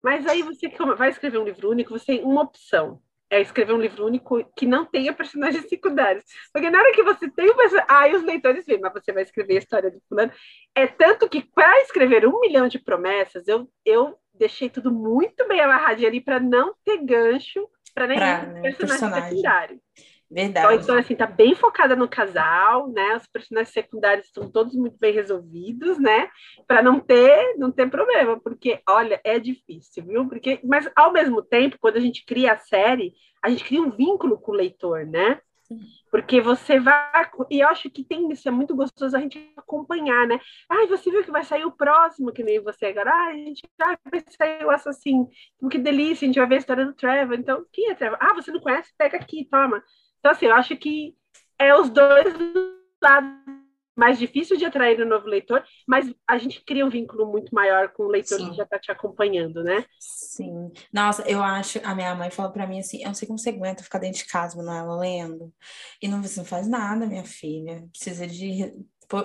Mas 0.03 0.27
aí 0.27 0.43
você 0.43 0.69
vai 0.97 1.11
escrever 1.11 1.39
um 1.39 1.45
livro 1.45 1.71
único, 1.71 1.97
você 1.97 2.07
tem 2.07 2.25
uma 2.25 2.43
opção 2.43 3.01
é 3.33 3.41
escrever 3.41 3.73
um 3.73 3.81
livro 3.81 4.05
único 4.05 4.45
que 4.55 4.67
não 4.67 4.85
tenha 4.85 5.11
personagens 5.15 5.67
secundários. 5.67 6.23
Porque 6.53 6.69
na 6.69 6.79
hora 6.79 6.93
que 6.93 7.03
você 7.03 7.31
tem 7.31 7.51
um 7.51 7.57
personagem. 7.57 7.87
Aí 7.89 8.15
os 8.15 8.23
leitores 8.23 8.67
veem, 8.67 8.79
mas 8.79 8.93
você 8.93 9.11
vai 9.11 9.23
escrever 9.23 9.55
a 9.55 9.59
história 9.59 9.91
do 9.91 9.99
fulano. 10.07 10.31
É 10.75 10.87
tanto 10.87 11.27
que 11.27 11.41
para 11.41 11.81
escrever 11.81 12.27
um 12.27 12.41
milhão 12.41 12.69
de 12.69 12.79
promessas, 12.79 13.49
eu, 13.49 13.67
eu 13.87 14.19
deixei 14.35 14.69
tudo 14.69 14.93
muito 14.93 15.49
bem 15.49 15.61
amarradinho 15.61 16.09
ali 16.09 16.21
para 16.21 16.39
não 16.39 16.75
ter 16.85 16.99
gancho 16.99 17.67
para 17.95 18.07
nenhum 18.07 18.21
pra, 18.21 18.43
né, 18.43 18.61
personagem, 18.61 18.99
personagem 18.99 19.29
secundário. 19.31 19.81
Verdade. 20.33 20.67
Então, 20.67 20.83
então, 20.83 20.99
assim, 20.99 21.15
tá 21.15 21.27
bem 21.27 21.55
focada 21.55 21.95
no 21.95 22.09
casal, 22.09 22.89
né? 22.89 23.17
Os 23.17 23.27
personagens 23.27 23.73
secundários 23.73 24.27
estão 24.27 24.51
todos 24.51 24.75
muito 24.75 24.97
bem 24.99 25.13
resolvidos, 25.13 25.99
né? 25.99 26.31
Para 26.67 26.83
não 26.83 26.99
ter, 26.99 27.55
não 27.59 27.71
ter 27.71 27.91
problema, 27.91 28.41
porque, 28.41 28.81
olha, 28.89 29.21
é 29.25 29.39
difícil, 29.39 30.05
viu? 30.07 30.27
Porque, 30.27 30.59
mas, 30.65 30.89
ao 30.97 31.13
mesmo 31.13 31.43
tempo, 31.43 31.77
quando 31.79 31.99
a 31.99 32.01
gente 32.01 32.25
cria 32.25 32.55
a 32.55 32.59
série, 32.59 33.13
a 33.43 33.51
gente 33.51 33.63
cria 33.63 33.83
um 33.83 33.91
vínculo 33.91 34.39
com 34.39 34.53
o 34.53 34.55
leitor, 34.55 35.05
né? 35.05 35.39
Porque 36.11 36.41
você 36.41 36.79
vai. 36.79 37.31
E 37.51 37.61
eu 37.61 37.69
acho 37.69 37.91
que 37.91 38.05
tem 38.05 38.31
isso, 38.31 38.47
é 38.47 38.51
muito 38.51 38.77
gostoso 38.77 39.17
a 39.17 39.21
gente 39.21 39.53
acompanhar, 39.57 40.27
né? 40.27 40.39
Ai, 40.69 40.87
você 40.87 41.11
viu 41.11 41.25
que 41.25 41.31
vai 41.31 41.43
sair 41.45 41.65
o 41.65 41.73
próximo, 41.73 42.33
que 42.33 42.43
nem 42.43 42.61
você 42.61 42.87
agora. 42.87 43.11
Ai, 43.11 43.33
a 43.33 43.45
gente 43.47 43.63
ai, 43.81 43.97
vai 44.11 44.23
sair 44.29 44.65
o 44.65 44.71
assassino. 44.71 45.29
Que 45.71 45.79
delícia, 45.79 46.25
a 46.25 46.29
gente 46.29 46.39
vai 46.39 46.49
ver 46.49 46.55
a 46.57 46.59
história 46.59 46.85
do 46.85 46.95
Trevor. 46.95 47.39
Então, 47.39 47.65
quem 47.73 47.91
é 47.91 47.95
Trevor? 47.95 48.19
Ah, 48.21 48.35
você 48.35 48.51
não 48.51 48.61
conhece? 48.61 48.93
Pega 48.99 49.17
aqui, 49.17 49.47
toma. 49.51 49.83
Então, 50.23 50.31
assim, 50.31 50.47
eu 50.47 50.55
acho 50.55 50.77
que 50.77 51.17
é 51.59 51.75
os 51.75 51.91
dois 51.91 52.33
lados 53.03 53.43
mais 53.97 54.19
difícil 54.19 54.57
de 54.57 54.65
atrair 54.65 55.01
o 55.01 55.07
novo 55.07 55.27
leitor, 55.27 55.65
mas 55.87 56.15
a 56.27 56.39
gente 56.39 56.65
cria 56.65 56.87
um 56.87 56.89
vínculo 56.89 57.27
muito 57.31 57.53
maior 57.53 57.89
com 57.93 58.05
o 58.05 58.09
leitor 58.09 58.39
Sim. 58.39 58.51
que 58.51 58.57
já 58.57 58.63
está 58.63 58.79
te 58.79 58.91
acompanhando, 58.93 59.65
né? 59.65 59.85
Sim. 59.99 60.71
Nossa, 60.93 61.29
eu 61.29 61.43
acho, 61.43 61.81
a 61.85 61.93
minha 61.95 62.15
mãe 62.15 62.31
falou 62.31 62.53
para 62.53 62.69
mim 62.69 62.79
assim, 62.79 63.01
eu 63.03 63.09
não 63.09 63.15
sei 63.15 63.27
como 63.27 63.39
você 63.39 63.51
aguenta 63.51 63.83
ficar 63.83 63.99
dentro 63.99 64.19
de 64.19 64.27
casa, 64.27 64.63
não 64.63 64.73
ela 64.73 64.97
lendo. 64.97 65.53
E 66.01 66.07
não, 66.07 66.23
você 66.23 66.39
não 66.39 66.47
faz 66.47 66.69
nada, 66.69 67.05
minha 67.05 67.25
filha. 67.25 67.85
Precisa 67.93 68.27
de 68.27 68.73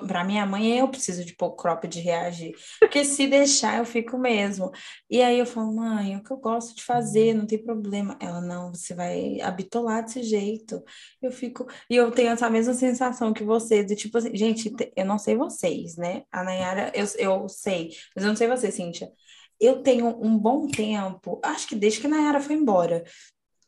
para 0.07 0.23
minha 0.23 0.45
mãe, 0.45 0.77
eu 0.79 0.87
preciso 0.89 1.23
de 1.23 1.35
pouco 1.35 1.55
crop 1.57 1.87
de 1.87 1.99
reagir. 2.01 2.53
Porque 2.79 3.05
se 3.05 3.27
deixar, 3.27 3.77
eu 3.77 3.85
fico 3.85 4.17
mesmo. 4.17 4.71
E 5.09 5.21
aí 5.21 5.39
eu 5.39 5.45
falo, 5.45 5.73
mãe, 5.75 6.13
é 6.13 6.17
o 6.17 6.23
que 6.23 6.31
eu 6.31 6.37
gosto 6.37 6.75
de 6.75 6.83
fazer, 6.83 7.33
não 7.33 7.45
tem 7.45 7.63
problema. 7.63 8.17
Ela, 8.19 8.41
não, 8.41 8.73
você 8.73 8.93
vai 8.93 9.39
habitolar 9.41 10.03
desse 10.03 10.23
jeito. 10.23 10.83
Eu 11.21 11.31
fico. 11.31 11.65
E 11.89 11.95
eu 11.95 12.11
tenho 12.11 12.29
essa 12.29 12.49
mesma 12.49 12.73
sensação 12.73 13.33
que 13.33 13.43
você, 13.43 13.83
de 13.83 13.95
tipo 13.95 14.17
assim, 14.17 14.35
gente, 14.35 14.73
eu 14.95 15.05
não 15.05 15.17
sei 15.17 15.35
vocês, 15.35 15.95
né? 15.95 16.23
A 16.31 16.43
Nayara, 16.43 16.91
eu, 16.93 17.05
eu 17.17 17.49
sei, 17.49 17.91
mas 18.15 18.23
eu 18.25 18.29
não 18.29 18.35
sei 18.35 18.47
você, 18.47 18.71
Cíntia. 18.71 19.11
Eu 19.59 19.81
tenho 19.81 20.07
um 20.23 20.37
bom 20.37 20.67
tempo, 20.67 21.39
acho 21.43 21.67
que 21.67 21.75
desde 21.75 21.99
que 21.99 22.07
a 22.07 22.09
Nayara 22.09 22.39
foi 22.39 22.55
embora, 22.55 23.03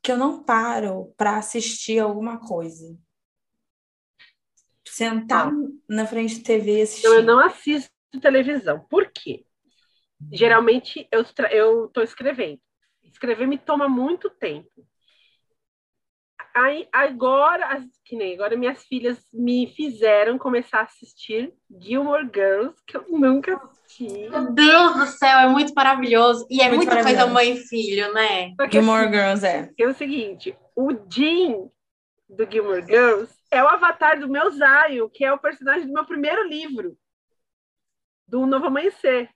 que 0.02 0.12
eu 0.12 0.18
não 0.18 0.44
paro 0.44 1.14
para 1.18 1.38
assistir 1.38 2.00
alguma 2.00 2.40
coisa. 2.40 2.98
Sentar 4.92 5.52
na 5.88 6.06
frente 6.06 6.36
de 6.36 6.44
TV 6.44 6.80
e 6.80 6.82
assistir. 6.82 7.08
Então, 7.08 7.20
eu 7.20 7.24
não 7.24 7.40
assisto 7.40 7.92
televisão. 8.22 8.86
Por 8.90 9.12
quê? 9.12 9.46
Geralmente 10.32 11.08
eu 11.12 11.22
estou 11.22 12.04
escrevendo. 12.04 12.60
Escrever 13.04 13.48
me 13.48 13.58
toma 13.58 13.88
muito 13.88 14.30
tempo. 14.30 14.70
Aí, 16.56 16.88
agora, 16.92 17.86
que 18.04 18.16
nem 18.16 18.34
agora, 18.34 18.58
minhas 18.58 18.84
filhas 18.84 19.24
me 19.32 19.68
fizeram 19.76 20.38
começar 20.38 20.80
a 20.80 20.84
assistir 20.84 21.54
Gilmore 21.80 22.30
Girls, 22.34 22.76
que 22.86 22.98
eu 22.98 23.06
nunca 23.08 23.56
assisti. 23.56 24.28
Meu 24.30 24.52
Deus 24.52 24.96
do 24.96 25.06
céu, 25.06 25.40
é 25.40 25.48
muito 25.48 25.74
maravilhoso. 25.74 26.46
E 26.50 26.62
é 26.62 26.68
muito 26.68 26.86
muita 26.86 27.04
coisa 27.04 27.28
mãe 27.28 27.54
e 27.54 27.58
filho, 27.58 28.12
né? 28.14 28.54
Porque, 28.58 28.78
Gilmore 28.78 29.06
assim, 29.06 29.14
Girls, 29.14 29.46
é. 29.46 29.70
É 29.78 29.88
o 29.88 29.94
seguinte, 29.94 30.58
o 30.76 30.90
Jim 31.10 31.70
do 32.28 32.50
Gilmore 32.50 32.86
Girls 32.86 33.39
é 33.52 33.64
o 33.64 33.68
avatar 33.68 34.20
do 34.20 34.30
meu 34.30 34.50
Zayo, 34.52 35.10
que 35.10 35.26
é 35.26 35.34
o 35.34 35.40
personagem 35.40 35.88
do 35.88 35.94
meu 35.94 36.06
primeiro 36.06 36.48
livro, 36.48 36.98
do 38.28 38.46
Novo 38.46 38.68
Amanhecer. 38.68 39.30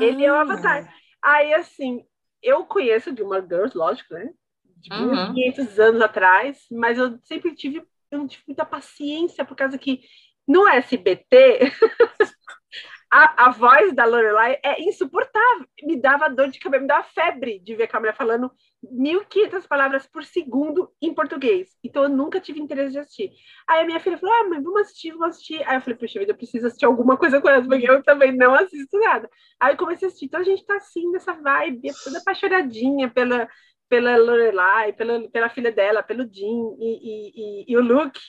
Ele 0.00 0.24
é 0.24 0.32
o 0.32 0.36
ah. 0.36 0.40
avatar. 0.42 0.94
Aí, 1.22 1.54
assim, 1.54 2.04
eu 2.42 2.64
conheço 2.64 3.14
Gilmore 3.14 3.46
Girls, 3.46 3.76
lógico, 3.76 4.14
né? 4.14 4.32
De 4.76 4.92
uhum. 4.92 5.34
500 5.34 5.78
anos 5.78 6.02
atrás, 6.02 6.66
mas 6.70 6.98
eu 6.98 7.18
sempre 7.22 7.54
tive, 7.54 7.86
eu 8.10 8.18
não 8.18 8.26
tive 8.26 8.42
muita 8.48 8.64
paciência, 8.64 9.44
por 9.44 9.56
causa 9.56 9.78
que 9.78 10.02
no 10.46 10.66
SBT 10.66 11.60
a, 13.12 13.46
a 13.46 13.50
voz 13.50 13.94
da 13.94 14.04
Lorelai 14.04 14.58
é 14.64 14.82
insuportável. 14.82 15.66
Me 15.82 16.00
dava 16.00 16.28
dor 16.28 16.48
de 16.48 16.58
cabeça, 16.58 16.80
me 16.80 16.88
dava 16.88 17.04
febre 17.04 17.60
de 17.60 17.76
ver 17.76 17.84
a 17.84 17.88
câmera 17.88 18.14
falando 18.14 18.50
1.500 18.84 19.66
palavras 19.66 20.06
por 20.06 20.24
segundo 20.24 20.92
em 21.00 21.14
português. 21.14 21.70
Então 21.84 22.02
eu 22.02 22.08
nunca 22.08 22.40
tive 22.40 22.60
interesse 22.60 22.92
de 22.92 22.98
assistir. 22.98 23.32
Aí 23.68 23.82
a 23.82 23.86
minha 23.86 24.00
filha 24.00 24.18
falou: 24.18 24.34
Ah, 24.34 24.48
mãe, 24.48 24.60
vamos 24.60 24.82
assistir, 24.82 25.12
vamos 25.12 25.36
assistir. 25.36 25.62
Aí 25.68 25.76
eu 25.76 25.80
falei: 25.80 25.96
Poxa 25.96 26.18
vida, 26.18 26.32
eu 26.32 26.36
preciso 26.36 26.66
assistir 26.66 26.84
alguma 26.84 27.16
coisa 27.16 27.40
com 27.40 27.48
ela, 27.48 27.62
porque 27.62 27.88
eu 27.88 28.02
também 28.02 28.32
não 28.36 28.54
assisto 28.54 28.98
nada. 28.98 29.30
Aí 29.60 29.74
eu 29.74 29.76
comecei 29.76 30.06
a 30.06 30.08
assistir. 30.08 30.26
Então 30.26 30.40
a 30.40 30.44
gente 30.44 30.66
tá 30.66 30.76
assim, 30.76 31.10
nessa 31.10 31.32
vibe, 31.32 31.90
toda 32.02 32.18
apaixonadinha 32.18 33.08
pela, 33.08 33.48
pela 33.88 34.16
Lorelai, 34.16 34.92
pela, 34.92 35.28
pela 35.30 35.48
filha 35.48 35.70
dela, 35.70 36.02
pelo 36.02 36.24
Jim 36.24 36.76
e, 36.78 36.86
e, 36.86 37.32
e, 37.36 37.64
e 37.68 37.76
o 37.76 37.80
Luke. 37.80 38.20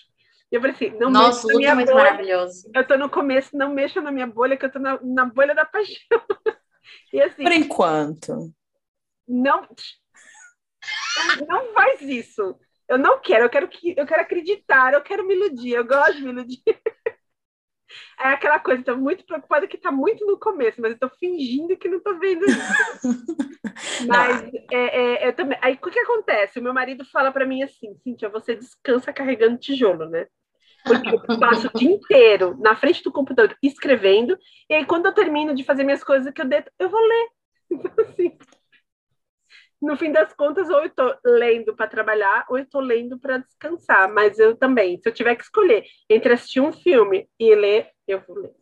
E 0.52 0.56
eu 0.56 0.62
falei 0.62 0.76
assim, 0.76 0.90
não 1.00 1.10
Nossa, 1.10 1.48
o 1.48 1.52
Luke 1.52 1.66
é 1.66 1.74
muito 1.74 1.92
bolha. 1.92 2.04
maravilhoso. 2.04 2.70
Eu 2.76 2.86
tô 2.86 2.96
no 2.96 3.10
começo, 3.10 3.58
não 3.58 3.74
mexa 3.74 4.00
na 4.00 4.12
minha 4.12 4.28
bolha, 4.28 4.56
que 4.56 4.64
eu 4.64 4.72
tô 4.72 4.78
na, 4.78 5.00
na 5.02 5.26
bolha 5.26 5.56
da 5.56 5.66
paixão. 5.66 5.98
e 7.12 7.20
assim. 7.20 7.42
Por 7.42 7.52
enquanto. 7.52 8.54
Não. 9.28 9.68
Não 11.48 11.74
faz 11.74 12.02
isso. 12.02 12.58
Eu 12.88 12.98
não 12.98 13.20
quero, 13.20 13.46
eu 13.46 13.50
quero 13.50 13.68
que 13.68 13.96
eu 13.98 14.06
quero 14.06 14.22
acreditar, 14.22 14.94
eu 14.94 15.02
quero 15.02 15.26
me 15.26 15.34
iludir, 15.34 15.74
eu 15.74 15.86
gosto 15.86 16.16
de 16.16 16.24
me 16.24 16.30
iludir. 16.30 16.64
É 18.20 18.30
aquela 18.30 18.60
coisa, 18.60 18.80
estou 18.80 18.98
muito 18.98 19.24
preocupada 19.24 19.68
que 19.68 19.76
está 19.76 19.92
muito 19.92 20.26
no 20.26 20.40
começo, 20.40 20.82
mas 20.82 20.92
eu 20.92 20.96
estou 20.96 21.10
fingindo 21.20 21.78
que 21.78 21.88
não 21.88 21.98
estou 21.98 22.18
vendo 22.18 22.44
isso. 22.46 22.60
mas 24.08 24.44
é, 24.72 25.26
é, 25.26 25.28
eu 25.28 25.34
também. 25.34 25.58
Aí 25.62 25.74
o 25.74 25.90
que 25.92 26.00
acontece? 26.00 26.60
O 26.60 26.64
meu 26.64 26.74
marido 26.74 27.06
fala 27.06 27.32
para 27.32 27.46
mim 27.46 27.62
assim, 27.62 27.96
Cíntia, 28.04 28.30
você 28.30 28.56
descansa 28.56 29.14
carregando 29.14 29.60
tijolo, 29.60 30.10
né? 30.10 30.28
Porque 30.84 31.10
eu 31.10 31.40
passo 31.40 31.68
o 31.68 31.78
dia 31.78 31.92
inteiro 31.92 32.58
na 32.60 32.76
frente 32.76 33.04
do 33.04 33.12
computador 33.12 33.56
escrevendo, 33.62 34.38
e 34.70 34.74
aí 34.74 34.86
quando 34.86 35.06
eu 35.06 35.14
termino 35.14 35.56
de 35.56 35.64
fazer 35.64 35.84
minhas 35.84 36.04
coisas 36.04 36.32
que 36.34 36.42
eu 36.42 36.46
deito, 36.46 36.72
eu 36.80 36.90
vou 36.90 37.02
ler. 37.02 37.28
Então, 37.74 38.06
assim, 38.06 38.38
no 39.84 39.98
fim 39.98 40.12
das 40.12 40.34
contas, 40.34 40.70
ou 40.70 40.80
eu 40.80 40.86
estou 40.86 41.14
lendo 41.26 41.76
para 41.76 41.88
trabalhar, 41.88 42.46
ou 42.50 42.58
eu 42.58 42.64
estou 42.64 42.82
lendo 42.82 43.20
para 43.20 43.38
descansar. 43.38 44.12
Mas 44.12 44.40
eu 44.40 44.56
também, 44.56 44.98
se 45.02 45.10
eu 45.10 45.14
tiver 45.14 45.36
que 45.36 45.44
escolher 45.44 45.84
entre 46.10 46.34
assistir 46.34 46.62
um 46.62 46.72
filme 46.72 47.28
e 47.40 47.54
ler, 47.54 47.90
eu 48.08 48.22
vou 48.26 48.38
ler. 48.38 48.54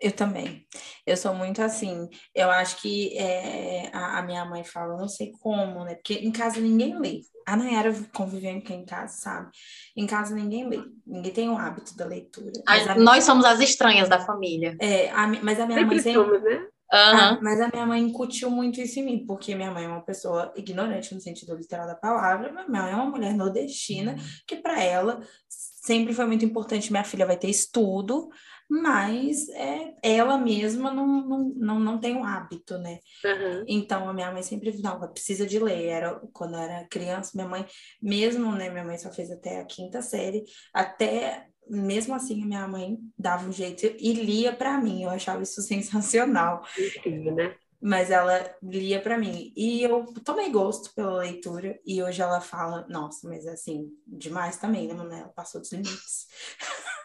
Eu 0.00 0.12
também. 0.12 0.66
Eu 1.06 1.16
sou 1.16 1.34
muito 1.34 1.60
assim. 1.60 2.08
Eu 2.34 2.50
acho 2.50 2.80
que 2.80 3.16
é, 3.18 3.90
a, 3.92 4.18
a, 4.18 4.22
minha 4.22 4.44
mãe 4.46 4.64
fala, 4.64 4.96
não 4.96 5.08
sei 5.08 5.30
como, 5.42 5.84
né? 5.84 5.94
Porque 5.94 6.14
em 6.14 6.32
casa 6.32 6.58
ninguém 6.58 6.98
lê. 6.98 7.20
A 7.46 7.54
Nayara 7.54 7.92
conviveu 8.14 8.56
aqui 8.56 8.72
em 8.72 8.84
casa, 8.86 9.14
sabe? 9.18 9.50
Em 9.94 10.06
casa 10.06 10.34
ninguém 10.34 10.68
lê. 10.68 10.82
Ninguém 11.06 11.32
tem 11.32 11.50
o 11.50 11.58
hábito 11.58 11.94
da 11.96 12.06
leitura. 12.06 12.52
A, 12.66 12.94
nós 12.94 13.24
somos 13.24 13.44
as 13.44 13.60
estranhas 13.60 14.08
da 14.08 14.20
família. 14.20 14.74
É, 14.80 15.10
a, 15.10 15.26
mas 15.26 15.60
a 15.60 15.66
minha 15.66 15.80
sempre 15.80 15.94
mãe 15.96 15.98
sempre... 15.98 16.12
Somos, 16.22 16.42
né? 16.42 16.66
Uhum. 16.92 17.38
mas 17.40 17.60
a 17.60 17.68
minha 17.68 17.86
mãe 17.86 18.02
incutiu 18.02 18.50
muito 18.50 18.80
isso 18.80 18.98
em 18.98 19.04
mim, 19.04 19.24
porque 19.24 19.54
minha 19.54 19.70
mãe 19.70 19.84
é 19.84 19.88
uma 19.88 20.04
pessoa 20.04 20.52
ignorante 20.56 21.14
no 21.14 21.20
sentido 21.20 21.54
literal 21.54 21.86
da 21.86 21.94
palavra. 21.94 22.50
Minha 22.52 22.82
mãe 22.82 22.92
é 22.92 22.96
uma 22.96 23.06
mulher 23.06 23.32
nordestina, 23.34 24.16
que 24.46 24.56
para 24.56 24.82
ela 24.82 25.20
sempre 25.48 26.12
foi 26.12 26.26
muito 26.26 26.44
importante. 26.44 26.90
Minha 26.90 27.04
filha 27.04 27.26
vai 27.26 27.36
ter 27.36 27.48
estudo, 27.48 28.28
mas 28.68 29.48
é, 29.48 29.94
ela 30.02 30.38
mesma 30.38 30.92
não, 30.92 31.06
não, 31.06 31.52
não, 31.56 31.80
não 31.80 31.98
tem 31.98 32.16
o 32.16 32.22
hábito, 32.22 32.78
né? 32.78 33.00
Uhum. 33.24 33.64
Então, 33.66 34.08
a 34.08 34.12
minha 34.12 34.30
mãe 34.30 34.42
sempre, 34.42 34.80
não, 34.80 35.00
precisa 35.10 35.44
de 35.44 35.58
ler. 35.58 35.86
Era, 35.86 36.20
quando 36.32 36.54
eu 36.54 36.60
era 36.60 36.86
criança, 36.88 37.32
minha 37.34 37.48
mãe, 37.48 37.66
mesmo, 38.00 38.52
né, 38.52 38.70
minha 38.70 38.84
mãe 38.84 38.96
só 38.96 39.10
fez 39.10 39.30
até 39.30 39.58
a 39.60 39.64
quinta 39.64 40.00
série, 40.02 40.44
até, 40.72 41.48
mesmo 41.68 42.14
assim, 42.14 42.44
minha 42.44 42.66
mãe 42.66 42.98
dava 43.18 43.48
um 43.48 43.52
jeito 43.52 43.86
e 43.86 44.12
lia 44.12 44.52
para 44.52 44.78
mim, 44.78 45.04
eu 45.04 45.10
achava 45.10 45.42
isso 45.42 45.62
sensacional. 45.62 46.64
Incrível, 46.78 47.34
né? 47.34 47.54
Mas 47.80 48.10
ela 48.10 48.54
lia 48.62 49.00
para 49.00 49.16
mim. 49.16 49.52
E 49.56 49.82
eu 49.82 50.04
tomei 50.24 50.50
gosto 50.50 50.94
pela 50.94 51.18
leitura, 51.18 51.78
e 51.86 52.02
hoje 52.02 52.20
ela 52.20 52.40
fala, 52.40 52.86
nossa, 52.88 53.26
mas 53.28 53.46
assim, 53.46 53.88
demais 54.06 54.58
também, 54.58 54.88
né, 54.88 55.20
Ela 55.20 55.28
passou 55.28 55.60
dos 55.60 55.72
limites. 55.72 56.26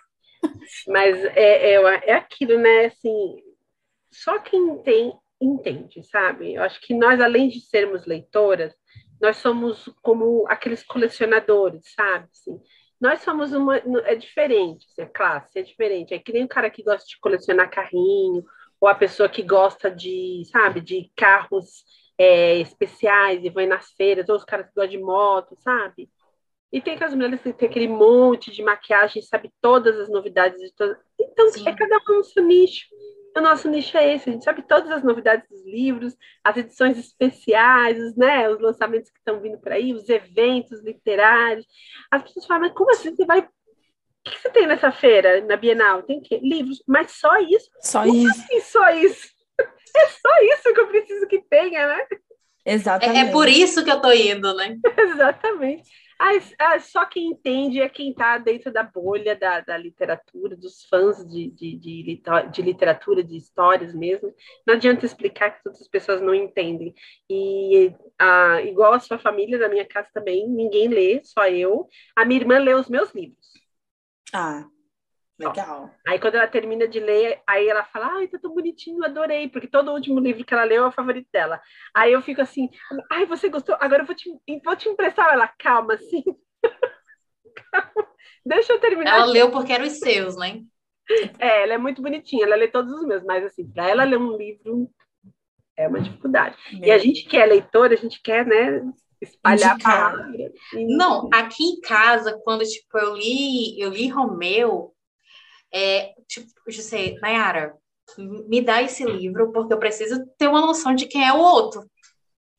Mas 0.88 1.18
é, 1.36 1.74
é, 1.74 2.10
é 2.10 2.14
aquilo, 2.14 2.60
né? 2.60 2.86
Assim, 2.86 3.38
só 4.12 4.40
quem 4.40 4.82
tem 4.84 5.14
entende, 5.42 6.04
sabe? 6.04 6.54
Eu 6.54 6.64
acho 6.64 6.80
que 6.82 6.94
nós, 6.94 7.20
além 7.20 7.50
de 7.50 7.60
sermos 7.62 8.06
leitoras, 8.06 8.74
nós 9.22 9.38
somos 9.38 9.90
como 10.02 10.46
aqueles 10.48 10.84
colecionadores, 10.84 11.94
sabe? 11.94 12.28
Assim, 12.32 12.60
nós 13.00 13.22
somos 13.22 13.54
uma. 13.54 13.78
É 13.78 14.16
diferente, 14.16 14.86
assim, 14.90 15.02
a 15.02 15.10
classe 15.10 15.60
é 15.60 15.62
diferente. 15.62 16.14
É 16.14 16.20
que 16.20 16.34
nem 16.34 16.44
o 16.44 16.48
cara 16.48 16.70
que 16.70 16.84
gosta 16.84 17.06
de 17.08 17.20
colecionar 17.20 17.70
carrinho, 17.70 18.44
ou 18.80 18.88
a 18.88 18.96
pessoa 18.96 19.30
que 19.30 19.42
gosta 19.42 19.92
de, 19.92 20.44
sabe, 20.52 20.82
de 20.82 21.12
carros 21.16 21.84
é, 22.18 22.58
especiais 22.60 23.44
e 23.44 23.50
vai 23.50 23.66
nas 23.66 23.92
feiras, 23.92 24.30
ou 24.30 24.36
os 24.36 24.46
caras 24.46 24.68
que 24.68 24.74
gostam 24.76 24.98
de 24.98 25.04
moto, 25.04 25.56
sabe? 25.60 26.10
E 26.72 26.82
tem 26.82 26.96
aquelas 26.96 27.14
mulheres 27.14 27.42
que 27.42 27.54
tem 27.54 27.70
aquele 27.70 27.88
monte 27.88 28.52
de 28.52 28.62
maquiagem, 28.64 29.22
sabe 29.22 29.52
todas 29.62 29.98
as 30.00 30.10
novidades. 30.10 30.72
Todas... 30.74 30.98
Então, 31.20 31.48
Sim. 31.50 31.68
é 31.68 31.76
cada 31.76 31.98
um 32.10 32.18
no 32.18 32.24
seu 32.24 32.44
nicho. 32.44 32.86
O 33.36 33.42
nosso 33.42 33.70
nicho 33.70 33.98
é 33.98 34.16
esse, 34.16 34.30
a 34.30 34.34
gente 34.34 34.46
sabe 34.46 34.62
todas 34.62 34.90
as 34.90 35.04
novidades 35.04 35.48
dos 35.50 35.66
livros, 35.66 36.16
as 36.42 36.56
edições 36.56 36.98
especiais, 36.98 38.00
os, 38.00 38.16
né, 38.16 38.50
os 38.50 38.62
lançamentos 38.62 39.10
que 39.10 39.18
estão 39.18 39.42
vindo 39.42 39.58
por 39.60 39.74
aí, 39.74 39.94
os 39.94 40.08
eventos 40.08 40.82
literários. 40.82 41.66
As 42.10 42.24
pessoas 42.24 42.46
falam, 42.46 42.64
mas 42.64 42.74
como 42.74 42.92
assim 42.92 43.14
você 43.14 43.26
vai 43.26 43.42
o 44.26 44.32
que 44.32 44.42
você 44.42 44.50
tem 44.50 44.66
nessa 44.66 44.92
feira, 44.92 45.40
na 45.42 45.56
Bienal? 45.56 46.02
Tem 46.02 46.20
que 46.20 46.38
livros, 46.40 46.82
mas 46.88 47.12
só 47.12 47.38
isso? 47.38 47.70
Só 47.80 48.04
Como 48.04 48.16
isso. 48.16 48.42
Assim, 48.42 48.62
só 48.62 48.90
isso? 48.92 49.36
É 49.98 50.08
só 50.08 50.30
isso 50.42 50.74
que 50.74 50.80
eu 50.82 50.88
preciso 50.88 51.26
que 51.26 51.42
tenha, 51.50 51.88
né? 51.88 52.06
Exatamente. 52.66 53.18
É, 53.18 53.22
é 53.22 53.32
por 53.32 53.48
isso 53.48 53.82
que 53.82 53.90
eu 53.90 54.02
tô 54.02 54.12
indo, 54.12 54.54
né? 54.54 54.78
Exatamente. 54.98 55.90
Ah, 56.18 56.80
só 56.80 57.06
quem 57.06 57.28
entende 57.32 57.82
é 57.82 57.90
quem 57.90 58.12
está 58.12 58.38
dentro 58.38 58.72
da 58.72 58.84
bolha 58.84 59.36
da, 59.36 59.60
da 59.60 59.78
literatura, 59.78 60.56
dos 60.56 60.86
fãs 60.86 61.18
de, 61.26 61.52
de, 61.52 61.78
de, 61.78 62.22
de, 62.52 62.62
literatura, 62.62 63.24
de 63.24 63.36
histórias 63.36 63.94
mesmo. 63.94 64.34
Não 64.66 64.76
adianta 64.76 65.06
explicar 65.06 65.52
que 65.52 65.68
outras 65.68 65.88
pessoas 65.88 66.22
não 66.22 66.34
entendem. 66.34 66.94
E 67.30 67.94
ah, 68.20 68.62
igual 68.62 68.94
a 68.94 69.00
sua 69.00 69.20
família, 69.20 69.58
na 69.58 69.68
minha 69.68 69.86
casa 69.86 70.10
também, 70.14 70.48
ninguém 70.48 70.88
lê, 70.88 71.22
só 71.24 71.48
eu. 71.48 71.88
A 72.16 72.24
minha 72.24 72.40
irmã 72.40 72.60
lê 72.60 72.74
os 72.74 72.88
meus 72.90 73.14
livros. 73.14 73.54
Ah, 74.34 74.68
Legal. 75.38 75.94
Aí 76.08 76.20
quando 76.20 76.36
ela 76.36 76.48
termina 76.48 76.88
de 76.88 77.00
ler, 77.00 77.42
aí 77.46 77.68
ela 77.68 77.84
fala, 77.84 78.08
ai, 78.18 78.28
tá 78.28 78.40
tão 78.40 78.54
bonitinho, 78.54 79.04
adorei, 79.04 79.50
porque 79.50 79.68
todo 79.68 79.90
o 79.90 79.94
último 79.94 80.20
livro 80.20 80.46
que 80.46 80.54
ela 80.54 80.64
leu 80.64 80.86
é 80.86 80.88
o 80.88 80.92
favorito 80.92 81.28
dela. 81.32 81.62
Aí 81.94 82.14
eu 82.14 82.22
fico 82.22 82.42
assim, 82.42 82.70
ai, 83.12 83.26
você 83.26 83.50
gostou? 83.50 83.76
Agora 83.80 84.04
eu 84.04 84.06
vou 84.06 84.16
te, 84.16 84.30
vou 84.64 84.76
te 84.76 84.88
emprestar. 84.88 85.34
Ela, 85.34 85.48
calma, 85.48 85.96
assim. 85.96 86.24
calma. 87.72 88.08
Deixa 88.46 88.74
eu 88.74 88.80
terminar. 88.80 89.16
Ela 89.18 89.26
leu 89.26 89.52
porque 89.52 89.74
eram 89.74 89.86
os 89.86 90.00
seus, 90.00 90.38
né? 90.38 90.62
É, 91.40 91.64
ela 91.64 91.74
é 91.74 91.78
muito 91.78 92.02
bonitinha, 92.02 92.46
ela 92.46 92.56
lê 92.56 92.68
todos 92.68 92.92
os 92.92 93.06
meus, 93.06 93.24
mas 93.24 93.44
assim, 93.46 93.70
para 93.72 93.90
ela 93.90 94.04
ler 94.04 94.18
um 94.18 94.36
livro 94.36 94.90
é 95.78 95.88
uma 95.88 96.00
dificuldade. 96.00 96.56
E 96.82 96.90
a 96.90 96.98
gente 96.98 97.26
que 97.26 97.38
é 97.38 97.46
leitora, 97.46 97.94
a 97.94 97.98
gente 97.98 98.22
quer, 98.22 98.46
né, 98.46 98.82
espalhar 99.22 99.74
Indicar. 99.74 100.08
a 100.08 100.12
palavra. 100.12 100.54
Não, 100.74 101.30
aqui 101.34 101.64
em 101.64 101.82
casa, 101.82 102.40
quando 102.44 102.64
tipo, 102.64 102.98
eu 102.98 103.16
li, 103.16 103.80
eu 103.80 103.90
li 103.90 104.08
Romeu, 104.08 104.95
é, 105.76 106.14
tipo, 106.26 106.48
José, 106.70 107.18
Nayara, 107.22 107.76
me 108.18 108.62
dá 108.62 108.82
esse 108.82 109.04
livro 109.04 109.52
porque 109.52 109.74
eu 109.74 109.78
preciso 109.78 110.26
ter 110.38 110.48
uma 110.48 110.62
noção 110.62 110.96
de 110.96 111.06
quem 111.06 111.28
é 111.28 111.34
o 111.34 111.38
outro. 111.38 111.86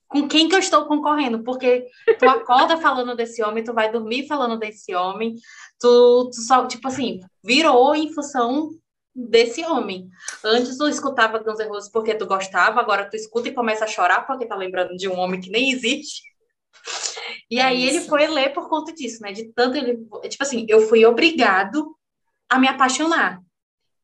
Com 0.06 0.28
quem 0.28 0.48
que 0.48 0.54
eu 0.54 0.58
estou 0.58 0.84
concorrendo? 0.84 1.42
Porque 1.42 1.86
tu 2.18 2.28
acorda 2.28 2.76
falando 2.78 3.16
desse 3.16 3.42
homem, 3.42 3.64
tu 3.64 3.72
vai 3.72 3.90
dormir 3.90 4.26
falando 4.26 4.58
desse 4.58 4.94
homem, 4.94 5.34
tu, 5.80 6.30
tu 6.30 6.42
só, 6.42 6.66
tipo 6.66 6.86
assim, 6.88 7.20
virou 7.42 7.94
em 7.94 8.12
função 8.12 8.68
desse 9.14 9.64
homem. 9.64 10.10
Antes 10.44 10.76
tu 10.76 10.86
escutava 10.86 11.38
Guns 11.38 11.58
N' 11.58 11.68
Roses 11.68 11.90
porque 11.90 12.14
tu 12.14 12.26
gostava, 12.26 12.80
agora 12.80 13.08
tu 13.08 13.16
escuta 13.16 13.48
e 13.48 13.54
começa 13.54 13.86
a 13.86 13.88
chorar 13.88 14.26
porque 14.26 14.44
tá 14.44 14.54
lembrando 14.54 14.94
de 14.94 15.08
um 15.08 15.18
homem 15.18 15.40
que 15.40 15.50
nem 15.50 15.70
existe. 15.70 16.22
E 17.50 17.58
aí 17.58 17.86
Isso. 17.86 17.96
ele 17.96 18.08
foi 18.08 18.26
ler 18.26 18.52
por 18.52 18.68
conta 18.68 18.92
disso, 18.92 19.22
né? 19.22 19.32
De 19.32 19.50
tanto 19.54 19.78
ele, 19.78 20.06
tipo 20.28 20.42
assim, 20.42 20.66
eu 20.68 20.82
fui 20.82 21.06
obrigado 21.06 21.96
a 22.48 22.58
me 22.58 22.68
apaixonar. 22.68 23.40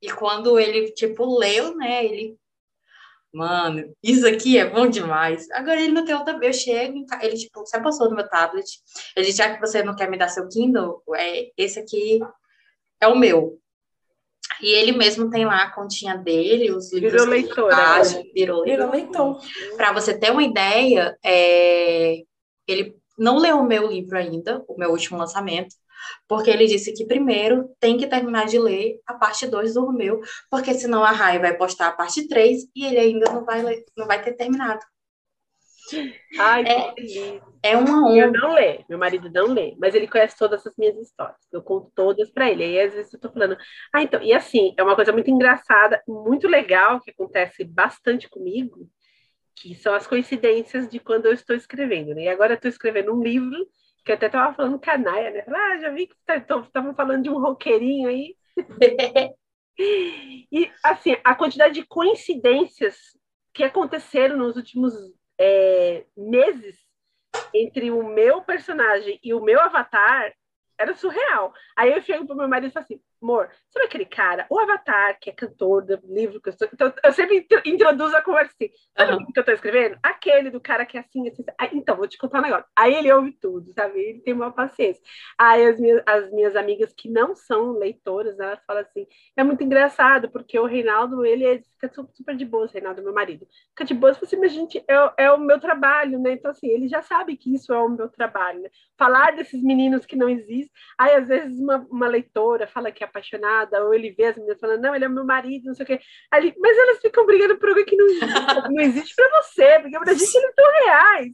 E 0.00 0.10
quando 0.10 0.58
ele, 0.58 0.90
tipo, 0.92 1.38
leu, 1.38 1.76
né, 1.76 2.04
ele, 2.04 2.36
mano, 3.32 3.94
isso 4.02 4.26
aqui 4.26 4.58
é 4.58 4.68
bom 4.68 4.88
demais. 4.88 5.48
Agora 5.52 5.80
ele 5.80 5.92
não 5.92 6.04
tem 6.04 6.14
outra, 6.14 6.38
eu 6.42 6.52
chego, 6.52 7.04
ele, 7.20 7.36
tipo, 7.36 7.60
você 7.60 7.80
passou 7.80 8.08
no 8.08 8.16
meu 8.16 8.28
tablet, 8.28 8.66
ele 9.16 9.30
já 9.30 9.54
que 9.54 9.60
você 9.60 9.82
não 9.82 9.94
quer 9.94 10.10
me 10.10 10.18
dar 10.18 10.28
seu 10.28 10.48
Kindle, 10.48 11.02
é, 11.14 11.50
esse 11.56 11.78
aqui 11.78 12.20
é 13.00 13.06
o 13.06 13.16
meu. 13.16 13.58
E 14.60 14.68
ele 14.68 14.92
mesmo 14.92 15.30
tem 15.30 15.44
lá 15.44 15.64
a 15.64 15.70
continha 15.70 16.16
dele, 16.16 16.72
os 16.72 16.92
livros. 16.92 17.12
Virou 17.12 17.26
leitor. 17.28 17.70
Né? 17.70 18.22
Virou, 18.34 18.64
virou 18.64 18.90
leitor. 18.90 19.40
Para 19.76 19.92
você 19.92 20.16
ter 20.16 20.30
uma 20.30 20.42
ideia, 20.42 21.16
é, 21.24 22.22
ele 22.66 22.96
não 23.18 23.38
leu 23.38 23.58
o 23.58 23.66
meu 23.66 23.88
livro 23.88 24.16
ainda, 24.16 24.64
o 24.68 24.76
meu 24.76 24.90
último 24.90 25.18
lançamento, 25.18 25.74
porque 26.28 26.50
ele 26.50 26.66
disse 26.66 26.92
que 26.92 27.06
primeiro 27.06 27.68
tem 27.80 27.96
que 27.96 28.06
terminar 28.06 28.46
de 28.46 28.58
ler 28.58 29.00
a 29.06 29.14
parte 29.14 29.46
2 29.46 29.74
do 29.74 29.84
Romeu, 29.84 30.20
porque 30.50 30.74
senão 30.74 31.02
a 31.02 31.10
Rai 31.10 31.38
vai 31.38 31.56
postar 31.56 31.88
a 31.88 31.92
parte 31.92 32.26
3 32.28 32.64
e 32.74 32.84
ele 32.84 32.98
ainda 32.98 33.32
não 33.32 33.44
vai, 33.44 33.62
ler, 33.62 33.84
não 33.96 34.06
vai 34.06 34.22
ter 34.22 34.32
terminado. 34.32 34.80
Ai, 36.38 36.64
é, 36.64 37.70
é 37.70 37.76
uma 37.76 38.06
honra. 38.06 38.16
Eu 38.16 38.32
não 38.32 38.54
lê, 38.54 38.84
meu 38.88 38.98
marido 38.98 39.30
não 39.30 39.46
lê, 39.46 39.74
mas 39.78 39.94
ele 39.94 40.08
conhece 40.08 40.36
todas 40.38 40.66
as 40.66 40.74
minhas 40.76 40.96
histórias. 40.96 41.36
Eu 41.52 41.62
conto 41.62 41.90
todas 41.94 42.30
para 42.30 42.50
ele. 42.50 42.64
E 42.64 42.80
às 42.80 42.94
vezes 42.94 43.12
eu 43.12 43.20
tô 43.20 43.30
falando, 43.30 43.56
ah, 43.92 44.02
então, 44.02 44.22
e 44.22 44.32
assim, 44.32 44.74
é 44.76 44.82
uma 44.82 44.94
coisa 44.94 45.12
muito 45.12 45.30
engraçada, 45.30 46.02
muito 46.06 46.46
legal, 46.48 47.00
que 47.00 47.10
acontece 47.10 47.64
bastante 47.64 48.28
comigo, 48.28 48.88
que 49.54 49.74
são 49.74 49.94
as 49.94 50.06
coincidências 50.06 50.88
de 50.88 50.98
quando 50.98 51.26
eu 51.26 51.32
estou 51.32 51.54
escrevendo. 51.54 52.14
Né? 52.14 52.24
E 52.24 52.28
agora 52.28 52.52
eu 52.52 52.56
estou 52.56 52.70
escrevendo 52.70 53.12
um 53.12 53.22
livro 53.22 53.56
que 54.04 54.12
até 54.12 54.26
estava 54.26 54.54
falando 54.54 54.80
com 54.80 54.90
a 54.90 54.98
Naya, 54.98 55.30
né? 55.30 55.44
Ah, 55.46 55.78
já 55.78 55.90
vi 55.90 56.06
que 56.06 56.14
estavam 56.28 56.64
tá, 56.70 56.94
falando 56.94 57.22
de 57.22 57.30
um 57.30 57.40
roqueirinho 57.40 58.08
aí. 58.08 58.36
e, 59.78 60.70
assim, 60.82 61.16
a 61.22 61.34
quantidade 61.34 61.74
de 61.74 61.86
coincidências 61.86 63.16
que 63.52 63.62
aconteceram 63.62 64.36
nos 64.36 64.56
últimos 64.56 64.94
é, 65.38 66.04
meses 66.16 66.78
entre 67.54 67.90
o 67.90 68.02
meu 68.02 68.42
personagem 68.42 69.18
e 69.22 69.32
o 69.32 69.40
meu 69.40 69.60
avatar 69.60 70.32
era 70.78 70.94
surreal. 70.94 71.52
Aí 71.76 71.92
eu 71.92 72.02
chego 72.02 72.26
pro 72.26 72.36
meu 72.36 72.48
marido 72.48 72.70
e 72.70 72.72
falo 72.72 72.84
assim, 72.84 73.00
amor, 73.22 73.50
sabe 73.70 73.86
aquele 73.86 74.06
cara, 74.06 74.46
o 74.50 74.58
Avatar, 74.58 75.18
que 75.20 75.30
é 75.30 75.32
cantor 75.32 75.84
do 75.84 75.98
livro 76.12 76.40
que 76.40 76.48
eu 76.48 76.52
estou... 76.52 76.68
Então, 76.72 76.92
eu 77.02 77.12
sempre 77.12 77.46
introduzo 77.64 78.16
a 78.16 78.22
conversa 78.22 78.52
assim, 78.54 78.72
sabe 78.96 79.12
uhum. 79.12 79.22
o 79.22 79.32
que 79.32 79.38
eu 79.38 79.42
estou 79.42 79.54
escrevendo? 79.54 79.98
Aquele 80.02 80.50
do 80.50 80.60
cara 80.60 80.84
que 80.84 80.96
é 80.96 81.00
assim, 81.00 81.28
assim, 81.28 81.44
assim. 81.58 81.78
então, 81.78 81.96
vou 81.96 82.06
te 82.06 82.18
contar 82.18 82.40
um 82.40 82.42
negócio. 82.42 82.66
Aí 82.76 82.94
ele 82.94 83.12
ouve 83.12 83.32
tudo, 83.32 83.72
sabe? 83.72 83.98
Ele 83.98 84.20
tem 84.20 84.34
uma 84.34 84.52
paciência. 84.52 85.02
Aí 85.38 85.66
as 85.66 85.78
minhas, 85.78 86.02
as 86.06 86.30
minhas 86.30 86.56
amigas 86.56 86.92
que 86.92 87.08
não 87.08 87.34
são 87.34 87.72
leitoras, 87.72 88.38
elas 88.38 88.60
falam 88.66 88.82
assim, 88.82 89.06
é 89.36 89.42
muito 89.42 89.62
engraçado, 89.62 90.30
porque 90.30 90.58
o 90.58 90.66
Reinaldo, 90.66 91.24
ele 91.24 91.44
é, 91.44 91.62
fica 91.62 91.90
super 92.12 92.36
de 92.36 92.44
boa, 92.44 92.64
o 92.64 92.68
Reinaldo, 92.68 93.02
meu 93.02 93.12
marido. 93.12 93.46
Fica 93.70 93.84
de 93.84 93.94
boa, 93.94 94.12
assim, 94.12 94.36
mas 94.36 94.52
gente, 94.52 94.78
é, 94.88 95.24
é 95.24 95.32
o 95.32 95.38
meu 95.38 95.60
trabalho, 95.60 96.18
né? 96.18 96.32
Então, 96.32 96.50
assim, 96.50 96.68
ele 96.68 96.88
já 96.88 97.02
sabe 97.02 97.36
que 97.36 97.54
isso 97.54 97.72
é 97.72 97.78
o 97.78 97.88
meu 97.88 98.08
trabalho, 98.08 98.62
né? 98.62 98.70
Falar 98.98 99.32
desses 99.34 99.62
meninos 99.62 100.06
que 100.06 100.16
não 100.16 100.28
existem, 100.28 100.70
aí 100.98 101.14
às 101.14 101.28
vezes 101.28 101.58
uma, 101.58 101.86
uma 101.90 102.06
leitora 102.06 102.66
fala 102.66 102.92
que 102.92 103.04
a 103.04 103.08
apaixonada, 103.12 103.84
ou 103.84 103.94
ele 103.94 104.10
vê 104.10 104.24
as 104.24 104.36
meninas 104.36 104.58
falando, 104.58 104.80
não, 104.80 104.94
ele 104.94 105.04
é 105.04 105.08
meu 105.08 105.24
marido, 105.24 105.66
não 105.66 105.74
sei 105.74 105.84
o 105.84 105.86
quê. 105.86 106.00
Ali, 106.30 106.54
mas 106.58 106.76
elas 106.76 106.98
ficam 107.00 107.26
brigando 107.26 107.58
por 107.58 107.68
algo 107.68 107.84
que 107.84 107.96
não 107.96 108.06
existe, 108.06 108.24
não 108.72 108.80
existe 108.80 109.14
para 109.14 109.42
você, 109.42 109.80
porque 109.80 109.98
pra 109.98 110.14
gente 110.14 110.36
eles 110.36 110.54
são 110.54 110.84
reais. 110.84 111.32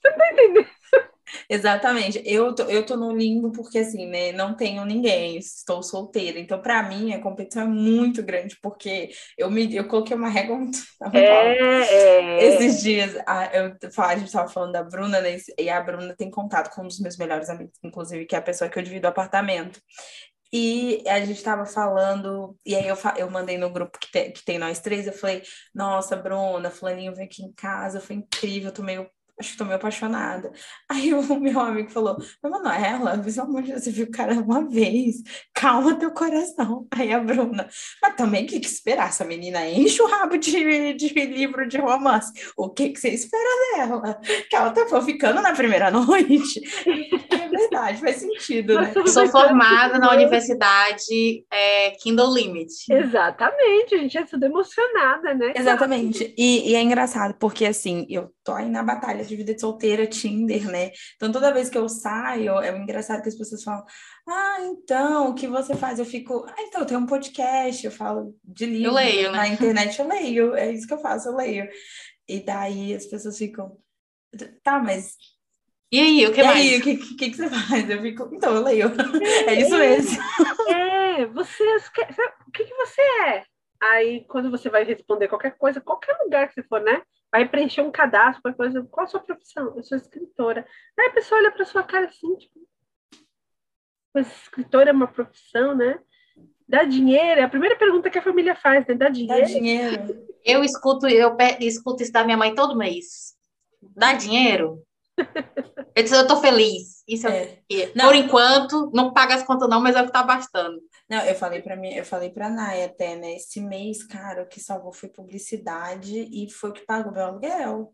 Você 0.00 0.10
não 0.10 0.18
tá 0.18 0.32
entendendo? 0.32 0.68
Exatamente. 1.48 2.22
Eu 2.24 2.54
tô, 2.54 2.64
eu 2.64 2.84
tô 2.84 2.96
no 2.96 3.12
limbo 3.12 3.50
porque, 3.52 3.78
assim, 3.78 4.06
né, 4.06 4.32
não 4.32 4.54
tenho 4.54 4.84
ninguém, 4.84 5.36
estou 5.38 5.82
solteira. 5.82 6.38
Então, 6.38 6.60
para 6.60 6.82
mim, 6.82 7.12
a 7.12 7.20
competição 7.20 7.62
é 7.62 7.66
muito 7.66 8.22
grande, 8.22 8.56
porque 8.62 9.10
eu, 9.36 9.50
me, 9.50 9.74
eu 9.74 9.86
coloquei 9.86 10.16
uma 10.16 10.28
régua 10.28 10.56
muito, 10.56 10.78
muito 11.00 11.16
é, 11.16 11.58
é, 11.58 12.44
Esses 12.44 12.82
dias, 12.82 13.16
a, 13.26 13.46
eu, 13.56 13.76
a 13.98 14.16
gente 14.16 14.26
estava 14.26 14.48
falando 14.48 14.72
da 14.72 14.82
Bruna, 14.82 15.20
né, 15.20 15.36
e 15.58 15.68
a 15.68 15.80
Bruna 15.80 16.14
tem 16.16 16.30
contato 16.30 16.74
com 16.74 16.82
um 16.82 16.88
dos 16.88 17.00
meus 17.00 17.16
melhores 17.16 17.48
amigos, 17.48 17.74
inclusive, 17.82 18.26
que 18.26 18.34
é 18.34 18.38
a 18.38 18.42
pessoa 18.42 18.70
que 18.70 18.78
eu 18.78 18.82
divido 18.82 19.06
o 19.06 19.10
apartamento. 19.10 19.80
E 20.56 21.02
a 21.08 21.18
gente 21.18 21.38
estava 21.38 21.66
falando, 21.66 22.56
e 22.64 22.76
aí 22.76 22.86
eu, 22.86 22.96
eu 23.16 23.28
mandei 23.28 23.58
no 23.58 23.68
grupo 23.70 23.98
que, 23.98 24.08
te, 24.08 24.30
que 24.30 24.44
tem 24.44 24.56
nós 24.56 24.78
três, 24.78 25.04
eu 25.04 25.12
falei, 25.12 25.42
nossa, 25.74 26.14
Bruna, 26.14 26.70
fulaninho 26.70 27.12
veio 27.12 27.26
aqui 27.26 27.42
em 27.42 27.52
casa, 27.52 28.00
foi 28.00 28.14
incrível, 28.14 28.70
tô 28.70 28.80
meio 28.80 29.10
acho 29.38 29.52
que 29.52 29.58
tô 29.58 29.64
meio 29.64 29.76
apaixonada. 29.76 30.52
Aí 30.88 31.12
o 31.12 31.40
meu 31.40 31.58
amigo 31.58 31.90
falou, 31.90 32.16
mas 32.42 32.52
Manuela, 32.52 33.18
pelo 33.18 33.40
amor 33.42 33.62
de 33.62 33.72
Deus, 33.72 33.82
você 33.82 33.90
viu 33.90 34.06
o 34.06 34.10
cara 34.10 34.34
uma 34.34 34.68
vez, 34.68 35.16
calma 35.52 35.98
teu 35.98 36.12
coração. 36.12 36.86
Aí 36.94 37.12
a 37.12 37.18
Bruna, 37.18 37.68
mas 38.00 38.14
também 38.14 38.44
o 38.44 38.46
que, 38.46 38.60
que 38.60 38.66
esperar? 38.66 39.08
Essa 39.08 39.24
menina 39.24 39.68
enche 39.68 40.00
o 40.00 40.06
rabo 40.06 40.36
de, 40.36 40.94
de 40.94 41.08
livro 41.08 41.66
de 41.66 41.78
romance. 41.78 42.32
O 42.56 42.70
que, 42.70 42.90
que 42.90 43.00
você 43.00 43.10
espera 43.10 43.76
dela? 43.76 44.20
Que 44.48 44.56
ela 44.56 44.70
tá 44.70 45.02
ficando 45.02 45.40
na 45.42 45.52
primeira 45.52 45.90
noite. 45.90 46.60
É 47.54 47.58
verdade, 47.58 48.00
faz 48.00 48.16
sentido, 48.16 48.80
né? 48.80 48.92
Sou 49.06 49.26
formada 49.28 49.98
na 49.98 50.12
universidade 50.12 51.44
é, 51.50 51.90
Kindle 51.92 52.34
Limit. 52.34 52.72
Exatamente, 52.90 53.94
a 53.94 53.98
gente 53.98 54.18
é 54.18 54.24
tudo 54.24 54.44
emocionada, 54.44 55.34
né? 55.34 55.52
Exatamente. 55.56 56.34
E, 56.36 56.70
e 56.70 56.74
é 56.74 56.82
engraçado, 56.82 57.34
porque 57.38 57.64
assim, 57.64 58.06
eu 58.08 58.30
tô 58.42 58.52
aí 58.52 58.68
na 58.68 58.82
batalha 58.82 59.24
de 59.24 59.36
vida 59.36 59.54
de 59.54 59.60
solteira, 59.60 60.06
Tinder, 60.06 60.70
né? 60.70 60.90
Então, 61.16 61.32
toda 61.32 61.52
vez 61.52 61.68
que 61.68 61.78
eu 61.78 61.88
saio, 61.88 62.60
é 62.60 62.76
engraçado 62.76 63.22
que 63.22 63.28
as 63.28 63.36
pessoas 63.36 63.62
falam: 63.62 63.84
Ah, 64.28 64.58
então, 64.62 65.30
o 65.30 65.34
que 65.34 65.46
você 65.46 65.74
faz? 65.74 65.98
Eu 65.98 66.04
fico, 66.04 66.44
ah, 66.48 66.62
então, 66.62 66.80
eu 66.80 66.86
tenho 66.86 67.00
um 67.00 67.06
podcast, 67.06 67.84
eu 67.84 67.92
falo 67.92 68.34
de 68.42 68.66
livro. 68.66 68.90
Eu 68.90 68.94
leio, 68.94 69.32
né? 69.32 69.38
Na 69.38 69.48
internet 69.48 69.98
eu 69.98 70.08
leio, 70.08 70.54
é 70.54 70.72
isso 70.72 70.86
que 70.86 70.94
eu 70.94 71.00
faço, 71.00 71.28
eu 71.28 71.36
leio. 71.36 71.68
E 72.28 72.40
daí 72.40 72.94
as 72.94 73.06
pessoas 73.06 73.36
ficam, 73.36 73.76
tá, 74.62 74.78
mas. 74.78 75.16
E 75.94 76.00
aí, 76.00 76.26
o 76.26 76.32
que 76.32 76.40
e 76.40 76.44
mais? 76.44 76.56
aí, 76.58 76.76
o 76.76 76.82
que, 76.82 76.96
que, 76.96 77.30
que 77.30 77.36
você 77.36 77.48
faz? 77.48 77.88
Eu 77.88 78.02
fico, 78.02 78.28
então, 78.32 78.52
eu 78.56 78.64
leio. 78.64 78.90
É, 79.46 79.60
isso 79.60 79.78
mesmo. 79.78 80.20
É, 80.68 81.24
você. 81.26 81.62
O 82.48 82.50
que, 82.50 82.64
que 82.64 82.74
você 82.74 83.00
é? 83.00 83.44
Aí, 83.80 84.24
quando 84.26 84.50
você 84.50 84.68
vai 84.68 84.82
responder 84.82 85.28
qualquer 85.28 85.56
coisa, 85.56 85.80
qualquer 85.80 86.16
lugar 86.24 86.48
que 86.48 86.54
você 86.54 86.64
for, 86.64 86.80
né? 86.80 87.00
vai 87.30 87.48
preencher 87.48 87.80
um 87.80 87.92
cadastro, 87.92 88.42
qualquer 88.42 88.56
coisa, 88.56 88.88
qual 88.90 89.04
a 89.04 89.08
sua 89.08 89.20
profissão? 89.20 89.72
Eu 89.76 89.84
sou 89.84 89.96
escritora. 89.96 90.66
Aí 90.98 91.06
a 91.06 91.12
pessoa 91.12 91.40
olha 91.40 91.52
para 91.52 91.64
sua 91.64 91.84
cara 91.84 92.06
assim, 92.06 92.34
tipo, 92.38 92.58
mas 94.12 94.26
escritora 94.42 94.90
é 94.90 94.92
uma 94.92 95.06
profissão, 95.06 95.76
né? 95.76 96.00
Dá 96.68 96.82
dinheiro, 96.82 97.40
é 97.40 97.44
a 97.44 97.48
primeira 97.48 97.76
pergunta 97.76 98.10
que 98.10 98.18
a 98.18 98.22
família 98.22 98.56
faz, 98.56 98.84
né? 98.86 98.94
Dá 98.94 99.08
dinheiro? 99.08 99.42
Dá 99.42 99.46
dinheiro. 99.46 100.26
Eu 100.44 100.64
escuto, 100.64 101.06
eu 101.06 101.36
escuto 101.60 102.02
isso 102.02 102.12
da 102.12 102.24
minha 102.24 102.36
mãe 102.36 102.52
todo 102.52 102.76
mês. 102.76 103.34
Dá 103.80 104.12
dinheiro? 104.12 104.82
Eu 105.96 106.02
disse, 106.02 106.16
eu 106.16 106.26
tô 106.26 106.36
feliz. 106.38 107.04
Isso 107.06 107.28
é. 107.28 107.58
é. 107.70 107.86
Por 107.86 108.14
enquanto, 108.16 108.90
não 108.92 109.12
paga 109.12 109.36
as 109.36 109.44
contas, 109.44 109.68
não, 109.68 109.80
mas 109.80 109.94
é 109.94 110.02
o 110.02 110.06
que 110.06 110.12
tá 110.12 110.22
bastando. 110.22 110.80
Não, 111.08 111.24
eu 111.24 111.34
falei 111.34 111.62
para 111.62 111.76
mim, 111.76 111.94
eu 111.94 112.04
falei 112.04 112.30
para 112.30 112.50
Naya 112.50 112.86
até, 112.86 113.14
né? 113.14 113.36
Esse 113.36 113.60
mês, 113.60 114.02
cara, 114.02 114.42
o 114.42 114.48
que 114.48 114.58
salvou 114.58 114.92
foi 114.92 115.08
publicidade 115.08 116.28
e 116.32 116.50
foi 116.50 116.70
o 116.70 116.72
que 116.72 116.84
pagou 116.84 117.12
meu 117.12 117.24
aluguel. 117.24 117.92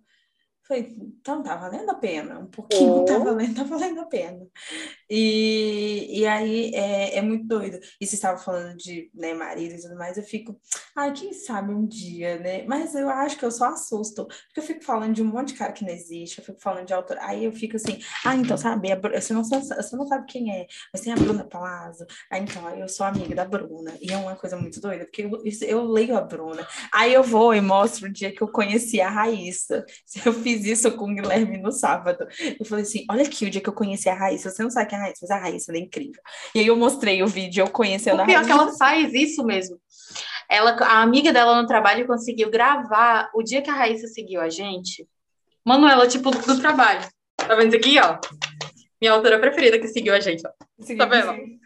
Falei, 0.70 0.96
então 1.20 1.42
tá 1.42 1.56
valendo 1.56 1.90
a 1.90 1.96
pena, 1.96 2.38
um 2.38 2.46
pouquinho 2.46 3.02
oh. 3.02 3.04
tá, 3.04 3.18
valendo, 3.18 3.56
tá 3.56 3.64
valendo 3.64 4.02
a 4.02 4.06
pena. 4.06 4.46
E, 5.10 6.20
e 6.20 6.24
aí 6.24 6.70
é, 6.72 7.18
é 7.18 7.22
muito 7.22 7.44
doido. 7.44 7.80
E 8.00 8.06
você 8.06 8.14
estava 8.14 8.38
falando 8.38 8.76
de 8.76 9.10
né, 9.12 9.34
marido 9.34 9.74
e 9.74 9.82
tudo 9.82 9.96
mais, 9.96 10.16
eu 10.16 10.22
fico, 10.22 10.60
ai, 10.94 11.12
quem 11.12 11.32
sabe 11.32 11.74
um 11.74 11.84
dia, 11.84 12.38
né? 12.38 12.62
Mas 12.68 12.94
eu 12.94 13.08
acho 13.10 13.36
que 13.36 13.44
eu 13.44 13.50
só 13.50 13.70
assusto, 13.70 14.26
porque 14.26 14.60
eu 14.60 14.62
fico 14.62 14.84
falando 14.84 15.12
de 15.12 15.22
um 15.24 15.26
monte 15.26 15.48
de 15.48 15.54
cara 15.54 15.72
que 15.72 15.84
não 15.84 15.92
existe, 15.92 16.38
eu 16.38 16.44
fico 16.44 16.60
falando 16.60 16.86
de 16.86 16.94
autor, 16.94 17.18
aí 17.18 17.44
eu 17.44 17.52
fico 17.52 17.74
assim, 17.74 17.98
ah, 18.24 18.36
então, 18.36 18.56
sabe, 18.56 18.92
a, 18.92 18.96
você, 18.96 19.32
não, 19.32 19.42
você 19.42 19.96
não 19.96 20.06
sabe 20.06 20.26
quem 20.26 20.52
é, 20.54 20.68
mas 20.92 21.02
tem 21.02 21.12
a 21.12 21.16
Bruna 21.16 21.42
Palazzo, 21.42 22.06
aí 22.30 22.42
então, 22.42 22.70
eu 22.76 22.88
sou 22.88 23.04
amiga 23.04 23.34
da 23.34 23.44
Bruna, 23.44 23.92
e 24.00 24.12
é 24.12 24.16
uma 24.16 24.36
coisa 24.36 24.56
muito 24.56 24.80
doida, 24.80 25.04
porque 25.04 25.22
eu, 25.22 25.42
eu 25.66 25.84
leio 25.84 26.16
a 26.16 26.20
Bruna, 26.20 26.64
aí 26.94 27.12
eu 27.12 27.24
vou 27.24 27.52
e 27.52 27.60
mostro 27.60 28.06
o 28.06 28.12
dia 28.12 28.30
que 28.32 28.40
eu 28.40 28.48
conheci 28.48 29.00
a 29.00 29.10
Raíssa, 29.10 29.84
eu 30.24 30.32
fiz 30.32 30.59
isso 30.66 30.90
com 30.92 31.10
o 31.10 31.14
Guilherme 31.14 31.58
no 31.58 31.72
sábado, 31.72 32.26
eu 32.58 32.64
falei 32.64 32.84
assim, 32.84 33.04
olha 33.10 33.22
aqui 33.22 33.46
o 33.46 33.50
dia 33.50 33.60
que 33.60 33.68
eu 33.68 33.72
conheci 33.72 34.08
a 34.08 34.14
Raíssa, 34.14 34.50
você 34.50 34.62
não 34.62 34.70
sabe 34.70 34.88
quem 34.88 34.98
é 34.98 35.00
a 35.00 35.04
Raíssa, 35.04 35.20
mas 35.22 35.30
a 35.30 35.38
Raíssa 35.38 35.72
é 35.72 35.78
incrível. 35.78 36.20
E 36.54 36.60
aí 36.60 36.66
eu 36.66 36.76
mostrei 36.76 37.22
o 37.22 37.26
vídeo, 37.26 37.62
eu 37.62 37.70
conhecendo 37.70 38.18
o 38.18 38.22
a 38.22 38.24
Raíssa. 38.24 38.44
que 38.44 38.52
ela 38.52 38.72
faz 38.76 39.12
isso 39.14 39.44
mesmo. 39.44 39.78
Ela, 40.48 40.72
a 40.72 41.02
amiga 41.02 41.32
dela 41.32 41.60
no 41.60 41.68
trabalho 41.68 42.06
conseguiu 42.06 42.50
gravar 42.50 43.30
o 43.34 43.42
dia 43.42 43.62
que 43.62 43.70
a 43.70 43.74
Raíssa 43.74 44.08
seguiu 44.08 44.40
a 44.40 44.48
gente. 44.48 45.06
Manuela, 45.64 46.08
tipo, 46.08 46.30
do 46.30 46.60
trabalho. 46.60 47.06
Tá 47.36 47.54
vendo 47.54 47.76
aqui, 47.76 47.98
ó? 48.00 48.18
Minha 49.00 49.12
autora 49.12 49.38
preferida 49.38 49.78
que 49.78 49.88
seguiu 49.88 50.14
a 50.14 50.20
gente, 50.20 50.42
ó. 50.46 50.50
tá 50.96 51.06
vendo? 51.06 51.60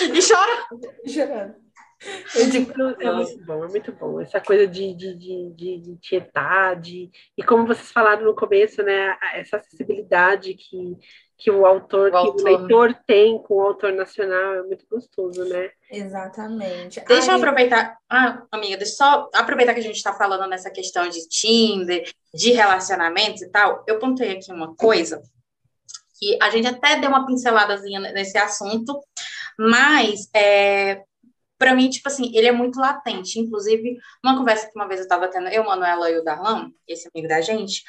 E 0.00 0.20
chora. 0.22 0.66
Chorando. 1.06 1.63
Eu 2.34 2.50
digo, 2.50 2.72
é 3.00 3.12
muito 3.12 3.44
bom, 3.44 3.64
é 3.64 3.68
muito 3.68 3.92
bom. 3.92 4.20
Essa 4.20 4.40
coisa 4.40 4.66
de, 4.66 4.94
de, 4.94 5.14
de, 5.14 5.50
de, 5.54 5.78
de 5.78 5.96
tietar, 5.96 6.78
de, 6.80 7.10
e 7.36 7.42
como 7.42 7.66
vocês 7.66 7.90
falaram 7.90 8.24
no 8.24 8.34
começo, 8.34 8.82
né? 8.82 9.16
Essa 9.34 9.56
acessibilidade 9.56 10.54
que, 10.54 10.96
que 11.38 11.50
o 11.50 11.64
autor, 11.66 12.08
o 12.08 12.10
que 12.10 12.16
autor. 12.16 12.40
o 12.40 12.44
leitor 12.44 12.94
tem 13.06 13.42
com 13.42 13.54
o 13.54 13.62
autor 13.62 13.92
nacional 13.92 14.54
é 14.54 14.62
muito 14.62 14.86
gostoso, 14.90 15.44
né? 15.44 15.70
Exatamente. 15.90 17.00
Deixa 17.06 17.30
Aí... 17.30 17.38
eu 17.38 17.42
aproveitar, 17.42 17.96
ah, 18.10 18.42
amiga, 18.50 18.76
deixa 18.76 18.92
eu 18.92 18.96
só 18.96 19.30
aproveitar 19.34 19.74
que 19.74 19.80
a 19.80 19.84
gente 19.84 19.96
está 19.96 20.12
falando 20.12 20.48
nessa 20.48 20.70
questão 20.70 21.08
de 21.08 21.28
Tinder, 21.28 22.10
de 22.32 22.52
relacionamentos 22.52 23.42
e 23.42 23.50
tal. 23.50 23.84
Eu 23.86 23.98
pontei 23.98 24.32
aqui 24.32 24.52
uma 24.52 24.74
coisa 24.74 25.22
que 26.18 26.38
a 26.40 26.50
gente 26.50 26.66
até 26.66 26.98
deu 27.00 27.10
uma 27.10 27.26
pinceladazinha 27.26 28.00
nesse 28.00 28.38
assunto, 28.38 29.00
mas 29.58 30.28
é, 30.34 31.02
para 31.58 31.74
mim, 31.74 31.88
tipo 31.88 32.08
assim, 32.08 32.30
ele 32.34 32.46
é 32.46 32.52
muito 32.52 32.78
latente. 32.78 33.38
Inclusive, 33.38 33.96
uma 34.22 34.36
conversa 34.36 34.66
que 34.66 34.76
uma 34.76 34.88
vez 34.88 35.00
eu 35.00 35.08
tava 35.08 35.28
tendo, 35.28 35.48
eu, 35.48 35.64
Manuela 35.64 36.10
e 36.10 36.18
o 36.18 36.24
Darlan, 36.24 36.70
esse 36.86 37.08
amigo 37.08 37.28
da 37.28 37.40
gente, 37.40 37.82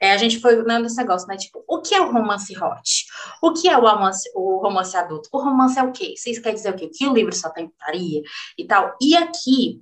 é, 0.00 0.12
a 0.12 0.16
gente 0.16 0.40
foi 0.40 0.62
dando 0.64 0.86
esse 0.86 0.96
negócio, 0.96 1.28
né? 1.28 1.36
Tipo, 1.36 1.64
o 1.66 1.80
que 1.80 1.94
é 1.94 2.00
o 2.00 2.10
romance 2.10 2.56
hot? 2.56 3.06
O 3.42 3.52
que 3.52 3.68
é 3.68 3.76
o 3.76 3.80
romance, 3.80 4.30
o 4.34 4.60
romance 4.60 4.96
adulto? 4.96 5.28
O 5.32 5.38
romance 5.38 5.78
é 5.78 5.82
o 5.82 5.92
quê? 5.92 6.14
Isso 6.14 6.42
quer 6.42 6.52
dizer 6.52 6.70
o 6.70 6.76
quê? 6.76 6.88
Que 6.88 7.06
o 7.06 7.14
livro 7.14 7.34
só 7.34 7.50
tem 7.50 7.68
putaria 7.68 8.22
e 8.58 8.66
tal. 8.66 8.96
E 9.00 9.16
aqui, 9.16 9.80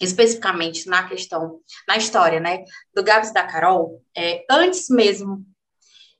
especificamente 0.00 0.88
na 0.88 1.08
questão, 1.08 1.60
na 1.86 1.96
história, 1.96 2.40
né, 2.40 2.64
do 2.94 3.02
Gabs 3.02 3.32
da 3.32 3.44
Carol, 3.46 4.02
é, 4.16 4.44
antes 4.50 4.88
mesmo 4.88 5.44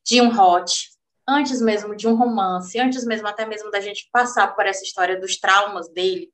de 0.04 0.20
um 0.20 0.28
hot, 0.28 0.88
antes 1.28 1.60
mesmo 1.60 1.94
de 1.94 2.08
um 2.08 2.14
romance, 2.14 2.80
antes 2.80 3.04
mesmo 3.04 3.28
até 3.28 3.44
mesmo 3.44 3.70
da 3.70 3.80
gente 3.80 4.08
passar 4.10 4.56
por 4.56 4.64
essa 4.64 4.82
história 4.82 5.20
dos 5.20 5.36
traumas 5.36 5.88
dele, 5.90 6.32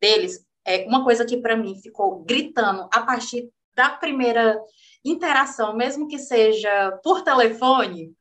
deles, 0.00 0.42
é 0.64 0.86
uma 0.86 1.04
coisa 1.04 1.26
que 1.26 1.36
para 1.36 1.56
mim 1.56 1.78
ficou 1.80 2.24
gritando 2.24 2.88
a 2.90 3.02
partir 3.02 3.50
da 3.74 3.90
primeira 3.90 4.58
interação, 5.04 5.76
mesmo 5.76 6.08
que 6.08 6.18
seja 6.18 6.98
por 7.04 7.22
telefone 7.22 8.14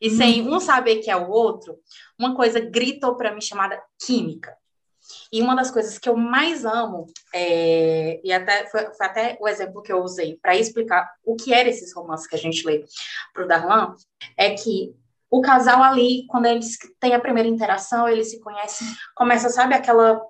e 0.00 0.08
hum. 0.08 0.16
sem 0.16 0.48
um 0.48 0.60
saber 0.60 0.96
que 0.96 1.10
é 1.10 1.16
o 1.16 1.28
outro, 1.28 1.78
uma 2.18 2.36
coisa 2.36 2.60
gritou 2.60 3.16
para 3.16 3.34
mim 3.34 3.40
chamada 3.40 3.80
química. 3.98 4.56
E 5.32 5.40
uma 5.40 5.54
das 5.54 5.70
coisas 5.70 5.98
que 5.98 6.08
eu 6.08 6.16
mais 6.16 6.64
amo, 6.64 7.06
é, 7.32 8.20
e 8.24 8.32
até 8.32 8.66
foi, 8.66 8.92
foi, 8.92 9.06
até 9.06 9.38
o 9.40 9.46
exemplo 9.46 9.80
que 9.80 9.92
eu 9.92 10.02
usei 10.02 10.36
para 10.42 10.56
explicar 10.56 11.08
o 11.24 11.36
que 11.36 11.54
eram 11.54 11.70
esses 11.70 11.94
romances 11.94 12.26
que 12.26 12.34
a 12.34 12.38
gente 12.38 12.66
lê 12.66 12.84
para 13.32 13.44
o 13.44 13.46
Darlan, 13.46 13.94
é 14.36 14.50
que 14.50 14.94
o 15.30 15.40
casal 15.40 15.82
ali, 15.82 16.26
quando 16.28 16.46
eles 16.46 16.76
têm 17.00 17.14
a 17.14 17.20
primeira 17.20 17.48
interação, 17.48 18.08
eles 18.08 18.30
se 18.30 18.40
conhecem, 18.40 18.86
começa, 19.14 19.48
sabe, 19.48 19.74
aquela 19.74 20.20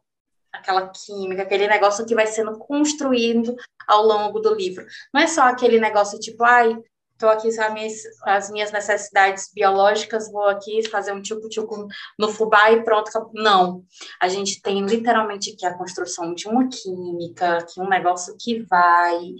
aquela 0.52 0.88
química, 0.88 1.42
aquele 1.42 1.68
negócio 1.68 2.06
que 2.06 2.14
vai 2.14 2.26
sendo 2.26 2.58
construído 2.58 3.54
ao 3.86 4.02
longo 4.02 4.40
do 4.40 4.54
livro. 4.54 4.86
Não 5.12 5.20
é 5.20 5.26
só 5.26 5.42
aquele 5.42 5.78
negócio 5.78 6.18
tipo, 6.18 6.42
ai, 6.44 6.74
estou 7.12 7.28
aqui 7.28 7.48
minhas, 7.72 8.02
as 8.22 8.50
minhas 8.50 8.72
necessidades 8.72 9.50
biológicas, 9.52 10.30
vou 10.30 10.44
aqui 10.44 10.88
fazer 10.88 11.12
um 11.12 11.20
tchucu-tchucu 11.20 11.86
no 12.18 12.28
fubá 12.30 12.70
e 12.72 12.82
pronto. 12.82 13.10
Não. 13.34 13.84
A 14.20 14.28
gente 14.28 14.62
tem 14.62 14.84
literalmente 14.84 15.52
aqui 15.52 15.66
a 15.66 15.76
construção 15.76 16.34
de 16.34 16.48
uma 16.48 16.68
química, 16.68 17.64
que 17.66 17.80
um 17.80 17.88
negócio 17.88 18.34
que 18.38 18.62
vai. 18.62 19.34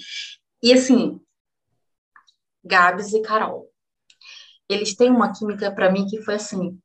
E 0.63 0.73
assim, 0.73 1.21
Gabs 2.65 3.13
e 3.13 3.23
Carol 3.23 3.71
eles 4.69 4.95
têm 4.95 5.11
uma 5.11 5.33
química 5.33 5.71
para 5.71 5.91
mim 5.91 6.07
que 6.07 6.21
foi 6.23 6.35
assim, 6.35 6.79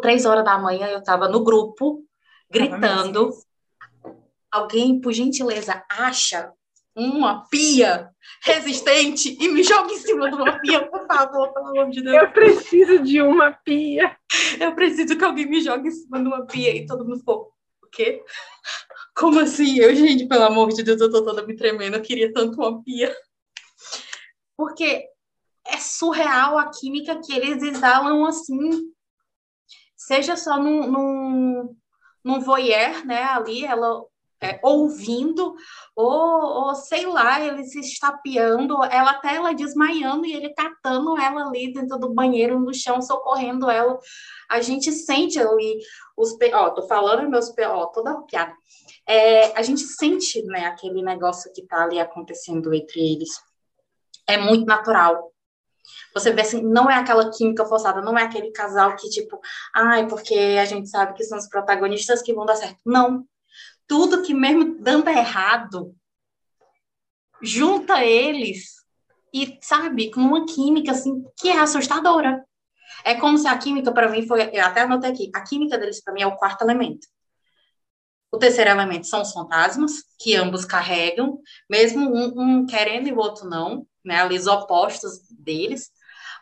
três 0.00 0.24
horas 0.24 0.44
da 0.44 0.58
manhã 0.58 0.86
eu 0.88 0.98
estava 0.98 1.28
no 1.28 1.42
grupo 1.42 2.04
gritando. 2.50 3.30
Alguém, 4.50 5.00
por 5.00 5.12
gentileza, 5.12 5.84
acha 5.90 6.50
uma 6.96 7.46
pia 7.48 8.10
resistente 8.42 9.36
e 9.38 9.48
me 9.48 9.62
joga 9.62 9.92
em 9.92 9.98
cima 9.98 10.28
de 10.28 10.36
uma 10.36 10.58
pia, 10.58 10.88
por 10.88 11.06
favor, 11.06 11.52
pelo 11.52 11.68
amor 11.68 11.90
de 11.90 12.02
Deus. 12.02 12.16
Eu 12.16 12.32
preciso 12.32 13.02
de 13.02 13.20
uma 13.20 13.52
pia. 13.52 14.16
Eu 14.58 14.74
preciso 14.74 15.16
que 15.16 15.24
alguém 15.24 15.46
me 15.46 15.60
jogue 15.60 15.88
em 15.88 15.92
cima 15.92 16.18
de 16.18 16.26
uma 16.26 16.46
pia 16.46 16.74
e 16.74 16.86
todo 16.86 17.04
mundo 17.04 17.18
ficou, 17.18 17.52
o 17.82 17.86
quê? 17.88 18.24
Como 19.14 19.38
assim? 19.38 19.78
Eu, 19.78 19.94
gente, 19.94 20.26
pelo 20.26 20.44
amor 20.44 20.70
de 20.70 20.82
Deus, 20.82 21.00
eu 21.00 21.10
tô 21.10 21.22
toda 21.22 21.46
me 21.46 21.54
tremendo, 21.54 21.96
eu 21.96 22.02
queria 22.02 22.32
tanto 22.32 22.58
uma 22.58 22.82
pia. 22.82 23.14
Porque 24.56 25.08
é 25.68 25.76
surreal 25.78 26.58
a 26.58 26.70
química 26.70 27.20
que 27.20 27.32
eles 27.32 27.62
exalam 27.62 28.24
assim, 28.24 28.92
seja 29.96 30.36
só 30.36 30.58
num, 30.58 30.90
num, 30.90 31.76
num 32.24 32.40
voyeur, 32.40 33.06
né, 33.06 33.22
ali, 33.24 33.64
ela 33.64 34.02
é, 34.40 34.58
ouvindo, 34.62 35.54
ou, 35.96 36.68
ou, 36.68 36.74
sei 36.74 37.06
lá, 37.06 37.40
ele 37.40 37.64
se 37.64 37.80
estapeando, 37.80 38.82
ela 38.84 39.10
até 39.10 39.34
ela 39.34 39.52
desmaiando 39.52 40.24
e 40.24 40.32
ele 40.32 40.54
catando 40.54 41.18
ela 41.18 41.46
ali 41.46 41.72
dentro 41.72 41.98
do 41.98 42.14
banheiro, 42.14 42.60
no 42.60 42.72
chão, 42.72 43.02
socorrendo 43.02 43.68
ela. 43.68 43.98
A 44.48 44.60
gente 44.60 44.92
sente 44.92 45.40
ali 45.40 45.80
os. 46.16 46.36
Ó, 46.54 46.70
tô 46.70 46.86
falando 46.86 47.28
meus. 47.28 47.52
Ó, 47.66 47.86
toda 47.86 48.22
piada. 48.22 48.54
É, 49.06 49.58
a 49.58 49.62
gente 49.62 49.80
sente, 49.80 50.40
né, 50.44 50.66
aquele 50.66 51.02
negócio 51.02 51.52
que 51.52 51.66
tá 51.66 51.82
ali 51.82 51.98
acontecendo 51.98 52.72
entre 52.72 53.00
eles. 53.00 53.30
É 54.26 54.36
muito 54.36 54.66
natural. 54.66 55.32
Você 56.14 56.32
vê 56.32 56.42
assim, 56.42 56.62
não 56.62 56.90
é 56.90 56.94
aquela 56.94 57.30
química 57.30 57.64
forçada, 57.64 58.00
não 58.00 58.18
é 58.18 58.24
aquele 58.24 58.50
casal 58.50 58.96
que, 58.96 59.08
tipo, 59.08 59.40
ai, 59.74 60.06
porque 60.06 60.34
a 60.60 60.64
gente 60.64 60.88
sabe 60.88 61.14
que 61.14 61.24
são 61.24 61.38
os 61.38 61.48
protagonistas 61.48 62.22
que 62.22 62.34
vão 62.34 62.46
dar 62.46 62.56
certo. 62.56 62.78
Não 62.84 63.24
tudo 63.88 64.22
que 64.22 64.34
mesmo 64.34 64.78
dando 64.80 65.08
errado, 65.08 65.96
junta 67.42 68.04
eles 68.04 68.76
e, 69.32 69.58
sabe, 69.62 70.10
com 70.10 70.20
uma 70.20 70.46
química, 70.46 70.92
assim, 70.92 71.24
que 71.38 71.48
é 71.48 71.58
assustadora. 71.58 72.44
É 73.04 73.14
como 73.14 73.38
se 73.38 73.48
a 73.48 73.56
química, 73.56 73.92
para 73.92 74.08
mim, 74.08 74.26
foi. 74.26 74.50
Eu 74.52 74.64
até 74.64 74.82
anotei 74.82 75.10
aqui. 75.10 75.30
A 75.34 75.42
química 75.42 75.78
deles, 75.78 76.02
para 76.02 76.12
mim, 76.12 76.22
é 76.22 76.26
o 76.26 76.36
quarto 76.36 76.62
elemento. 76.62 77.06
O 78.30 78.36
terceiro 78.36 78.70
elemento 78.70 79.06
são 79.06 79.22
os 79.22 79.32
fantasmas, 79.32 79.92
que 80.18 80.34
ambos 80.34 80.66
carregam, 80.66 81.40
mesmo 81.68 82.10
um, 82.10 82.34
um 82.36 82.66
querendo 82.66 83.08
e 83.08 83.12
o 83.12 83.16
outro 83.16 83.48
não, 83.48 83.86
né? 84.04 84.20
Ali, 84.20 84.36
os 84.36 84.46
opostos 84.46 85.20
deles. 85.30 85.90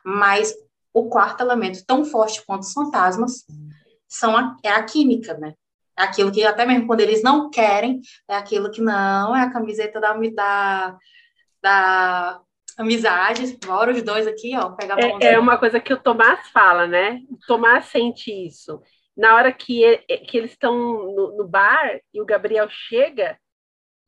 Mas 0.04 0.54
o 0.92 1.08
quarto 1.08 1.42
elemento, 1.42 1.84
tão 1.86 2.04
forte 2.04 2.44
quanto 2.46 2.62
os 2.62 2.72
fantasmas, 2.72 3.44
são 4.08 4.36
a, 4.36 4.56
é 4.62 4.70
a 4.70 4.82
química, 4.82 5.34
né? 5.34 5.54
É 5.98 6.02
aquilo 6.02 6.30
que, 6.30 6.44
até 6.44 6.64
mesmo 6.64 6.86
quando 6.86 7.00
eles 7.00 7.22
não 7.22 7.50
querem, 7.50 8.00
é 8.28 8.36
aquilo 8.36 8.70
que 8.70 8.80
não 8.80 9.34
é 9.34 9.42
a 9.42 9.50
camiseta 9.50 10.00
da, 10.00 10.12
da, 10.34 10.98
da 11.62 12.40
amizade. 12.76 13.58
Bora 13.64 13.92
os 13.92 14.02
dois 14.02 14.26
aqui, 14.26 14.56
ó, 14.56 14.70
pegar 14.70 14.98
é, 14.98 15.34
é 15.34 15.38
uma 15.38 15.58
coisa 15.58 15.80
que 15.80 15.92
o 15.92 16.00
Tomás 16.00 16.48
fala, 16.50 16.86
né? 16.86 17.20
O 17.30 17.38
Tomás 17.46 17.86
sente 17.86 18.30
isso. 18.30 18.80
Na 19.16 19.34
hora 19.34 19.50
que, 19.50 19.82
ele, 19.82 19.98
que 19.98 20.36
eles 20.36 20.50
estão 20.50 20.76
no, 20.76 21.36
no 21.38 21.48
bar 21.48 21.98
e 22.12 22.20
o 22.20 22.26
Gabriel 22.26 22.68
chega, 22.68 23.38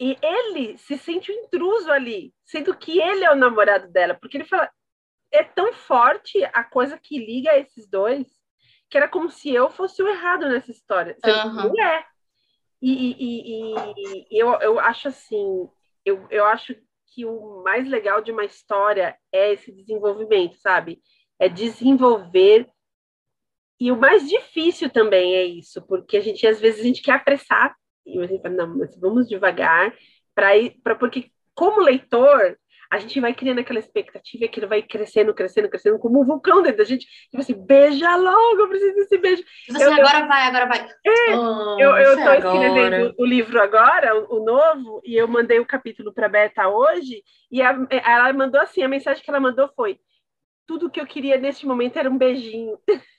e 0.01 0.17
ele 0.23 0.79
se 0.79 0.97
sente 0.97 1.33
um 1.33 1.35
intruso 1.35 1.91
ali, 1.91 2.33
sendo 2.45 2.77
que 2.77 3.01
ele 3.01 3.25
é 3.25 3.33
o 3.33 3.37
namorado 3.37 3.89
dela, 3.91 4.15
porque 4.15 4.37
ele 4.37 4.45
fala, 4.45 4.71
é 5.33 5.43
tão 5.43 5.73
forte 5.73 6.43
a 6.53 6.63
coisa 6.65 6.99
que 6.99 7.19
liga 7.19 7.59
esses 7.59 7.89
dois 7.89 8.39
que 8.89 8.97
era 8.97 9.09
como 9.09 9.31
se 9.31 9.53
eu 9.53 9.69
fosse 9.69 10.03
o 10.03 10.09
errado 10.09 10.49
nessa 10.49 10.71
história. 10.71 11.17
Uhum. 11.25 11.55
Não 11.55 11.85
é. 11.85 12.05
E, 12.81 12.93
e, 12.93 13.17
e, 13.19 14.27
e, 14.31 14.39
eu, 14.39 14.53
eu 14.61 14.81
acho 14.81 15.09
assim, 15.09 15.69
eu, 16.05 16.27
eu 16.31 16.45
acho 16.47 16.75
que 17.13 17.25
o 17.25 17.63
mais 17.63 17.89
legal 17.89 18.23
de 18.23 18.31
uma 18.31 18.45
história 18.45 19.17
é 19.33 19.53
esse 19.53 19.73
desenvolvimento, 19.73 20.57
sabe? 20.57 21.01
É 21.39 21.49
desenvolver. 21.49 22.69
E 23.81 23.93
o 23.93 23.97
mais 23.97 24.29
difícil 24.29 24.91
também 24.91 25.35
é 25.35 25.45
isso, 25.45 25.83
porque 25.87 26.17
a 26.17 26.21
gente 26.21 26.47
às 26.47 26.61
vezes 26.61 26.81
a 26.81 26.85
gente 26.85 27.03
quer 27.03 27.13
apressar 27.13 27.77
e 28.09 28.27
gente 28.27 28.43
fala, 28.43 28.55
não, 28.55 28.79
mas 28.79 28.99
vamos 28.99 29.29
devagar 29.29 29.95
para 30.35 30.51
para 30.83 30.95
porque 30.95 31.31
como 31.55 31.81
leitor 31.81 32.57
a 32.91 32.99
gente 32.99 33.21
vai 33.21 33.35
criando 33.35 33.59
aquela 33.59 33.79
expectativa 33.79 34.45
e 34.45 34.47
aquilo 34.47 34.67
vai 34.67 34.83
crescendo, 34.83 35.35
crescendo, 35.35 35.69
crescendo, 35.69 35.99
como 35.99 36.23
um 36.23 36.25
vulcão 36.25 36.63
dentro 36.63 36.79
da 36.79 36.85
gente. 36.85 37.07
Tipo 37.31 37.41
assim, 37.41 37.55
beija 37.55 38.17
logo, 38.17 38.63
eu 38.63 38.69
preciso 38.69 38.95
desse 38.95 39.19
beijo. 39.19 39.45
Assim, 39.71 39.83
eu, 39.83 39.93
agora 39.93 40.21
eu, 40.21 40.29
vai, 40.29 40.43
agora 40.47 40.67
vai. 40.67 40.89
É, 41.05 41.37
oh, 41.37 41.77
eu, 41.79 41.97
eu 41.97 42.17
tô 42.17 42.33
escrevendo 42.33 43.15
o 43.19 43.27
livro 43.27 43.61
agora, 43.61 44.17
o, 44.17 44.39
o, 44.39 44.45
novo, 44.45 45.03
e 45.05 45.15
eu 45.17 45.29
mandei 45.29 45.61
o 45.61 45.67
capítulo 45.67 46.15
para 46.15 46.31
Beta 46.31 46.67
hoje, 46.67 47.23
e 47.51 47.61
a, 47.61 47.77
ela 47.91 48.33
mandou 48.33 48.61
assim, 48.61 48.83
a 48.83 48.89
mensagem 48.89 49.23
que 49.23 49.29
ela 49.29 49.41
mandou 49.41 49.69
foi, 49.77 49.99
tudo 50.67 50.91
que 50.91 51.01
eu 51.01 51.07
queria 51.07 51.37
neste 51.37 51.67
momento 51.67 51.99
era 51.99 52.11
um 52.11 52.17
beijinho. 52.17 52.79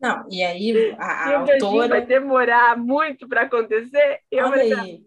Não, 0.00 0.26
e 0.30 0.42
aí 0.42 0.94
a, 0.98 1.28
a 1.28 1.30
e 1.30 1.34
autora... 1.52 1.88
vai 1.88 2.06
demorar 2.06 2.76
muito 2.76 3.28
para 3.28 3.42
acontecer. 3.42 4.20
Eu 4.30 4.46
Olha 4.46 4.62
aí. 4.62 5.04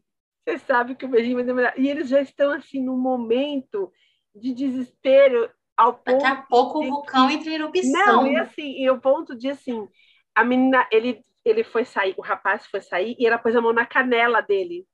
Você 0.47 0.57
sabe 0.59 0.95
que 0.95 1.05
o 1.05 1.07
beijinho 1.07 1.35
vai 1.35 1.43
demorar. 1.43 1.77
E 1.77 1.87
eles 1.87 2.09
já 2.09 2.21
estão, 2.21 2.51
assim, 2.51 2.83
num 2.83 2.97
momento 2.97 3.91
de 4.33 4.53
desespero 4.53 5.49
ao 5.77 5.93
ponto... 5.93 6.21
Daqui 6.21 6.25
a 6.25 6.35
pouco 6.41 6.79
o 6.79 6.87
vulcão 6.87 7.29
entra 7.29 7.49
em 7.49 7.55
erupção. 7.55 7.91
Não, 7.91 8.27
e 8.27 8.35
assim, 8.35 8.81
e 8.81 8.89
o 8.89 8.99
ponto 8.99 9.35
de, 9.35 9.49
assim, 9.49 9.87
a 10.33 10.43
menina, 10.43 10.87
ele, 10.91 11.23
ele 11.45 11.63
foi 11.63 11.85
sair, 11.85 12.15
o 12.17 12.21
rapaz 12.21 12.65
foi 12.65 12.81
sair 12.81 13.15
e 13.19 13.27
ela 13.27 13.37
pôs 13.37 13.55
a 13.55 13.61
mão 13.61 13.73
na 13.73 13.85
canela 13.85 14.41
dele 14.41 14.85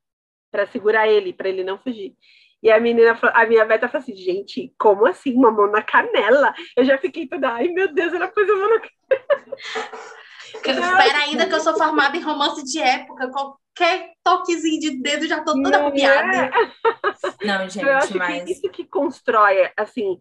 para 0.51 0.67
segurar 0.67 1.07
ele, 1.07 1.33
para 1.33 1.49
ele 1.49 1.63
não 1.63 1.77
fugir. 1.77 2.15
E 2.65 2.71
a 2.71 2.79
menina, 2.79 3.15
a 3.21 3.45
minha 3.45 3.63
Beta 3.63 3.87
falou 3.87 4.01
assim, 4.01 4.15
gente, 4.15 4.73
como 4.79 5.05
assim, 5.05 5.35
uma 5.35 5.51
mão 5.51 5.69
na 5.69 5.83
canela? 5.83 6.51
Eu 6.75 6.83
já 6.83 6.97
fiquei 6.97 7.27
toda, 7.27 7.47
ai 7.47 7.67
meu 7.67 7.93
Deus, 7.93 8.11
ela 8.11 8.27
pôs 8.27 8.49
a 8.49 8.55
mão 8.55 8.69
na 8.71 8.79
canela. 10.63 10.97
Espera 10.97 11.19
ainda 11.19 11.45
que 11.45 11.53
eu 11.53 11.59
sou 11.59 11.77
formada 11.77 12.17
em 12.17 12.21
romance 12.21 12.63
de 12.63 12.81
época, 12.81 13.29
qualquer 13.29 14.13
toquezinho 14.23 14.79
de 14.79 14.99
dedo 14.99 15.27
já 15.27 15.43
tô 15.43 15.53
toda 15.61 15.79
copiada. 15.79 16.37
É. 16.37 16.51
Não, 17.45 17.69
gente, 17.69 18.17
mas... 18.17 18.43
que 18.43 18.51
isso 18.51 18.69
que 18.71 18.83
constrói, 18.83 19.69
assim, 19.77 20.17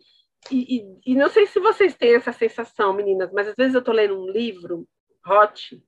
e, 0.50 0.76
e, 0.76 1.12
e, 1.12 1.14
não 1.14 1.30
sei 1.30 1.46
se 1.46 1.58
vocês 1.58 1.94
têm 1.94 2.14
essa 2.14 2.30
sensação, 2.30 2.92
meninas, 2.92 3.32
mas 3.32 3.48
às 3.48 3.54
vezes 3.56 3.74
eu 3.74 3.82
tô 3.82 3.90
lendo 3.90 4.20
um 4.20 4.30
livro, 4.30 4.86
Hot, 5.26 5.82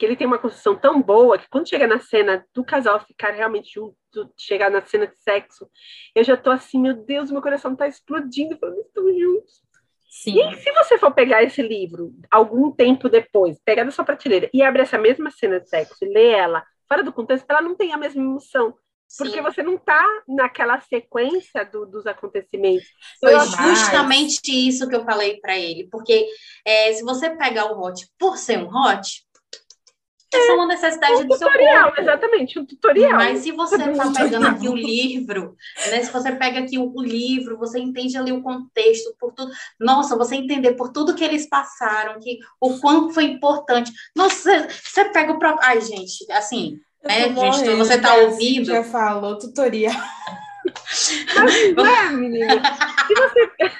que 0.00 0.06
ele 0.06 0.16
tem 0.16 0.26
uma 0.26 0.38
construção 0.38 0.74
tão 0.74 1.02
boa 1.02 1.36
que 1.36 1.46
quando 1.50 1.68
chega 1.68 1.86
na 1.86 2.00
cena 2.00 2.42
do 2.54 2.64
casal 2.64 2.98
ficar 3.00 3.32
realmente 3.32 3.74
junto, 3.74 3.94
chegar 4.34 4.70
na 4.70 4.80
cena 4.80 5.06
de 5.06 5.14
sexo, 5.18 5.68
eu 6.14 6.24
já 6.24 6.38
tô 6.38 6.50
assim, 6.50 6.80
meu 6.80 6.94
Deus, 6.94 7.30
meu 7.30 7.42
coração 7.42 7.76
tá 7.76 7.86
explodindo, 7.86 8.56
falando, 8.58 8.80
estão 8.80 9.04
juntos. 9.04 9.62
Sim. 10.08 10.40
E 10.40 10.56
se 10.56 10.72
você 10.72 10.96
for 10.96 11.12
pegar 11.12 11.42
esse 11.42 11.60
livro 11.60 12.14
algum 12.30 12.72
tempo 12.72 13.10
depois, 13.10 13.60
pegar 13.62 13.84
da 13.84 13.90
sua 13.90 14.02
prateleira 14.02 14.48
e 14.54 14.62
abrir 14.62 14.82
essa 14.82 14.96
mesma 14.96 15.30
cena 15.30 15.60
de 15.60 15.68
sexo 15.68 16.02
e 16.02 16.08
ler 16.08 16.30
ela 16.30 16.64
fora 16.88 17.04
do 17.04 17.12
contexto, 17.12 17.44
ela 17.50 17.60
não 17.60 17.74
tem 17.74 17.92
a 17.92 17.98
mesma 17.98 18.22
emoção. 18.22 18.74
Sim. 19.06 19.24
Porque 19.24 19.42
você 19.42 19.62
não 19.62 19.74
está 19.74 20.02
naquela 20.26 20.80
sequência 20.80 21.62
do, 21.66 21.84
dos 21.84 22.06
acontecimentos. 22.06 22.88
Foi 23.20 23.38
justamente 23.38 24.50
isso 24.50 24.88
que 24.88 24.96
eu 24.96 25.04
falei 25.04 25.38
para 25.40 25.58
ele. 25.58 25.88
Porque 25.90 26.26
é, 26.64 26.90
se 26.94 27.02
você 27.02 27.28
pegar 27.36 27.66
o 27.66 27.78
hot 27.82 28.08
por 28.18 28.38
ser 28.38 28.58
um 28.58 28.68
hot, 28.74 29.28
é 30.32 30.46
só 30.46 30.54
uma 30.54 30.66
necessidade 30.66 31.22
um 31.22 31.26
do 31.26 31.36
seu 31.36 31.48
corpo. 31.48 32.00
Exatamente, 32.00 32.58
um 32.58 32.64
tutorial. 32.64 33.12
Mas 33.12 33.40
se 33.40 33.52
você 33.52 33.76
está 33.76 34.12
pegando 34.16 34.46
aqui 34.46 34.68
o 34.68 34.76
livro, 34.76 35.56
né? 35.90 36.02
Se 36.02 36.12
você 36.12 36.32
pega 36.32 36.60
aqui 36.60 36.78
o, 36.78 36.92
o, 36.94 37.02
livro, 37.02 37.58
você 37.58 37.78
entende 37.78 38.16
ali 38.16 38.32
o 38.32 38.42
contexto, 38.42 39.14
por 39.18 39.32
tudo. 39.32 39.50
Nossa, 39.78 40.16
você 40.16 40.36
entender 40.36 40.74
por 40.74 40.92
tudo 40.92 41.14
que 41.14 41.24
eles 41.24 41.48
passaram, 41.48 42.20
que 42.20 42.38
o 42.60 42.78
quanto 42.78 43.12
foi 43.12 43.24
importante. 43.24 43.92
Nossa, 44.14 44.68
você 44.68 45.04
pega 45.06 45.32
o 45.32 45.38
próprio. 45.38 45.66
Ai, 45.66 45.80
gente, 45.80 46.30
assim, 46.30 46.78
né, 47.02 47.28
gente, 47.34 47.74
você 47.76 47.94
está 47.94 48.14
ouvindo. 48.14 48.66
Já 48.66 48.84
falou 48.84 49.38
tutorial. 49.38 49.94
Mas 51.34 51.74
não 51.74 51.86
é, 51.86 52.10
menina. 52.12 52.62
Se 53.06 53.14
você. 53.14 53.50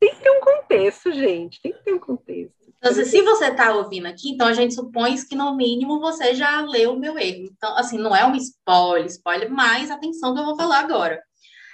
tem 0.00 0.10
que 0.14 0.20
ter 0.20 0.30
um 0.30 0.40
contexto, 0.40 1.12
gente. 1.12 1.60
Tem 1.60 1.72
que 1.72 1.84
ter 1.84 1.92
um 1.92 1.98
contexto. 1.98 2.55
Então, 2.78 2.92
se 2.92 3.22
você 3.22 3.46
está 3.46 3.72
ouvindo 3.74 4.06
aqui, 4.06 4.30
então 4.30 4.46
a 4.46 4.52
gente 4.52 4.74
supõe 4.74 5.16
que 5.26 5.34
no 5.34 5.56
mínimo 5.56 5.98
você 6.00 6.34
já 6.34 6.60
leu 6.60 6.92
o 6.92 6.98
meu 6.98 7.18
erro. 7.18 7.48
Então, 7.50 7.76
assim, 7.76 7.98
não 7.98 8.14
é 8.14 8.24
um 8.24 8.34
spoiler, 8.34 9.06
spoiler, 9.06 9.50
mas 9.50 9.90
atenção 9.90 10.34
que 10.34 10.40
eu 10.40 10.44
vou 10.44 10.56
falar 10.56 10.80
agora. 10.80 11.20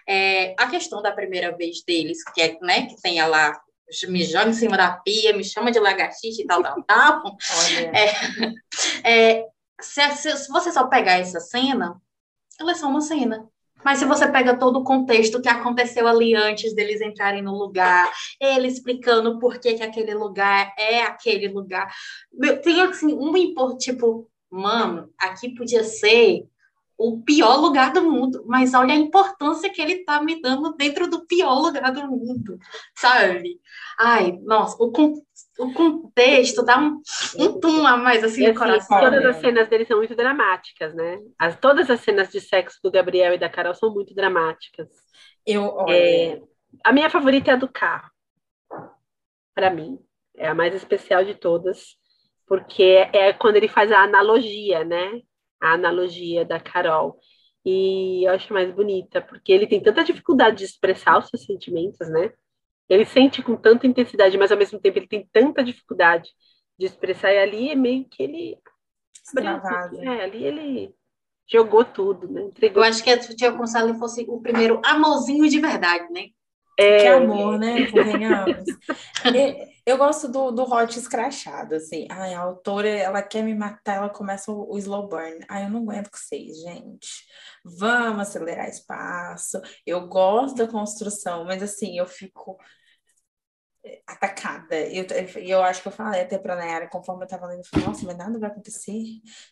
É, 0.09 0.55
a 0.59 0.66
questão 0.69 1.03
da 1.03 1.12
primeira 1.12 1.57
vez 1.57 1.83
deles, 1.85 2.23
que 2.33 2.41
é, 2.41 2.59
né, 2.61 2.87
que 2.87 3.01
tem 3.01 3.23
lá, 3.27 3.61
me 4.09 4.24
joga 4.24 4.51
em 4.51 4.55
cima 4.55 4.77
da 4.77 4.93
pia, 4.93 5.37
me 5.37 5.45
chama 5.45 5.70
de 5.70 5.79
lagartixa 5.79 6.43
e 6.43 6.47
tal, 6.47 6.62
tal, 6.62 6.83
tal. 6.87 7.23
É, 9.05 9.39
é, 9.39 9.47
se, 9.81 10.11
se, 10.16 10.37
se, 10.37 10.49
você 10.49 10.73
só 10.73 10.87
pegar 10.87 11.19
essa 11.19 11.41
cena, 11.41 12.01
ela 12.59 12.73
é 12.73 12.74
só 12.74 12.89
uma 12.89 13.01
cena. 13.01 13.49
Mas 13.85 13.99
se 13.99 14.05
você 14.05 14.27
pega 14.29 14.57
todo 14.57 14.79
o 14.79 14.85
contexto 14.85 15.41
que 15.41 15.49
aconteceu 15.49 16.07
ali 16.07 16.35
antes 16.35 16.75
deles 16.75 17.01
entrarem 17.01 17.43
no 17.43 17.57
lugar, 17.57 18.11
ele 18.41 18.69
explicando 18.69 19.39
por 19.39 19.59
que, 19.59 19.75
que 19.75 19.83
aquele 19.83 20.15
lugar 20.15 20.73
é 20.79 21.03
aquele 21.03 21.49
lugar. 21.49 21.93
Tem 22.63 22.81
assim, 22.83 23.13
um 23.13 23.37
impor, 23.37 23.77
tipo, 23.77 24.29
mano, 24.51 25.11
aqui 25.19 25.55
podia 25.55 25.85
ser 25.85 26.47
o 27.03 27.21
pior 27.23 27.57
lugar 27.57 27.93
do 27.93 28.03
mundo, 28.03 28.45
mas 28.47 28.75
olha 28.75 28.95
a 28.95 28.97
importância 28.97 29.71
que 29.71 29.83
ele 29.83 30.05
tá 30.05 30.23
me 30.23 30.41
dando 30.41 30.75
dentro 30.77 31.09
do 31.09 31.27
pior 31.27 31.59
lugar 31.59 31.93
do 31.93 32.07
mundo, 32.07 32.59
sabe? 32.97 33.61
Ai, 33.99 34.39
nossa, 34.43 34.77
o, 34.79 34.93
o 35.59 35.73
contexto 35.73 36.62
dá 36.65 36.79
um, 36.79 37.01
um 37.39 37.61
tum 37.61 37.87
a 37.87 37.97
mais 37.97 38.24
assim 38.24 38.49
no 38.49 38.55
coração. 38.55 38.99
Todas 38.99 39.24
as 39.24 39.37
cenas 39.37 39.69
dele 39.69 39.85
são 39.85 39.99
muito 39.99 40.16
dramáticas, 40.16 40.95
né? 40.95 41.19
As, 41.39 41.59
todas 41.59 41.91
as 41.91 42.01
cenas 42.01 42.31
de 42.31 42.41
sexo 42.41 42.79
do 42.83 42.91
Gabriel 42.91 43.35
e 43.35 43.39
da 43.39 43.49
Carol 43.49 43.74
são 43.74 43.93
muito 43.93 44.15
dramáticas. 44.15 44.89
Eu, 45.47 45.65
olha... 45.65 45.95
é, 45.95 46.43
a 46.85 46.93
minha 46.93 47.11
favorita 47.11 47.51
é 47.51 47.55
a 47.55 47.57
do 47.59 47.69
carro. 47.69 48.11
Para 49.55 49.70
mim, 49.70 49.99
é 50.37 50.49
a 50.49 50.55
mais 50.55 50.74
especial 50.74 51.24
de 51.24 51.35
todas, 51.35 51.97
porque 52.47 53.09
é 53.12 53.33
quando 53.33 53.57
ele 53.57 53.69
faz 53.69 53.93
a 53.93 54.03
analogia, 54.03 54.85
né? 54.85 55.20
A 55.61 55.74
analogia 55.74 56.45
da 56.45 56.59
Carol. 56.59 57.19
E 57.65 58.27
eu 58.27 58.33
acho 58.33 58.53
mais 58.53 58.73
bonita, 58.73 59.20
porque 59.20 59.53
ele 59.53 59.66
tem 59.66 59.81
tanta 59.81 60.03
dificuldade 60.03 60.57
de 60.57 60.65
expressar 60.65 61.19
os 61.19 61.29
seus 61.29 61.45
sentimentos, 61.45 62.09
né? 62.09 62.33
Ele 62.93 63.06
sente 63.06 63.43
com 63.43 63.56
tanta 63.56 63.86
intensidade, 63.86 64.36
mas 64.36 64.52
ao 64.52 64.59
mesmo 64.59 64.78
tempo 64.78 64.98
ele 64.98 65.09
tem 65.09 65.27
tanta 65.32 65.64
dificuldade 65.64 66.28
de 66.78 66.85
expressar. 66.85 67.32
E 67.32 67.39
ali 67.39 67.70
é 67.70 67.74
meio 67.74 68.05
que 68.05 68.23
ele. 68.23 68.59
É, 70.02 70.24
ali 70.24 70.44
ele 70.44 70.94
jogou 71.51 71.86
tudo, 71.86 72.28
né? 72.28 72.43
Entregou. 72.43 72.82
Eu 72.82 72.90
acho 72.90 73.02
que 73.02 73.09
a 73.09 73.19
Tia 73.19 73.51
Gonçalo 73.51 73.94
fosse 73.94 74.27
o 74.28 74.43
primeiro 74.43 74.78
amorzinho 74.85 75.48
de 75.48 75.59
verdade, 75.59 76.12
né? 76.12 76.27
É... 76.78 76.98
Que 76.98 77.06
amor, 77.06 77.59
né? 77.59 77.77
eu 79.86 79.97
gosto 79.97 80.28
do, 80.28 80.51
do 80.51 80.62
hot 80.62 80.98
escrachado, 80.98 81.77
assim. 81.77 82.06
Ai, 82.10 82.35
a 82.35 82.40
autora, 82.40 82.90
ela 82.90 83.23
quer 83.23 83.43
me 83.43 83.55
matar, 83.55 83.97
ela 83.97 84.10
começa 84.10 84.52
o, 84.52 84.70
o 84.70 84.77
slow 84.77 85.09
burn. 85.09 85.39
Ai, 85.48 85.64
eu 85.64 85.70
não 85.70 85.81
aguento 85.81 86.10
com 86.10 86.19
vocês, 86.19 86.60
gente. 86.60 87.24
Vamos 87.64 88.20
acelerar 88.20 88.69
espaço. 88.69 89.59
Eu 89.86 90.06
gosto 90.09 90.56
da 90.56 90.66
construção, 90.66 91.47
mas 91.47 91.62
assim, 91.62 91.98
eu 91.98 92.06
fico 92.06 92.59
atacada. 94.07 94.77
Eu, 94.77 95.05
eu 95.37 95.63
acho 95.63 95.83
que 95.83 95.89
eu 95.89 95.93
falei 95.93 96.23
até 96.23 96.39
para 96.39 96.55
Nayara, 96.55 96.89
conforme 96.89 97.23
eu 97.23 97.25
estava 97.25 97.47
lendo, 97.47 97.61
eu 97.61 97.65
falei, 97.65 97.87
nossa, 97.87 98.07
mas 98.07 98.17
nada 98.17 98.39
vai 98.39 98.49
acontecer. 98.49 99.03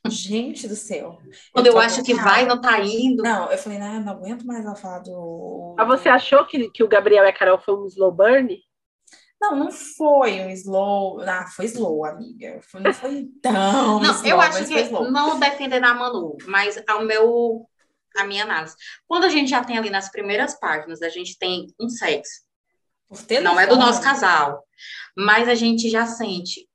Gente 0.09 0.69
do 0.69 0.77
céu. 0.77 1.19
Quando 1.53 1.67
eu, 1.67 1.73
eu 1.73 1.79
acho 1.81 2.03
que 2.03 2.15
vai, 2.15 2.47
não 2.47 2.61
tá 2.61 2.79
indo. 2.81 3.23
Não, 3.23 3.51
eu 3.51 3.59
falei, 3.59 3.79
não, 3.79 4.01
não 4.01 4.13
aguento 4.13 4.47
mais 4.47 4.65
ela 4.65 4.77
falar 4.77 5.01
do. 5.01 5.75
Mas 5.77 5.89
você 5.89 6.09
achou 6.09 6.47
que, 6.47 6.71
que 6.71 6.85
o 6.85 6.89
Gabriel 6.89 7.25
e 7.25 7.29
a 7.29 7.33
Carol 7.33 7.59
foi 7.59 7.75
um 7.75 7.87
slow 7.87 8.13
burn? 8.13 8.57
Não, 9.41 9.57
não 9.57 9.71
foi 9.73 10.41
um 10.41 10.51
slow. 10.51 11.21
Ah, 11.23 11.47
foi 11.47 11.65
slow, 11.65 12.05
amiga. 12.05 12.61
Não 12.75 12.93
foi 12.93 13.27
tão. 13.43 14.01
Não, 14.01 14.13
slow, 14.13 14.27
eu 14.27 14.41
acho 14.41 14.67
que 14.67 14.91
não 15.11 15.41
defendendo 15.41 15.85
a 15.85 15.95
Manu, 15.95 16.37
mas 16.47 16.81
ao 16.87 17.05
meu. 17.05 17.67
A 18.17 18.25
minha 18.25 18.43
análise. 18.43 18.75
Quando 19.07 19.23
a 19.23 19.29
gente 19.29 19.51
já 19.51 19.63
tem 19.63 19.79
ali 19.79 19.89
nas 19.89 20.11
primeiras 20.11 20.59
páginas, 20.59 21.01
a 21.01 21.09
gente 21.09 21.39
tem 21.39 21.69
um 21.81 21.89
sexo 21.89 22.50
não 23.43 23.59
é 23.59 23.67
do 23.67 23.77
nosso 23.77 24.03
casal. 24.03 24.65
Mas 25.17 25.49
a 25.49 25.55
gente 25.55 25.91
já 25.91 26.07
sente 26.07 26.69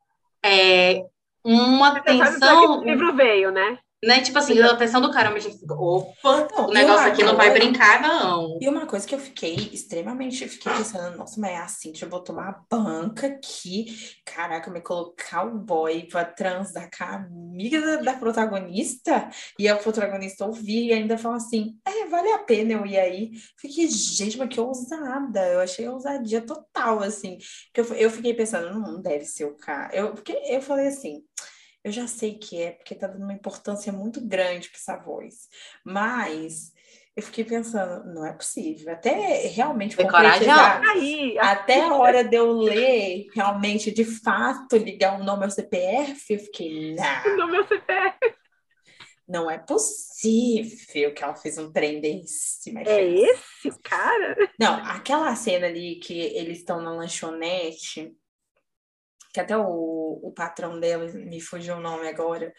é, 0.43 1.01
uma 1.43 1.99
tensão. 2.01 2.79
o 2.79 2.83
livro 2.83 3.15
veio, 3.15 3.51
né? 3.51 3.79
Né? 4.03 4.22
Tipo 4.22 4.38
assim, 4.38 4.59
a 4.59 4.72
atenção 4.72 5.01
do 5.01 5.11
cara, 5.11 5.31
mas 5.31 5.45
fica, 5.45 5.73
opa, 5.73 6.47
não, 6.51 6.67
o 6.67 6.73
negócio 6.73 7.07
aqui 7.07 7.23
não 7.23 7.35
vai 7.35 7.51
brincar, 7.51 8.01
não. 8.01 8.57
E 8.61 8.67
uma 8.67 8.85
coisa 8.85 9.07
que 9.07 9.15
eu 9.15 9.19
fiquei 9.19 9.55
extremamente, 9.73 10.47
fiquei 10.47 10.72
pensando, 10.72 11.17
nossa, 11.17 11.39
mas 11.39 11.51
é 11.51 11.57
assim, 11.57 11.91
deixa 11.91 12.05
eu 12.05 12.19
tomar 12.19 12.43
uma 12.43 12.65
banca 12.69 13.27
aqui, 13.27 13.85
caraca, 14.23 14.69
me 14.69 14.81
colocar 14.81 15.45
o 15.45 15.57
boy 15.57 16.07
pra 16.07 16.23
transar 16.23 16.89
com 16.95 17.03
a 17.03 17.15
amiga 17.15 17.81
da, 17.81 17.95
da 17.97 18.13
protagonista, 18.13 19.30
e 19.57 19.67
a 19.67 19.76
protagonista 19.76 20.45
ouvir 20.45 20.88
e 20.88 20.93
ainda 20.93 21.17
falar 21.17 21.38
assim, 21.38 21.77
é, 21.88 22.05
vale 22.05 22.31
a 22.31 22.39
pena 22.39 22.73
eu 22.73 22.85
ir 22.85 22.99
aí. 22.99 23.31
Fiquei, 23.57 23.88
gente, 23.88 24.38
mas 24.38 24.49
que 24.49 24.59
ousada, 24.59 25.47
eu 25.47 25.59
achei 25.59 25.88
ousadia 25.88 26.41
total, 26.41 27.01
assim, 27.01 27.38
que 27.73 27.81
eu, 27.81 27.85
eu 27.95 28.11
fiquei 28.11 28.34
pensando, 28.34 28.80
não 28.80 29.01
deve 29.01 29.26
ser 29.26 29.45
o 29.45 29.55
cara, 29.55 29.95
eu, 29.95 30.11
porque 30.11 30.34
eu 30.47 30.61
falei 30.61 30.88
assim, 30.88 31.23
eu 31.85 31.91
já 31.91 32.07
sei 32.07 32.33
que 32.33 32.59
é, 32.59 32.71
porque 32.71 32.95
está 32.95 33.05
dando 33.05 33.21
uma 33.21 33.33
importância 33.33 33.93
muito 33.93 34.19
grande 34.19 34.69
para 34.69 34.79
essa 34.79 34.97
voz. 34.97 35.47
Mas 35.83 36.73
eu 37.15 37.21
fiquei 37.21 37.43
pensando, 37.43 38.11
não 38.11 38.25
é 38.25 38.33
possível. 38.33 38.91
Até 38.91 39.47
realmente 39.49 39.95
concretizar, 39.95 40.81
até 41.39 41.81
a 41.83 41.93
hora 41.93 42.23
de 42.23 42.37
eu 42.37 42.51
ler, 42.53 43.27
realmente, 43.35 43.91
de 43.91 44.03
fato, 44.03 44.75
ligar 44.77 45.19
o 45.19 45.21
um 45.21 45.23
nome 45.23 45.43
ao 45.43 45.51
CPF, 45.51 46.33
eu 46.33 46.39
fiquei, 46.39 46.95
não. 46.95 47.33
O 47.33 47.37
nome 47.37 47.57
ao 47.57 47.67
CPF. 47.67 48.17
Não 49.27 49.49
é 49.49 49.59
possível 49.59 51.13
que 51.13 51.23
ela 51.23 51.35
fez 51.35 51.59
um 51.59 51.71
trem 51.71 52.01
desse. 52.01 52.71
Mas 52.71 52.87
é 52.87 53.07
esse 53.07 53.79
cara? 53.83 54.35
Não, 54.59 54.73
aquela 54.85 55.35
cena 55.35 55.67
ali 55.67 55.97
que 55.97 56.19
eles 56.19 56.59
estão 56.59 56.81
na 56.81 56.91
lanchonete 56.91 58.15
que 59.35 59.41
até 59.41 59.57
o, 59.57 60.21
o 60.23 60.31
patrão 60.31 60.79
dela 60.79 61.11
me 61.11 61.41
fugiu 61.41 61.75
o 61.75 61.81
nome 61.81 62.07
agora, 62.07 62.53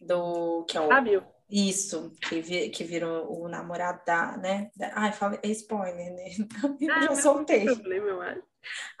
do 0.00 0.64
que 0.64 0.76
é 0.76 0.80
o. 0.80 0.88
Fábio. 0.88 1.24
Isso, 1.48 2.12
que, 2.28 2.40
vi, 2.40 2.68
que 2.70 2.82
virou 2.82 3.42
o 3.42 3.48
namorado 3.48 4.00
da, 4.04 4.36
né? 4.36 4.70
Da, 4.76 4.90
ai, 4.96 5.12
fala, 5.12 5.38
é 5.40 5.48
spoiler, 5.50 6.12
né? 6.12 6.24
Eu 6.80 6.92
ah, 6.92 7.02
já 7.02 7.14
soltei. 7.14 7.64
Problema, 7.64 8.08
eu 8.08 8.22
acho. 8.22 8.42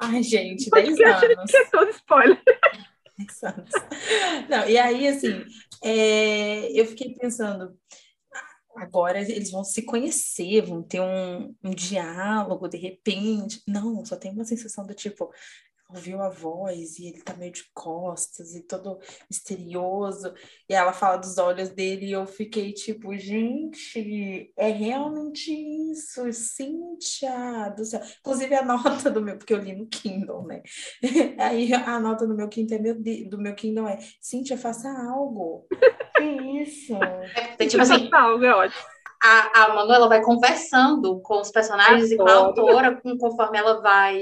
Ai, 0.00 0.22
gente, 0.22 0.70
10 0.70 1.00
anos. 1.00 1.50
Que 1.50 1.56
é 1.56 1.64
todo 1.66 1.90
spoiler. 1.90 2.42
10 3.18 3.42
anos. 3.42 3.70
Não, 4.48 4.68
e 4.68 4.78
aí, 4.78 5.08
assim, 5.08 5.44
é, 5.82 6.70
eu 6.72 6.86
fiquei 6.86 7.14
pensando, 7.14 7.76
agora 8.76 9.20
eles 9.20 9.50
vão 9.50 9.64
se 9.64 9.82
conhecer, 9.82 10.62
vão 10.62 10.82
ter 10.82 11.00
um, 11.00 11.54
um 11.62 11.70
diálogo 11.70 12.68
de 12.68 12.78
repente. 12.78 13.62
Não, 13.66 14.04
só 14.04 14.16
tem 14.16 14.32
uma 14.32 14.44
sensação 14.44 14.86
do 14.86 14.94
tipo, 14.94 15.30
ouviu 15.92 16.22
a 16.22 16.28
voz 16.28 16.98
e 16.98 17.08
ele 17.08 17.22
tá 17.22 17.34
meio 17.34 17.52
de 17.52 17.64
costas 17.74 18.54
e 18.54 18.62
todo 18.62 18.98
misterioso. 19.28 20.32
E 20.68 20.74
ela 20.74 20.92
fala 20.92 21.16
dos 21.16 21.38
olhos 21.38 21.68
dele 21.70 22.06
e 22.06 22.12
eu 22.12 22.26
fiquei 22.26 22.72
tipo, 22.72 23.16
gente, 23.16 24.52
é 24.56 24.68
realmente 24.68 25.52
isso, 25.90 26.32
Cíntia 26.32 27.68
do 27.76 27.84
céu. 27.84 28.00
Inclusive 28.20 28.54
a 28.54 28.64
nota 28.64 29.10
do 29.10 29.20
meu, 29.20 29.36
porque 29.36 29.52
eu 29.52 29.58
li 29.58 29.74
no 29.74 29.86
Kindle, 29.86 30.46
né? 30.46 30.62
Aí 31.38 31.72
a 31.72 31.98
nota 31.98 32.26
do 32.26 32.34
meu 32.34 32.48
Kindle 32.48 32.76
é, 32.76 32.80
meu, 32.80 32.94
do 33.28 33.38
meu 33.38 33.54
Kindle 33.54 33.88
é 33.88 33.98
Cíntia, 34.20 34.56
faça 34.56 34.88
algo. 34.88 35.66
que 36.16 36.24
isso? 36.62 36.94
É, 37.58 37.66
tipo 37.66 37.82
assim, 37.82 38.08
algo 38.12 38.44
é 38.44 38.54
ótimo 38.54 39.00
a, 39.22 39.64
a 39.64 39.74
Manuela 39.74 40.08
vai 40.08 40.22
conversando 40.22 41.20
com 41.20 41.40
os 41.40 41.50
personagens 41.50 42.10
Adoro. 42.10 42.14
e 42.14 42.16
com 42.16 42.28
a 42.28 42.34
autora, 42.34 43.02
conforme 43.18 43.58
ela 43.58 43.80
vai 43.80 44.18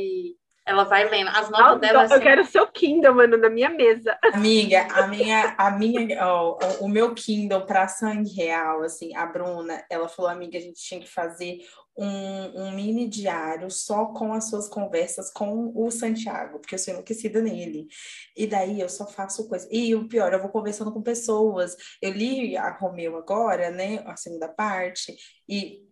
ela 0.69 0.85
vai 0.85 1.09
lendo. 1.09 1.29
As 1.29 1.49
notas 1.49 1.59
Nossa, 1.61 1.79
dela. 1.79 1.99
Eu 2.01 2.05
assim... 2.05 2.21
quero 2.21 2.43
o 2.43 2.47
seu 2.47 2.67
Kindle, 2.67 3.15
mano, 3.15 3.39
na 3.39 3.49
minha 3.49 3.71
mesa. 3.71 4.17
Amiga, 4.35 4.87
a 4.93 5.07
minha, 5.07 5.55
a 5.57 5.71
minha, 5.71 6.27
ó, 6.27 6.59
o 6.81 6.89
meu 6.89 7.15
Kindle 7.15 7.65
para 7.65 7.89
sangue 7.89 8.31
real, 8.31 8.83
assim, 8.83 9.17
a 9.17 9.25
Bruna, 9.25 9.83
ela 9.91 10.09
falou, 10.09 10.31
amiga, 10.31 10.59
a 10.59 10.61
gente 10.61 10.81
tinha 10.81 11.01
que 11.01 11.09
fazer 11.09 11.61
um, 11.97 12.63
um, 12.63 12.71
mini 12.73 13.09
diário 13.09 13.71
só 13.71 14.07
com 14.07 14.33
as 14.33 14.49
suas 14.49 14.69
conversas 14.69 15.33
com 15.33 15.73
o 15.75 15.91
Santiago, 15.91 16.61
porque 16.61 16.75
eu 16.75 16.79
sou 16.79 16.93
enlouquecida 16.93 17.41
nele. 17.41 17.89
E 18.37 18.47
daí 18.47 18.81
eu 18.81 18.89
só 18.91 19.07
faço 19.07 19.49
coisa. 19.49 19.67
E 19.73 19.95
o 19.95 20.07
pior, 20.07 20.33
eu 20.33 20.41
vou 20.41 20.51
conversando 20.51 20.93
com 20.93 21.03
pessoas. 21.03 21.75
Eu 22.01 22.13
li 22.13 22.57
a 22.57 22.71
Romeu 22.71 23.17
agora, 23.17 23.71
né? 23.71 24.03
A 24.07 24.17
segunda 24.17 24.49
parte, 24.49 25.17
e 25.49 25.88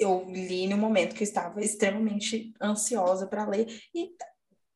eu 0.00 0.24
li 0.28 0.66
no 0.66 0.78
momento 0.78 1.14
que 1.14 1.22
eu 1.22 1.28
estava 1.28 1.62
extremamente 1.62 2.54
ansiosa 2.60 3.26
para 3.26 3.46
ler. 3.46 3.66
E 3.94 4.10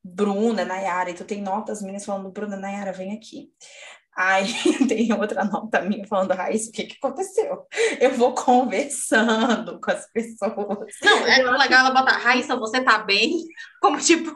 Bruna, 0.03 0.63
Nayara, 0.63 1.09
então 1.09 1.25
tem 1.25 1.41
notas 1.41 1.81
minhas 1.81 2.05
falando, 2.05 2.31
Bruna, 2.31 2.55
Nayara, 2.55 2.93
vem 2.93 3.13
aqui. 3.13 3.51
Aí 4.15 4.45
tem 4.87 5.11
outra 5.11 5.43
nota 5.43 5.81
minha 5.81 6.07
falando, 6.07 6.31
Raíssa, 6.31 6.69
o 6.69 6.71
que, 6.71 6.85
que 6.85 6.97
aconteceu? 7.01 7.67
Eu 7.99 8.11
vou 8.13 8.33
conversando 8.35 9.81
com 9.81 9.91
as 9.91 10.09
pessoas. 10.11 10.95
Não, 11.01 11.27
é 11.27 11.57
legal 11.57 11.87
ela 11.87 11.91
botar, 11.91 12.17
Raíssa, 12.17 12.55
você 12.55 12.81
tá 12.81 12.99
bem? 12.99 13.45
Como 13.81 13.99
tipo. 13.99 14.31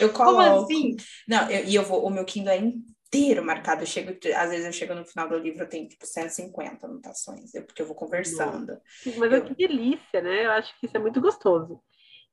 Eu 0.00 0.12
coloco. 0.12 0.36
Como 0.36 0.64
assim? 0.64 0.96
Não, 1.28 1.50
eu, 1.50 1.64
e 1.64 1.74
eu 1.74 1.82
vou, 1.82 2.06
o 2.06 2.10
meu 2.10 2.24
Kindle 2.24 2.52
é 2.52 2.62
inteiro 3.06 3.44
marcado. 3.44 3.82
Eu 3.82 3.86
chego, 3.86 4.10
às 4.36 4.50
vezes 4.50 4.66
eu 4.66 4.72
chego 4.72 4.94
no 4.94 5.04
final 5.04 5.28
do 5.28 5.38
livro, 5.38 5.62
eu 5.62 5.68
tenho 5.68 5.88
tipo 5.88 6.06
150 6.06 6.86
anotações, 6.86 7.52
porque 7.66 7.82
eu 7.82 7.86
vou 7.86 7.94
conversando. 7.94 8.78
Mas 9.16 9.32
eu... 9.32 9.44
que 9.44 9.54
delícia, 9.54 10.20
né? 10.20 10.46
Eu 10.46 10.52
acho 10.52 10.78
que 10.78 10.86
isso 10.86 10.96
é 10.96 11.00
muito 11.00 11.20
gostoso. 11.20 11.80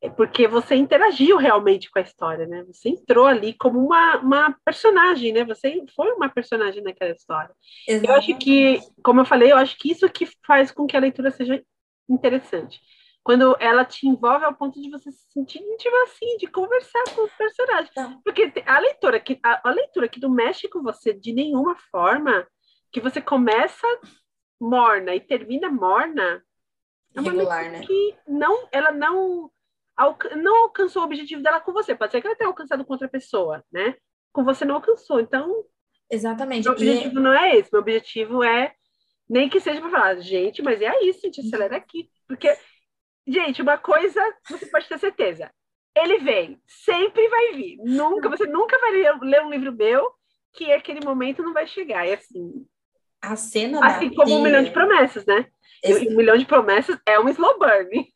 é 0.02 0.10
porque 0.10 0.48
você 0.48 0.76
interagiu 0.76 1.38
realmente 1.38 1.90
com 1.90 2.00
a 2.00 2.02
história, 2.02 2.46
né? 2.46 2.64
Você 2.66 2.90
entrou 2.90 3.26
ali 3.26 3.54
como 3.54 3.80
uma, 3.80 4.18
uma 4.18 4.58
personagem, 4.66 5.32
né? 5.32 5.46
Você 5.46 5.84
foi 5.96 6.12
uma 6.12 6.30
personagem 6.30 6.84
naquela 6.84 7.12
história. 7.12 7.54
Exatamente. 7.88 8.10
Eu 8.10 8.16
acho 8.16 8.44
que, 8.44 8.80
como 9.04 9.22
eu 9.22 9.26
falei, 9.26 9.52
eu 9.52 9.58
acho 9.58 9.78
que 9.78 9.92
isso 9.92 10.10
que 10.10 10.28
faz 10.46 10.72
com 10.72 10.86
que 10.86 10.98
a 10.98 11.00
leitura 11.00 11.32
seja 11.32 11.64
interessante. 12.10 12.80
Quando 13.24 13.56
ela 13.60 13.86
te 13.86 14.08
envolve 14.08 14.44
ao 14.44 14.54
ponto 14.54 14.82
de 14.82 14.90
você 14.90 15.10
se 15.12 15.32
sentir 15.32 15.60
íntimo 15.60 16.04
assim, 16.04 16.38
de 16.38 16.48
conversar 16.48 17.04
com 17.16 17.24
o 17.24 17.30
personagem. 17.38 17.92
Não. 17.96 18.22
Porque 18.22 18.52
a 18.66 18.80
leitura, 18.80 19.20
que, 19.20 19.40
a, 19.42 19.70
a 19.70 19.72
leitura 19.72 20.10
que 20.10 20.20
não 20.20 20.30
mexe 20.30 20.68
com 20.68 20.84
você 20.84 21.14
de 21.14 21.32
nenhuma 21.32 21.76
forma, 21.90 22.46
que 22.92 23.00
você 23.00 23.22
começa 23.22 23.88
morna 24.60 25.16
e 25.16 25.22
termina 25.22 25.70
morna, 25.70 26.44
é 27.16 27.22
uma 27.22 27.32
Regular, 27.32 27.72
né? 27.72 27.82
que 27.82 28.16
não, 28.28 28.68
ela 28.72 28.92
não 28.92 29.52
não 30.36 30.64
alcançou 30.64 31.04
o 31.04 31.06
objetivo 31.06 31.44
dela 31.44 31.60
com 31.60 31.72
você. 31.72 31.94
Pode 31.94 32.12
ser 32.12 32.20
que 32.20 32.28
ela 32.28 32.36
tenha 32.36 32.50
alcançado 32.50 32.84
com 32.84 32.94
outra 32.94 33.08
pessoa, 33.08 33.64
né? 33.72 33.96
Com 34.32 34.44
você 34.44 34.66
não 34.66 34.76
alcançou. 34.76 35.20
Então, 35.20 35.64
exatamente. 36.10 36.64
Meu 36.64 36.74
objetivo 36.74 37.20
e... 37.20 37.22
não 37.22 37.32
é 37.32 37.56
esse. 37.58 37.72
Meu 37.72 37.82
objetivo 37.82 38.44
é 38.44 38.74
nem 39.30 39.48
que 39.48 39.60
seja 39.60 39.80
para 39.80 39.92
falar, 39.92 40.16
gente, 40.20 40.62
mas 40.62 40.82
é 40.82 41.04
isso, 41.04 41.22
gente, 41.22 41.42
acelera 41.42 41.78
aqui. 41.78 42.10
Porque, 42.28 42.48
gente, 43.28 43.62
uma 43.62 43.78
coisa 43.78 44.22
você 44.50 44.66
pode 44.66 44.88
ter 44.88 45.00
certeza. 45.00 45.52
Ele 45.96 46.20
vem, 46.20 46.60
sempre 46.68 47.28
vai 47.30 47.54
vir. 47.54 47.78
Nunca, 47.84 48.30
você 48.30 48.46
nunca 48.48 48.80
vai 48.80 48.92
ler, 48.92 49.20
ler 49.22 49.44
um 49.44 49.50
livro 49.50 49.72
meu 49.72 50.12
que 50.54 50.72
aquele 50.72 51.04
momento 51.06 51.44
não 51.44 51.54
vai 51.54 51.68
chegar. 51.68 52.08
E 52.08 52.14
assim. 52.14 52.66
A 53.22 53.36
cena 53.36 53.86
Assim 53.86 54.14
como 54.14 54.36
um 54.36 54.42
milhão 54.42 54.64
de 54.64 54.72
promessas, 54.72 55.26
né? 55.26 55.48
Esse... 55.84 56.08
Um 56.08 56.16
milhão 56.16 56.38
de 56.38 56.46
promessas 56.46 56.98
é 57.06 57.20
um 57.20 57.30
slow 57.30 57.58
burn. 57.60 58.08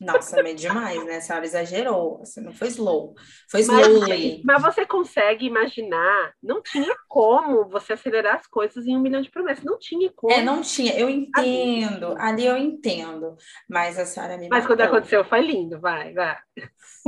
Nossa, 0.00 0.40
é 0.40 0.54
demais, 0.54 1.04
né? 1.04 1.16
A 1.16 1.20
senhora 1.20 1.44
exagerou. 1.44 2.20
Assim, 2.22 2.40
não 2.40 2.52
foi 2.52 2.68
slow. 2.68 3.14
Foi 3.48 3.60
slowly. 3.60 4.42
Mas, 4.44 4.62
mas, 4.62 4.74
você 4.74 4.84
consegue 4.84 5.46
imaginar? 5.46 6.32
Não 6.42 6.62
tinha 6.62 6.94
como 7.08 7.68
você 7.68 7.94
acelerar 7.94 8.36
as 8.36 8.46
coisas 8.46 8.86
em 8.86 8.96
um 8.96 9.00
milhão 9.00 9.22
de 9.22 9.30
promessas. 9.30 9.64
Não 9.64 9.78
tinha 9.78 10.10
como. 10.14 10.32
É, 10.32 10.42
não 10.42 10.60
tinha. 10.60 10.98
Eu 10.98 11.08
entendo. 11.08 12.14
Ali, 12.18 12.34
Ali 12.34 12.46
eu 12.46 12.56
entendo. 12.56 13.36
Mas 13.68 13.98
a 13.98 14.04
senhora 14.04 14.36
me 14.36 14.48
Mas 14.48 14.64
matou. 14.64 14.76
quando 14.76 14.80
aconteceu, 14.80 15.24
foi 15.24 15.40
lindo. 15.40 15.80
Vai, 15.80 16.12
vai. 16.12 16.36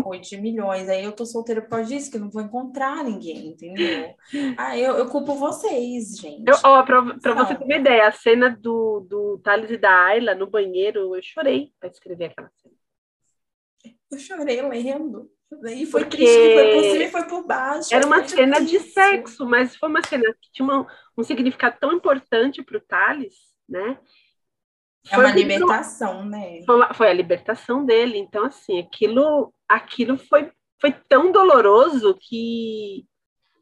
Foi 0.03 0.19
de 0.19 0.37
milhões. 0.37 0.89
Aí 0.89 1.05
eu 1.05 1.13
tô 1.13 1.25
solteira 1.25 1.63
por 1.63 1.71
causa 1.71 1.89
disso, 1.89 2.11
que 2.11 2.19
não 2.19 2.31
vou 2.31 2.43
encontrar 2.43 3.05
ninguém, 3.05 3.49
entendeu? 3.49 4.15
Ah, 4.59 4.77
eu, 4.77 4.97
eu 4.97 5.09
culpo 5.09 5.35
vocês, 5.35 6.17
gente. 6.17 6.45
Eu, 6.47 6.57
ó, 6.65 6.83
pra, 6.83 7.03
pra 7.19 7.35
você 7.35 7.55
ter 7.55 7.65
uma 7.65 7.77
ideia, 7.77 8.09
a 8.09 8.13
cena 8.13 8.51
do, 8.51 9.01
do 9.09 9.39
Thales 9.39 9.71
e 9.71 9.77
da 9.77 9.91
Ayla 10.07 10.35
no 10.35 10.47
banheiro, 10.47 11.15
eu 11.15 11.23
chorei 11.23 11.73
pra 11.79 11.89
escrever 11.89 12.27
aquela 12.27 12.51
cena. 12.57 12.75
Eu 14.11 14.19
chorei 14.19 14.63
lendo. 14.63 15.31
E 15.69 15.87
foi 15.87 16.03
Porque 16.03 16.17
triste, 16.17 16.55
foi 16.55 16.75
por 16.75 16.83
cima 16.83 17.05
e 17.05 17.11
foi 17.11 17.25
por 17.25 17.47
baixo. 17.47 17.95
Era 17.95 18.07
uma 18.07 18.27
cena 18.27 18.61
de 18.61 18.81
sexo, 18.81 19.47
mas 19.47 19.77
foi 19.77 19.89
uma 19.89 20.03
cena 20.03 20.25
que 20.41 20.51
tinha 20.53 20.67
uma, 20.67 20.87
um 21.17 21.23
significado 21.23 21.77
tão 21.81 21.93
importante 21.93 22.63
para 22.65 22.79
o 22.79 22.81
Thales, 22.81 23.35
né? 23.69 23.99
É 25.11 25.15
foi 25.15 25.25
uma 25.25 25.35
libertação, 25.35 26.25
né? 26.25 26.61
Foi, 26.65 26.95
foi, 26.95 27.09
a 27.09 27.13
libertação 27.13 27.85
dele. 27.85 28.19
Então, 28.19 28.45
assim, 28.45 28.79
aquilo, 28.79 29.53
aquilo 29.69 30.19
foi, 30.19 30.51
foi 30.81 30.93
tão 31.09 31.31
doloroso 31.31 32.17
que 32.21 33.05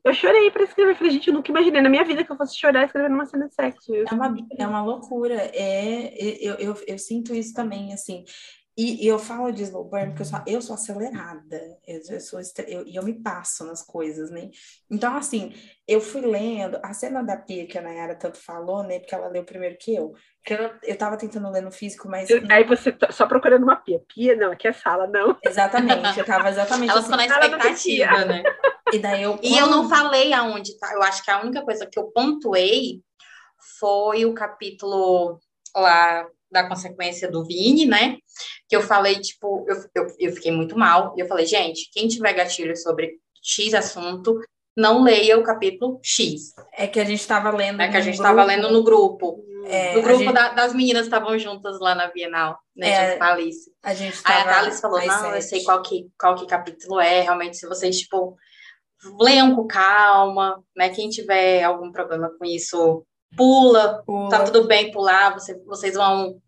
eu 0.04 0.12
chorei 0.12 0.50
para 0.50 0.64
escrever. 0.64 0.96
Falei, 0.96 1.12
gente, 1.12 1.28
eu 1.28 1.34
nunca 1.34 1.50
imaginei 1.50 1.80
na 1.80 1.88
minha 1.88 2.04
vida 2.04 2.24
que 2.24 2.30
eu 2.30 2.36
fosse 2.36 2.58
chorar 2.58 2.84
escrevendo 2.84 3.14
uma 3.14 3.26
cena 3.26 3.48
de 3.48 3.54
sexo. 3.54 3.94
É 3.94 4.12
uma, 4.12 4.36
é 4.58 4.66
uma 4.66 4.84
loucura. 4.84 5.34
É, 5.54 6.14
eu, 6.40 6.54
eu, 6.56 6.76
eu 6.86 6.98
sinto 6.98 7.34
isso 7.34 7.54
também, 7.54 7.92
assim. 7.92 8.24
E, 8.76 9.05
e, 9.05 9.09
eu 9.09 9.20
falo 9.20 9.52
de 9.52 9.62
slow 9.62 9.84
burn 9.84 10.09
porque 10.09 10.22
eu 10.22 10.26
sou, 10.26 10.42
eu 10.46 10.62
sou 10.62 10.74
acelerada, 10.74 11.78
eu, 11.86 12.01
eu 12.10 12.20
sou 12.20 12.40
e 12.40 12.44
eu, 12.66 12.84
eu, 12.86 13.02
me 13.05 13.14
passo 13.14 13.64
nas 13.64 13.82
coisas, 13.82 14.30
né? 14.30 14.51
Então, 14.90 15.16
assim, 15.16 15.55
eu 15.86 16.01
fui 16.01 16.22
lendo 16.22 16.80
a 16.82 16.92
cena 16.92 17.22
da 17.22 17.36
Pia 17.36 17.68
que 17.68 17.78
a 17.78 17.82
Nayara 17.82 18.16
tanto 18.16 18.36
falou, 18.36 18.82
né? 18.82 18.98
Porque 18.98 19.14
ela 19.14 19.28
leu 19.28 19.44
primeiro 19.44 19.76
que 19.78 19.94
eu. 19.94 20.12
Porque 20.42 20.60
eu, 20.60 20.70
eu 20.82 20.98
tava 20.98 21.16
tentando 21.16 21.48
ler 21.51 21.62
no 21.62 21.70
físico, 21.70 22.09
mas. 22.09 22.28
Aí 22.51 22.64
você 22.64 22.90
tá 22.90 23.12
só 23.12 23.26
procurando 23.26 23.62
uma 23.62 23.76
Pia. 23.76 24.01
Pia, 24.12 24.34
não, 24.34 24.51
aqui 24.51 24.66
é 24.66 24.72
sala, 24.72 25.06
não. 25.06 25.38
Exatamente, 25.44 26.18
eu 26.18 26.24
tava 26.24 26.48
exatamente. 26.48 26.90
Ela 26.90 26.98
assim, 26.98 27.12
ficou 27.12 27.26
na 27.26 27.26
expectativa, 27.26 28.24
né? 28.24 28.42
E 28.92 28.98
daí 28.98 29.22
eu. 29.22 29.38
E 29.40 29.56
eu 29.56 29.68
não 29.68 29.88
falei 29.88 30.32
aonde 30.32 30.76
tá. 30.80 30.92
Eu 30.94 31.02
acho 31.05 31.24
que 31.24 31.30
a 31.30 31.40
única 31.40 31.62
coisa 31.62 31.86
que 31.86 31.98
eu 31.98 32.10
pontuei 32.10 33.01
foi 33.78 34.24
o 34.24 34.34
capítulo 34.34 35.38
lá 35.76 36.26
da 36.55 36.68
consequência 36.68 37.31
do 37.31 37.44
Vini, 37.44 37.85
né? 37.85 38.16
Que 38.68 38.76
eu 38.76 38.81
falei, 38.81 39.20
tipo, 39.20 39.66
eu, 39.68 39.76
eu, 39.94 40.06
eu 40.20 40.32
fiquei 40.32 40.52
muito 40.52 40.78
mal. 40.78 41.12
E 41.16 41.20
eu 41.20 41.26
falei, 41.26 41.44
gente, 41.44 41.90
quem 41.93 42.06
tiver 42.06 42.32
gatilho 42.32 42.76
sobre 42.76 43.18
X 43.43 43.74
assunto, 43.74 44.39
não 44.76 45.02
leia 45.02 45.39
o 45.39 45.43
capítulo 45.43 45.98
X. 46.02 46.55
É 46.72 46.86
que 46.86 47.01
a 47.01 47.05
gente 47.05 47.20
estava 47.20 47.51
lendo. 47.51 47.82
É 47.82 47.90
que 47.90 47.97
a 47.97 48.01
gente 48.01 48.14
estava 48.14 48.44
lendo 48.44 48.70
no 48.70 48.85
grupo. 48.85 49.44
É, 49.66 49.97
no 49.97 50.02
grupo 50.02 50.22
gente... 50.24 50.32
da, 50.32 50.51
das 50.51 50.72
meninas 50.74 51.06
estavam 51.06 51.39
juntas 51.39 51.81
lá 51.81 51.94
na 51.94 52.06
Bienal, 52.09 52.59
né? 52.76 53.16
É, 53.16 53.18
a 53.20 53.32
Alice. 53.32 53.70
A 53.82 53.94
gente 53.94 54.22
tava... 54.22 54.39
Aí 54.39 54.48
a 54.48 54.59
Alice 54.60 54.81
falou: 54.81 55.05
não, 55.05 55.20
sete. 55.20 55.35
eu 55.35 55.43
sei 55.43 55.64
qual 55.64 55.82
que, 55.82 56.06
qual 56.18 56.35
que 56.36 56.47
capítulo 56.47 57.01
é. 57.01 57.22
Realmente, 57.22 57.56
se 57.56 57.66
vocês, 57.66 57.98
tipo, 57.98 58.36
leiam 59.18 59.56
com 59.56 59.66
calma, 59.66 60.62
né? 60.76 60.90
Quem 60.90 61.09
tiver 61.09 61.64
algum 61.64 61.90
problema 61.90 62.31
com 62.39 62.44
isso, 62.44 63.05
pula, 63.36 64.02
pula. 64.05 64.31
tá 64.31 64.44
tudo 64.44 64.66
bem 64.66 64.90
pular, 64.90 65.35
você, 65.35 65.55
vocês 65.65 65.94
vão 65.94 66.40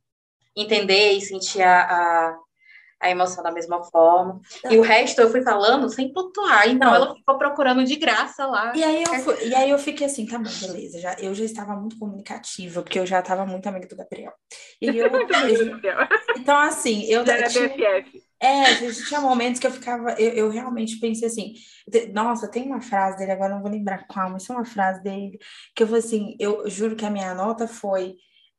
entender 0.57 1.13
e 1.13 1.21
sentir 1.21 1.63
a, 1.63 1.83
a, 1.83 2.39
a 3.01 3.11
emoção 3.11 3.43
da 3.43 3.53
mesma 3.53 3.83
forma. 3.85 4.41
Tá. 4.63 4.73
E 4.73 4.79
o 4.79 4.83
resto 4.83 5.21
eu 5.21 5.31
fui 5.31 5.43
falando 5.43 5.89
sem 5.89 6.13
pontuar, 6.13 6.69
então 6.69 6.95
ela 6.95 7.15
ficou 7.15 7.37
procurando 7.37 7.85
de 7.85 7.97
graça 7.97 8.47
lá. 8.47 8.73
E 8.75 8.83
aí 8.83 9.03
eu, 9.03 9.15
fui, 9.21 9.49
e 9.49 9.55
aí 9.55 9.71
eu 9.71 9.79
fiquei 9.79 10.07
assim, 10.07 10.27
tá 10.27 10.39
bom, 10.39 10.51
beleza. 10.61 10.99
Já, 10.99 11.15
eu 11.19 11.35
já 11.35 11.45
estava 11.45 11.75
muito 11.75 11.99
comunicativa, 11.99 12.83
porque 12.83 12.99
eu 12.99 13.07
já 13.07 13.21
estava 13.21 13.45
muito 13.45 13.69
amiga 13.69 13.87
do 13.87 13.97
Gabriel. 13.97 14.33
E 14.81 14.89
eu, 14.89 15.07
eu 15.13 16.09
então, 16.37 16.57
assim, 16.59 17.05
eu. 17.05 17.25
Já 17.25 17.49
tinha, 17.49 17.69
BFF. 17.69 18.26
É, 18.41 18.75
tinha 18.93 19.21
momentos 19.21 19.59
que 19.59 19.67
eu 19.67 19.71
ficava, 19.71 20.13
eu, 20.21 20.31
eu, 20.33 20.51
realmente 20.51 21.01
pensei 21.01 21.27
assim, 21.27 21.55
nossa, 22.13 22.51
tem 22.51 22.65
uma 22.67 22.83
frase 22.83 23.19
dele, 23.19 23.33
agora 23.33 23.55
não 23.55 23.63
vou 23.63 23.71
lembrar 23.71 24.07
qual, 24.07 24.31
mas 24.31 24.49
é 24.49 24.53
uma 24.53 24.65
frase 24.65 25.03
dele, 25.03 25.39
que 25.75 25.83
eu 25.83 25.87
falei 25.87 26.03
assim, 26.03 26.37
eu 26.39 26.69
juro 26.69 26.97
que 26.97 27.07
a 27.07 27.11
minha 27.11 27.35
nota 27.35 27.67
foi 27.67 28.17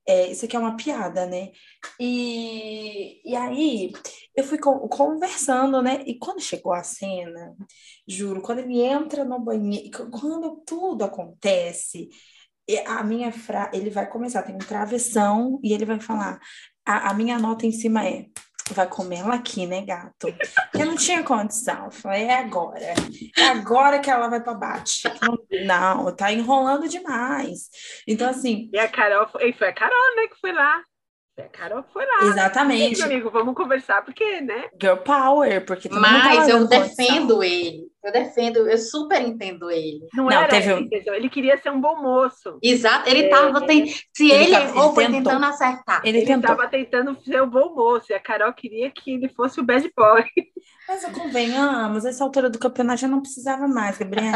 é, 0.07 0.31
isso 0.31 0.45
aqui 0.45 0.55
é 0.55 0.59
uma 0.59 0.77
piada, 0.77 1.25
né? 1.25 1.51
E, 1.99 3.21
e 3.29 3.35
aí 3.35 3.91
eu 4.35 4.43
fui 4.43 4.57
conversando, 4.57 5.81
né? 5.81 6.01
E 6.07 6.17
quando 6.17 6.41
chegou 6.41 6.71
a 6.73 6.81
cena, 6.83 7.53
juro, 8.07 8.41
quando 8.41 8.59
ele 8.59 8.81
entra 8.81 9.25
no 9.25 9.37
banheiro, 9.39 10.09
quando 10.09 10.63
tudo 10.65 11.03
acontece, 11.03 12.09
a 12.85 13.03
minha 13.03 13.31
fra... 13.31 13.69
ele 13.73 13.89
vai 13.89 14.09
começar, 14.09 14.43
tem 14.43 14.55
um 14.55 14.59
travessão 14.59 15.59
e 15.63 15.73
ele 15.73 15.85
vai 15.85 15.99
falar, 15.99 16.39
a, 16.85 17.11
a 17.11 17.13
minha 17.13 17.37
nota 17.39 17.65
em 17.65 17.71
cima 17.71 18.05
é 18.07 18.27
vai 18.73 18.87
comer 18.87 19.19
ela 19.19 19.35
aqui, 19.35 19.65
né, 19.65 19.81
gato? 19.81 20.27
Eu 20.73 20.85
não 20.85 20.95
tinha 20.95 21.23
condição. 21.23 21.85
Eu 21.85 21.91
falei, 21.91 22.23
é 22.23 22.39
agora. 22.39 22.93
É 23.37 23.43
agora 23.49 23.99
que 23.99 24.09
ela 24.09 24.27
vai 24.27 24.41
para 24.41 24.53
bate. 24.53 25.03
Não, 25.65 26.15
tá 26.15 26.31
enrolando 26.31 26.87
demais. 26.87 27.69
Então, 28.07 28.29
assim. 28.29 28.69
E 28.73 28.79
a 28.79 28.87
Carol, 28.87 29.27
foi, 29.27 29.53
foi 29.53 29.67
a 29.67 29.73
Carol, 29.73 30.15
né, 30.15 30.27
que 30.27 30.39
foi 30.39 30.51
lá. 30.51 30.81
A 31.39 31.43
Carol 31.43 31.83
foi 31.93 32.05
lá. 32.05 32.23
Exatamente. 32.23 33.01
amigo, 33.03 33.29
vamos 33.29 33.53
conversar, 33.53 34.03
porque, 34.03 34.41
né? 34.41 34.69
Girl 34.81 34.97
power, 34.97 35.65
porque 35.65 35.87
Mas 35.89 36.49
eu 36.49 36.67
defendo 36.67 37.43
ele. 37.43 37.86
Eu 38.07 38.13
defendo, 38.13 38.69
eu 38.69 38.77
super 38.77 39.21
entendo 39.21 39.69
ele. 39.69 40.07
Não, 40.13 40.23
não 40.23 40.31
era 40.31 40.47
teve 40.47 40.73
um... 40.73 41.13
ele 41.13 41.29
queria 41.29 41.57
ser 41.57 41.71
um 41.71 41.81
bom 41.81 42.01
moço. 42.01 42.57
Exato, 42.63 43.09
ele 43.09 43.25
estava 43.25 43.57
é, 43.57 43.67
tentando. 43.67 43.97
Se 44.15 44.31
ele, 44.31 44.43
ele 44.45 44.55
errou, 44.55 44.93
foi 44.93 45.07
tentando 45.07 45.45
acertar. 45.45 46.01
Ele 46.05 46.19
estava 46.19 46.69
tentando 46.69 47.21
ser 47.21 47.41
um 47.41 47.49
bom 47.49 47.75
moço, 47.75 48.05
e 48.09 48.13
a 48.13 48.19
Carol 48.21 48.53
queria 48.53 48.89
que 48.89 49.11
ele 49.11 49.27
fosse 49.27 49.59
o 49.59 49.63
bad 49.63 49.91
boy. 49.93 50.23
Mas 50.87 51.03
convenhamos, 51.07 52.05
essa 52.05 52.23
altura 52.23 52.49
do 52.49 52.57
campeonato 52.57 53.01
já 53.01 53.09
não 53.09 53.19
precisava 53.19 53.67
mais, 53.67 53.97
Gabriel. 53.97 54.31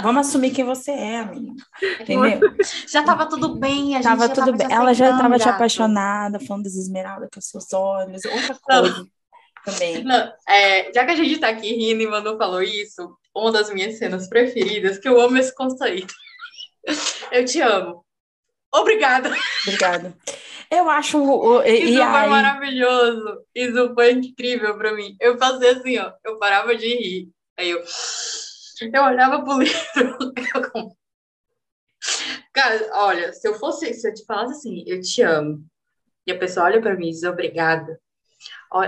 Vamos 0.00 0.28
assumir 0.28 0.52
quem 0.52 0.64
você 0.64 0.92
é, 0.92 1.18
amiga. 1.18 1.54
Entendeu? 2.00 2.54
Já 2.86 3.00
estava 3.00 3.26
tudo 3.26 3.56
bem, 3.56 3.96
a 3.96 4.00
tava 4.00 4.28
gente 4.28 4.36
tudo 4.36 4.56
bem. 4.56 4.68
Ela 4.70 4.94
já 4.94 5.10
estava 5.10 5.36
te 5.40 5.48
apaixonada, 5.48 6.38
falando 6.38 6.62
das 6.62 6.76
esmeraldas 6.76 7.28
com 7.34 7.40
seus 7.40 7.72
olhos, 7.72 8.24
outra 8.24 8.56
coisa. 8.62 9.08
Também. 9.64 10.04
Não, 10.04 10.32
é, 10.48 10.92
já 10.92 11.04
que 11.04 11.12
a 11.12 11.16
gente 11.16 11.32
está 11.32 11.48
aqui 11.48 11.74
rindo 11.74 12.02
e 12.02 12.06
Manu 12.06 12.36
falou 12.36 12.62
isso, 12.62 13.16
uma 13.34 13.52
das 13.52 13.72
minhas 13.72 13.98
cenas 13.98 14.28
preferidas, 14.28 14.98
que 14.98 15.08
eu 15.08 15.20
amo 15.20 15.36
esse 15.38 15.54
conceito. 15.54 16.14
Eu 17.30 17.44
te 17.44 17.60
amo. 17.60 18.04
Obrigada. 18.72 19.30
Obrigada. 19.66 20.16
Eu 20.70 20.88
acho. 20.90 21.18
O, 21.18 21.62
Isso 21.62 21.94
foi 21.94 22.02
aí... 22.02 22.28
maravilhoso. 22.28 23.42
Isso 23.54 23.94
foi 23.94 24.12
incrível 24.12 24.76
para 24.76 24.94
mim. 24.94 25.16
Eu 25.20 25.38
fazia 25.38 25.72
assim, 25.72 25.98
ó. 25.98 26.12
Eu 26.24 26.38
parava 26.38 26.76
de 26.76 26.86
rir. 26.86 27.30
Aí 27.58 27.70
eu. 27.70 27.82
Eu 28.92 29.02
olhava 29.02 29.42
pro 29.42 29.58
livro. 29.58 29.78
Eu... 30.54 30.96
Cara, 32.52 32.90
olha, 32.92 33.32
se 33.32 33.48
eu 33.48 33.54
fosse. 33.54 33.92
Se 33.94 34.08
eu 34.08 34.14
te 34.14 34.24
falasse 34.24 34.52
assim, 34.52 34.84
eu 34.86 35.00
te 35.00 35.22
amo. 35.22 35.64
E 36.26 36.32
a 36.32 36.38
pessoa 36.38 36.66
olha 36.66 36.80
para 36.80 36.94
mim 36.94 37.08
e 37.08 37.10
diz 37.10 37.22
obrigada. 37.24 37.98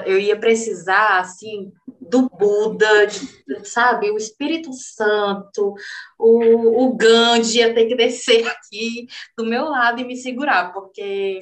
Eu 0.07 0.19
ia 0.19 0.39
precisar, 0.39 1.21
assim, 1.21 1.73
do 2.01 2.29
Buda, 2.29 3.07
de, 3.07 3.65
sabe? 3.65 4.11
O 4.11 4.17
Espírito 4.17 4.73
Santo, 4.73 5.75
o, 6.19 6.85
o 6.85 6.97
Gandhi 6.97 7.59
ia 7.59 7.75
ter 7.75 7.87
que 7.87 7.95
descer 7.95 8.47
aqui 8.49 9.07
do 9.37 9.45
meu 9.45 9.65
lado 9.65 10.01
e 10.01 10.05
me 10.05 10.17
segurar, 10.17 10.73
porque 10.73 11.41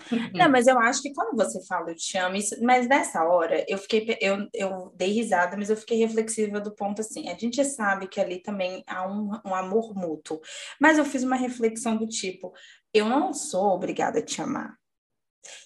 não, 0.34 0.48
mas 0.48 0.66
eu 0.66 0.78
acho 0.78 1.02
que 1.02 1.12
quando 1.12 1.36
você 1.36 1.64
fala 1.66 1.90
eu 1.90 1.94
te 1.94 2.16
amo, 2.16 2.36
isso, 2.36 2.56
mas 2.62 2.88
nessa 2.88 3.24
hora 3.24 3.64
eu 3.68 3.78
fiquei, 3.78 4.16
eu, 4.20 4.48
eu 4.54 4.92
dei 4.96 5.10
risada, 5.10 5.56
mas 5.56 5.70
eu 5.70 5.76
fiquei 5.76 5.98
reflexiva 5.98 6.60
do 6.60 6.74
ponto 6.74 7.00
assim, 7.00 7.28
a 7.28 7.36
gente 7.36 7.62
sabe 7.64 8.08
que 8.08 8.20
ali 8.20 8.40
também 8.40 8.82
há 8.86 9.06
um, 9.06 9.30
um 9.44 9.54
amor 9.54 9.94
mútuo, 9.94 10.40
mas 10.80 10.98
eu 10.98 11.04
fiz 11.04 11.22
uma 11.22 11.36
reflexão 11.36 11.96
do 11.96 12.06
tipo, 12.06 12.52
eu 12.92 13.06
não 13.06 13.32
sou 13.32 13.74
obrigada 13.74 14.20
a 14.20 14.24
te 14.24 14.40
amar. 14.40 14.79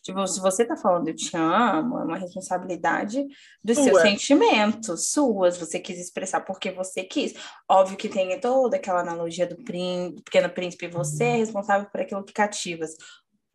Tipo, 0.02 0.26
se 0.26 0.40
você 0.40 0.64
tá 0.64 0.76
falando 0.76 1.08
eu 1.08 1.14
te 1.14 1.36
amo, 1.36 1.98
é 1.98 2.04
uma 2.04 2.18
responsabilidade 2.18 3.24
dos 3.62 3.76
Sua. 3.76 3.84
seus 3.84 4.00
sentimentos, 4.00 5.10
suas, 5.10 5.56
você 5.56 5.78
quis 5.78 5.98
expressar 5.98 6.40
porque 6.40 6.70
você 6.70 7.04
quis. 7.04 7.34
Óbvio 7.68 7.96
que 7.96 8.08
tem 8.08 8.38
toda 8.40 8.76
aquela 8.76 9.00
analogia 9.00 9.46
do, 9.46 9.56
príncipe, 9.56 10.16
do 10.16 10.22
pequeno 10.22 10.50
príncipe, 10.50 10.88
você 10.88 11.24
é 11.24 11.36
responsável 11.36 11.88
por 11.90 12.00
aquilo 12.00 12.24
que 12.24 12.32
cativas. 12.32 12.96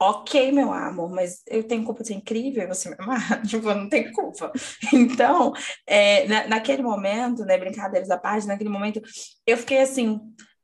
Ok, 0.02 0.54
meu 0.54 0.72
amor, 0.72 1.12
mas 1.12 1.42
eu 1.46 1.62
tenho 1.62 1.84
culpa 1.84 2.02
de 2.02 2.08
ser 2.08 2.14
incrível 2.14 2.64
e 2.64 2.68
você 2.68 2.90
me 2.90 2.96
amar? 3.00 3.42
Tipo, 3.44 3.70
eu 3.70 3.76
não 3.76 3.90
tenho 3.90 4.14
culpa. 4.14 4.52
Então, 4.94 5.52
é, 5.86 6.26
na, 6.26 6.48
naquele 6.48 6.82
momento, 6.82 7.44
né, 7.44 7.58
brincadeiras 7.58 8.10
à 8.10 8.18
parte, 8.18 8.48
naquele 8.48 8.70
momento, 8.70 9.02
eu 9.46 9.58
fiquei 9.58 9.82
assim, 9.82 10.18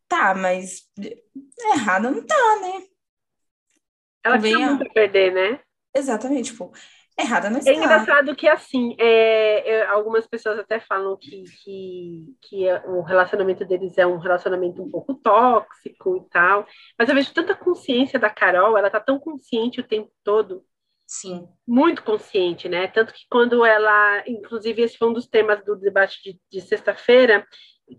tá, 0.08 0.34
mas 0.34 0.84
errado 1.74 2.12
não 2.12 2.26
tá, 2.26 2.60
né? 2.62 2.95
Ela 4.26 4.40
tinha 4.40 4.72
muito 4.72 4.90
a 4.90 4.94
perder, 4.94 5.32
né? 5.32 5.60
Exatamente, 5.96 6.52
tipo, 6.52 6.74
errada 7.18 7.50
não 7.50 7.58
é 7.58 7.60
está. 7.60 7.72
É 7.72 7.76
engraçado 7.76 8.36
que, 8.36 8.48
assim, 8.48 8.96
é, 9.00 9.70
é, 9.70 9.86
algumas 9.86 10.26
pessoas 10.26 10.60
até 10.60 10.80
falam 10.80 11.16
que, 11.16 11.44
que, 11.64 12.36
que 12.42 12.68
é, 12.68 12.84
o 12.88 13.02
relacionamento 13.02 13.64
deles 13.64 13.98
é 13.98 14.06
um 14.06 14.18
relacionamento 14.18 14.82
um 14.82 14.90
pouco 14.90 15.14
tóxico 15.14 16.18
e 16.18 16.30
tal, 16.30 16.68
mas 16.98 17.08
eu 17.08 17.16
vejo 17.16 17.34
tanta 17.34 17.56
consciência 17.56 18.20
da 18.20 18.30
Carol, 18.30 18.78
ela 18.78 18.90
tá 18.90 19.00
tão 19.00 19.20
consciente 19.20 19.80
o 19.80 19.88
tempo 19.88 20.12
todo. 20.24 20.66
Sim. 21.08 21.48
Muito 21.68 22.04
consciente, 22.04 22.68
né? 22.68 22.88
Tanto 22.88 23.14
que 23.14 23.26
quando 23.30 23.64
ela, 23.64 24.24
inclusive 24.28 24.82
esse 24.82 24.98
foi 24.98 25.08
um 25.08 25.14
dos 25.14 25.28
temas 25.28 25.64
do 25.64 25.76
debate 25.76 26.20
de, 26.24 26.40
de 26.52 26.62
sexta-feira, 26.62 27.46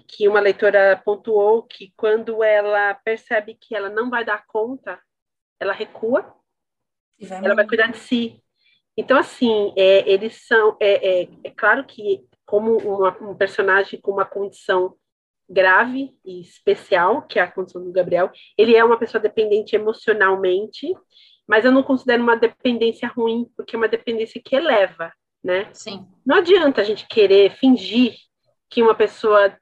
que 0.08 0.26
uma 0.26 0.40
leitora 0.40 1.00
pontuou 1.04 1.62
que 1.62 1.92
quando 1.96 2.42
ela 2.42 2.94
percebe 3.04 3.56
que 3.60 3.76
ela 3.76 3.88
não 3.88 4.10
vai 4.10 4.24
dar 4.24 4.44
conta 4.48 5.00
ela 5.58 5.72
recua, 5.72 6.34
vai 7.20 7.44
ela 7.44 7.54
vai 7.54 7.66
cuidar 7.66 7.90
de 7.90 7.98
si. 7.98 8.42
Então, 8.96 9.18
assim, 9.18 9.72
é, 9.76 10.10
eles 10.10 10.46
são. 10.46 10.76
É, 10.80 11.22
é, 11.22 11.28
é, 11.44 11.50
claro 11.50 11.84
que, 11.84 12.24
como 12.44 12.78
uma, 12.78 13.16
um 13.20 13.34
personagem 13.34 14.00
com 14.00 14.10
uma 14.10 14.24
condição 14.24 14.94
grave 15.48 16.16
e 16.24 16.40
especial, 16.40 17.22
que 17.22 17.38
é 17.38 17.42
a 17.42 17.50
condição 17.50 17.84
do 17.84 17.92
Gabriel, 17.92 18.30
ele 18.56 18.74
é 18.74 18.84
uma 18.84 18.98
pessoa 18.98 19.20
dependente 19.20 19.76
emocionalmente, 19.76 20.92
mas 21.46 21.64
eu 21.64 21.70
não 21.70 21.82
considero 21.82 22.22
uma 22.22 22.36
dependência 22.36 23.08
ruim, 23.08 23.48
porque 23.56 23.76
é 23.76 23.78
uma 23.78 23.86
dependência 23.86 24.40
que 24.44 24.56
eleva, 24.56 25.12
né? 25.44 25.68
Sim. 25.72 26.04
Não 26.24 26.36
adianta 26.36 26.80
a 26.80 26.84
gente 26.84 27.06
querer 27.06 27.52
fingir 27.56 28.16
que 28.68 28.82
uma 28.82 28.94
pessoa, 28.94 29.56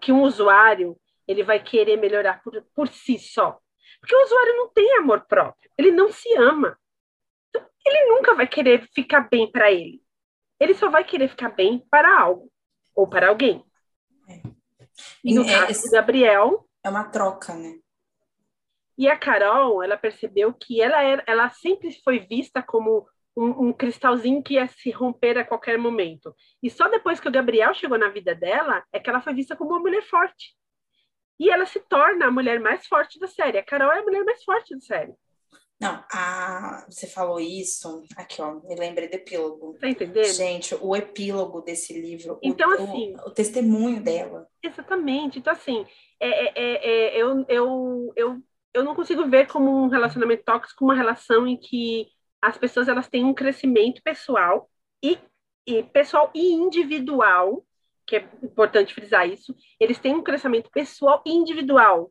que 0.00 0.10
um 0.10 0.22
usuário, 0.22 0.96
ele 1.28 1.44
vai 1.44 1.62
querer 1.62 1.96
melhorar 1.96 2.42
por, 2.42 2.64
por 2.74 2.88
si 2.88 3.18
só. 3.18 3.58
Porque 4.02 4.16
o 4.16 4.24
usuário 4.24 4.56
não 4.56 4.68
tem 4.68 4.98
amor 4.98 5.20
próprio, 5.26 5.70
ele 5.78 5.92
não 5.92 6.10
se 6.10 6.28
ama. 6.36 6.76
Então, 7.48 7.64
ele 7.86 8.06
nunca 8.06 8.34
vai 8.34 8.48
querer 8.48 8.88
ficar 8.92 9.20
bem 9.30 9.50
para 9.50 9.70
ele. 9.70 10.02
Ele 10.58 10.74
só 10.74 10.90
vai 10.90 11.04
querer 11.04 11.28
ficar 11.28 11.50
bem 11.50 11.86
para 11.88 12.20
algo 12.20 12.50
ou 12.96 13.06
para 13.06 13.28
alguém. 13.28 13.64
É. 14.28 14.42
E 15.24 15.34
no 15.34 15.44
é, 15.44 15.66
caso 15.66 15.84
do 15.84 15.90
Gabriel. 15.92 16.68
É 16.82 16.90
uma 16.90 17.04
troca, 17.04 17.54
né? 17.54 17.78
E 18.98 19.08
a 19.08 19.16
Carol, 19.16 19.82
ela 19.82 19.96
percebeu 19.96 20.52
que 20.52 20.82
ela, 20.82 21.00
era, 21.00 21.22
ela 21.26 21.48
sempre 21.50 21.92
foi 22.02 22.18
vista 22.18 22.60
como 22.60 23.06
um, 23.36 23.68
um, 23.68 23.72
cristalzinho 23.72 24.42
que 24.42 24.54
ia 24.54 24.66
se 24.68 24.90
romper 24.90 25.38
a 25.38 25.44
qualquer 25.44 25.78
momento. 25.78 26.34
E 26.60 26.68
só 26.68 26.88
depois 26.88 27.20
que 27.20 27.28
o 27.28 27.32
Gabriel 27.32 27.72
chegou 27.72 27.96
na 27.96 28.08
vida 28.08 28.34
dela 28.34 28.84
é 28.92 28.98
que 28.98 29.08
ela 29.08 29.22
foi 29.22 29.32
vista 29.32 29.56
como 29.56 29.70
uma 29.70 29.78
mulher 29.78 30.02
forte. 30.02 30.54
E 31.38 31.50
ela 31.50 31.66
se 31.66 31.80
torna 31.80 32.26
a 32.26 32.30
mulher 32.30 32.60
mais 32.60 32.86
forte 32.86 33.18
da 33.18 33.26
série. 33.26 33.58
A 33.58 33.64
Carol 33.64 33.92
é 33.92 33.98
a 33.98 34.02
mulher 34.02 34.24
mais 34.24 34.42
forte 34.44 34.74
da 34.74 34.80
série. 34.80 35.12
Não, 35.80 36.04
a... 36.12 36.86
você 36.88 37.08
falou 37.08 37.40
isso. 37.40 38.04
Aqui, 38.16 38.40
ó, 38.40 38.54
me 38.54 38.76
lembrei 38.76 39.08
do 39.08 39.14
epílogo. 39.14 39.76
Tá 39.80 39.88
entendendo? 39.88 40.26
Gente, 40.26 40.76
o 40.80 40.94
epílogo 40.94 41.60
desse 41.60 41.92
livro. 42.00 42.38
Então, 42.40 42.70
o, 42.70 42.74
assim. 42.74 43.16
O, 43.16 43.28
o, 43.28 43.30
testemunho 43.30 44.00
dela. 44.00 44.46
Exatamente. 44.62 45.40
Então, 45.40 45.52
assim, 45.52 45.84
é, 46.20 46.28
é, 46.28 46.52
é, 46.54 46.86
é, 46.86 47.20
eu, 47.20 47.44
eu, 47.48 48.12
eu, 48.14 48.42
eu 48.72 48.84
não 48.84 48.94
consigo 48.94 49.28
ver 49.28 49.48
como 49.48 49.84
um 49.84 49.88
relacionamento 49.88 50.44
tóxico 50.44 50.84
uma 50.84 50.94
relação 50.94 51.48
em 51.48 51.56
que 51.56 52.06
as 52.40 52.56
pessoas 52.56 52.86
elas 52.86 53.08
têm 53.08 53.24
um 53.24 53.34
crescimento 53.34 54.00
pessoal 54.04 54.70
e, 55.02 55.18
e 55.66 55.82
pessoal 55.82 56.30
e 56.32 56.52
individual 56.52 57.64
que 58.06 58.16
é 58.16 58.28
importante 58.42 58.94
frisar 58.94 59.28
isso, 59.28 59.54
eles 59.78 59.98
têm 59.98 60.14
um 60.14 60.22
crescimento 60.22 60.70
pessoal 60.70 61.22
e 61.26 61.32
individual 61.32 62.10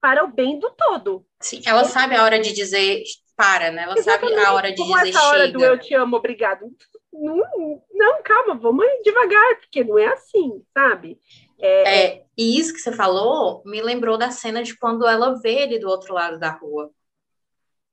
para 0.00 0.24
o 0.24 0.28
bem 0.28 0.58
do 0.58 0.70
todo. 0.70 1.24
Sim, 1.40 1.62
ela 1.66 1.84
sabe 1.84 2.14
a 2.14 2.22
hora 2.22 2.38
de 2.38 2.52
dizer 2.52 3.02
para, 3.36 3.70
né? 3.70 3.82
Ela 3.82 3.94
Exatamente. 3.96 4.34
sabe 4.34 4.46
a 4.46 4.52
hora 4.52 4.70
de 4.70 4.76
Como 4.76 4.94
dizer 4.94 5.08
essa 5.08 5.28
hora 5.28 5.46
chega. 5.46 5.58
do 5.58 5.64
eu 5.64 5.78
te 5.78 5.94
amo, 5.94 6.16
obrigado. 6.16 6.66
Não, 7.12 7.82
não, 7.92 8.22
calma, 8.22 8.54
vamos 8.54 8.84
devagar, 9.02 9.56
porque 9.60 9.82
não 9.84 9.98
é 9.98 10.06
assim, 10.06 10.62
sabe? 10.72 11.18
É, 11.58 12.04
é, 12.04 12.24
e 12.36 12.58
isso 12.58 12.74
que 12.74 12.80
você 12.80 12.92
falou 12.92 13.62
me 13.64 13.80
lembrou 13.80 14.18
da 14.18 14.30
cena 14.30 14.62
de 14.62 14.76
quando 14.76 15.06
ela 15.06 15.40
vê 15.40 15.62
ele 15.62 15.78
do 15.78 15.88
outro 15.88 16.12
lado 16.12 16.38
da 16.38 16.50
rua 16.50 16.90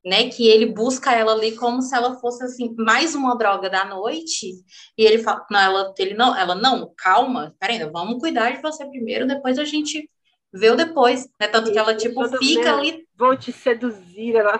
né? 0.06 0.30
Que 0.30 0.48
ele 0.48 0.66
busca 0.66 1.14
ela 1.14 1.34
ali 1.34 1.56
como 1.56 1.82
se 1.82 1.96
ela 1.96 2.20
fosse 2.20 2.44
assim 2.44 2.74
mais 2.78 3.16
uma 3.16 3.38
droga 3.38 3.70
da 3.70 3.86
noite. 3.86 4.54
E 4.98 5.04
ele 5.04 5.20
fala, 5.20 5.46
não, 5.50 5.60
ela, 5.60 5.94
ele 5.98 6.14
não, 6.14 6.36
ela 6.36 6.56
não, 6.56 6.94
calma, 6.98 7.56
peraí, 7.60 7.80
vamos 7.90 8.20
cuidar 8.20 8.52
de 8.52 8.62
você 8.62 8.86
primeiro, 8.86 9.28
depois 9.28 9.58
a 9.60 9.66
gente 9.66 10.10
vê 10.54 10.70
o 10.70 10.76
depois, 10.76 11.30
né? 11.40 11.48
Tanto 11.48 11.72
que 11.72 11.78
ela 11.78 11.96
tipo 11.96 12.28
fica 12.38 12.76
ali, 12.76 13.08
vou 13.18 13.38
te 13.38 13.52
seduzir, 13.52 14.36
ela 14.36 14.60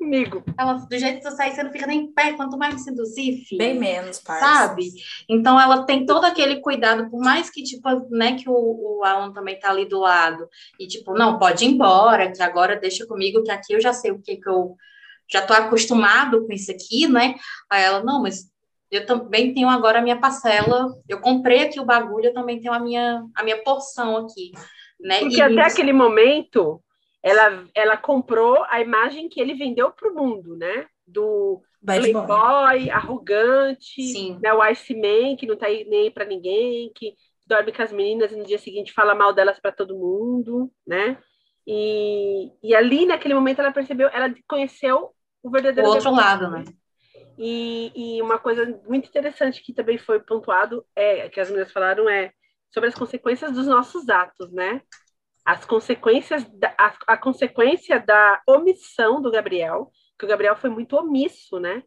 comigo. 0.00 0.42
Ela, 0.58 0.72
do 0.74 0.98
jeito 0.98 1.20
que 1.20 1.28
tu 1.28 1.36
sai, 1.36 1.52
você 1.52 1.62
não 1.62 1.70
fica 1.70 1.86
nem 1.86 2.00
em 2.00 2.12
pé, 2.12 2.32
quanto 2.32 2.56
mais 2.56 2.74
me 2.74 2.80
seduzir, 2.80 3.44
filho. 3.44 3.58
Bem 3.58 3.78
menos, 3.78 4.18
parça. 4.18 4.46
Sabe? 4.46 4.90
Então 5.28 5.60
ela 5.60 5.84
tem 5.84 6.06
todo 6.06 6.24
aquele 6.24 6.60
cuidado, 6.60 7.10
por 7.10 7.20
mais 7.20 7.50
que, 7.50 7.62
tipo, 7.62 7.88
né, 8.10 8.34
que 8.36 8.48
o, 8.48 8.54
o 8.54 9.04
Alan 9.04 9.32
também 9.32 9.58
tá 9.58 9.68
ali 9.68 9.84
do 9.84 10.00
lado. 10.00 10.48
E, 10.78 10.86
tipo, 10.86 11.12
não, 11.12 11.38
pode 11.38 11.64
ir 11.66 11.68
embora, 11.68 12.32
que 12.32 12.42
agora 12.42 12.80
deixa 12.80 13.06
comigo, 13.06 13.42
que 13.42 13.50
aqui 13.50 13.74
eu 13.74 13.80
já 13.80 13.92
sei 13.92 14.10
o 14.10 14.22
que 14.22 14.36
que 14.36 14.48
eu 14.48 14.74
já 15.30 15.42
tô 15.42 15.52
acostumado 15.52 16.46
com 16.46 16.52
isso 16.52 16.72
aqui, 16.72 17.06
né? 17.06 17.34
Aí 17.70 17.84
ela, 17.84 18.02
não, 18.02 18.22
mas 18.22 18.50
eu 18.90 19.04
também 19.04 19.52
tenho 19.52 19.68
agora 19.68 19.98
a 19.98 20.02
minha 20.02 20.18
parcela, 20.18 20.88
eu 21.08 21.20
comprei 21.20 21.62
aqui 21.62 21.78
o 21.78 21.84
bagulho, 21.84 22.26
eu 22.26 22.34
também 22.34 22.58
tenho 22.58 22.72
a 22.72 22.80
minha, 22.80 23.22
a 23.36 23.44
minha 23.44 23.62
porção 23.62 24.16
aqui, 24.16 24.50
né? 24.98 25.20
Porque 25.20 25.36
e 25.36 25.42
até 25.42 25.52
isso... 25.66 25.72
aquele 25.72 25.92
momento, 25.92 26.82
ela, 27.22 27.66
ela 27.74 27.96
comprou 27.96 28.64
a 28.68 28.80
imagem 28.80 29.28
que 29.28 29.40
ele 29.40 29.54
vendeu 29.54 29.90
para 29.90 30.10
o 30.10 30.14
mundo, 30.14 30.56
né? 30.56 30.86
Do 31.06 31.60
playboy, 31.84 32.90
arrogante, 32.90 34.02
Sim. 34.02 34.38
né? 34.42 34.52
o 34.52 34.64
Ice 34.66 34.94
Man, 34.94 35.36
que 35.36 35.46
não 35.46 35.56
tá 35.56 35.66
aí 35.66 35.84
nem 35.88 36.10
para 36.10 36.24
ninguém, 36.24 36.92
que 36.94 37.14
dorme 37.46 37.72
com 37.72 37.82
as 37.82 37.92
meninas 37.92 38.32
e 38.32 38.36
no 38.36 38.44
dia 38.44 38.58
seguinte 38.58 38.92
fala 38.92 39.14
mal 39.14 39.32
delas 39.32 39.58
para 39.58 39.72
todo 39.72 39.98
mundo, 39.98 40.70
né? 40.86 41.18
E, 41.66 42.50
e 42.62 42.74
ali, 42.74 43.06
naquele 43.06 43.34
momento, 43.34 43.60
ela 43.60 43.72
percebeu, 43.72 44.08
ela 44.12 44.32
conheceu 44.48 45.10
o 45.42 45.50
verdadeiro... 45.50 45.88
O 45.88 45.92
outro 45.92 46.10
lado, 46.10 46.50
né? 46.50 46.64
E, 47.38 47.92
e 47.94 48.22
uma 48.22 48.38
coisa 48.38 48.80
muito 48.86 49.08
interessante 49.08 49.62
que 49.62 49.72
também 49.72 49.98
foi 49.98 50.20
pontuado, 50.20 50.84
é, 50.94 51.28
que 51.28 51.40
as 51.40 51.48
meninas 51.48 51.72
falaram, 51.72 52.08
é 52.08 52.32
sobre 52.70 52.88
as 52.88 52.94
consequências 52.94 53.52
dos 53.52 53.66
nossos 53.66 54.08
atos, 54.08 54.52
né? 54.52 54.82
As 55.44 55.64
consequências 55.64 56.44
da, 56.58 56.74
a, 56.78 56.94
a, 57.08 57.16
consequência 57.16 57.98
da 57.98 58.40
omissão 58.46 59.20
do 59.20 59.30
Gabriel, 59.30 59.90
que 60.18 60.24
o 60.24 60.28
Gabriel 60.28 60.56
foi 60.56 60.70
muito 60.70 60.96
omisso, 60.96 61.58
né? 61.58 61.82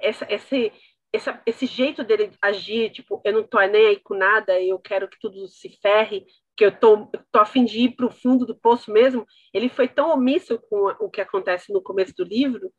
Essa, 0.00 0.26
esse, 0.28 0.72
essa, 1.12 1.40
esse 1.46 1.66
jeito 1.66 2.02
dele 2.02 2.32
agir, 2.42 2.90
tipo, 2.90 3.20
eu 3.24 3.32
não 3.32 3.42
tô 3.42 3.60
nem 3.60 3.86
aí 3.86 4.00
com 4.00 4.14
nada, 4.14 4.60
eu 4.60 4.78
quero 4.78 5.08
que 5.08 5.18
tudo 5.20 5.46
se 5.48 5.70
ferre, 5.80 6.26
que 6.56 6.64
eu 6.64 6.76
tô, 6.76 7.06
tô 7.30 7.38
a 7.38 7.44
fim 7.44 7.64
de 7.64 7.80
ir 7.80 7.96
para 7.96 8.06
o 8.06 8.10
fundo 8.10 8.46
do 8.46 8.56
poço 8.56 8.90
mesmo. 8.90 9.26
Ele 9.52 9.68
foi 9.68 9.86
tão 9.86 10.10
omisso 10.10 10.58
com 10.68 10.86
o 11.00 11.10
que 11.10 11.20
acontece 11.20 11.72
no 11.72 11.82
começo 11.82 12.14
do 12.16 12.24
livro 12.24 12.72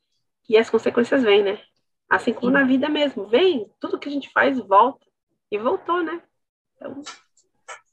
que 0.43 0.57
as 0.57 0.69
consequências 0.69 1.23
vêm, 1.23 1.43
né? 1.43 1.61
Assim 2.09 2.33
como 2.33 2.51
na 2.51 2.63
vida 2.63 2.87
mesmo, 2.87 3.27
vem, 3.27 3.69
tudo 3.79 3.99
que 3.99 4.07
a 4.07 4.11
gente 4.11 4.31
faz 4.31 4.57
volta. 4.59 5.05
E 5.51 5.57
voltou, 5.57 6.01
né? 6.03 6.21
Então, 6.75 7.01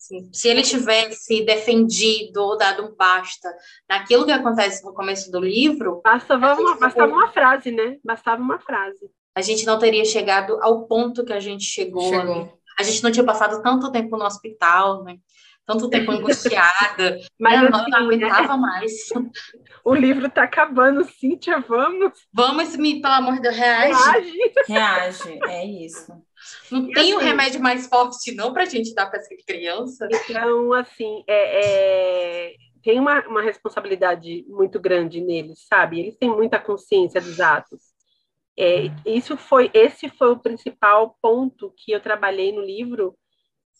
Sim. 0.05 0.29
Se 0.35 0.49
ele 0.49 0.61
tivesse 0.61 1.43
defendido 1.47 2.43
ou 2.43 2.59
dado 2.59 2.85
um 2.85 2.95
basta 2.95 3.49
naquilo 3.89 4.27
que 4.27 4.33
acontece 4.33 4.85
no 4.85 4.93
começo 4.93 5.33
do 5.33 5.41
livro. 5.41 6.03
Bastava 6.05 6.53
uma, 6.61 6.77
bastava 6.77 7.11
uma 7.11 7.33
frase, 7.33 7.71
né? 7.71 7.97
Bastava 8.05 8.43
uma 8.43 8.59
frase. 8.59 9.11
a 9.35 9.41
gente 9.41 9.65
não 9.65 9.79
teria 9.79 10.05
chegado 10.05 10.59
ao 10.63 10.87
ponto 10.87 11.25
que 11.25 11.33
a 11.33 11.41
gente 11.41 11.65
chegou. 11.65 12.11
chegou. 12.11 12.45
Né? 12.45 12.53
A 12.79 12.83
gente 12.83 13.03
não 13.03 13.11
tinha 13.11 13.25
passado 13.25 13.63
tanto 13.63 13.91
tempo 13.91 14.19
no 14.19 14.27
hospital, 14.27 15.05
né? 15.05 15.17
Tanto 15.65 15.89
tempo 15.89 16.13
angustiada. 16.13 17.19
Mas 17.41 17.61
Minha 17.61 17.71
assim, 17.71 17.91
não 17.91 17.99
aguentava 17.99 18.57
né? 18.57 18.61
mais. 18.61 18.93
O 19.87 19.95
livro 19.95 20.29
está 20.29 20.45
acabando, 20.45 21.05
Cíntia, 21.05 21.61
vamos. 21.61 22.13
Vamos, 22.33 22.75
me, 22.75 23.03
pelo 23.03 23.13
amor 23.13 23.35
de 23.35 23.43
Deus, 23.43 23.55
reage. 23.55 23.93
Reage, 23.93 24.39
reage 24.67 25.41
é 25.47 25.67
isso. 25.67 26.11
Não 26.71 26.89
e 26.89 26.93
tem 26.93 27.03
assim, 27.03 27.15
um 27.15 27.19
remédio 27.19 27.61
mais 27.61 27.87
forte, 27.87 28.35
não, 28.35 28.53
para 28.53 28.63
a 28.63 28.67
gente 28.67 28.95
dar 28.95 29.07
para 29.07 29.21
essa 29.21 29.35
criança? 29.47 30.09
Então, 30.11 30.73
assim, 30.73 31.25
é, 31.27 32.51
é, 32.51 32.55
tem 32.83 32.99
uma, 32.99 33.27
uma 33.27 33.43
responsabilidade 33.43 34.45
muito 34.49 34.81
grande 34.81 35.21
neles, 35.21 35.67
sabe? 35.67 36.01
Eles 36.01 36.17
têm 36.17 36.29
muita 36.29 36.59
consciência 36.59 37.21
dos 37.21 37.41
atos. 37.41 37.81
É, 38.57 38.85
isso 39.05 39.37
foi, 39.37 39.71
esse 39.75 40.09
foi 40.09 40.31
o 40.31 40.39
principal 40.39 41.17
ponto 41.21 41.73
que 41.77 41.91
eu 41.91 42.01
trabalhei 42.01 42.53
no 42.53 42.61
livro 42.61 43.17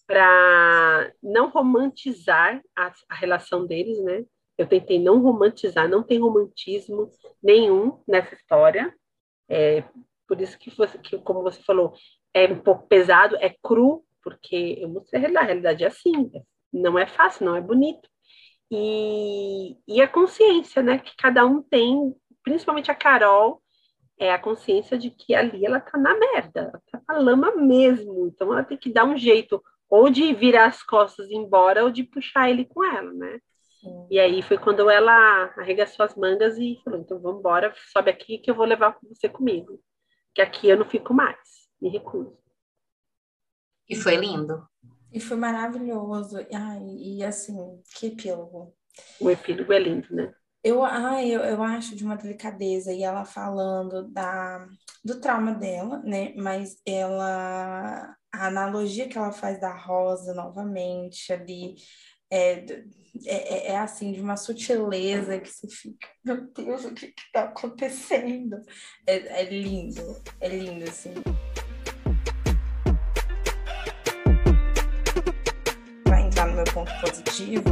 para 0.07 1.13
não 1.23 1.49
romantizar 1.49 2.61
a, 2.77 2.93
a, 3.09 3.15
relação 3.15 3.67
deles, 3.67 4.03
né? 4.03 4.25
Eu 4.59 4.67
tentei 4.67 4.99
não 4.99 5.21
romantizar, 5.21 5.89
não 5.89 6.03
tem 6.03 6.19
romantismo 6.19 7.11
nenhum 7.43 8.03
nessa 8.07 8.35
história. 8.35 8.95
É, 9.49 9.85
por 10.27 10.41
isso 10.41 10.59
que, 10.59 10.71
você, 10.77 10.99
que, 10.99 11.19
como 11.19 11.43
você 11.43 11.63
falou, 11.63 11.95
é 12.35 12.47
um 12.47 12.59
pouco 12.59 12.87
pesado, 12.89 13.37
é 13.37 13.55
cru, 13.63 14.05
porque 14.23 14.77
eu 14.81 14.89
mostrei 14.89 15.25
a 15.25 15.43
realidade 15.43 15.85
é 15.85 15.87
assim, 15.87 16.31
não 16.73 16.99
é 16.99 17.07
fácil, 17.07 17.47
não 17.47 17.55
é 17.55 17.61
bonito. 17.61 18.09
E, 18.71 19.77
e 19.87 20.03
a 20.03 20.09
consciência, 20.09 20.83
né, 20.83 20.99
que 20.99 21.15
cada 21.17 21.47
um 21.47 21.63
tem, 21.63 22.13
principalmente 22.43 22.91
a 22.91 22.95
Carol, 22.95 23.63
é 24.19 24.33
a 24.33 24.39
consciência 24.39 24.99
de 24.99 25.11
que 25.11 25.35
ali 25.35 25.65
ela 25.65 25.81
tá 25.81 25.99
na 25.99 26.17
merda, 26.19 26.61
ela 26.61 26.83
tá 26.91 27.03
na 27.09 27.19
lama 27.19 27.55
mesmo, 27.57 28.27
então 28.27 28.53
ela 28.53 28.65
tem 28.65 28.77
que 28.77 28.93
dar 28.93 29.05
um 29.05 29.17
jeito 29.17 29.63
ou 29.89 30.11
de 30.11 30.33
virar 30.33 30.67
as 30.67 30.83
costas 30.83 31.29
e 31.29 31.35
ir 31.35 31.37
embora 31.37 31.85
ou 31.85 31.91
de 31.91 32.03
puxar 32.03 32.51
ele 32.51 32.65
com 32.65 32.85
ela, 32.85 33.13
né? 33.13 33.39
Sim. 33.81 34.07
E 34.11 34.19
aí 34.19 34.43
foi 34.43 34.57
quando 34.57 34.89
ela 34.89 35.53
arregaçou 35.59 36.05
as 36.05 36.17
mangas 36.17 36.57
e 36.59 36.81
falou: 36.85 37.01
então 37.01 37.21
vamos 37.21 37.41
embora, 37.41 37.73
sobe 37.93 38.11
aqui 38.11 38.39
que 38.39 38.51
eu 38.51 38.55
vou 38.55 38.65
levar 38.65 38.97
você 39.03 39.29
comigo, 39.29 39.79
que 40.35 40.41
aqui 40.41 40.69
eu 40.69 40.77
não 40.77 40.89
fico 40.89 41.13
mais, 41.13 41.64
me 41.85 41.91
recuso. 41.91 42.37
E 43.87 43.95
foi 43.95 44.17
lindo. 44.17 44.67
E 45.13 45.21
foi 45.21 45.37
maravilhoso. 45.37 46.39
Ai, 46.53 46.83
e 46.83 47.23
assim, 47.23 47.81
que 47.95 48.07
epílogo. 48.07 48.75
O 49.21 49.31
epílogo 49.31 49.73
é 49.73 49.79
lindo, 49.79 50.09
né? 50.15 50.35
Eu, 50.63 50.83
ai, 50.83 51.29
eu, 51.29 51.41
eu 51.41 51.63
acho 51.63 51.95
de 51.95 52.03
uma 52.03 52.17
delicadeza, 52.17 52.91
e 52.91 53.03
ela 53.03 53.27
falando 53.27 54.09
da, 54.09 54.67
do 55.05 55.21
trauma 55.21 55.53
dela, 55.53 55.99
né? 55.99 56.33
Mas 56.37 56.81
ela. 56.87 58.17
A 58.33 58.47
analogia 58.49 59.09
que 59.09 59.17
ela 59.17 59.31
faz 59.31 59.61
da 59.61 59.77
rosa 59.77 60.33
novamente 60.33 61.33
ali. 61.33 61.75
É, 62.31 62.65
é, 63.27 63.55
é, 63.55 63.67
é 63.73 63.79
assim, 63.79 64.11
de 64.13 64.21
uma 64.21 64.37
sutileza 64.37 65.39
que 65.39 65.49
você 65.49 65.69
fica, 65.69 66.09
meu 66.25 66.51
Deus, 66.51 66.85
o 66.85 66.93
que 66.93 67.15
está 67.17 67.45
acontecendo? 67.45 68.57
É, 69.07 69.43
é 69.43 69.45
lindo, 69.45 70.03
é 70.41 70.49
lindo, 70.49 70.85
assim. 70.85 71.15
Ponto 76.75 76.91
positivo, 77.01 77.71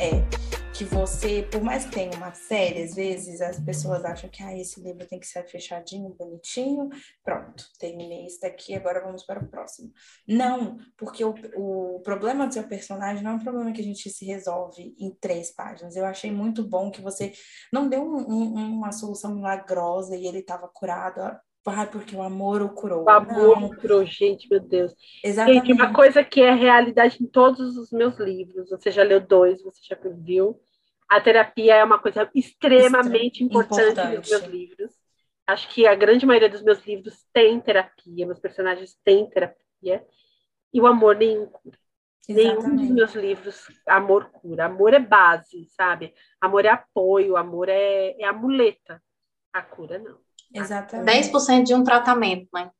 é 0.00 0.70
que 0.72 0.82
você, 0.82 1.46
por 1.52 1.62
mais 1.62 1.84
que 1.84 1.90
tenha 1.90 2.16
uma 2.16 2.32
série, 2.32 2.82
às 2.82 2.94
vezes 2.94 3.42
as 3.42 3.60
pessoas 3.60 4.02
acham 4.02 4.30
que 4.30 4.42
ah, 4.42 4.56
esse 4.56 4.80
livro 4.80 5.06
tem 5.06 5.20
que 5.20 5.26
ser 5.26 5.46
fechadinho, 5.46 6.16
bonitinho, 6.18 6.88
pronto, 7.22 7.66
terminei 7.78 8.24
esse 8.24 8.40
daqui, 8.40 8.74
agora 8.74 9.04
vamos 9.04 9.24
para 9.24 9.44
o 9.44 9.46
próximo. 9.46 9.92
Não, 10.26 10.78
porque 10.96 11.22
o, 11.22 11.34
o 11.54 12.00
problema 12.00 12.46
do 12.46 12.54
seu 12.54 12.66
personagem 12.66 13.22
não 13.22 13.32
é 13.32 13.34
um 13.34 13.44
problema 13.44 13.72
que 13.72 13.82
a 13.82 13.84
gente 13.84 14.08
se 14.08 14.24
resolve 14.24 14.96
em 14.98 15.10
três 15.20 15.50
páginas. 15.50 15.94
Eu 15.94 16.06
achei 16.06 16.32
muito 16.32 16.66
bom 16.66 16.90
que 16.90 17.02
você 17.02 17.34
não 17.70 17.90
deu 17.90 18.02
um, 18.02 18.32
um, 18.32 18.78
uma 18.78 18.90
solução 18.90 19.34
milagrosa 19.34 20.16
e 20.16 20.26
ele 20.26 20.38
estava 20.38 20.66
curado. 20.66 21.20
Ah, 21.66 21.86
porque 21.86 22.16
o 22.16 22.22
amor 22.22 22.62
o 22.62 22.70
curou. 22.70 23.04
O 23.04 23.10
amor 23.10 23.62
o 23.62 23.76
curou, 23.76 24.04
gente, 24.04 24.48
meu 24.50 24.60
Deus. 24.60 24.94
Exatamente. 25.22 25.66
Gente, 25.68 25.72
uma 25.72 25.92
coisa 25.92 26.24
que 26.24 26.40
é 26.40 26.54
realidade 26.54 27.22
em 27.22 27.26
todos 27.26 27.76
os 27.76 27.92
meus 27.92 28.18
livros. 28.18 28.70
Você 28.70 28.90
já 28.90 29.02
leu 29.02 29.20
dois, 29.20 29.62
você 29.62 29.80
já 29.82 29.96
viu 30.02 30.58
a 31.10 31.20
terapia 31.20 31.74
é 31.74 31.82
uma 31.82 31.98
coisa 31.98 32.30
extremamente 32.32 33.42
importante, 33.42 33.90
importante, 33.90 34.16
nos 34.18 34.30
meus 34.30 34.44
livros. 34.44 34.92
Acho 35.44 35.68
que 35.68 35.84
a 35.84 35.94
grande 35.96 36.24
maioria 36.24 36.48
dos 36.48 36.62
meus 36.62 36.86
livros 36.86 37.26
tem 37.32 37.60
terapia, 37.60 38.24
meus 38.24 38.38
personagens 38.38 38.96
têm 39.04 39.28
terapia, 39.28 40.06
e 40.72 40.80
o 40.80 40.86
amor 40.86 41.16
nenhum 41.16 41.46
cura. 41.46 41.76
Exatamente. 42.28 42.62
Nenhum 42.62 42.76
dos 42.76 42.90
meus 42.90 43.14
livros 43.16 43.66
amor 43.88 44.30
cura. 44.30 44.66
Amor 44.66 44.94
é 44.94 45.00
base, 45.00 45.64
sabe? 45.70 46.14
Amor 46.40 46.64
é 46.64 46.68
apoio, 46.68 47.36
amor 47.36 47.68
é, 47.68 48.12
é 48.12 48.24
a 48.24 48.32
muleta. 48.32 49.02
A 49.52 49.62
cura 49.62 49.98
não. 49.98 50.20
Exatamente. 50.52 51.06
10% 51.06 51.66
de 51.66 51.74
um 51.74 51.84
tratamento, 51.84 52.48
né? 52.52 52.70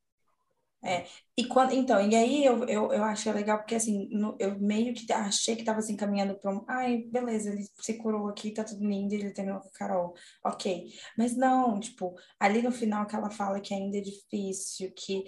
É, 0.82 1.04
e 1.36 1.44
quando, 1.44 1.74
então, 1.74 2.00
e 2.00 2.16
aí 2.16 2.42
eu, 2.42 2.64
eu, 2.64 2.90
eu 2.90 3.04
achei 3.04 3.30
legal, 3.32 3.58
porque 3.58 3.74
assim, 3.74 4.08
no, 4.12 4.34
eu 4.38 4.58
meio 4.58 4.94
que 4.94 5.12
achei 5.12 5.54
que 5.54 5.62
tava 5.62 5.80
assim, 5.80 5.94
caminhando 5.94 6.38
para 6.38 6.50
um, 6.50 6.64
ai, 6.66 7.04
beleza, 7.12 7.50
ele 7.50 7.66
se 7.82 7.98
curou 7.98 8.28
aqui, 8.28 8.50
tá 8.50 8.64
tudo 8.64 8.86
lindo, 8.88 9.12
ele 9.14 9.30
terminou 9.30 9.60
com 9.60 9.68
a 9.68 9.72
Carol, 9.72 10.14
ok. 10.42 10.90
Mas 11.18 11.36
não, 11.36 11.78
tipo, 11.78 12.14
ali 12.38 12.62
no 12.62 12.72
final 12.72 13.06
que 13.06 13.14
ela 13.14 13.30
fala 13.30 13.60
que 13.60 13.74
ainda 13.74 13.98
é 13.98 14.00
difícil, 14.00 14.90
que 14.96 15.24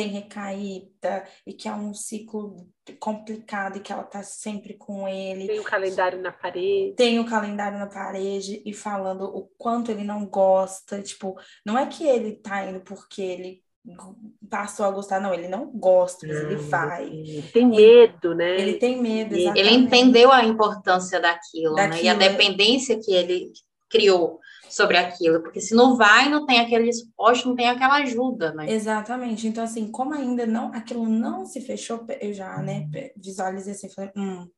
tem 0.00 0.08
recaída 0.08 1.24
e 1.46 1.52
que 1.52 1.68
é 1.68 1.72
um 1.72 1.92
ciclo 1.92 2.66
complicado 2.98 3.76
e 3.76 3.80
que 3.80 3.92
ela 3.92 4.02
tá 4.02 4.22
sempre 4.22 4.72
com 4.72 5.06
ele. 5.06 5.46
Tem 5.46 5.60
o 5.60 5.64
calendário 5.64 6.22
na 6.22 6.32
parede. 6.32 6.94
Tem 6.96 7.20
o 7.20 7.26
calendário 7.26 7.78
na 7.78 7.86
parede 7.86 8.62
e 8.64 8.72
falando 8.72 9.24
o 9.24 9.50
quanto 9.58 9.90
ele 9.90 10.02
não 10.02 10.24
gosta, 10.24 11.02
tipo, 11.02 11.38
não 11.66 11.76
é 11.76 11.86
que 11.86 12.06
ele 12.06 12.32
tá 12.36 12.64
indo 12.64 12.80
porque 12.80 13.20
ele 13.20 13.62
passou 14.48 14.86
a 14.86 14.90
gostar, 14.90 15.20
não, 15.20 15.34
ele 15.34 15.48
não 15.48 15.70
gosta, 15.70 16.26
mas 16.26 16.36
ele 16.38 16.56
vai. 16.56 17.10
Tem 17.52 17.66
medo, 17.66 18.34
né? 18.34 18.58
Ele 18.58 18.74
tem 18.74 19.00
medo, 19.00 19.34
exatamente. 19.34 19.58
Ele 19.60 19.74
entendeu 19.74 20.32
a 20.32 20.44
importância 20.44 21.20
daquilo, 21.20 21.74
daquilo 21.74 21.96
né? 21.96 22.04
E 22.04 22.08
a 22.08 22.14
dependência 22.14 22.98
que 22.98 23.12
ele 23.12 23.52
criou 23.90 24.40
sobre 24.70 24.96
aquilo, 24.96 25.42
porque 25.42 25.60
se 25.60 25.74
não 25.74 25.96
vai, 25.96 26.28
não 26.28 26.46
tem 26.46 26.60
aquele 26.60 26.92
suporte, 26.92 27.46
não 27.46 27.56
tem 27.56 27.68
aquela 27.68 27.96
ajuda, 27.96 28.52
né? 28.52 28.70
Exatamente. 28.70 29.46
Então, 29.46 29.64
assim, 29.64 29.90
como 29.90 30.14
ainda 30.14 30.46
não, 30.46 30.72
aquilo 30.72 31.08
não 31.08 31.44
se 31.44 31.60
fechou, 31.60 32.06
eu 32.20 32.32
já, 32.32 32.58
né, 32.58 32.88
visualizei 33.16 33.74
assim, 33.74 33.88
falei, 33.88 34.10
hum, 34.16 34.48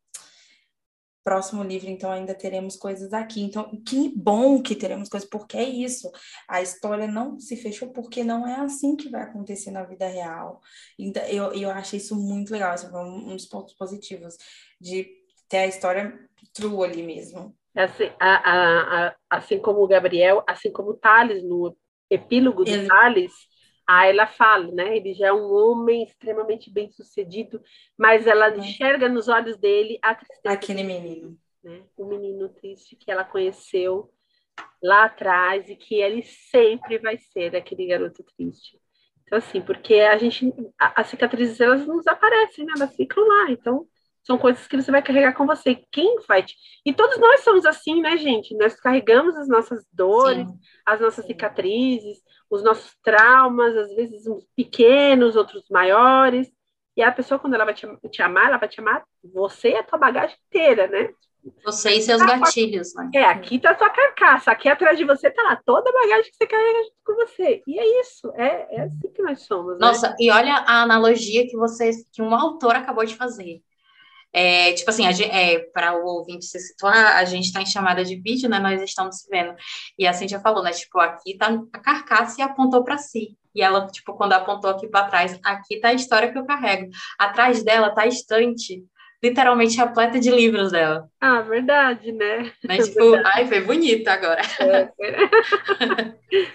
próximo 1.25 1.63
livro, 1.63 1.89
então 1.89 2.11
ainda 2.11 2.35
teremos 2.35 2.77
coisas 2.77 3.13
aqui. 3.13 3.43
Então, 3.43 3.71
que 3.87 4.13
bom 4.15 4.61
que 4.61 4.75
teremos 4.75 5.09
coisas, 5.09 5.29
porque 5.29 5.57
é 5.57 5.69
isso. 5.69 6.11
A 6.49 6.61
história 6.61 7.07
não 7.07 7.39
se 7.39 7.57
fechou 7.57 7.91
porque 7.91 8.25
não 8.25 8.47
é 8.47 8.57
assim 8.57 8.97
que 8.97 9.09
vai 9.09 9.23
acontecer 9.23 9.71
na 9.71 9.85
vida 9.85 10.07
real. 10.07 10.61
Então, 10.99 11.23
eu, 11.25 11.53
eu 11.53 11.71
achei 11.71 11.99
isso 11.99 12.17
muito 12.17 12.53
legal. 12.53 12.75
Esse 12.75 12.91
foi 12.91 13.01
um 13.01 13.37
dos 13.37 13.47
pontos 13.47 13.75
positivos 13.75 14.37
de 14.81 15.09
ter 15.49 15.59
a 15.59 15.67
história 15.67 16.19
true 16.53 16.85
ali 16.85 17.03
mesmo. 17.03 17.57
Assim, 17.75 18.11
a, 18.21 18.35
a, 18.35 19.07
a, 19.09 19.17
assim 19.31 19.59
como 19.59 19.83
o 19.83 19.89
Gabriel, 19.89 20.45
assim 20.47 20.71
como 20.71 20.91
o 20.91 20.97
Thales, 20.97 21.43
no 21.43 21.77
epílogo 22.11 22.65
do 22.65 22.71
Ele... 22.71 22.87
Thales, 22.87 23.33
Aí 23.87 24.11
ela 24.11 24.27
fala, 24.27 24.71
né? 24.73 24.97
Ele 24.97 25.13
já 25.13 25.29
é 25.29 25.33
um 25.33 25.53
homem 25.53 26.05
extremamente 26.05 26.71
bem 26.71 26.91
sucedido, 26.91 27.61
mas 27.99 28.27
ela 28.27 28.49
é. 28.49 28.57
enxerga 28.57 29.09
nos 29.09 29.29
olhos 29.29 29.57
dele 29.57 29.99
a 30.01 30.15
tristeza. 30.15 30.55
Aquele 30.55 30.85
menino. 30.85 31.37
Né? 31.63 31.83
O 31.97 32.07
menino 32.07 32.49
triste 32.49 32.97
que 32.97 33.11
ela 33.11 33.25
conheceu 33.25 34.11
lá 34.83 35.05
atrás 35.05 35.69
e 35.69 35.77
que 35.77 35.97
ele 35.97 36.23
sempre 36.23 36.99
vai 36.99 37.19
ser 37.19 37.57
aquele 37.57 37.87
garoto 37.87 38.25
triste. 38.37 38.81
Então, 39.25 39.39
assim, 39.39 39.61
porque 39.61 39.95
a 39.95 40.17
gente, 40.17 40.53
as 40.79 41.09
cicatrizes, 41.09 41.61
elas 41.61 41.87
não 41.87 41.99
desaparecem, 41.99 42.65
né? 42.65 42.75
Elas 42.77 42.95
ficam 42.95 43.27
lá. 43.27 43.51
Então, 43.51 43.87
são 44.23 44.39
coisas 44.39 44.67
que 44.67 44.77
você 44.77 44.91
vai 44.91 45.03
carregar 45.03 45.35
com 45.35 45.47
você. 45.47 45.83
Quem 45.91 46.19
vai 46.29 46.43
te... 46.43 46.57
E 46.85 46.93
todos 46.93 47.19
nós 47.19 47.41
somos 47.41 47.67
assim, 47.67 48.01
né, 48.01 48.17
gente? 48.17 48.57
Nós 48.57 48.75
carregamos 48.77 49.37
as 49.37 49.49
nossas 49.49 49.85
dores, 49.93 50.47
Sim. 50.47 50.59
as 50.87 51.01
nossas 51.01 51.27
cicatrizes, 51.27 52.23
os 52.49 52.63
nossos 52.63 52.97
traumas, 53.03 53.77
às 53.77 53.95
vezes 53.95 54.27
uns 54.27 54.47
pequenos, 54.57 55.37
outros 55.37 55.65
maiores. 55.69 56.51
E 56.97 57.03
a 57.03 57.11
pessoa, 57.11 57.39
quando 57.39 57.55
ela 57.55 57.65
vai 57.65 57.75
te, 57.75 57.87
te 58.11 58.23
amar, 58.23 58.49
ela 58.49 58.59
vai 58.59 58.69
te 58.69 58.81
amar 58.81 59.03
você 59.33 59.71
e 59.71 59.77
a 59.77 59.83
tua 59.83 59.99
bagagem 59.99 60.37
inteira, 60.47 60.87
né? 60.87 61.11
Você 61.65 61.95
e 61.95 62.03
seus 62.03 62.21
tá, 62.21 62.39
gatilhos, 62.39 62.95
né? 62.95 63.11
É, 63.15 63.25
aqui 63.25 63.59
tá 63.59 63.73
a 63.73 63.79
sua 63.79 63.91
carcaça, 63.91 64.53
aqui 64.53 64.69
atrás 64.69 64.97
de 64.97 65.05
você 65.05 65.29
tá 65.29 65.43
lá 65.43 65.61
toda 65.65 65.91
a 65.91 65.93
bagagem 65.93 66.31
que 66.31 66.37
você 66.37 66.47
carrega 66.47 66.85
junto 66.85 66.97
com 67.05 67.15
você. 67.17 67.63
E 67.67 67.79
é 67.81 68.01
isso, 68.01 68.33
é, 68.37 68.77
é 68.77 68.83
assim 68.83 69.13
que 69.13 69.23
nós 69.23 69.41
somos. 69.43 69.73
Né? 69.73 69.79
Nossa, 69.81 70.11
né? 70.11 70.17
e 70.21 70.31
olha 70.31 70.55
a 70.55 70.83
analogia 70.83 71.49
que 71.49 71.57
você, 71.57 71.91
que 72.13 72.23
um 72.23 72.33
autor 72.33 72.77
acabou 72.77 73.05
de 73.05 73.17
fazer 73.17 73.61
É, 74.33 74.73
tipo 74.73 74.89
assim, 74.89 75.05
é, 75.07 75.59
para 75.73 75.95
o 75.95 76.07
ouvinte 76.07 76.47
se 76.47 76.59
situar, 76.59 77.17
a 77.17 77.25
gente 77.25 77.47
está 77.47 77.61
em 77.61 77.67
chamada 77.67 78.05
de 78.05 78.17
vídeo, 78.17 78.49
né? 78.49 78.59
Nós 78.59 78.81
estamos 78.83 79.21
se 79.21 79.29
vendo. 79.29 79.55
E 79.99 80.07
a 80.07 80.13
Cintia 80.13 80.41
falou, 80.41 80.63
né? 80.63 80.71
Tipo, 80.71 80.99
aqui 81.01 81.37
tá 81.37 81.49
a 81.73 81.79
carcaça 81.79 82.41
e 82.41 82.43
apontou 82.43 82.83
para 82.83 82.97
si. 82.99 83.37
E 83.55 83.61
ela, 83.61 83.87
tipo, 83.89 84.15
quando 84.15 84.33
apontou 84.33 84.71
aqui 84.71 84.89
para 84.89 85.09
trás, 85.09 85.39
aqui 85.45 85.79
tá 85.79 85.89
a 85.89 85.95
história 85.95 86.33
que 86.33 86.39
eu 86.39 86.47
carrego. 86.47 86.91
Atrás 87.19 87.63
dela 87.63 87.91
tá 87.91 88.03
a 88.03 88.07
estante 88.07 88.83
literalmente 89.23 89.77
repleta 89.77 90.19
de 90.19 90.31
livros 90.31 90.73
dela. 90.73 91.09
Ah, 91.21 91.41
verdade, 91.43 92.11
né? 92.11 92.53
Mas, 92.67 92.89
é 92.89 92.91
tipo, 92.91 93.13
verdade. 93.13 93.31
ai, 93.35 93.47
foi 93.47 93.61
bonito 93.61 94.09
agora. 94.09 94.43
É, 94.59 94.91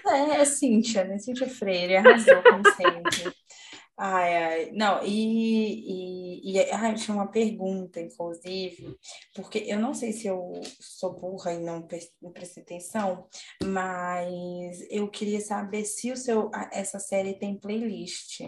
é, 0.06 0.40
é 0.40 0.44
Cíntia, 0.44 1.04
né? 1.04 1.18
Cíntia 1.18 1.48
Freire, 1.48 1.96
arrasou, 1.96 2.42
como 2.42 2.62
sempre. 2.72 3.32
Ai, 4.00 4.36
ai, 4.36 4.70
não, 4.72 5.02
e, 5.04 6.52
e, 6.52 6.52
e 6.54 6.70
ai, 6.70 6.94
tinha 6.94 7.16
uma 7.16 7.26
pergunta, 7.26 8.00
inclusive, 8.00 8.96
porque 9.34 9.58
eu 9.66 9.80
não 9.80 9.92
sei 9.92 10.12
se 10.12 10.28
eu 10.28 10.52
sou 10.80 11.14
burra 11.18 11.52
e 11.54 11.58
não, 11.58 11.84
não 12.22 12.32
prestei 12.32 12.62
atenção, 12.62 13.26
mas 13.64 14.78
eu 14.88 15.10
queria 15.10 15.40
saber 15.40 15.84
se 15.84 16.12
o 16.12 16.16
seu, 16.16 16.48
essa 16.72 17.00
série 17.00 17.40
tem 17.40 17.58
playlist. 17.58 18.40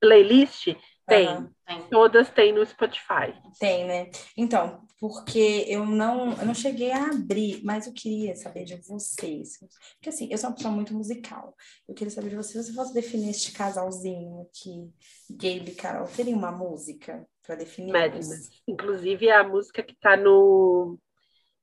Playlist? 0.00 0.68
Tem. 1.06 1.28
Uhum, 1.28 1.50
tem. 1.66 1.82
Todas 1.88 2.28
têm 2.30 2.52
no 2.52 2.66
Spotify. 2.66 3.32
Tem, 3.60 3.86
né? 3.86 4.10
Então, 4.36 4.84
porque 4.98 5.64
eu 5.68 5.86
não, 5.86 6.32
eu 6.32 6.46
não 6.46 6.54
cheguei 6.54 6.90
a 6.90 7.10
abrir, 7.10 7.62
mas 7.64 7.86
eu 7.86 7.92
queria 7.92 8.34
saber 8.34 8.64
de 8.64 8.76
vocês. 8.76 9.58
Porque 9.94 10.08
assim, 10.08 10.28
eu 10.30 10.36
sou 10.36 10.50
uma 10.50 10.56
pessoa 10.56 10.74
muito 10.74 10.94
musical. 10.94 11.54
Eu 11.88 11.94
queria 11.94 12.10
saber 12.10 12.30
de 12.30 12.36
vocês, 12.36 12.64
se 12.64 12.72
você 12.72 12.76
fosse 12.76 12.94
definir 12.94 13.30
este 13.30 13.52
casalzinho 13.52 14.42
aqui, 14.42 14.90
Gabe 15.30 15.70
e 15.70 15.74
Carol, 15.74 16.08
teria 16.08 16.34
uma 16.34 16.50
música 16.50 17.26
para 17.42 17.56
definir? 17.56 17.92
Madness. 17.92 18.50
Inclusive 18.66 19.30
a 19.30 19.44
música 19.44 19.82
que 19.82 19.92
está 19.92 20.16
no 20.16 20.98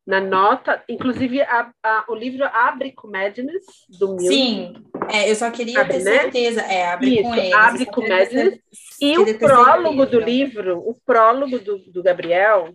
na 0.06 0.20
nota, 0.20 0.84
inclusive 0.90 1.42
a, 1.42 1.72
a, 1.82 2.06
o 2.10 2.16
livro 2.16 2.44
abre 2.46 2.92
com 2.92 3.08
Madness 3.08 3.66
do 3.88 4.16
Milton. 4.16 4.28
Sim, 4.28 4.74
é, 5.10 5.30
eu 5.30 5.36
só 5.36 5.50
queria 5.50 5.82
abre, 5.82 5.98
ter 5.98 6.04
né? 6.04 6.12
certeza. 6.20 6.62
É, 6.62 6.92
abre 6.92 7.14
Isso, 7.14 7.24
com 7.24 7.36
eles. 7.36 7.54
Abre 7.54 7.86
com 7.86 8.02
Madness. 8.08 8.60
E 9.02 9.18
o 9.18 9.40
prólogo 9.40 10.06
do 10.06 10.20
livro, 10.20 10.80
o 10.80 10.94
prólogo 11.06 11.58
do, 11.60 11.78
do 11.92 12.04
Gabriel. 12.04 12.74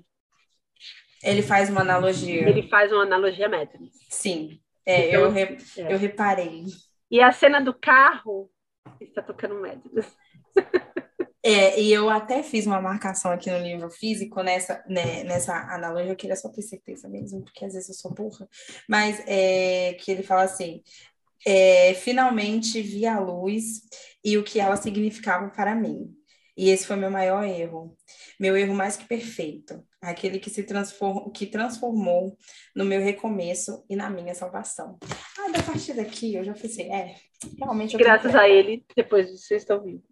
Ele 1.23 1.43
faz 1.43 1.69
uma 1.69 1.83
analogia. 1.83 2.49
Ele 2.49 2.69
faz 2.69 2.93
uma 2.93 3.03
analogia 3.03 3.47
a 3.47 3.51
Madness. 3.51 3.93
Sim, 4.09 4.61
é, 4.87 5.09
então, 5.09 5.21
eu, 5.23 5.31
re, 5.31 5.59
é. 5.77 5.93
eu 5.93 5.99
reparei. 5.99 6.65
E 7.11 7.21
a 7.21 7.31
cena 7.31 7.61
do 7.61 7.75
carro 7.75 8.51
está 9.01 9.23
tocando 9.23 9.61
Madness. 9.61 10.17
É, 11.43 11.81
e 11.81 11.93
eu 11.93 12.10
até 12.10 12.43
fiz 12.43 12.66
uma 12.66 12.81
marcação 12.81 13.31
aqui 13.31 13.51
no 13.51 13.59
livro 13.59 13.89
físico 13.90 14.43
nessa, 14.43 14.82
né, 14.89 15.23
nessa 15.23 15.55
analogia, 15.73 16.10
eu 16.10 16.16
queria 16.16 16.35
só 16.35 16.48
ter 16.48 16.62
certeza 16.62 17.09
mesmo, 17.09 17.44
porque 17.44 17.65
às 17.65 17.74
vezes 17.74 17.89
eu 17.89 17.94
sou 17.94 18.12
burra, 18.12 18.48
mas 18.89 19.23
é, 19.27 19.94
que 19.94 20.10
ele 20.10 20.24
fala 20.24 20.43
assim: 20.43 20.82
é, 21.47 21.94
finalmente 21.94 22.82
vi 22.82 23.06
a 23.06 23.20
luz 23.20 23.82
e 24.24 24.36
o 24.36 24.43
que 24.43 24.59
ela 24.59 24.77
significava 24.77 25.48
para 25.51 25.74
mim. 25.74 26.12
E 26.56 26.70
esse 26.70 26.85
foi 26.85 26.97
meu 26.97 27.10
maior 27.10 27.44
erro, 27.44 27.97
meu 28.40 28.56
erro 28.56 28.74
mais 28.74 28.97
que 28.97 29.06
perfeito, 29.06 29.81
aquele 30.02 30.40
que 30.40 30.51
se 30.51 30.65
transformou, 30.65 31.31
que 31.31 31.47
transformou 31.47 32.36
no 32.74 32.85
meu 32.85 33.01
recomeço 33.01 33.85
e 33.89 33.94
na 33.94 34.10
minha 34.10 34.35
salvação. 34.35 34.98
Ah, 35.39 35.51
da 35.52 35.62
partir 35.62 35.94
daqui 35.94 36.35
eu 36.35 36.43
já 36.43 36.52
pensei, 36.55 36.90
é, 36.90 37.15
realmente. 37.56 37.97
Graças 37.97 38.35
a 38.35 38.48
ele, 38.48 38.85
depois 38.97 39.31
vocês 39.31 39.62
estão 39.62 39.81
vivos. 39.85 40.08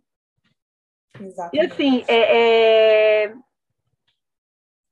Exatamente. 1.21 1.57
E 1.57 1.61
assim, 1.61 2.05
é, 2.09 3.27
é, 3.27 3.35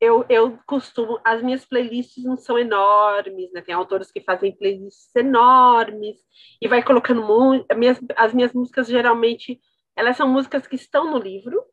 eu, 0.00 0.24
eu 0.28 0.58
costumo. 0.66 1.20
As 1.24 1.42
minhas 1.42 1.64
playlists 1.64 2.22
não 2.24 2.36
são 2.36 2.58
enormes, 2.58 3.52
né? 3.52 3.62
Tem 3.62 3.74
autores 3.74 4.10
que 4.10 4.20
fazem 4.20 4.56
playlists 4.56 5.14
enormes 5.16 6.18
e 6.60 6.68
vai 6.68 6.82
colocando. 6.82 7.24
As 7.68 7.76
minhas, 7.76 8.00
as 8.16 8.34
minhas 8.34 8.52
músicas 8.52 8.86
geralmente 8.86 9.60
elas 9.96 10.16
são 10.16 10.28
músicas 10.28 10.66
que 10.66 10.76
estão 10.76 11.10
no 11.10 11.18
livro. 11.18 11.64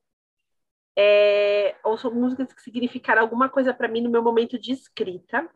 É, 0.98 1.76
ou 1.84 1.98
são 1.98 2.14
músicas 2.14 2.54
que 2.54 2.62
significaram 2.62 3.22
alguma 3.22 3.50
coisa 3.50 3.74
para 3.74 3.88
mim 3.88 4.02
no 4.02 4.10
meu 4.10 4.22
momento 4.22 4.60
de 4.60 4.72
escrita. 4.72 5.50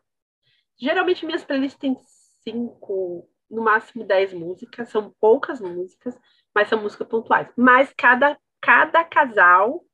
Geralmente 0.78 1.24
minhas 1.24 1.44
playlists 1.44 1.78
têm 1.78 1.96
cinco, 2.42 3.28
no 3.50 3.62
máximo 3.62 4.04
dez 4.04 4.32
músicas, 4.32 4.88
são 4.88 5.14
poucas 5.20 5.60
músicas, 5.60 6.18
mas 6.54 6.68
são 6.68 6.80
músicas 6.80 7.08
pontuais. 7.08 7.48
Mas 7.56 7.92
cada 7.96 8.38
cada 8.66 9.04
casal 9.04 9.84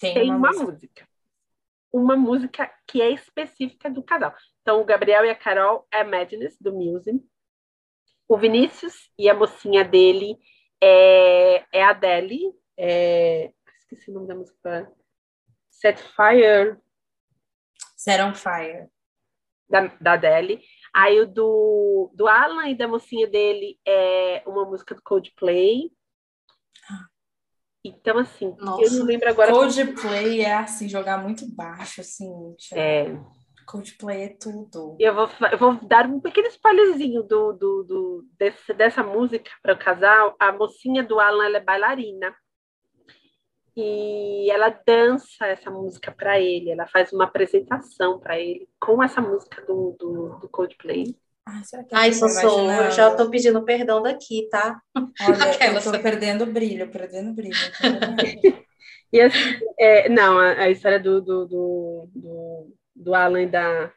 tem, 0.00 0.14
tem 0.14 0.30
uma, 0.30 0.38
uma 0.38 0.48
música. 0.48 0.72
música. 0.72 1.08
Uma 1.92 2.16
música 2.16 2.74
que 2.86 3.02
é 3.02 3.10
específica 3.10 3.90
do 3.90 4.02
casal. 4.02 4.34
Então, 4.62 4.80
o 4.80 4.84
Gabriel 4.84 5.26
e 5.26 5.30
a 5.30 5.34
Carol 5.34 5.86
é 5.92 6.02
Madness, 6.02 6.56
do 6.58 6.72
Muse. 6.72 7.22
O 8.26 8.38
Vinícius 8.38 9.10
e 9.18 9.28
a 9.28 9.34
mocinha 9.34 9.84
dele 9.84 10.38
é, 10.82 11.66
é 11.70 11.84
a 11.84 11.90
Adele. 11.90 12.40
É... 12.78 13.52
Esqueci 13.80 14.10
o 14.10 14.14
nome 14.14 14.26
da 14.26 14.34
música. 14.34 14.90
Set 15.70 16.00
Fire. 16.00 16.78
Set 17.94 18.22
on 18.22 18.34
Fire. 18.34 18.88
Da, 19.68 19.86
da 20.00 20.12
Adele. 20.14 20.62
Aí 20.94 21.20
o 21.20 21.26
do, 21.26 22.10
do 22.14 22.26
Alan 22.26 22.68
e 22.68 22.74
da 22.74 22.88
mocinha 22.88 23.26
dele 23.26 23.78
é 23.86 24.42
uma 24.46 24.64
música 24.64 24.94
do 24.94 25.02
Coldplay. 25.02 25.92
Então, 27.84 28.18
assim, 28.18 28.54
Nossa, 28.58 28.84
eu 28.84 28.98
não 28.98 29.06
lembro 29.06 29.28
agora. 29.28 29.50
Coldplay 29.50 30.38
como... 30.38 30.42
é 30.42 30.54
assim, 30.54 30.88
jogar 30.88 31.18
muito 31.18 31.46
baixo, 31.52 32.00
assim. 32.00 32.30
É. 32.72 33.16
Coldplay 33.66 34.24
é 34.24 34.28
tudo. 34.28 34.96
Eu 35.00 35.14
vou, 35.14 35.28
eu 35.50 35.58
vou 35.58 35.74
dar 35.86 36.06
um 36.06 36.20
pequeno 36.20 36.48
spoilerzinho 36.48 37.22
do, 37.22 37.52
do, 37.52 37.82
do 37.84 38.26
desse, 38.38 38.72
dessa 38.74 39.02
música 39.02 39.50
para 39.62 39.74
o 39.74 39.78
casal. 39.78 40.36
A 40.38 40.52
mocinha 40.52 41.02
do 41.02 41.18
Alan 41.18 41.44
ela 41.44 41.56
é 41.56 41.60
bailarina. 41.60 42.34
E 43.74 44.50
ela 44.50 44.68
dança 44.68 45.46
essa 45.46 45.70
música 45.70 46.12
para 46.12 46.38
ele, 46.38 46.70
ela 46.70 46.86
faz 46.86 47.10
uma 47.10 47.24
apresentação 47.24 48.20
para 48.20 48.38
ele 48.38 48.68
com 48.78 49.02
essa 49.02 49.20
música 49.22 49.62
do, 49.62 49.96
do, 49.98 50.38
do 50.40 50.48
Coldplay. 50.48 51.16
Ai, 51.44 51.64
será 51.64 51.84
que 51.84 51.94
Ai 51.94 52.12
Sossô, 52.12 52.70
eu 52.70 52.90
já 52.92 53.10
estou 53.10 53.28
pedindo 53.28 53.64
perdão 53.64 54.00
daqui, 54.00 54.48
tá? 54.48 54.80
Olha, 54.96 55.72
eu 55.72 55.78
estou 55.78 56.00
perdendo 56.00 56.46
brilho, 56.46 56.90
perdendo 56.90 57.32
brilho. 57.32 57.56
e 59.12 59.20
assim, 59.20 59.58
é, 59.78 60.08
não, 60.08 60.38
a, 60.38 60.52
a, 60.52 60.70
história 60.70 61.00
do, 61.00 61.20
do, 61.20 61.46
do, 61.46 62.10
do, 62.14 62.76
do 62.94 63.14
Alan 63.14 63.42
e 63.42 63.46
da, 63.46 63.92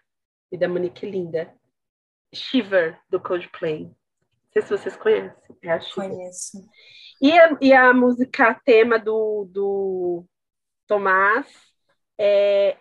e 0.52 0.58
da 0.58 0.68
Monique 0.68 1.06
Linda. 1.06 1.54
Shiver, 2.34 3.00
do 3.10 3.20
Coldplay. 3.20 3.84
Não 3.84 3.94
sei 4.52 4.62
se 4.64 4.70
vocês 4.70 4.96
conhecem. 4.96 5.56
É 5.64 5.80
Conheço. 5.94 6.70
E 7.22 7.32
a, 7.32 7.58
e 7.62 7.74
a 7.74 7.94
música 7.94 8.60
tema 8.66 9.00
do, 9.00 9.48
do 9.50 10.26
Tomás 10.88 11.48
é, 12.18 12.78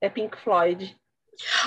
é 0.00 0.08
Pink 0.08 0.36
Floyd. 0.38 0.96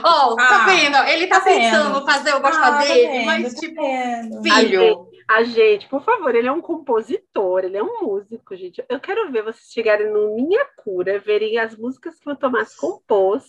Ó, 0.04 0.32
oh, 0.32 0.36
tá 0.36 0.64
ah, 0.64 0.66
vendo? 0.66 0.98
Ele 1.10 1.28
tá, 1.28 1.40
tá 1.40 1.46
tentando 1.46 1.94
vendo. 1.94 2.06
fazer 2.06 2.32
eu 2.32 2.42
gostar 2.42 2.78
ah, 2.78 2.80
dele, 2.80 3.06
tá 3.06 3.12
vendo, 3.12 3.26
mas 3.26 3.54
tá 3.54 3.60
tipo, 3.60 3.82
vendo. 3.82 4.44
filho. 4.44 4.52
A 4.52 4.64
gente, 4.64 5.26
a 5.28 5.44
gente, 5.44 5.90
por 5.90 6.04
favor, 6.04 6.34
ele 6.34 6.48
é 6.48 6.52
um 6.52 6.62
compositor, 6.62 7.64
ele 7.64 7.78
é 7.78 7.84
um 7.84 8.02
músico, 8.02 8.56
gente. 8.56 8.84
Eu 8.88 9.00
quero 9.00 9.32
ver 9.32 9.44
vocês 9.44 9.72
chegarem 9.72 10.12
no 10.12 10.36
Minha 10.36 10.66
Cura, 10.78 11.20
verem 11.20 11.58
as 11.58 11.76
músicas 11.76 12.20
que 12.20 12.30
o 12.30 12.36
Tomás 12.36 12.76
compôs, 12.76 13.44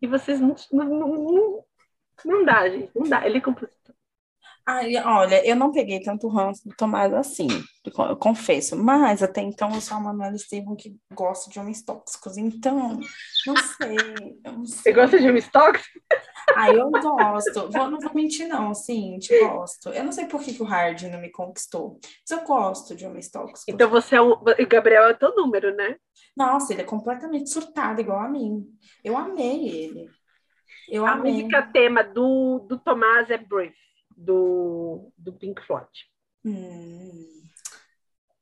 e 0.00 0.06
vocês 0.06 0.40
não, 0.40 0.54
não, 0.72 0.84
não, 0.84 1.64
não 2.24 2.44
dá, 2.44 2.68
gente, 2.68 2.90
não 2.94 3.08
dá. 3.08 3.26
Ele 3.26 3.38
é 3.38 3.40
compositor. 3.40 3.94
Ai, 4.70 4.96
olha, 4.98 5.42
eu 5.48 5.56
não 5.56 5.72
peguei 5.72 5.98
tanto 5.98 6.28
ranço 6.28 6.68
do 6.68 6.76
Tomás 6.76 7.10
assim, 7.14 7.48
eu 7.86 8.16
confesso, 8.18 8.76
mas 8.76 9.22
até 9.22 9.40
então 9.40 9.74
eu 9.74 9.80
sou 9.80 9.96
a 9.96 10.00
Manuela 10.00 10.36
Estevam 10.36 10.76
que 10.76 10.94
gosta 11.14 11.48
de 11.48 11.58
homens 11.58 11.82
tóxicos, 11.82 12.36
então, 12.36 13.00
não 13.46 13.56
sei, 13.56 13.96
não 14.44 14.66
sei. 14.66 14.82
Você 14.82 14.92
gosta 14.92 15.18
de 15.18 15.26
homens 15.26 15.48
tóxicos? 15.48 16.02
Ah, 16.54 16.70
eu 16.70 16.90
gosto, 16.90 17.70
vou, 17.70 17.90
não 17.90 17.98
vou 17.98 18.12
mentir 18.12 18.46
não, 18.46 18.74
sim, 18.74 19.18
te 19.18 19.40
gosto. 19.40 19.88
Eu 19.88 20.04
não 20.04 20.12
sei 20.12 20.26
por 20.26 20.42
que, 20.42 20.52
que 20.52 20.62
o 20.62 20.66
Hard 20.66 21.00
não 21.04 21.18
me 21.18 21.32
conquistou, 21.32 21.98
mas 22.02 22.38
eu 22.38 22.46
gosto 22.46 22.94
de 22.94 23.06
homens 23.06 23.30
tóxicos. 23.30 23.64
Então 23.68 23.88
você 23.88 24.16
é 24.16 24.20
o, 24.20 24.32
o 24.32 24.68
Gabriel 24.68 25.04
é 25.04 25.12
o 25.12 25.18
teu 25.18 25.34
número, 25.34 25.74
né? 25.74 25.96
Nossa, 26.36 26.74
ele 26.74 26.82
é 26.82 26.84
completamente 26.84 27.48
surtado, 27.48 28.02
igual 28.02 28.20
a 28.20 28.28
mim. 28.28 28.66
Eu 29.02 29.16
amei 29.16 29.66
ele. 29.66 30.10
Eu 30.90 31.06
a 31.06 31.12
amei. 31.12 31.32
música 31.32 31.62
tema 31.72 32.04
do, 32.04 32.66
do 32.68 32.78
Tomás 32.78 33.30
é 33.30 33.38
Brief 33.38 33.87
do, 34.18 35.12
do 35.16 35.32
Pink 35.32 35.62
Floyd. 35.64 35.88
Hum. 36.44 37.38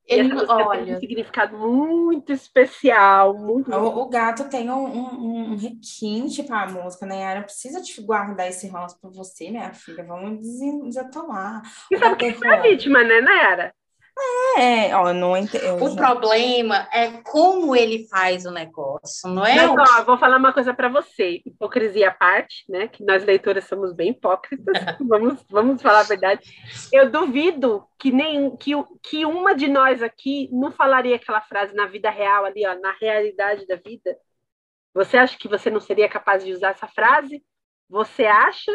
Ele, 0.08 0.32
olha, 0.48 0.84
tem 0.84 0.94
um 0.94 1.00
significado 1.00 1.58
muito 1.58 2.32
especial. 2.32 3.36
Muito... 3.36 3.68
O, 3.72 4.02
o 4.02 4.08
gato 4.08 4.48
tem 4.48 4.70
um, 4.70 4.86
um, 4.86 5.52
um 5.52 5.56
requinte 5.56 6.44
para 6.44 6.62
a 6.62 6.70
música, 6.70 7.04
né? 7.04 7.22
Ela 7.22 7.42
precisa 7.42 7.82
te 7.82 8.00
guardar 8.00 8.48
esse 8.48 8.68
ranço 8.68 9.00
para 9.00 9.10
você, 9.10 9.50
minha 9.50 9.74
filha. 9.74 10.04
Vamos 10.04 10.46
desatolar. 10.84 11.62
E 11.90 11.98
sabe 11.98 12.16
que 12.16 12.46
é 12.46 12.48
a 12.48 12.62
vítima, 12.62 13.02
né, 13.02 13.20
Nayara? 13.20 13.74
É, 14.58 14.96
ó, 14.96 15.12
não 15.12 15.36
entendo. 15.36 15.84
O 15.84 15.94
problema 15.94 16.88
é 16.90 17.20
como 17.22 17.76
ele 17.76 18.08
faz 18.08 18.46
o 18.46 18.50
negócio, 18.50 19.28
não 19.28 19.44
é? 19.44 19.66
Mas, 19.66 19.90
ó, 19.90 20.04
vou 20.04 20.16
falar 20.16 20.38
uma 20.38 20.54
coisa 20.54 20.72
para 20.72 20.88
você, 20.88 21.42
hipocrisia 21.44 22.08
à 22.08 22.14
parte, 22.14 22.64
né? 22.66 22.88
Que 22.88 23.04
nós 23.04 23.22
leitoras 23.24 23.64
somos 23.64 23.92
bem 23.92 24.10
hipócritas, 24.10 24.74
vamos, 25.06 25.44
vamos 25.50 25.82
falar 25.82 26.00
a 26.00 26.04
verdade. 26.04 26.50
Eu 26.90 27.10
duvido 27.10 27.86
que 27.98 28.10
nem 28.10 28.56
que, 28.56 28.72
que 29.02 29.26
uma 29.26 29.54
de 29.54 29.68
nós 29.68 30.02
aqui 30.02 30.48
não 30.50 30.72
falaria 30.72 31.16
aquela 31.16 31.42
frase 31.42 31.74
na 31.74 31.86
vida 31.86 32.08
real 32.08 32.46
ali, 32.46 32.66
ó, 32.66 32.74
na 32.74 32.92
realidade 32.92 33.66
da 33.66 33.76
vida. 33.76 34.16
Você 34.94 35.18
acha 35.18 35.36
que 35.36 35.48
você 35.48 35.68
não 35.68 35.80
seria 35.80 36.08
capaz 36.08 36.42
de 36.42 36.52
usar 36.52 36.70
essa 36.70 36.88
frase? 36.88 37.44
Você 37.86 38.24
acha 38.24 38.72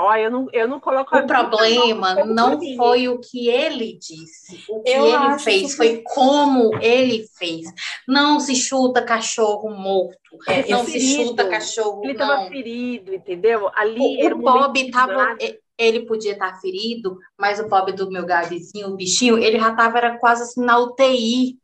Ó, 0.00 0.14
eu 0.14 0.30
não, 0.30 0.46
eu 0.52 0.68
não 0.68 0.78
coloco 0.78 1.16
O 1.16 1.26
problema 1.26 2.24
não 2.24 2.60
foi 2.76 3.08
o 3.08 3.18
que 3.18 3.48
ele 3.48 3.98
disse. 3.98 4.64
O 4.68 4.80
que 4.80 4.90
eu 4.90 5.06
ele 5.06 5.38
fez 5.40 5.72
que... 5.72 5.76
foi 5.76 6.02
como 6.04 6.70
ele 6.80 7.26
fez. 7.36 7.66
Não 8.06 8.38
se 8.38 8.54
chuta 8.54 9.02
cachorro 9.02 9.70
morto. 9.70 10.16
É, 10.46 10.68
não 10.70 10.84
se 10.84 11.00
chuta 11.00 11.48
cachorro. 11.48 12.04
Ele 12.04 12.12
estava 12.12 12.46
ferido, 12.46 13.12
entendeu? 13.12 13.68
Ali 13.74 14.24
o, 14.24 14.36
o 14.36 14.38
Bob 14.38 14.80
estava. 14.80 15.36
Ele 15.76 16.06
podia 16.06 16.32
estar 16.32 16.60
ferido, 16.60 17.18
mas 17.36 17.60
o 17.60 17.68
pobre 17.68 17.92
do 17.92 18.10
meu 18.10 18.26
Gabizinho, 18.26 18.88
o 18.88 18.96
bichinho, 18.96 19.38
ele 19.38 19.60
já 19.60 19.70
estava 19.70 19.98
era 19.98 20.18
quase 20.18 20.42
assim 20.42 20.64
na 20.64 20.78
UTI. 20.78 21.56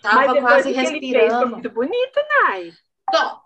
Tava 0.00 0.40
quase 0.40 0.72
respirando. 0.72 1.38
Fez, 1.38 1.50
muito 1.50 1.70
bonito, 1.70 2.20
Nai. 2.28 2.72
Então, 3.08 3.40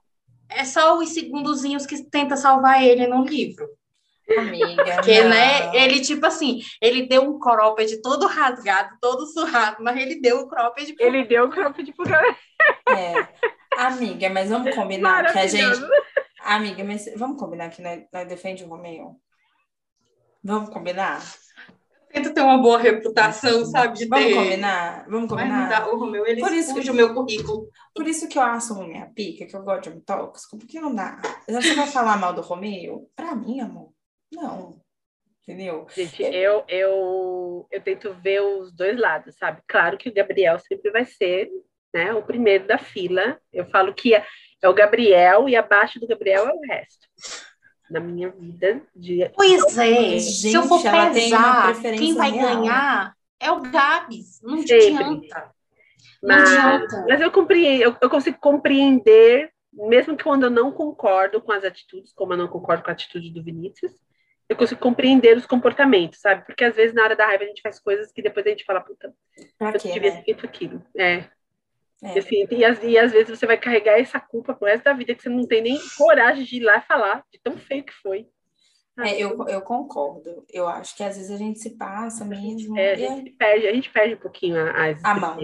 é 0.51 0.65
só 0.65 0.99
os 0.99 1.09
segundozinhos 1.11 1.87
que 1.87 2.05
tenta 2.05 2.37
salvar 2.37 2.83
ele 2.83 3.07
no 3.07 3.25
livro. 3.25 3.67
Amiga. 4.39 4.97
Porque, 4.97 5.23
né, 5.23 5.75
ele, 5.77 6.01
tipo 6.01 6.25
assim, 6.27 6.61
ele 6.81 7.07
deu 7.07 7.23
um 7.23 7.39
cropped 7.39 8.01
todo 8.01 8.27
rasgado, 8.27 8.97
todo 9.01 9.27
surrado, 9.27 9.77
mas 9.81 10.01
ele 10.01 10.21
deu 10.21 10.41
o 10.41 10.49
cropped. 10.49 10.95
Pro... 10.95 11.07
Ele 11.07 11.25
deu 11.25 11.45
o 11.45 11.51
cropped 11.51 11.93
pro 11.93 12.05
cara. 12.05 12.37
É. 12.89 13.29
Amiga, 13.77 14.31
mas 14.31 14.49
vamos 14.49 14.75
combinar 14.75 15.33
que 15.33 15.39
a 15.39 15.47
gente. 15.47 15.81
Amiga, 16.41 16.85
mas 16.85 17.11
vamos 17.17 17.39
combinar 17.39 17.71
que 17.71 17.83
nós, 17.83 18.03
nós 18.13 18.29
defende 18.29 18.65
o 18.65 18.69
Romeu? 18.69 19.17
Vamos 20.43 20.71
combinar? 20.71 21.23
Tenta 22.13 22.31
ter 22.31 22.43
uma 22.43 22.59
boa 22.59 22.79
reputação, 22.79 23.65
sabe? 23.65 23.99
De 23.99 24.07
vamos 24.07 24.27
ter... 24.27 24.35
combinar? 24.35 25.05
Vamos 25.09 25.29
combinar? 25.29 25.69
Mas 25.69 25.89
o 25.89 25.97
Romeu, 25.97 26.25
ele 26.27 26.41
por 26.41 26.53
isso 26.53 26.75
que 26.75 26.91
o 26.91 26.95
meu 26.95 27.13
currículo. 27.13 27.69
Por 27.95 28.07
isso 28.07 28.29
que 28.29 28.39
eu 28.39 28.43
assumo 28.43 28.87
minha 28.87 29.07
pica, 29.07 29.47
que 29.47 29.57
eu 29.57 29.63
gosto 29.63 29.85
de 29.85 29.89
homem 29.89 30.03
tóxico, 30.03 30.59
porque 30.59 30.81
não 30.81 30.95
dá. 30.95 31.21
Você 31.49 31.75
vai 31.75 31.87
falar 31.87 32.17
mal 32.17 32.33
do 32.33 32.41
Romeu? 32.41 33.11
Pra 33.17 33.35
mim, 33.35 33.61
amor, 33.61 33.94
não. 34.35 34.81
Entendeu? 35.43 35.87
Gente, 35.95 36.23
eu, 36.23 36.65
eu, 36.69 37.67
eu 37.71 37.81
tento 37.83 38.15
ver 38.15 38.41
os 38.41 38.73
dois 38.73 38.99
lados, 38.99 39.37
sabe? 39.37 39.61
Claro 39.69 39.99
que 39.99 40.09
o 40.09 40.15
Gabriel 40.15 40.59
sempre 40.59 40.91
vai 40.91 41.05
ser 41.05 41.51
né, 41.93 42.15
o 42.15 42.23
primeiro 42.23 42.67
da 42.67 42.79
fila. 42.79 43.39
Eu 43.53 43.67
falo 43.67 43.93
que 43.93 44.15
é, 44.15 44.25
é 44.63 44.69
o 44.69 44.75
Gabriel 44.75 45.47
e 45.49 45.55
abaixo 45.55 46.01
do 46.01 46.07
Gabriel 46.07 46.49
é 46.49 46.53
o 46.53 46.61
resto. 46.61 47.07
Na 47.91 48.01
minha 48.01 48.31
vida 48.31 48.81
de. 48.97 49.31
Pois 49.37 49.77
é, 49.77 50.19
Gente, 50.19 50.21
se 50.23 50.55
eu 50.55 50.63
for 50.63 50.83
pesar, 50.83 51.75
quem 51.83 52.15
vai 52.15 52.31
real. 52.31 52.57
ganhar 52.57 53.15
é 53.39 53.53
o 53.53 53.61
Gabs. 53.61 54.41
Não 54.43 54.59
sempre. 54.63 54.97
adianta. 54.97 55.55
Não 56.23 56.37
mas, 56.37 56.51
adianta. 56.51 57.07
Mas 57.07 57.21
eu, 57.21 57.31
compreendo, 57.31 57.83
eu, 57.83 57.97
eu 58.01 58.09
consigo 58.09 58.39
compreender, 58.41 59.53
mesmo 59.71 60.17
que 60.17 60.25
quando 60.25 60.45
eu 60.45 60.51
não 60.51 60.73
concordo 60.73 61.43
com 61.43 61.53
as 61.53 61.63
atitudes, 61.63 62.15
como 62.15 62.33
eu 62.33 62.39
não 62.39 62.49
concordo 62.49 62.83
com 62.83 62.89
a 62.89 62.95
atitude 62.95 63.31
do 63.31 63.45
Vinícius, 63.45 63.93
eu 64.49 64.57
consigo 64.57 64.81
compreender 64.81 65.37
os 65.37 65.47
comportamentos, 65.47 66.21
sabe? 66.21 66.45
Porque 66.45 66.65
às 66.65 66.77
vezes 66.77 66.95
na 66.95 67.03
hora 67.03 67.17
da 67.17 67.27
raiva 67.27 67.45
a 67.45 67.47
gente 67.47 67.63
faz 67.63 67.79
coisas 67.79 68.13
que 68.13 68.23
depois 68.23 68.47
a 68.47 68.51
gente 68.51 68.65
fala, 68.65 68.81
puta, 68.81 69.15
pra 69.59 69.71
eu 69.71 69.79
devia 69.79 70.13
ter 70.13 70.25
feito 70.25 70.47
aquilo. 70.47 70.85
É. 70.97 71.25
É. 72.03 72.15
E, 72.15 72.19
assim, 72.19 72.47
e, 72.51 72.65
às, 72.65 72.83
e 72.83 72.99
às 72.99 73.13
vezes 73.13 73.39
você 73.39 73.47
vai 73.47 73.57
carregar 73.57 73.99
essa 73.99 74.21
culpa 74.21 74.53
pro 74.53 74.67
resto 74.67 74.85
da 74.85 74.93
vida 74.93 75.15
que 75.15 75.23
você 75.23 75.29
não 75.31 75.47
tem 75.47 75.63
nem 75.63 75.79
coragem 75.97 76.45
de 76.45 76.57
ir 76.57 76.61
lá 76.61 76.81
falar 76.83 77.25
de 77.33 77.41
tão 77.43 77.57
feio 77.57 77.85
que 77.85 77.95
foi. 77.95 78.29
É, 78.99 79.19
eu, 79.19 79.49
eu 79.49 79.61
concordo. 79.63 80.45
Eu 80.51 80.69
acho 80.69 80.97
que 80.97 81.03
às 81.03 81.17
vezes 81.17 81.31
a 81.31 81.37
gente 81.37 81.59
se 81.59 81.71
passa 81.77 82.25
mesmo. 82.25 82.79
É, 82.79 82.93
a, 82.93 82.97
gente 82.97 83.31
perde, 83.31 83.67
a 83.67 83.73
gente 83.73 83.91
perde 83.91 84.15
um 84.15 84.19
pouquinho 84.19 84.57
a, 84.59 85.11
a 85.11 85.15
mão. 85.15 85.39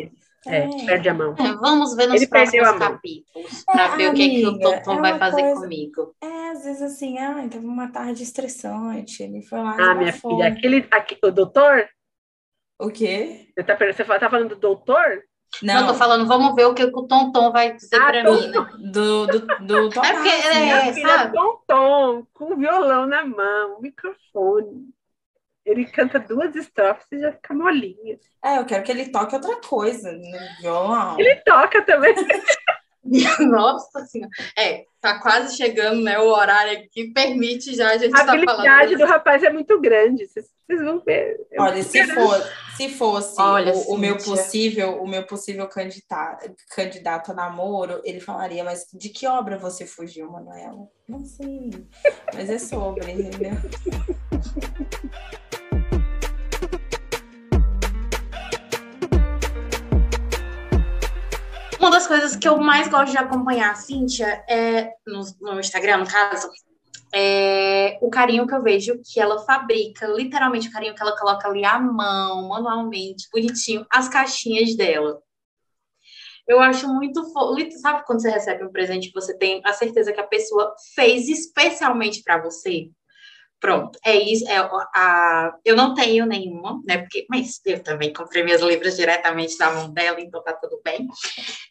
É, 0.46 0.58
é, 0.58 0.86
perde 0.86 1.08
a 1.08 1.14
mão. 1.14 1.34
É, 1.38 1.52
vamos 1.54 1.94
ver 1.94 2.06
nos 2.06 2.16
Ele 2.16 2.26
próximos 2.26 2.70
capítulos 2.78 3.64
para 3.64 3.88
ver 3.88 4.06
amiga, 4.06 4.10
o 4.10 4.14
que, 4.14 4.28
que 4.28 4.46
o 4.46 4.58
Tonton 4.58 4.92
é 4.94 5.00
vai 5.00 5.18
fazer 5.18 5.42
coisa, 5.42 5.60
comigo. 5.60 6.14
É, 6.22 6.50
às 6.50 6.64
vezes 6.64 6.82
assim, 6.82 7.18
ah, 7.18 7.46
teve 7.50 7.66
uma 7.66 7.88
tarde 7.88 8.22
estressante, 8.22 9.22
ele 9.22 9.42
foi 9.42 9.58
lá. 9.58 9.76
Ah, 9.78 9.94
minha 9.94 10.12
filha, 10.12 10.48
aquele, 10.48 10.86
aquele, 10.90 11.20
o 11.24 11.30
doutor? 11.30 11.88
O 12.78 12.90
quê? 12.90 13.48
Você 13.54 13.64
tá, 13.64 13.76
você 13.76 14.04
tá 14.04 14.30
falando 14.30 14.50
do 14.50 14.56
doutor? 14.56 15.22
Não, 15.62 15.80
Não 15.80 15.88
tô 15.88 15.94
falando, 15.94 16.26
vamos 16.26 16.54
ver 16.54 16.64
o 16.64 16.74
que 16.74 16.84
o 16.84 17.02
Tonton 17.02 17.52
vai 17.52 17.74
dizer 17.74 17.96
ah, 17.96 18.06
para 18.06 18.24
mim, 18.24 18.46
né? 18.46 18.66
Do, 18.92 19.26
do, 19.26 19.40
do 19.66 19.90
Tom 19.90 20.04
É 20.04 20.12
porque, 20.14 20.28
é, 20.28 20.92
filha, 20.94 21.08
sabe? 21.08 21.34
Tonton, 21.34 22.26
com 22.32 22.56
violão 22.56 23.04
na 23.04 23.26
mão, 23.26 23.80
microfone. 23.80 24.88
Ele 25.70 25.84
canta 25.84 26.18
duas 26.18 26.55
estrofes 26.56 27.06
e 27.12 27.20
já 27.20 27.32
fica 27.32 27.55
molinho. 27.55 28.18
É, 28.44 28.59
eu 28.59 28.64
quero 28.64 28.82
que 28.82 28.90
ele 28.90 29.10
toque 29.10 29.36
outra 29.36 29.56
coisa 29.56 30.12
no 30.12 30.60
violão. 30.60 31.18
Ele 31.18 31.36
toca 31.36 31.82
também. 31.82 32.14
Nossa 33.40 34.05
senhora. 34.06 34.30
É, 34.56 34.84
tá 35.01 35.18
quase 35.20 35.56
chegando, 35.56 36.02
né, 36.02 36.18
o 36.18 36.28
horário 36.28 36.86
que 36.90 37.12
permite 37.12 37.74
já 37.74 37.90
a 37.90 37.98
gente 37.98 38.14
A 38.14 38.24
tá 38.24 38.32
habilidade 38.32 38.97
do 38.97 39.06
rapaz 39.06 39.42
é 39.42 39.51
muito 39.51 39.80
grande, 39.80 40.26
vocês, 40.26 40.47
vocês 40.66 40.82
vão 40.82 41.01
ver. 41.01 41.36
Olha, 41.59 41.82
se, 41.82 42.06
for, 42.06 42.42
se 42.76 42.88
fosse 42.90 43.40
Olha, 43.40 43.72
o, 43.72 43.94
o, 43.94 43.98
meu 43.98 44.18
possível, 44.18 45.02
o 45.02 45.09
meu 45.09 45.24
possível 45.24 45.66
candidato, 45.66 46.55
candidato 46.74 47.32
a 47.32 47.34
namoro, 47.34 48.01
ele 48.05 48.20
falaria, 48.20 48.62
mas 48.62 48.86
de 48.92 49.09
que 49.09 49.26
obra 49.26 49.56
você 49.56 49.86
fugiu, 49.86 50.30
Manuela? 50.30 50.86
Não 51.09 51.24
sei, 51.24 51.70
mas 52.34 52.51
é 52.51 52.59
sobre, 52.59 53.10
entendeu? 53.10 53.52
coisas 62.11 62.35
que 62.35 62.49
eu 62.49 62.57
mais 62.57 62.89
gosto 62.89 63.12
de 63.12 63.19
acompanhar 63.19 63.77
Cíntia 63.77 64.45
é, 64.49 64.91
no, 65.07 65.23
no 65.41 65.61
Instagram, 65.61 65.99
no 65.99 66.09
caso, 66.09 66.51
é 67.15 67.99
o 68.03 68.11
carinho 68.11 68.49
que 68.49 68.53
eu 68.53 68.61
vejo 68.61 69.01
que 69.05 69.20
ela 69.20 69.39
fabrica, 69.45 70.09
literalmente 70.09 70.69
o 70.69 70.73
carinho 70.73 70.93
que 70.93 71.01
ela 71.01 71.16
coloca 71.16 71.47
ali 71.47 71.65
à 71.65 71.78
mão, 71.78 72.49
manualmente, 72.49 73.28
bonitinho, 73.32 73.87
as 73.89 74.09
caixinhas 74.09 74.77
dela. 74.77 75.23
Eu 76.49 76.59
acho 76.59 76.89
muito 76.89 77.23
fofo. 77.32 77.70
Sabe 77.78 78.05
quando 78.05 78.23
você 78.23 78.31
recebe 78.31 78.65
um 78.65 78.73
presente 78.73 79.07
que 79.07 79.15
você 79.15 79.39
tem 79.39 79.62
a 79.65 79.73
certeza 79.73 80.12
que 80.12 80.19
a 80.19 80.27
pessoa 80.27 80.74
fez 80.97 81.28
especialmente 81.28 82.24
para 82.24 82.43
você? 82.43 82.91
Pronto, 83.61 83.99
é 84.05 84.16
isso. 84.16 84.49
É 84.49 84.57
a, 84.59 85.55
eu 85.65 85.77
não 85.77 85.95
tenho 85.95 86.24
nenhuma, 86.24 86.81
né? 86.87 86.99
Porque, 86.99 87.27
mas 87.28 87.61
eu 87.66 87.82
também 87.82 88.11
comprei 88.11 88.43
meus 88.43 88.62
livros 88.62 88.97
diretamente 88.97 89.59
da 89.59 89.70
mão 89.70 89.93
dela, 89.93 90.19
então 90.19 90.43
tá 90.43 90.55
tudo 90.55 90.81
bem. 90.82 91.07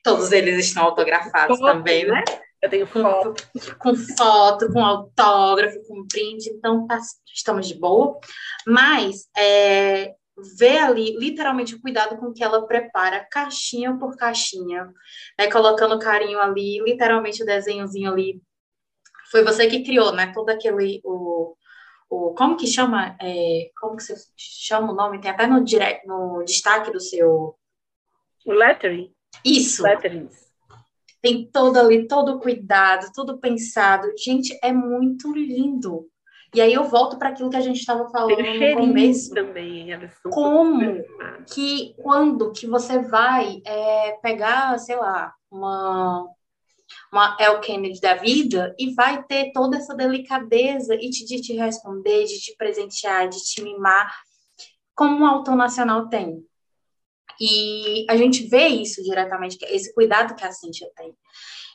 Todos 0.04 0.32
eles 0.32 0.68
estão 0.68 0.84
autografados 0.84 1.58
foto, 1.58 1.72
também, 1.72 2.06
né? 2.06 2.24
Eu 2.62 2.70
tenho 2.70 2.86
foto. 2.86 3.34
Com, 3.80 3.96
com 3.96 3.96
foto, 3.96 4.72
com 4.72 4.86
autógrafo, 4.86 5.82
com 5.88 6.06
print, 6.06 6.50
então 6.50 6.86
tá, 6.86 7.00
estamos 7.34 7.68
de 7.68 7.74
boa. 7.74 8.20
Mas 8.68 9.28
é, 9.36 10.14
ver 10.60 10.78
ali, 10.78 11.18
literalmente, 11.18 11.74
o 11.74 11.82
cuidado 11.82 12.18
com 12.18 12.32
que 12.32 12.44
ela 12.44 12.68
prepara, 12.68 13.26
caixinha 13.32 13.98
por 13.98 14.16
caixinha, 14.16 14.92
né? 15.40 15.50
Colocando 15.52 15.98
carinho 15.98 16.40
ali, 16.40 16.80
literalmente 16.84 17.42
o 17.42 17.46
desenhozinho 17.46 18.12
ali. 18.12 18.40
Foi 19.32 19.44
você 19.44 19.68
que 19.68 19.84
criou, 19.84 20.12
né? 20.12 20.32
Todo 20.34 20.50
aquele. 20.50 21.02
O, 21.04 21.56
o, 22.10 22.34
como 22.34 22.58
que 22.58 22.66
chama? 22.66 23.16
É, 23.22 23.70
como 23.80 23.96
que 23.96 24.04
você 24.04 24.16
chama 24.36 24.92
o 24.92 24.96
nome? 24.96 25.22
Tem 25.22 25.30
até 25.30 25.46
no, 25.46 25.64
direct, 25.64 26.08
no 26.08 26.44
destaque 26.44 26.92
do 26.92 27.00
seu. 27.00 27.56
O 28.46 28.52
lettering. 28.52 29.14
Isso. 29.46 29.84
Lettering. 29.84 30.28
Tem 31.22 31.46
todo 31.52 31.78
ali, 31.78 32.08
todo 32.08 32.40
cuidado, 32.40 33.12
tudo 33.14 33.38
pensado. 33.38 34.08
Gente, 34.18 34.58
é 34.64 34.72
muito 34.72 35.32
lindo. 35.34 36.08
E 36.56 36.62
aí 36.62 36.74
eu 36.74 36.84
volto 36.86 37.20
para 37.20 37.30
aquilo 37.30 37.50
que 37.50 37.58
a 37.58 37.62
gente 37.62 37.80
estava 37.80 38.10
falando 38.10 38.36
Tem 38.36 38.76
no 38.76 38.82
começo. 38.82 39.34
também. 39.34 39.88
Como 40.32 41.04
que 41.54 41.94
quando 42.02 42.52
que 42.52 42.66
você 42.66 43.00
vai 43.00 43.62
é, 43.66 44.14
pegar, 44.24 44.80
sei 44.80 44.96
lá, 44.96 45.32
uma 45.52 46.28
uma 47.12 47.36
El 47.40 47.60
Kennedy 47.60 48.00
da 48.00 48.16
vida 48.16 48.76
e 48.78 48.94
vai 48.94 49.24
ter 49.24 49.52
toda 49.52 49.78
essa 49.78 49.96
delicadeza 49.96 50.96
e 50.96 51.10
de, 51.10 51.42
te 51.42 51.54
responder, 51.54 52.26
de 52.26 52.40
te 52.40 52.56
presentear, 52.56 53.28
de 53.28 53.40
te 53.44 53.62
mimar, 53.62 54.16
como 54.96 55.24
um 55.24 55.26
autor 55.26 55.56
nacional 55.56 56.08
tem. 56.10 56.44
E 57.40 58.06
a 58.10 58.18
gente 58.18 58.48
vê 58.48 58.68
isso 58.68 59.02
diretamente, 59.02 59.58
esse 59.64 59.94
cuidado 59.94 60.36
que 60.36 60.44
a 60.44 60.52
Cintia 60.52 60.90
tem. 60.96 61.16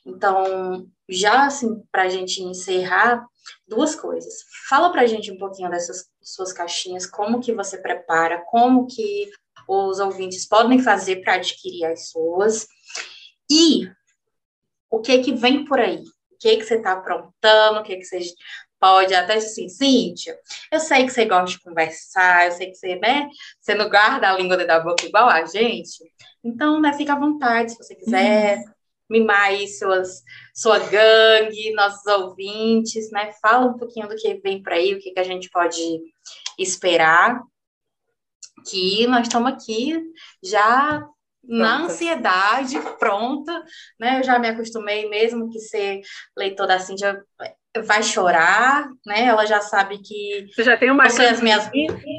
Então, 0.06 0.86
já 1.08 1.46
assim, 1.46 1.82
para 1.90 2.02
a 2.02 2.08
gente 2.08 2.42
encerrar, 2.42 3.26
duas 3.66 3.94
coisas. 3.94 4.34
Fala 4.68 4.90
para 4.92 5.02
a 5.02 5.06
gente 5.06 5.32
um 5.32 5.38
pouquinho 5.38 5.70
dessas 5.70 6.04
suas 6.22 6.52
caixinhas, 6.52 7.06
como 7.06 7.40
que 7.40 7.54
você 7.54 7.78
prepara, 7.78 8.44
como 8.50 8.86
que 8.86 9.30
os 9.66 9.98
ouvintes 9.98 10.46
podem 10.46 10.78
fazer 10.78 11.22
para 11.22 11.34
adquirir 11.34 11.86
as 11.86 12.10
suas 12.10 12.66
e 13.50 13.88
o 14.94 15.00
que 15.00 15.18
que 15.18 15.32
vem 15.32 15.64
por 15.64 15.80
aí, 15.80 15.98
o 15.98 16.38
que 16.38 16.56
que 16.56 16.64
você 16.64 16.76
está 16.76 16.92
aprontando, 16.92 17.80
o 17.80 17.82
que 17.82 17.96
que 17.96 18.04
você 18.04 18.20
pode 18.78 19.14
até 19.14 19.34
assim, 19.34 19.68
Cíntia, 19.68 20.38
eu 20.70 20.78
sei 20.78 21.04
que 21.04 21.10
você 21.10 21.24
gosta 21.24 21.56
de 21.56 21.62
conversar, 21.62 22.46
eu 22.46 22.52
sei 22.52 22.70
que 22.70 22.76
você, 22.76 22.96
né, 22.96 23.28
você 23.60 23.74
não 23.74 23.88
guarda 23.88 24.28
a 24.28 24.36
língua 24.36 24.56
da 24.58 24.78
boca 24.78 25.04
igual 25.04 25.28
a 25.28 25.44
gente, 25.46 25.98
então, 26.44 26.80
né, 26.80 26.92
fica 26.92 27.14
à 27.14 27.18
vontade, 27.18 27.72
se 27.72 27.78
você 27.78 27.94
quiser 27.94 28.58
uhum. 28.58 28.64
mimar 29.10 29.46
aí 29.46 29.66
suas, 29.66 30.22
sua 30.54 30.78
gangue, 30.78 31.72
nossos 31.72 32.06
ouvintes, 32.06 33.10
né, 33.10 33.32
fala 33.40 33.66
um 33.66 33.78
pouquinho 33.78 34.08
do 34.08 34.16
que 34.16 34.34
vem 34.34 34.62
por 34.62 34.74
aí, 34.74 34.94
o 34.94 35.00
que, 35.00 35.12
que 35.12 35.20
a 35.20 35.24
gente 35.24 35.48
pode 35.50 35.80
esperar, 36.58 37.42
que 38.70 39.06
nós 39.06 39.26
estamos 39.26 39.52
aqui 39.52 39.98
já 40.42 41.06
na 41.48 41.82
ansiedade, 41.84 42.78
pronta, 42.98 43.62
né? 43.98 44.18
Eu 44.18 44.22
já 44.24 44.38
me 44.38 44.48
acostumei 44.48 45.08
mesmo 45.08 45.50
que 45.50 45.58
ser 45.60 46.00
leitor 46.36 46.66
da 46.66 46.78
Cíntia 46.78 47.22
vai 47.82 48.02
chorar, 48.02 48.88
né? 49.04 49.24
Ela 49.24 49.46
já 49.46 49.60
sabe 49.60 49.98
que. 49.98 50.46
Você 50.54 50.62
já 50.62 50.76
tem 50.76 50.90
um 50.90 50.94
marcadorzinho? 50.94 51.42
Minhas... 51.42 51.70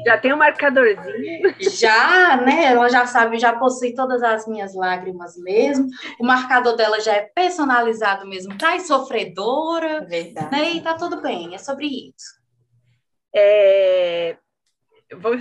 Já 0.04 0.18
tem 0.18 0.32
um 0.32 0.36
marcadorzinho? 0.36 1.54
Já, 1.60 2.36
né? 2.36 2.64
Ela 2.66 2.88
já 2.88 3.06
sabe, 3.06 3.38
já 3.38 3.54
possui 3.54 3.94
todas 3.94 4.22
as 4.22 4.46
minhas 4.46 4.74
lágrimas 4.74 5.36
mesmo. 5.38 5.88
O 6.20 6.26
marcador 6.26 6.76
dela 6.76 7.00
já 7.00 7.14
é 7.14 7.22
personalizado 7.22 8.26
mesmo, 8.26 8.56
traz 8.58 8.82
tá 8.82 8.88
sofredora. 8.88 10.04
Verdade. 10.04 10.50
Né? 10.50 10.72
E 10.72 10.80
tá 10.82 10.94
tudo 10.94 11.22
bem, 11.22 11.54
é 11.54 11.58
sobre 11.58 11.86
isso. 11.86 12.36
É... 13.34 14.36
Vou... 15.14 15.38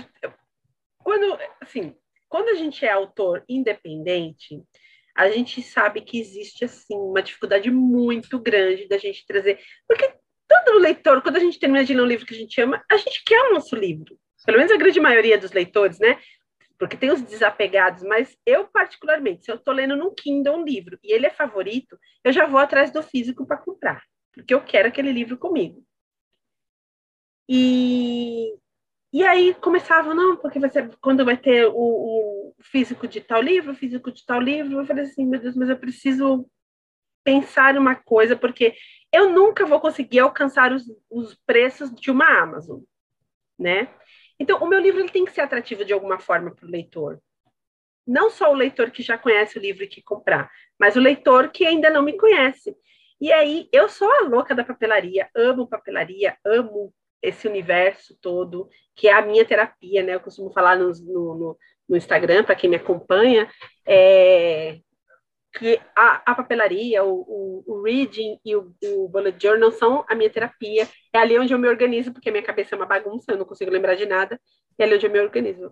Quando, 1.04 1.38
assim, 1.62 1.96
quando 2.36 2.50
a 2.50 2.56
gente 2.56 2.86
é 2.86 2.92
autor 2.92 3.46
independente, 3.48 4.62
a 5.16 5.30
gente 5.30 5.64
sabe 5.64 6.02
que 6.02 6.20
existe 6.20 6.66
assim 6.66 6.94
uma 6.94 7.22
dificuldade 7.22 7.72
muito 7.72 8.38
grande 8.38 8.90
da 8.90 8.98
gente 8.98 9.26
trazer, 9.26 9.58
porque 9.88 10.14
todo 10.46 10.80
leitor, 10.80 11.22
quando 11.22 11.38
a 11.38 11.40
gente 11.40 11.58
termina 11.58 11.86
de 11.86 11.94
ler 11.94 12.02
um 12.02 12.06
livro 12.06 12.26
que 12.26 12.34
a 12.34 12.38
gente 12.38 12.60
ama, 12.60 12.84
a 12.92 12.98
gente 12.98 13.24
quer 13.24 13.40
o 13.40 13.54
nosso 13.54 13.74
livro. 13.74 14.20
Pelo 14.46 14.58
menos 14.58 14.70
a 14.74 14.76
grande 14.76 15.00
maioria 15.00 15.38
dos 15.38 15.54
leitores, 15.54 15.98
né? 15.98 16.20
Porque 16.78 16.98
tem 16.98 17.10
os 17.10 17.22
desapegados, 17.22 18.04
mas 18.04 18.38
eu 18.46 18.68
particularmente, 18.68 19.46
se 19.46 19.52
eu 19.52 19.56
estou 19.56 19.74
lendo 19.74 19.96
no 19.96 20.14
Kindle 20.14 20.58
um 20.58 20.66
livro 20.66 21.00
e 21.02 21.14
ele 21.14 21.28
é 21.28 21.32
favorito, 21.32 21.98
eu 22.22 22.34
já 22.34 22.46
vou 22.46 22.60
atrás 22.60 22.92
do 22.92 23.02
físico 23.02 23.48
para 23.48 23.56
comprar, 23.56 24.04
porque 24.34 24.54
eu 24.54 24.62
quero 24.62 24.90
aquele 24.90 25.14
livro 25.14 25.38
comigo. 25.38 25.82
E 27.48 28.56
e 29.16 29.24
aí 29.24 29.54
começava, 29.54 30.14
não, 30.14 30.36
porque 30.36 30.60
ser, 30.70 30.94
quando 31.00 31.24
vai 31.24 31.38
ter 31.38 31.68
o, 31.68 31.74
o, 31.74 32.56
físico 32.60 33.08
de 33.08 33.22
tal 33.22 33.42
livro, 33.42 33.72
o 33.72 33.76
físico 33.76 34.12
de 34.12 34.26
tal 34.26 34.42
livro, 34.42 34.78
eu 34.78 34.86
falei 34.86 35.06
assim, 35.06 35.26
meu 35.26 35.40
Deus, 35.40 35.56
mas 35.56 35.70
eu 35.70 35.80
preciso 35.80 36.46
pensar 37.24 37.78
uma 37.78 37.96
coisa, 37.96 38.36
porque 38.36 38.76
eu 39.14 39.30
nunca 39.32 39.66
vou 39.66 39.80
conseguir 39.80 40.20
alcançar 40.20 40.74
os, 40.74 40.84
os 41.10 41.34
preços 41.46 41.96
de 41.96 42.12
uma 42.12 42.26
Amazon, 42.26 42.82
né? 43.58 43.88
Então, 44.38 44.62
o 44.62 44.68
meu 44.68 44.82
livro 44.82 45.00
ele 45.00 45.10
tem 45.10 45.24
que 45.24 45.32
ser 45.32 45.42
atrativo 45.42 45.86
de 45.86 45.94
alguma 45.94 46.20
forma 46.20 46.54
para 46.54 46.68
o 46.68 46.70
leitor. 46.70 47.22
Não 48.06 48.30
só 48.30 48.52
o 48.52 48.56
leitor 48.56 48.92
que 48.92 49.02
já 49.02 49.18
conhece 49.18 49.58
o 49.58 49.62
livro 49.62 49.86
e 49.86 49.88
que 49.88 50.04
comprar, 50.04 50.52
mas 50.78 50.98
o 50.98 51.00
leitor 51.00 51.52
que 51.52 51.66
ainda 51.66 51.90
não 51.90 52.02
me 52.02 52.18
conhece. 52.18 52.76
E 53.22 53.32
aí, 53.32 53.70
eu 53.72 53.88
sou 53.88 54.12
a 54.12 54.28
louca 54.28 54.54
da 54.54 54.66
papelaria, 54.66 55.30
amo 55.34 55.70
papelaria, 55.70 56.38
amo 56.44 56.94
esse 57.28 57.48
universo 57.48 58.18
todo, 58.22 58.70
que 58.96 59.08
é 59.08 59.14
a 59.14 59.22
minha 59.22 59.46
terapia, 59.46 60.04
né? 60.04 60.16
Eu 60.16 60.20
costumo 60.20 60.52
falar 60.52 60.78
no, 60.78 60.92
no, 60.92 61.58
no 61.90 61.98
Instagram, 61.98 62.44
para 62.44 62.56
quem 62.56 62.70
me 62.70 62.76
acompanha, 62.76 63.50
é, 63.86 64.80
que 65.54 65.80
a, 65.96 66.32
a 66.32 66.36
papelaria, 66.36 67.04
o, 67.04 67.22
o, 67.22 67.64
o, 67.66 67.82
reading 67.82 68.40
e 68.44 68.56
o, 68.56 68.74
o 68.84 69.08
bullet 69.08 69.42
journal 69.42 69.72
são 69.72 70.06
a 70.08 70.16
minha 70.16 70.30
terapia. 70.30 70.88
É 71.14 71.18
ali 71.18 71.40
onde 71.40 71.54
eu 71.54 71.60
me 71.60 71.68
organizo, 71.68 72.12
porque 72.12 72.30
a 72.30 72.32
minha 72.32 72.44
cabeça 72.44 72.76
é 72.76 72.78
uma 72.78 72.86
bagunça, 72.86 73.32
eu 73.32 73.38
não 73.38 73.46
consigo 73.46 73.72
lembrar 73.72 73.96
de 73.96 74.06
nada, 74.06 74.40
é 74.78 74.84
ali 74.84 74.96
onde 74.96 75.06
eu 75.06 75.12
me 75.12 75.20
organizo. 75.20 75.72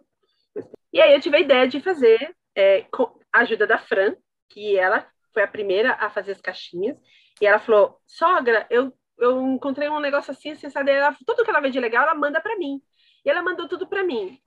E 0.91 1.01
aí 1.01 1.13
eu 1.13 1.21
tive 1.21 1.37
a 1.37 1.41
ideia 1.41 1.67
de 1.67 1.81
fazer, 1.81 2.33
é, 2.55 2.83
com 2.91 3.19
a 3.31 3.39
ajuda 3.39 3.67
da 3.67 3.77
Fran, 3.77 4.15
que 4.49 4.77
ela 4.77 5.07
foi 5.33 5.43
a 5.43 5.47
primeira 5.47 5.93
a 5.93 6.09
fazer 6.09 6.31
as 6.31 6.41
caixinhas, 6.41 6.97
e 7.41 7.45
ela 7.45 7.59
falou, 7.59 7.99
sogra, 8.05 8.65
eu 8.69 8.93
eu 9.17 9.41
encontrei 9.47 9.89
um 9.89 9.99
negócio 9.99 10.31
assim, 10.31 10.51
assim, 10.51 10.69
sabe? 10.69 10.91
Ela, 10.91 11.15
tudo 11.25 11.43
que 11.43 11.49
ela 11.49 11.61
vê 11.61 11.69
de 11.69 11.79
legal, 11.79 12.03
ela 12.03 12.15
manda 12.15 12.41
para 12.41 12.57
mim. 12.57 12.81
E 13.25 13.29
ela 13.29 13.41
mandou 13.41 13.67
tudo 13.67 13.87
para 13.87 14.03
mim. 14.03 14.39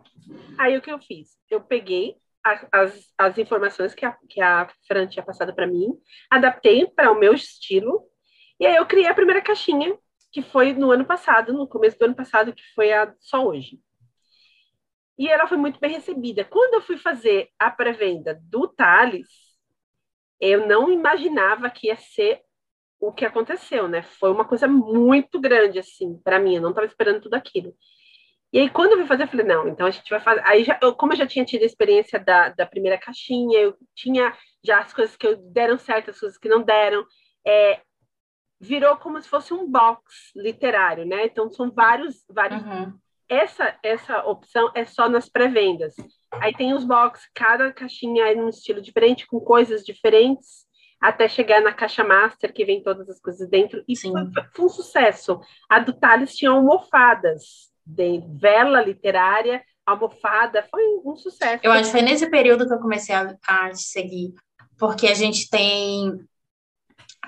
Aí 0.59 0.77
o 0.77 0.83
que 0.83 0.91
eu 0.91 0.99
fiz? 0.99 1.39
Eu 1.51 1.61
peguei 1.61 2.17
as, 2.73 3.13
as 3.19 3.39
informações 3.39 3.95
que 3.95 4.05
a, 4.05 4.13
que 4.29 4.41
a 4.41 4.69
Fran 4.87 5.07
tinha 5.07 5.25
passado 5.25 5.55
para 5.55 5.67
mim, 5.67 5.89
adaptei 6.31 6.87
para 6.87 7.11
o 7.11 7.19
meu 7.19 7.35
estilo, 7.35 8.05
e 8.61 8.67
aí 8.67 8.77
eu 8.77 8.87
criei 8.87 9.07
a 9.07 9.15
primeira 9.15 9.43
caixinha, 9.43 9.99
que 10.33 10.43
foi 10.43 10.73
no 10.73 10.91
ano 10.91 11.05
passado, 11.05 11.53
no 11.53 11.67
começo 11.67 11.99
do 11.99 12.05
ano 12.05 12.15
passado, 12.15 12.53
que 12.53 12.63
foi 12.75 12.93
a 12.93 13.13
só 13.21 13.45
hoje. 13.45 13.81
E 15.19 15.29
ela 15.29 15.47
foi 15.47 15.57
muito 15.57 15.81
bem 15.81 15.93
recebida. 15.93 16.45
Quando 16.45 16.75
eu 16.75 16.83
fui 16.83 16.99
fazer 16.99 17.49
a 17.59 17.71
pré-venda 17.71 18.39
do 18.43 18.69
Thales, 18.69 19.29
eu 20.39 20.67
não 20.67 20.93
imaginava 20.93 21.71
que 21.71 21.87
ia 21.87 21.97
ser 21.97 22.43
o 23.01 23.13
que 23.13 23.25
aconteceu, 23.25 23.89
né? 23.89 24.03
Foi 24.03 24.31
uma 24.31 24.45
coisa 24.45 24.67
muito 24.67 25.41
grande, 25.41 25.79
assim, 25.79 26.19
para 26.25 26.39
mim. 26.39 26.57
Eu 26.57 26.63
não 26.63 26.71
estava 26.71 26.87
esperando 26.87 27.21
tudo 27.21 27.35
aquilo. 27.35 27.75
E 28.53 28.59
aí, 28.59 28.71
quando 28.71 28.93
eu 28.93 28.99
fui 28.99 29.07
fazer, 29.07 29.25
eu 29.25 29.29
falei, 29.29 29.47
não, 29.47 29.69
então 29.69 29.87
a 29.87 29.91
gente 29.91 30.09
vai 30.09 30.21
fazer. 30.21 30.43
Aí, 30.45 30.65
já, 30.65 30.79
eu, 30.83 30.95
como 30.95 31.13
eu 31.13 31.17
já 31.17 31.27
tinha 31.27 31.45
tido 31.45 31.63
a 31.63 31.67
experiência 31.67 32.19
da, 32.19 32.49
da 32.51 32.67
primeira 32.67 32.99
caixinha, 32.99 33.59
eu 33.59 33.77
tinha 33.95 34.33
já 34.65 34.81
as 34.81 34.95
coisas 34.95 35.17
que 35.17 35.37
deram 35.37 35.79
certo, 35.79 36.11
as 36.11 36.19
coisas 36.19 36.39
que 36.39 36.49
não 36.49 36.63
deram. 36.63 37.05
É, 37.47 37.81
virou 38.59 38.97
como 38.97 39.21
se 39.21 39.29
fosse 39.29 39.53
um 39.53 39.71
box 39.71 40.33
literário, 40.35 41.05
né? 41.05 41.27
Então, 41.27 41.51
são 41.51 41.71
vários. 41.71 42.25
vários... 42.29 42.63
Uhum. 42.63 42.99
Essa, 43.29 43.77
essa 43.83 44.25
opção 44.25 44.71
é 44.73 44.85
só 44.85 45.09
nas 45.09 45.29
pré-vendas. 45.29 45.97
Aí 46.31 46.55
tem 46.55 46.73
os 46.73 46.85
box, 46.85 47.29
cada 47.35 47.73
caixinha 47.73 48.25
é 48.31 48.37
num 48.37 48.49
estilo 48.49 48.81
diferente, 48.81 49.27
com 49.27 49.41
coisas 49.41 49.85
diferentes 49.85 50.66
até 51.01 51.29
chegar 51.29 51.61
na 51.61 51.73
caixa 51.73 52.03
master, 52.03 52.53
que 52.53 52.65
vem 52.65 52.83
todas 52.83 53.09
as 53.09 53.21
coisas 53.21 53.49
dentro, 53.49 53.83
e 53.87 53.97
foi, 53.97 54.11
foi, 54.55 54.65
um 54.65 54.69
sucesso. 54.69 55.41
A 55.69 55.79
do 55.79 55.93
Thales 55.93 56.35
tinha 56.35 56.51
almofadas, 56.51 57.71
de 57.85 58.23
vela 58.27 58.81
literária, 58.81 59.63
almofada, 59.85 60.67
foi 60.71 60.83
um 61.05 61.15
sucesso. 61.17 61.61
Eu 61.63 61.71
acho 61.71 61.85
que 61.85 61.91
foi 61.93 62.03
nesse 62.03 62.29
período 62.29 62.67
que 62.67 62.75
eu 62.75 62.81
comecei 62.81 63.15
a, 63.15 63.37
a 63.47 63.75
seguir, 63.75 64.35
porque 64.79 65.07
a 65.07 65.15
gente 65.15 65.49
tem 65.49 66.27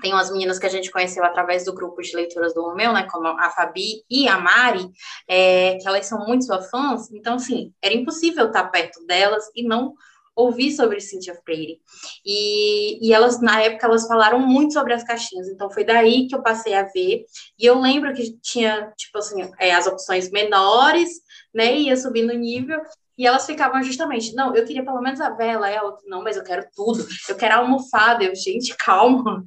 tem 0.00 0.12
umas 0.12 0.30
meninas 0.30 0.58
que 0.58 0.66
a 0.66 0.70
gente 0.70 0.90
conheceu 0.90 1.24
através 1.24 1.64
do 1.64 1.74
grupo 1.74 2.00
de 2.00 2.14
leituras 2.14 2.54
do 2.54 2.62
Romeu, 2.62 2.92
né, 2.92 3.06
como 3.10 3.26
a 3.26 3.50
Fabi 3.50 4.04
e 4.08 4.28
a 4.28 4.38
Mari, 4.38 4.88
é, 5.26 5.76
que 5.76 5.88
elas 5.88 6.06
são 6.06 6.24
muito 6.26 6.44
suas 6.44 6.70
fãs, 6.70 7.10
então, 7.10 7.34
assim, 7.34 7.72
era 7.82 7.94
impossível 7.94 8.46
estar 8.46 8.68
perto 8.68 9.04
delas 9.06 9.44
e 9.54 9.62
não 9.62 9.94
ouvi 10.38 10.70
sobre 10.70 11.00
Cynthia 11.00 11.34
Freire. 11.44 11.80
E, 12.24 13.06
e 13.06 13.12
elas, 13.12 13.40
na 13.40 13.60
época, 13.60 13.86
elas 13.86 14.06
falaram 14.06 14.38
muito 14.38 14.72
sobre 14.72 14.94
as 14.94 15.02
caixinhas, 15.02 15.48
então 15.48 15.68
foi 15.68 15.84
daí 15.84 16.28
que 16.28 16.34
eu 16.34 16.42
passei 16.42 16.74
a 16.74 16.84
ver. 16.84 17.24
E 17.58 17.66
eu 17.66 17.78
lembro 17.80 18.14
que 18.14 18.38
tinha, 18.40 18.92
tipo 18.96 19.18
assim, 19.18 19.50
é, 19.58 19.74
as 19.74 19.88
opções 19.88 20.30
menores, 20.30 21.10
né, 21.52 21.76
ia 21.76 21.96
subindo 21.96 22.30
o 22.30 22.38
nível, 22.38 22.80
e 23.16 23.26
elas 23.26 23.44
ficavam 23.46 23.82
justamente, 23.82 24.32
não, 24.34 24.54
eu 24.54 24.64
queria 24.64 24.84
pelo 24.84 25.00
menos 25.00 25.20
a 25.20 25.30
vela, 25.30 25.68
é 25.68 25.82
outra, 25.82 26.04
não, 26.06 26.22
mas 26.22 26.36
eu 26.36 26.44
quero 26.44 26.64
tudo, 26.72 27.04
eu 27.28 27.34
quero 27.34 27.54
a 27.54 27.58
almofada, 27.58 28.22
eu, 28.22 28.34
gente, 28.36 28.76
calma. 28.76 29.44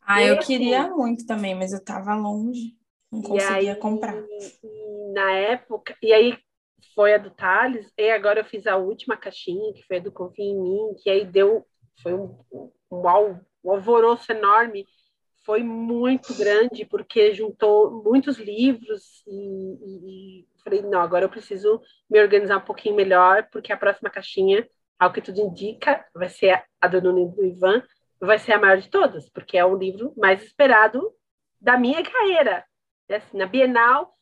Ah, 0.00 0.22
eu 0.22 0.38
queria 0.38 0.88
muito 0.88 1.26
também, 1.26 1.56
mas 1.56 1.72
eu 1.72 1.82
tava 1.82 2.14
longe, 2.14 2.76
não 3.10 3.20
conseguia 3.20 3.72
aí, 3.72 3.76
comprar. 3.76 4.14
Na 5.12 5.32
época, 5.32 5.96
e 6.00 6.12
aí 6.12 6.38
foi 6.94 7.14
a 7.14 7.18
do 7.18 7.30
Thales, 7.30 7.92
e 7.96 8.10
agora 8.10 8.40
eu 8.40 8.44
fiz 8.44 8.66
a 8.66 8.76
última 8.76 9.16
caixinha, 9.16 9.72
que 9.72 9.82
foi 9.82 9.96
a 9.96 10.00
do 10.00 10.12
Confia 10.12 10.44
em 10.44 10.60
Mim, 10.60 10.94
que 11.02 11.10
aí 11.10 11.24
deu, 11.24 11.66
foi 12.02 12.14
um, 12.14 12.38
um, 12.52 12.70
um 13.62 13.70
alvoroço 13.70 14.30
enorme, 14.32 14.86
foi 15.44 15.62
muito 15.62 16.34
grande, 16.34 16.84
porque 16.84 17.34
juntou 17.34 18.02
muitos 18.04 18.38
livros, 18.38 19.24
e, 19.26 19.32
e, 19.34 20.40
e, 20.40 20.46
falei, 20.62 20.82
não, 20.82 21.00
agora 21.00 21.24
eu 21.24 21.30
preciso 21.30 21.80
me 22.08 22.20
organizar 22.20 22.58
um 22.58 22.64
pouquinho 22.64 22.94
melhor, 22.94 23.48
porque 23.50 23.72
a 23.72 23.76
próxima 23.76 24.10
caixinha, 24.10 24.68
ao 24.98 25.12
que 25.12 25.20
tudo 25.20 25.40
indica, 25.40 26.04
vai 26.14 26.28
ser 26.28 26.62
a, 26.80 26.86
do 26.86 27.02
Nuno 27.02 27.32
e 27.32 27.36
do 27.36 27.44
Ivan, 27.44 27.82
vai 28.20 28.38
ser 28.38 28.52
a 28.52 28.58
maior 28.58 28.78
de 28.78 28.88
todas, 28.88 29.28
porque 29.28 29.58
é 29.58 29.64
o 29.64 29.76
livro 29.76 30.12
mais 30.16 30.42
esperado 30.42 31.12
da 31.60 31.76
minha 31.76 32.02
carreira. 32.02 32.64
Assim, 33.10 33.36
na 33.36 33.46
Bienal, 33.46 34.14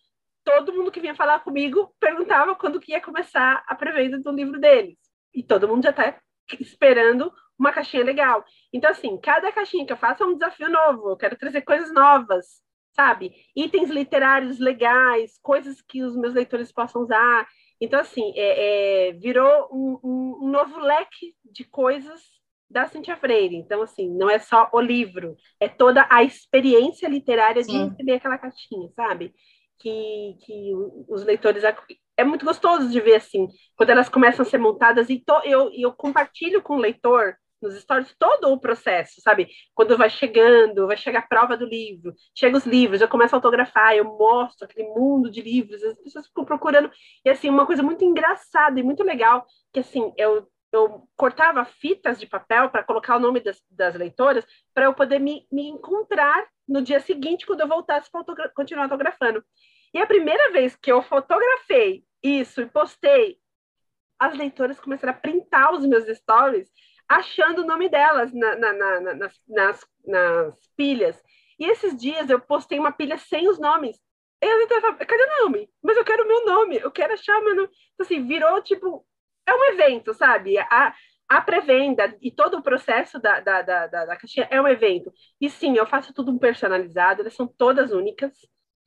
todo 0.44 0.72
mundo 0.72 0.90
que 0.90 1.00
vinha 1.00 1.14
falar 1.14 1.40
comigo 1.40 1.94
perguntava 2.00 2.54
quando 2.54 2.80
que 2.80 2.92
ia 2.92 3.00
começar 3.00 3.62
a 3.66 3.74
pré-venda 3.74 4.18
do 4.18 4.32
livro 4.32 4.60
deles. 4.60 4.98
E 5.34 5.42
todo 5.42 5.68
mundo 5.68 5.82
já 5.82 5.90
está 5.90 6.18
esperando 6.58 7.32
uma 7.58 7.72
caixinha 7.72 8.02
legal. 8.02 8.44
Então, 8.72 8.90
assim, 8.90 9.18
cada 9.18 9.52
caixinha 9.52 9.86
que 9.86 9.92
eu 9.92 9.96
faço 9.96 10.22
é 10.22 10.26
um 10.26 10.34
desafio 10.34 10.70
novo, 10.70 11.10
eu 11.10 11.16
quero 11.16 11.36
trazer 11.36 11.60
coisas 11.60 11.92
novas, 11.92 12.62
sabe? 12.92 13.32
Itens 13.54 13.90
literários 13.90 14.58
legais, 14.58 15.38
coisas 15.42 15.80
que 15.82 16.02
os 16.02 16.16
meus 16.16 16.32
leitores 16.32 16.72
possam 16.72 17.02
usar. 17.02 17.46
Então, 17.80 18.00
assim, 18.00 18.32
é, 18.34 19.08
é, 19.08 19.12
virou 19.12 19.68
um, 19.70 20.00
um, 20.42 20.48
novo 20.48 20.78
leque 20.80 21.34
de 21.44 21.64
coisas 21.64 22.20
da 22.68 22.86
Cintia 22.86 23.16
Freire. 23.16 23.56
Então, 23.56 23.82
assim, 23.82 24.08
não 24.08 24.30
é 24.30 24.38
só 24.38 24.70
o 24.72 24.80
livro, 24.80 25.36
é 25.58 25.68
toda 25.68 26.06
a 26.10 26.22
experiência 26.22 27.08
literária 27.08 27.62
Sim. 27.62 27.72
de 27.72 27.90
receber 27.90 28.12
aquela 28.14 28.38
caixinha, 28.38 28.88
sabe? 28.94 29.34
Que, 29.80 30.36
que 30.44 30.72
os 31.08 31.24
leitores. 31.24 31.64
É 32.16 32.22
muito 32.24 32.44
gostoso 32.44 32.90
de 32.90 33.00
ver, 33.00 33.16
assim, 33.16 33.48
quando 33.74 33.90
elas 33.90 34.08
começam 34.08 34.44
a 34.44 34.48
ser 34.48 34.58
montadas, 34.58 35.08
e 35.08 35.18
to, 35.18 35.40
eu, 35.44 35.70
eu 35.72 35.92
compartilho 35.92 36.62
com 36.62 36.76
o 36.76 36.80
leitor 36.80 37.34
nos 37.60 37.74
stories 37.78 38.14
todo 38.18 38.52
o 38.52 38.58
processo, 38.58 39.20
sabe? 39.20 39.48
Quando 39.74 39.96
vai 39.96 40.08
chegando, 40.08 40.86
vai 40.86 40.96
chegar 40.96 41.20
a 41.20 41.26
prova 41.26 41.56
do 41.56 41.66
livro, 41.66 42.14
chega 42.34 42.56
os 42.56 42.64
livros, 42.64 43.00
eu 43.00 43.08
começo 43.08 43.34
a 43.34 43.38
autografar, 43.38 43.94
eu 43.94 44.04
mostro 44.04 44.64
aquele 44.64 44.88
mundo 44.88 45.30
de 45.30 45.42
livros, 45.42 45.82
as 45.82 45.98
pessoas 45.98 46.26
ficam 46.26 46.44
procurando. 46.44 46.90
E 47.24 47.30
assim, 47.30 47.48
uma 47.48 47.66
coisa 47.66 47.82
muito 47.82 48.04
engraçada 48.04 48.80
e 48.80 48.82
muito 48.82 49.02
legal, 49.02 49.46
que 49.72 49.80
assim, 49.80 50.12
eu, 50.16 50.48
eu 50.72 51.06
cortava 51.16 51.64
fitas 51.64 52.18
de 52.18 52.26
papel 52.26 52.70
para 52.70 52.84
colocar 52.84 53.16
o 53.16 53.20
nome 53.20 53.40
das, 53.40 53.60
das 53.70 53.94
leitoras, 53.94 54.44
para 54.72 54.86
eu 54.86 54.94
poder 54.94 55.18
me, 55.18 55.46
me 55.52 55.68
encontrar 55.68 56.46
no 56.66 56.80
dia 56.80 57.00
seguinte, 57.00 57.46
quando 57.46 57.60
eu 57.60 57.68
voltasse 57.68 58.10
para 58.10 58.20
autogra 58.20 58.48
continuar 58.54 58.84
autografando. 58.84 59.44
E 59.92 59.98
a 59.98 60.06
primeira 60.06 60.52
vez 60.52 60.76
que 60.76 60.90
eu 60.90 61.02
fotografei 61.02 62.04
isso 62.22 62.60
e 62.60 62.66
postei, 62.66 63.38
as 64.18 64.36
leitoras 64.36 64.78
começaram 64.78 65.12
a 65.12 65.16
printar 65.16 65.72
os 65.72 65.86
meus 65.86 66.04
stories 66.16 66.70
achando 67.08 67.62
o 67.62 67.66
nome 67.66 67.88
delas 67.88 68.32
na, 68.32 68.54
na, 68.54 68.72
na, 68.72 69.00
nas, 69.00 69.40
nas, 69.48 69.86
nas, 70.06 70.54
pilhas. 70.76 71.20
E 71.58 71.64
esses 71.68 71.96
dias 71.96 72.30
eu 72.30 72.40
postei 72.40 72.78
uma 72.78 72.92
pilha 72.92 73.18
sem 73.18 73.48
os 73.48 73.58
nomes. 73.58 73.98
E 74.40 74.46
a 74.46 74.60
gente 74.60 74.80
fala, 74.80 74.94
cadê 74.94 75.22
o 75.22 75.44
nome? 75.44 75.68
Mas 75.82 75.96
eu 75.96 76.04
quero 76.04 76.24
o 76.24 76.28
meu 76.28 76.46
nome, 76.46 76.76
eu 76.78 76.90
quero 76.90 77.12
achar 77.12 77.36
o 77.38 77.44
meu 77.44 77.56
nome. 77.56 77.68
Então, 77.94 78.06
assim, 78.06 78.26
virou 78.26 78.62
tipo. 78.62 79.04
É 79.44 79.52
um 79.52 79.64
evento, 79.72 80.14
sabe? 80.14 80.56
A, 80.58 80.94
a 81.28 81.40
pré-venda 81.40 82.16
e 82.20 82.30
todo 82.30 82.58
o 82.58 82.62
processo 82.62 83.18
da, 83.18 83.40
da, 83.40 83.62
da, 83.62 83.86
da 83.86 84.16
caixinha 84.16 84.46
é 84.50 84.60
um 84.60 84.68
evento. 84.68 85.12
E 85.40 85.50
sim, 85.50 85.76
eu 85.76 85.86
faço 85.86 86.14
tudo 86.14 86.38
personalizado, 86.38 87.22
elas 87.22 87.34
são 87.34 87.46
todas 87.46 87.90
únicas, 87.90 88.32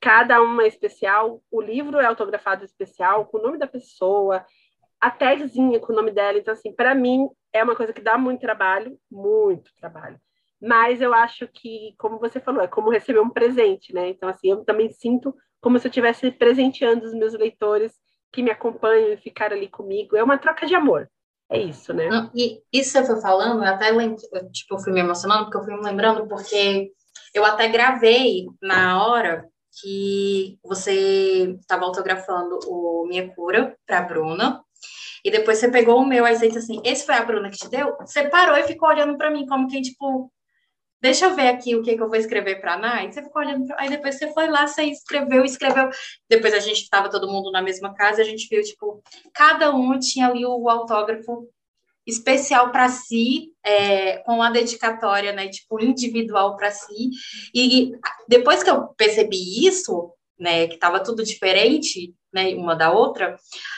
cada 0.04 0.42
uma 0.42 0.64
é 0.64 0.68
especial. 0.68 1.42
O 1.50 1.62
livro 1.62 1.98
é 1.98 2.04
autografado 2.04 2.62
especial, 2.62 3.24
com 3.24 3.38
o 3.38 3.42
nome 3.42 3.56
da 3.56 3.66
pessoa, 3.66 4.44
a 5.00 5.10
tagzinha 5.10 5.80
com 5.80 5.94
o 5.94 5.96
nome 5.96 6.10
dela. 6.10 6.36
Então, 6.36 6.52
assim, 6.52 6.70
para 6.74 6.94
mim 6.94 7.26
é 7.50 7.64
uma 7.64 7.74
coisa 7.74 7.90
que 7.90 8.02
dá 8.02 8.18
muito 8.18 8.42
trabalho, 8.42 8.98
muito 9.10 9.70
trabalho. 9.80 10.20
Mas 10.60 11.00
eu 11.00 11.14
acho 11.14 11.48
que, 11.48 11.94
como 11.96 12.18
você 12.18 12.38
falou, 12.38 12.60
é 12.60 12.68
como 12.68 12.90
receber 12.90 13.20
um 13.20 13.30
presente, 13.30 13.94
né? 13.94 14.10
Então, 14.10 14.28
assim, 14.28 14.50
eu 14.50 14.62
também 14.62 14.90
sinto 14.92 15.34
como 15.58 15.78
se 15.78 15.86
eu 15.86 15.88
estivesse 15.88 16.30
presenteando 16.30 17.06
os 17.06 17.14
meus 17.14 17.32
leitores 17.32 17.94
que 18.30 18.42
me 18.42 18.50
acompanham 18.50 19.14
e 19.14 19.16
ficaram 19.16 19.56
ali 19.56 19.68
comigo. 19.68 20.18
É 20.18 20.22
uma 20.22 20.36
troca 20.36 20.66
de 20.66 20.74
amor. 20.74 21.08
É 21.50 21.58
isso, 21.58 21.94
né? 21.94 22.10
E 22.34 22.60
isso 22.70 22.90
você 22.90 23.06
foi 23.06 23.22
falando, 23.22 23.64
eu 23.64 23.70
até 23.70 23.90
tipo, 24.52 24.74
eu 24.74 24.78
fui 24.78 24.92
me 24.92 25.00
emocionando, 25.00 25.44
porque 25.44 25.56
eu 25.56 25.62
fui 25.62 25.74
me 25.74 25.82
lembrando, 25.82 26.28
porque 26.28 26.92
eu 27.32 27.44
até 27.44 27.68
gravei 27.68 28.46
na 28.60 29.02
hora 29.06 29.48
que 29.80 30.58
você 30.62 31.56
estava 31.60 31.84
autografando 31.84 32.58
o 32.66 33.06
Minha 33.06 33.28
Cura 33.34 33.76
para 33.86 34.02
Bruna, 34.02 34.64
e 35.24 35.30
depois 35.30 35.58
você 35.58 35.70
pegou 35.70 36.00
o 36.00 36.06
meu, 36.06 36.24
disse 36.26 36.58
assim, 36.58 36.80
esse 36.84 37.06
foi 37.06 37.14
a 37.14 37.24
Bruna 37.24 37.48
que 37.48 37.56
te 37.56 37.68
deu? 37.68 37.96
Você 38.00 38.28
parou 38.28 38.56
e 38.56 38.64
ficou 38.64 38.88
olhando 38.88 39.16
para 39.16 39.30
mim, 39.30 39.46
como 39.46 39.68
quem, 39.68 39.80
tipo, 39.80 40.30
deixa 41.00 41.26
eu 41.26 41.34
ver 41.34 41.48
aqui 41.48 41.74
o 41.74 41.82
que, 41.82 41.96
que 41.96 42.02
eu 42.02 42.08
vou 42.08 42.18
escrever 42.18 42.60
para 42.60 42.74
a 42.74 42.78
Nai. 42.78 43.10
Você 43.10 43.22
ficou 43.22 43.40
olhando, 43.42 43.66
pra... 43.66 43.76
aí 43.78 43.88
depois 43.88 44.16
você 44.16 44.32
foi 44.32 44.48
lá, 44.48 44.66
você 44.66 44.84
escreveu, 44.84 45.44
escreveu. 45.44 45.88
Depois 46.28 46.52
a 46.52 46.58
gente 46.58 46.82
estava 46.82 47.10
todo 47.10 47.30
mundo 47.30 47.50
na 47.50 47.62
mesma 47.62 47.94
casa, 47.94 48.20
a 48.20 48.24
gente 48.24 48.48
viu, 48.48 48.62
tipo, 48.62 49.02
cada 49.32 49.74
um 49.74 49.98
tinha 49.98 50.28
ali 50.28 50.44
o 50.44 50.68
autógrafo 50.68 51.48
especial 52.06 52.70
para 52.70 52.88
si, 52.88 53.52
é, 53.64 54.18
com 54.18 54.42
a 54.42 54.50
dedicatória, 54.50 55.32
né, 55.32 55.48
tipo, 55.48 55.80
individual 55.80 56.56
para 56.56 56.70
si. 56.70 57.10
E 57.54 57.92
depois 58.28 58.62
que 58.62 58.70
eu 58.70 58.88
percebi 58.88 59.66
isso, 59.66 60.12
né, 60.38 60.66
que 60.66 60.74
estava 60.74 61.00
tudo 61.02 61.22
diferente, 61.22 62.14
né, 62.32 62.54
uma 62.54 62.74
da 62.74 62.92
outra, 62.92 63.36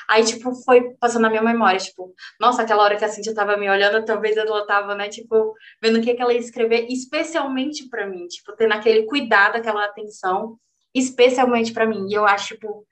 aí, 0.09 0.25
tipo, 0.25 0.55
foi 0.65 0.95
passando 0.99 1.23
na 1.23 1.31
minha 1.31 1.43
memória, 1.43 1.79
tipo, 1.79 2.15
nossa, 2.41 2.63
aquela 2.63 2.83
hora 2.83 2.97
que 2.97 3.05
a 3.05 3.09
Cintia 3.09 3.35
tava 3.35 3.57
me 3.57 3.69
olhando, 3.69 4.05
talvez 4.05 4.37
ela 4.37 4.67
tava, 4.67 4.95
né, 4.95 5.09
tipo, 5.09 5.55
vendo 5.81 5.99
o 5.99 6.03
que, 6.03 6.15
que 6.15 6.23
ela 6.23 6.33
ia 6.33 6.41
escrever, 6.41 6.87
especialmente 6.91 7.89
para 7.89 8.07
mim, 8.07 8.27
tipo, 8.27 8.55
tendo 8.57 8.73
aquele 8.73 9.05
cuidado, 9.05 9.57
aquela 9.57 9.85
atenção, 9.85 10.59
especialmente 10.95 11.73
para 11.73 11.87
mim, 11.87 12.07
e 12.09 12.15
eu 12.15 12.25
acho, 12.25 12.55
tipo, 12.55 12.87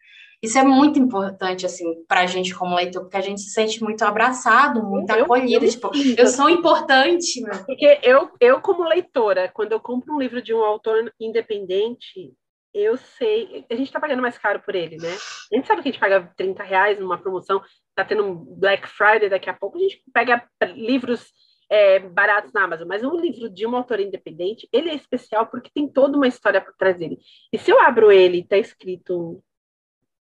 isso 0.44 0.58
é 0.58 0.62
muito 0.62 0.98
importante, 0.98 1.64
assim, 1.64 2.04
para 2.06 2.20
a 2.20 2.26
gente 2.26 2.54
como 2.54 2.74
leitor, 2.76 3.02
porque 3.02 3.16
a 3.16 3.22
gente 3.22 3.40
se 3.40 3.50
sente 3.50 3.82
muito 3.82 4.02
abraçado, 4.04 4.82
muito 4.82 5.10
eu, 5.10 5.24
acolhido. 5.24 5.64
Eu, 5.64 5.70
tipo, 5.70 5.90
eu 6.18 6.26
sou 6.26 6.50
importante. 6.50 7.40
Meu. 7.40 7.64
Porque 7.64 7.98
eu, 8.02 8.30
eu, 8.38 8.60
como 8.60 8.84
leitora, 8.84 9.50
quando 9.54 9.72
eu 9.72 9.80
compro 9.80 10.14
um 10.14 10.18
livro 10.18 10.42
de 10.42 10.52
um 10.52 10.62
autor 10.62 11.12
independente, 11.18 12.34
eu 12.74 12.96
sei. 12.96 13.64
A 13.70 13.74
gente 13.74 13.86
está 13.86 13.98
pagando 13.98 14.20
mais 14.20 14.36
caro 14.36 14.60
por 14.60 14.74
ele, 14.74 14.96
né? 14.96 15.16
A 15.52 15.56
gente 15.56 15.66
sabe 15.66 15.80
que 15.80 15.88
a 15.88 15.92
gente 15.92 16.00
paga 16.00 16.30
30 16.36 16.62
reais 16.62 17.00
numa 17.00 17.16
promoção, 17.16 17.62
tá 17.94 18.04
tendo 18.04 18.24
um 18.24 18.34
Black 18.34 18.86
Friday 18.86 19.30
daqui 19.30 19.48
a 19.48 19.54
pouco, 19.54 19.78
a 19.78 19.80
gente 19.80 20.02
pega 20.12 20.46
livros 20.74 21.32
é, 21.70 22.00
baratos 22.00 22.52
na 22.52 22.64
Amazon, 22.64 22.86
mas 22.86 23.02
um 23.02 23.16
livro 23.16 23.48
de 23.48 23.64
uma 23.64 23.78
autora 23.78 24.02
independente, 24.02 24.68
ele 24.70 24.90
é 24.90 24.94
especial 24.94 25.46
porque 25.46 25.70
tem 25.72 25.88
toda 25.88 26.16
uma 26.16 26.28
história 26.28 26.60
por 26.60 26.74
trás 26.76 26.98
dele. 26.98 27.18
E 27.52 27.58
se 27.58 27.70
eu 27.70 27.80
abro 27.80 28.12
ele 28.12 28.38
e 28.38 28.46
tá 28.46 28.58
escrito 28.58 29.42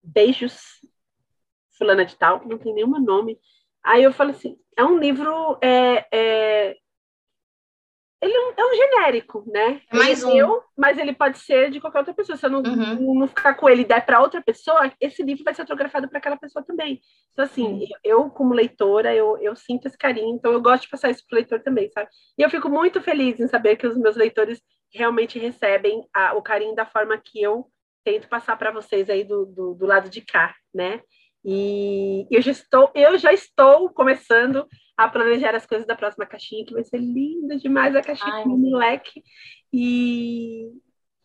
Beijos, 0.02 0.80
fulana 1.78 2.04
de 2.04 2.16
tal, 2.16 2.42
não 2.46 2.58
tem 2.58 2.74
nenhum 2.74 2.98
nome, 3.00 3.38
aí 3.82 4.02
eu 4.02 4.12
falo 4.12 4.30
assim, 4.30 4.58
é 4.76 4.84
um 4.84 4.98
livro 4.98 5.58
é, 5.62 6.06
é, 6.12 6.76
ele 8.22 8.32
é 8.32 8.64
um 8.64 8.74
genérico, 8.76 9.42
né? 9.48 9.80
É 9.92 9.96
mais 9.96 10.22
um. 10.22 10.30
Eu, 10.30 10.62
mas 10.78 10.96
ele 10.96 11.12
pode 11.12 11.38
ser 11.38 11.72
de 11.72 11.80
qualquer 11.80 11.98
outra 11.98 12.14
pessoa. 12.14 12.36
Se 12.36 12.46
eu 12.46 12.50
não, 12.50 12.60
uhum. 12.60 13.18
não 13.18 13.26
ficar 13.26 13.54
com 13.54 13.68
ele 13.68 13.82
e 13.82 13.84
der 13.84 14.06
para 14.06 14.20
outra 14.20 14.40
pessoa, 14.40 14.92
esse 15.00 15.24
livro 15.24 15.42
vai 15.42 15.52
ser 15.52 15.62
autografado 15.62 16.08
para 16.08 16.18
aquela 16.18 16.36
pessoa 16.36 16.64
também. 16.64 17.00
Então, 17.32 17.44
assim, 17.44 17.84
eu, 18.04 18.30
como 18.30 18.54
leitora, 18.54 19.12
eu, 19.12 19.36
eu 19.38 19.56
sinto 19.56 19.88
esse 19.88 19.98
carinho, 19.98 20.36
então 20.36 20.52
eu 20.52 20.60
gosto 20.60 20.84
de 20.84 20.88
passar 20.88 21.10
isso 21.10 21.24
para 21.26 21.34
o 21.34 21.38
leitor 21.38 21.60
também, 21.64 21.90
sabe? 21.90 22.08
E 22.38 22.42
eu 22.42 22.48
fico 22.48 22.68
muito 22.68 23.02
feliz 23.02 23.40
em 23.40 23.48
saber 23.48 23.74
que 23.74 23.88
os 23.88 23.96
meus 23.96 24.14
leitores 24.14 24.62
realmente 24.94 25.40
recebem 25.40 26.06
a, 26.14 26.34
o 26.34 26.42
carinho 26.42 26.76
da 26.76 26.86
forma 26.86 27.18
que 27.18 27.42
eu 27.42 27.66
tento 28.04 28.28
passar 28.28 28.56
para 28.56 28.70
vocês 28.70 29.08
aí 29.08 29.24
do, 29.24 29.46
do, 29.46 29.74
do 29.74 29.86
lado 29.86 30.08
de 30.08 30.20
cá, 30.20 30.54
né? 30.74 31.00
E 31.44 32.26
eu 32.30 32.40
já 32.40 32.52
estou, 32.52 32.90
eu 32.94 33.18
já 33.18 33.32
estou 33.32 33.90
começando 33.90 34.66
a 34.96 35.08
planejar 35.08 35.54
as 35.54 35.66
coisas 35.66 35.86
da 35.86 35.96
próxima 35.96 36.26
caixinha, 36.26 36.64
que 36.64 36.74
vai 36.74 36.84
ser 36.84 36.98
linda 36.98 37.56
demais 37.56 37.96
a 37.96 38.02
caixinha 38.02 38.34
Ai, 38.34 38.42
com 38.44 38.50
o 38.50 38.58
moleque. 38.58 39.22
E, 39.72 40.68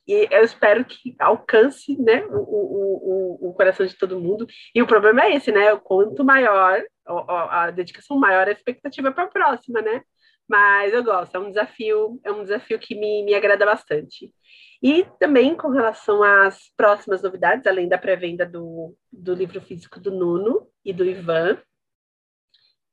e, 0.07 0.27
eu 0.31 0.43
espero 0.43 0.83
que 0.85 1.15
alcance 1.19 1.95
né, 2.01 2.25
o, 2.25 2.37
o, 2.37 3.47
o, 3.47 3.49
o, 3.49 3.53
coração 3.53 3.85
de 3.85 3.95
todo 3.95 4.19
mundo. 4.19 4.47
E 4.73 4.81
o 4.81 4.87
problema 4.87 5.23
é 5.23 5.35
esse, 5.35 5.51
né? 5.51 5.75
Quanto 5.77 6.23
maior 6.23 6.81
a, 7.05 7.65
a 7.65 7.71
dedicação, 7.71 8.17
maior 8.17 8.47
a 8.47 8.51
expectativa 8.51 9.11
para 9.11 9.25
a 9.25 9.29
próxima, 9.29 9.81
né? 9.81 10.01
Mas 10.47 10.93
eu 10.93 11.03
gosto, 11.03 11.35
é 11.35 11.39
um 11.39 11.49
desafio, 11.49 12.19
é 12.23 12.31
um 12.31 12.41
desafio 12.41 12.79
que 12.79 12.95
me, 12.95 13.23
me 13.23 13.35
agrada 13.35 13.65
bastante. 13.65 14.33
E 14.81 15.05
também 15.19 15.55
com 15.55 15.69
relação 15.69 16.21
às 16.21 16.71
próximas 16.75 17.21
novidades, 17.23 17.65
além 17.65 17.87
da 17.87 17.97
pré-venda 17.97 18.45
do, 18.45 18.95
do 19.11 19.33
livro 19.33 19.59
físico 19.61 19.99
do 19.99 20.11
Nuno 20.11 20.67
e 20.85 20.93
do 20.93 21.03
Ivan, 21.03 21.57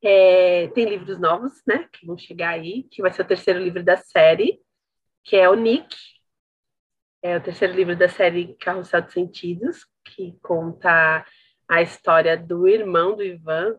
é, 0.03 0.69
tem 0.69 0.85
livros 0.87 1.19
novos, 1.19 1.63
né, 1.67 1.89
que 1.93 2.07
vão 2.07 2.17
chegar 2.17 2.51
aí, 2.51 2.85
que 2.85 3.01
vai 3.01 3.11
ser 3.13 3.23
o 3.23 3.27
terceiro 3.27 3.61
livro 3.61 3.83
da 3.83 3.97
série, 3.97 4.61
que 5.23 5.37
é 5.37 5.49
o 5.49 5.55
Nick, 5.55 5.97
é 7.23 7.39
o 7.39 7.43
terceiro 7.43 7.73
livro 7.73 7.97
da 7.97 8.09
série 8.09 8.55
Carrossel 8.57 9.01
de 9.01 9.13
Sentidos, 9.13 9.87
que 10.05 10.39
conta 10.43 11.25
a 11.67 11.81
história 11.81 12.37
do 12.37 12.69
irmão 12.69 13.17
do 13.17 13.23
Ivan. 13.23 13.79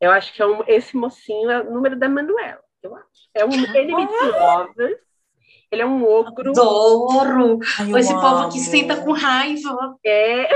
Eu 0.00 0.10
acho 0.10 0.32
que 0.32 0.40
é 0.40 0.46
um, 0.46 0.64
esse 0.66 0.96
mocinho 0.96 1.50
é 1.50 1.60
o 1.60 1.70
número 1.70 1.98
da 1.98 2.08
Manuela, 2.08 2.62
eu 2.82 2.96
acho. 2.96 3.28
É 3.34 3.44
um 3.44 3.52
Enemy 3.52 4.06
Lovers, 4.38 5.00
ele 5.70 5.82
é 5.82 5.86
um 5.86 6.04
ogro. 6.04 6.50
Adoro! 6.50 7.58
Ai, 7.78 8.00
Esse 8.00 8.12
amo. 8.12 8.20
povo 8.20 8.48
que 8.50 8.58
senta 8.58 8.96
com 8.96 9.12
raiva. 9.12 9.96
É. 10.04 10.48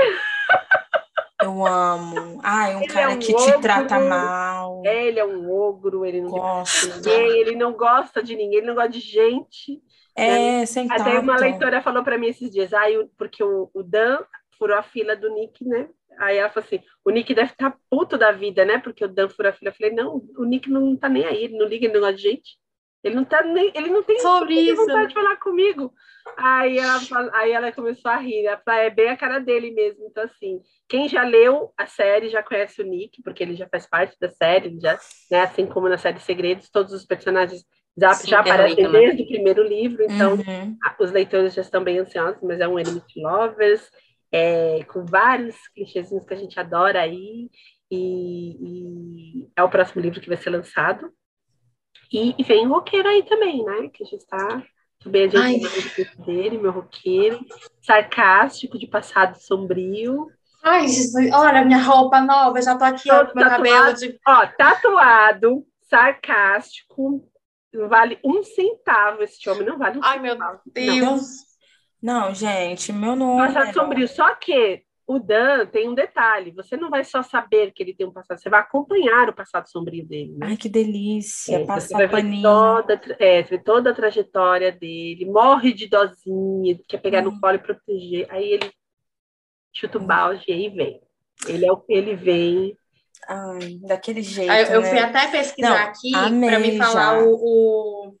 Eu 1.41 1.65
amo. 1.65 2.39
Ai, 2.43 2.75
um 2.75 2.79
ele 2.79 2.87
cara 2.87 3.11
é 3.11 3.15
um 3.15 3.19
que 3.19 3.33
ogro, 3.33 3.45
te 3.45 3.61
trata 3.61 3.99
mal. 3.99 4.81
É, 4.85 5.07
ele 5.07 5.19
é 5.19 5.25
um 5.25 5.51
ogro, 5.51 6.05
ele 6.05 6.21
não 6.21 6.31
gosta 6.31 6.87
de 6.87 6.95
ninguém, 6.95 7.37
ele 7.39 7.55
não 7.55 7.73
gosta 7.73 8.23
de 8.23 8.35
ninguém, 8.35 8.57
ele 8.59 8.67
não 8.67 8.75
gosta 8.75 8.89
de 8.89 8.99
gente. 8.99 9.81
É, 10.15 10.59
né? 10.59 10.65
sem 10.65 10.89
Até 10.89 11.03
tato. 11.03 11.23
uma 11.23 11.37
leitora 11.37 11.81
falou 11.81 12.03
para 12.03 12.17
mim 12.17 12.27
esses 12.27 12.51
dias, 12.51 12.73
ah, 12.73 12.85
porque 13.17 13.43
o, 13.43 13.69
o 13.73 13.83
Dan 13.83 14.19
furou 14.57 14.77
a 14.77 14.83
fila 14.83 15.15
do 15.15 15.29
Nick, 15.33 15.65
né? 15.65 15.89
Aí 16.19 16.37
ela 16.37 16.49
falou 16.49 16.65
assim: 16.65 16.79
o 17.03 17.09
Nick 17.09 17.33
deve 17.33 17.51
estar 17.51 17.71
tá 17.71 17.77
puto 17.89 18.17
da 18.17 18.31
vida, 18.31 18.63
né? 18.63 18.77
Porque 18.77 19.03
o 19.03 19.07
Dan 19.07 19.27
furou 19.29 19.49
a 19.49 19.53
fila. 19.53 19.71
Eu 19.71 19.75
falei: 19.75 19.93
não, 19.93 20.21
o 20.37 20.45
Nick 20.45 20.69
não 20.69 20.95
tá 20.95 21.09
nem 21.09 21.25
aí, 21.25 21.45
ele 21.45 21.57
não 21.57 21.65
liga, 21.65 21.85
ele 21.85 21.93
não 21.93 22.01
gosta 22.01 22.15
de 22.15 22.21
gente. 22.23 22.57
Ele 23.03 23.15
não, 23.15 23.25
tá 23.25 23.43
nem, 23.43 23.71
ele 23.75 23.89
não 23.89 24.01
tem 24.01 24.19
Sobre 24.19 24.53
isso. 24.53 24.77
vontade 24.77 25.09
de 25.09 25.13
falar 25.13 25.35
comigo. 25.37 25.93
Aí 26.37 26.77
ela, 26.77 26.99
aí 27.33 27.51
ela 27.51 27.71
começou 27.71 28.09
a 28.09 28.17
rir. 28.17 28.45
Ela 28.45 28.61
falou, 28.63 28.79
é 28.79 28.89
bem 28.89 29.09
a 29.09 29.17
cara 29.17 29.39
dele 29.39 29.71
mesmo. 29.71 30.05
Então, 30.05 30.23
assim, 30.23 30.61
quem 30.87 31.09
já 31.09 31.23
leu 31.23 31.73
a 31.77 31.85
série 31.85 32.29
já 32.29 32.41
conhece 32.41 32.81
o 32.81 32.85
Nick, 32.85 33.21
porque 33.21 33.43
ele 33.43 33.55
já 33.55 33.67
faz 33.67 33.85
parte 33.85 34.17
da 34.19 34.29
série, 34.29 34.79
já, 34.79 34.97
né, 35.29 35.41
assim 35.41 35.65
como 35.65 35.89
na 35.89 35.97
série 35.97 36.19
Segredos, 36.19 36.69
todos 36.69 36.93
os 36.93 37.05
personagens 37.05 37.65
já, 37.97 38.13
Sim, 38.13 38.27
já 38.27 38.39
aparecem 38.39 38.83
né? 38.83 38.89
desde 38.89 39.23
o 39.23 39.27
primeiro 39.27 39.63
livro, 39.63 40.03
então 40.03 40.33
uhum. 40.33 40.77
os 40.99 41.11
leitores 41.11 41.53
já 41.53 41.61
estão 41.61 41.83
bem 41.83 41.99
ansiosos, 41.99 42.41
mas 42.41 42.59
é 42.59 42.67
um 42.67 42.79
Enemy 42.79 43.01
Lovers, 43.17 43.87
é, 44.31 44.83
com 44.85 45.05
vários 45.05 45.55
clichêzinhos 45.75 46.25
que 46.25 46.33
a 46.33 46.37
gente 46.37 46.59
adora 46.59 47.01
aí, 47.01 47.49
e, 47.91 48.57
e, 49.41 49.47
é 49.55 49.61
o 49.61 49.69
próximo 49.69 50.01
livro 50.01 50.19
que 50.19 50.27
vai 50.27 50.37
ser 50.37 50.49
lançado. 50.49 51.11
E, 52.13 52.35
e 52.37 52.43
vem 52.43 52.67
o 52.67 52.69
roqueiro 52.69 53.09
aí 53.09 53.23
também, 53.23 53.65
né? 53.65 53.89
Que 53.91 54.03
a 54.03 54.05
gente 54.05 54.21
está 54.21 54.63
bem 55.03 55.25
adiantado 55.25 56.23
dele, 56.25 56.59
meu 56.59 56.71
roqueiro, 56.71 57.43
sarcástico, 57.81 58.77
de 58.77 58.85
passado 58.85 59.35
sombrio. 59.35 60.27
Ai, 60.63 60.87
Jesus, 60.87 61.31
olha 61.33 61.65
minha 61.65 61.81
roupa 61.81 62.21
nova, 62.21 62.61
já 62.61 62.77
tô 62.77 62.85
aqui, 62.85 63.11
ó, 63.11 63.25
com 63.25 63.37
meu 63.37 63.49
cabelo 63.49 63.93
de. 63.95 64.17
Ó, 64.25 64.45
tatuado, 64.57 65.65
sarcástico, 65.89 67.27
não 67.73 67.89
vale 67.89 68.19
um 68.23 68.43
centavo 68.43 69.23
esse 69.23 69.49
homem, 69.49 69.65
não 69.65 69.77
vale 69.77 69.97
um 69.97 70.03
Ai, 70.03 70.21
centavo. 70.21 70.61
meu 70.63 70.73
Deus. 70.73 71.21
Não, 72.01 72.27
não 72.27 72.35
gente, 72.35 72.93
meu 72.93 73.15
nome. 73.15 73.47
Passado 73.47 73.73
sombrio, 73.73 74.07
só 74.07 74.35
que 74.35 74.83
o 75.05 75.19
Dan 75.19 75.65
tem 75.65 75.89
um 75.89 75.93
detalhe: 75.93 76.51
você 76.51 76.77
não 76.77 76.89
vai 76.89 77.03
só 77.03 77.21
saber 77.21 77.71
que 77.71 77.83
ele 77.83 77.93
tem 77.93 78.07
um 78.07 78.11
passado, 78.11 78.39
você 78.39 78.49
vai 78.49 78.61
acompanhar 78.61 79.29
o 79.29 79.33
passado 79.33 79.67
sombrio 79.69 80.05
dele. 80.05 80.33
Né? 80.37 80.47
Ai, 80.49 80.57
que 80.57 80.69
delícia! 80.69 81.57
É, 81.57 81.65
passar 81.65 81.97
você 81.97 82.07
vai 82.07 82.21
ver 82.21 82.41
toda, 82.41 83.01
é, 83.19 83.41
ver 83.43 83.63
toda 83.63 83.89
a 83.91 83.93
trajetória 83.93 84.71
dele, 84.71 85.25
morre 85.25 85.73
de 85.73 85.87
dozinha, 85.87 86.79
quer 86.87 86.99
pegar 86.99 87.21
hum. 87.21 87.31
no 87.31 87.39
colo 87.39 87.55
e 87.55 87.59
proteger. 87.59 88.27
Aí 88.29 88.53
ele 88.53 88.71
chuta 89.73 89.97
o 89.97 90.01
hum. 90.01 90.07
balde 90.07 90.45
e 90.47 90.53
aí 90.53 90.69
vem. 90.69 91.01
Ele, 91.47 91.65
é, 91.65 91.71
ele 91.89 92.15
vem. 92.15 92.77
Ai, 93.27 93.79
daquele 93.87 94.21
jeito. 94.21 94.51
eu, 94.51 94.81
né? 94.81 94.89
fui 94.89 94.99
até 94.99 95.27
pesquisar 95.31 95.69
não, 95.69 95.77
aqui 95.77 96.11
para 96.11 96.59
me 96.59 96.77
falar 96.77 97.23
o, 97.23 97.35
o 97.35 98.15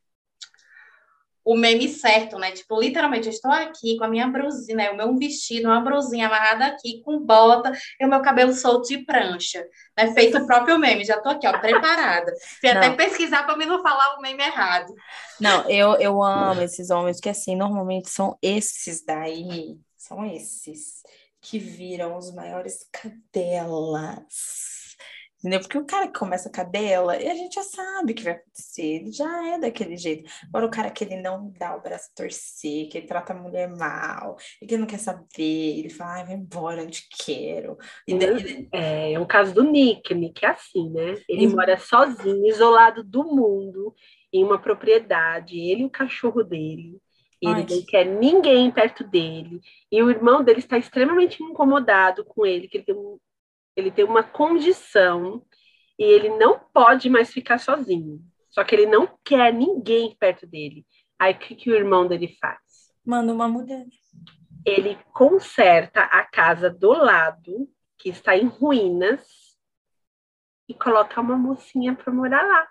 o 1.45 1.55
meme 1.55 1.89
certo, 1.89 2.37
né? 2.37 2.51
Tipo, 2.51 2.79
literalmente, 2.79 3.27
eu 3.27 3.33
estou 3.33 3.51
aqui 3.51 3.97
com 3.97 4.05
a 4.05 4.07
minha 4.07 4.27
brusinha, 4.27 4.75
né? 4.75 4.91
O 4.91 4.95
meu 4.95 5.17
vestido, 5.17 5.67
uma 5.67 5.81
brusinha 5.81 6.27
amarrada 6.27 6.65
aqui, 6.65 7.01
com 7.03 7.19
bota, 7.19 7.71
e 7.99 8.05
o 8.05 8.09
meu 8.09 8.21
cabelo 8.21 8.53
solto 8.53 8.87
de 8.87 8.99
prancha, 8.99 9.65
né? 9.97 10.13
Feito 10.13 10.37
o 10.37 10.45
próprio 10.45 10.77
meme, 10.79 11.03
já 11.03 11.19
tô 11.19 11.29
aqui, 11.29 11.47
ó, 11.47 11.59
preparada. 11.59 12.33
Fui 12.61 12.69
até 12.69 12.89
pesquisar 12.91 13.43
para 13.43 13.57
mim 13.57 13.65
não 13.65 13.81
falar 13.81 14.17
o 14.17 14.21
meme 14.21 14.43
errado. 14.43 14.93
Não, 15.39 15.69
eu, 15.69 15.95
eu 15.95 16.23
amo 16.23 16.61
esses 16.61 16.89
homens, 16.89 17.19
que 17.19 17.29
assim, 17.29 17.55
normalmente 17.55 18.09
são 18.09 18.37
esses 18.41 19.03
daí, 19.03 19.77
são 19.97 20.25
esses 20.25 21.03
que 21.41 21.59
viram 21.59 22.17
os 22.17 22.33
maiores 22.33 22.87
cadelas 22.91 24.82
Entendeu? 25.43 25.59
Porque 25.59 25.77
o 25.77 25.85
cara 25.85 26.07
que 26.07 26.17
começa 26.17 26.47
a 26.47 26.51
cadela, 26.51 27.21
e 27.21 27.27
a 27.27 27.35
gente 27.35 27.55
já 27.55 27.63
sabe 27.63 28.13
o 28.13 28.15
que 28.15 28.23
vai 28.23 28.31
acontecer, 28.31 28.81
ele 28.81 29.11
já 29.11 29.47
é 29.49 29.59
daquele 29.59 29.97
jeito. 29.97 30.31
Agora, 30.47 30.67
o 30.67 30.71
cara 30.71 30.89
que 30.89 31.03
ele 31.03 31.21
não 31.21 31.51
dá 31.59 31.75
o 31.75 31.81
braço 31.81 32.09
a 32.13 32.15
torcer, 32.15 32.87
que 32.87 32.97
ele 32.97 33.07
trata 33.07 33.33
a 33.33 33.35
mulher 33.35 33.67
mal, 33.67 34.37
e 34.61 34.65
que 34.65 34.73
ele 34.73 34.79
não 34.79 34.87
quer 34.87 34.99
saber, 34.99 35.79
ele 35.79 35.89
fala, 35.89 36.13
ai, 36.13 36.25
vai 36.27 36.35
embora, 36.35 36.83
onde 36.83 37.05
quero. 37.09 37.77
E 38.07 38.17
daí... 38.17 38.69
é, 38.71 39.11
é 39.11 39.19
o 39.19 39.25
caso 39.25 39.53
do 39.53 39.63
Nick, 39.63 40.13
o 40.13 40.15
Nick 40.15 40.45
é 40.45 40.47
assim, 40.47 40.89
né? 40.89 41.15
Ele 41.27 41.47
uhum. 41.47 41.55
mora 41.57 41.77
sozinho, 41.77 42.47
isolado 42.47 43.03
do 43.03 43.25
mundo, 43.25 43.93
em 44.31 44.45
uma 44.45 44.57
propriedade, 44.57 45.59
ele 45.59 45.81
e 45.81 45.85
o 45.85 45.89
cachorro 45.89 46.41
dele. 46.41 46.97
Ele 47.41 47.53
Ai. 47.53 47.65
não 47.69 47.85
quer 47.85 48.05
ninguém 48.05 48.71
perto 48.71 49.03
dele. 49.03 49.59
E 49.91 50.01
o 50.01 50.09
irmão 50.09 50.41
dele 50.41 50.59
está 50.59 50.77
extremamente 50.77 51.43
incomodado 51.43 52.23
com 52.23 52.45
ele, 52.45 52.69
que 52.69 52.77
ele 52.77 52.85
tem 52.85 52.95
um 52.95 53.19
ele 53.75 53.91
tem 53.91 54.05
uma 54.05 54.23
condição 54.23 55.43
e 55.97 56.03
ele 56.03 56.29
não 56.29 56.59
pode 56.73 57.09
mais 57.09 57.31
ficar 57.31 57.59
sozinho. 57.59 58.19
Só 58.49 58.63
que 58.63 58.75
ele 58.75 58.85
não 58.85 59.07
quer 59.23 59.53
ninguém 59.53 60.15
perto 60.19 60.45
dele. 60.45 60.85
Aí 61.17 61.33
o 61.33 61.39
que, 61.39 61.55
que 61.55 61.71
o 61.71 61.75
irmão 61.75 62.07
dele 62.07 62.37
faz? 62.39 62.59
Manda 63.05 63.33
uma 63.33 63.47
mulher. 63.47 63.85
Ele 64.65 64.97
conserta 65.13 66.01
a 66.01 66.23
casa 66.23 66.69
do 66.69 66.91
lado, 66.91 67.67
que 67.97 68.09
está 68.09 68.37
em 68.37 68.45
ruínas, 68.45 69.21
e 70.67 70.73
coloca 70.73 71.19
uma 71.19 71.37
mocinha 71.37 71.95
para 71.95 72.13
morar 72.13 72.43
lá. 72.43 72.67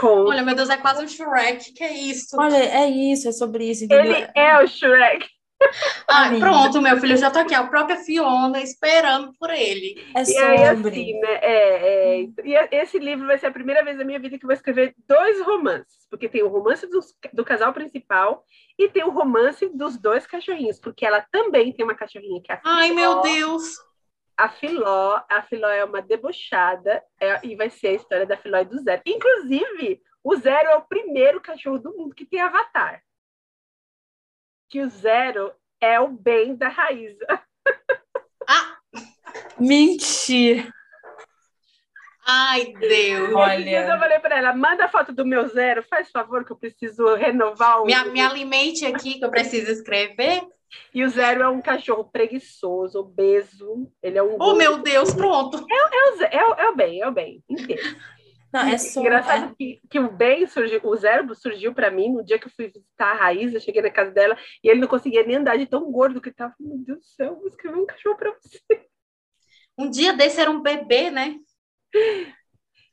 Com... 0.00 0.24
Olha, 0.24 0.42
meu 0.42 0.54
Deus, 0.54 0.68
é 0.68 0.76
quase 0.76 1.04
um 1.04 1.08
Shrek, 1.08 1.72
que 1.72 1.84
é 1.84 1.92
isso? 1.92 2.36
Olha, 2.38 2.56
é 2.56 2.88
isso, 2.88 3.28
é 3.28 3.32
sobre 3.32 3.70
isso. 3.70 3.84
Entendeu? 3.84 4.12
Ele 4.12 4.30
é 4.34 4.62
o 4.62 4.66
Shrek. 4.66 5.28
Ah, 6.08 6.30
pronto, 6.38 6.80
meu 6.80 6.98
filho, 6.98 7.16
já 7.16 7.30
tô 7.30 7.38
aqui, 7.40 7.54
a 7.54 7.66
própria 7.66 7.96
Fiona 7.96 8.60
esperando 8.60 9.32
por 9.38 9.50
ele. 9.50 10.04
É 10.14 10.24
sobre. 10.24 10.40
E 10.40 10.44
aí, 10.44 10.64
assim, 10.64 11.20
né, 11.20 11.34
é, 11.42 12.20
é, 12.20 12.28
e 12.44 12.76
esse 12.76 12.98
livro 12.98 13.26
vai 13.26 13.38
ser 13.38 13.46
a 13.46 13.52
primeira 13.52 13.84
vez 13.84 13.96
na 13.96 14.04
minha 14.04 14.18
vida 14.18 14.38
que 14.38 14.44
eu 14.44 14.48
vou 14.48 14.54
escrever 14.54 14.94
dois 15.06 15.40
romances, 15.42 16.06
porque 16.08 16.28
tem 16.28 16.42
o 16.42 16.48
romance 16.48 16.86
do, 16.86 17.00
do 17.32 17.44
casal 17.44 17.72
principal 17.72 18.44
e 18.78 18.88
tem 18.88 19.04
o 19.04 19.10
romance 19.10 19.68
dos 19.68 19.98
dois 19.98 20.26
cachorrinhos, 20.26 20.78
porque 20.78 21.04
ela 21.04 21.24
também 21.30 21.72
tem 21.72 21.84
uma 21.84 21.94
cachorrinha 21.94 22.40
que 22.42 22.52
é 22.52 22.54
a 22.54 22.58
Filó. 22.58 22.72
Ai, 22.72 22.92
meu 22.92 23.20
Deus! 23.20 23.76
A 24.36 24.50
Filó, 24.50 25.20
a 25.30 25.42
Filó 25.42 25.68
é 25.68 25.82
uma 25.84 26.02
debochada 26.02 27.02
é, 27.18 27.40
e 27.42 27.56
vai 27.56 27.70
ser 27.70 27.88
a 27.88 27.94
história 27.94 28.26
da 28.26 28.36
Filó 28.36 28.58
e 28.58 28.64
do 28.66 28.78
Zero. 28.78 29.00
Inclusive, 29.06 30.00
o 30.22 30.36
Zero 30.36 30.68
é 30.68 30.76
o 30.76 30.82
primeiro 30.82 31.40
cachorro 31.40 31.78
do 31.78 31.96
mundo 31.96 32.14
que 32.14 32.26
tem 32.26 32.40
avatar 32.40 33.02
que 34.68 34.80
o 34.80 34.88
zero 34.88 35.52
é 35.80 36.00
o 36.00 36.08
bem 36.08 36.56
da 36.56 36.68
Raíza. 36.68 37.26
Ah! 38.48 38.76
Mentira! 39.58 40.72
Ai, 42.24 42.72
Deus! 42.78 43.34
Olha. 43.34 43.92
Eu 43.92 43.98
falei 43.98 44.20
para 44.20 44.38
ela: 44.38 44.54
manda 44.54 44.86
foto 44.86 45.12
do 45.12 45.26
meu 45.26 45.48
zero, 45.48 45.82
faz 45.82 46.10
favor, 46.12 46.44
que 46.44 46.52
eu 46.52 46.56
preciso 46.56 47.14
renovar 47.16 47.82
o. 47.82 47.86
Me, 47.86 48.04
me 48.12 48.20
alimente 48.20 48.86
aqui, 48.86 49.18
que 49.18 49.24
eu 49.24 49.30
preciso 49.30 49.72
escrever. 49.72 50.46
E 50.92 51.04
o 51.04 51.08
Zero 51.08 51.42
é 51.42 51.48
um 51.48 51.60
cachorro 51.60 52.04
preguiçoso, 52.04 52.98
obeso. 52.98 53.90
Ele 54.02 54.18
é 54.18 54.22
um. 54.22 54.36
Oh, 54.40 54.54
meu 54.54 54.78
Deus, 54.78 55.14
pronto! 55.14 55.64
É, 55.70 55.74
é, 55.74 56.10
o, 56.10 56.22
é, 56.22 56.48
o, 56.48 56.54
é 56.54 56.70
o 56.70 56.76
bem, 56.76 57.00
é 57.00 57.08
o 57.08 57.12
bem. 57.12 57.42
Inteiro. 57.48 57.96
Não, 58.52 58.60
é 58.62 58.78
só, 58.78 59.00
Engraçado 59.00 59.52
é... 59.52 59.54
Que, 59.56 59.80
que 59.90 59.98
o 59.98 60.10
bem 60.10 60.46
surgiu, 60.46 60.80
o 60.84 60.96
zero 60.96 61.34
surgiu 61.34 61.74
para 61.74 61.90
mim 61.90 62.12
no 62.12 62.24
dia 62.24 62.38
que 62.38 62.46
eu 62.46 62.52
fui 62.54 62.68
visitar 62.68 63.12
a 63.12 63.14
Raiz, 63.14 63.52
eu 63.52 63.60
cheguei 63.60 63.82
na 63.82 63.90
casa 63.90 64.10
dela 64.10 64.36
e 64.62 64.68
ele 64.68 64.80
não 64.80 64.88
conseguia 64.88 65.24
nem 65.24 65.36
andar 65.36 65.56
de 65.58 65.66
tão 65.66 65.90
gordo 65.90 66.20
que 66.20 66.28
ele 66.28 66.36
tava. 66.36 66.54
Meu 66.58 66.78
Deus 66.78 66.98
do 66.98 67.04
céu, 67.04 67.36
vou 67.36 67.48
escrever 67.48 67.76
um 67.76 67.86
cachorro 67.86 68.16
para 68.16 68.32
você. 68.32 68.86
Um 69.78 69.90
dia 69.90 70.12
desse 70.12 70.40
era 70.40 70.50
um 70.50 70.62
bebê, 70.62 71.10
né? 71.10 71.36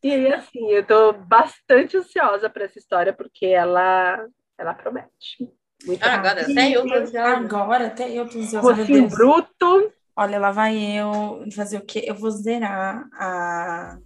E 0.03 0.11
aí, 0.11 0.33
assim, 0.33 0.69
eu 0.69 0.85
tô 0.85 1.13
bastante 1.13 1.95
ansiosa 1.95 2.49
para 2.49 2.65
essa 2.65 2.77
história, 2.77 3.13
porque 3.13 3.45
ela, 3.45 4.27
ela 4.57 4.73
promete. 4.73 5.49
Muito 5.85 6.03
ah, 6.03 6.15
agora 6.15 6.41
até 6.41 6.69
eu 6.71 6.85
tô 6.85 6.93
ansiosa. 6.93 7.47
Agora 7.57 7.87
até 7.87 8.09
eu 8.11 8.27
tô 8.27 8.37
ansiosa. 8.37 9.07
Bruto. 9.07 9.93
Olha, 10.15 10.39
lá 10.39 10.51
vai 10.51 10.75
eu 10.77 11.45
fazer 11.55 11.77
o 11.77 11.85
quê? 11.85 12.03
Eu 12.05 12.15
vou 12.15 12.29
zerar 12.29 13.07
a 13.13 13.97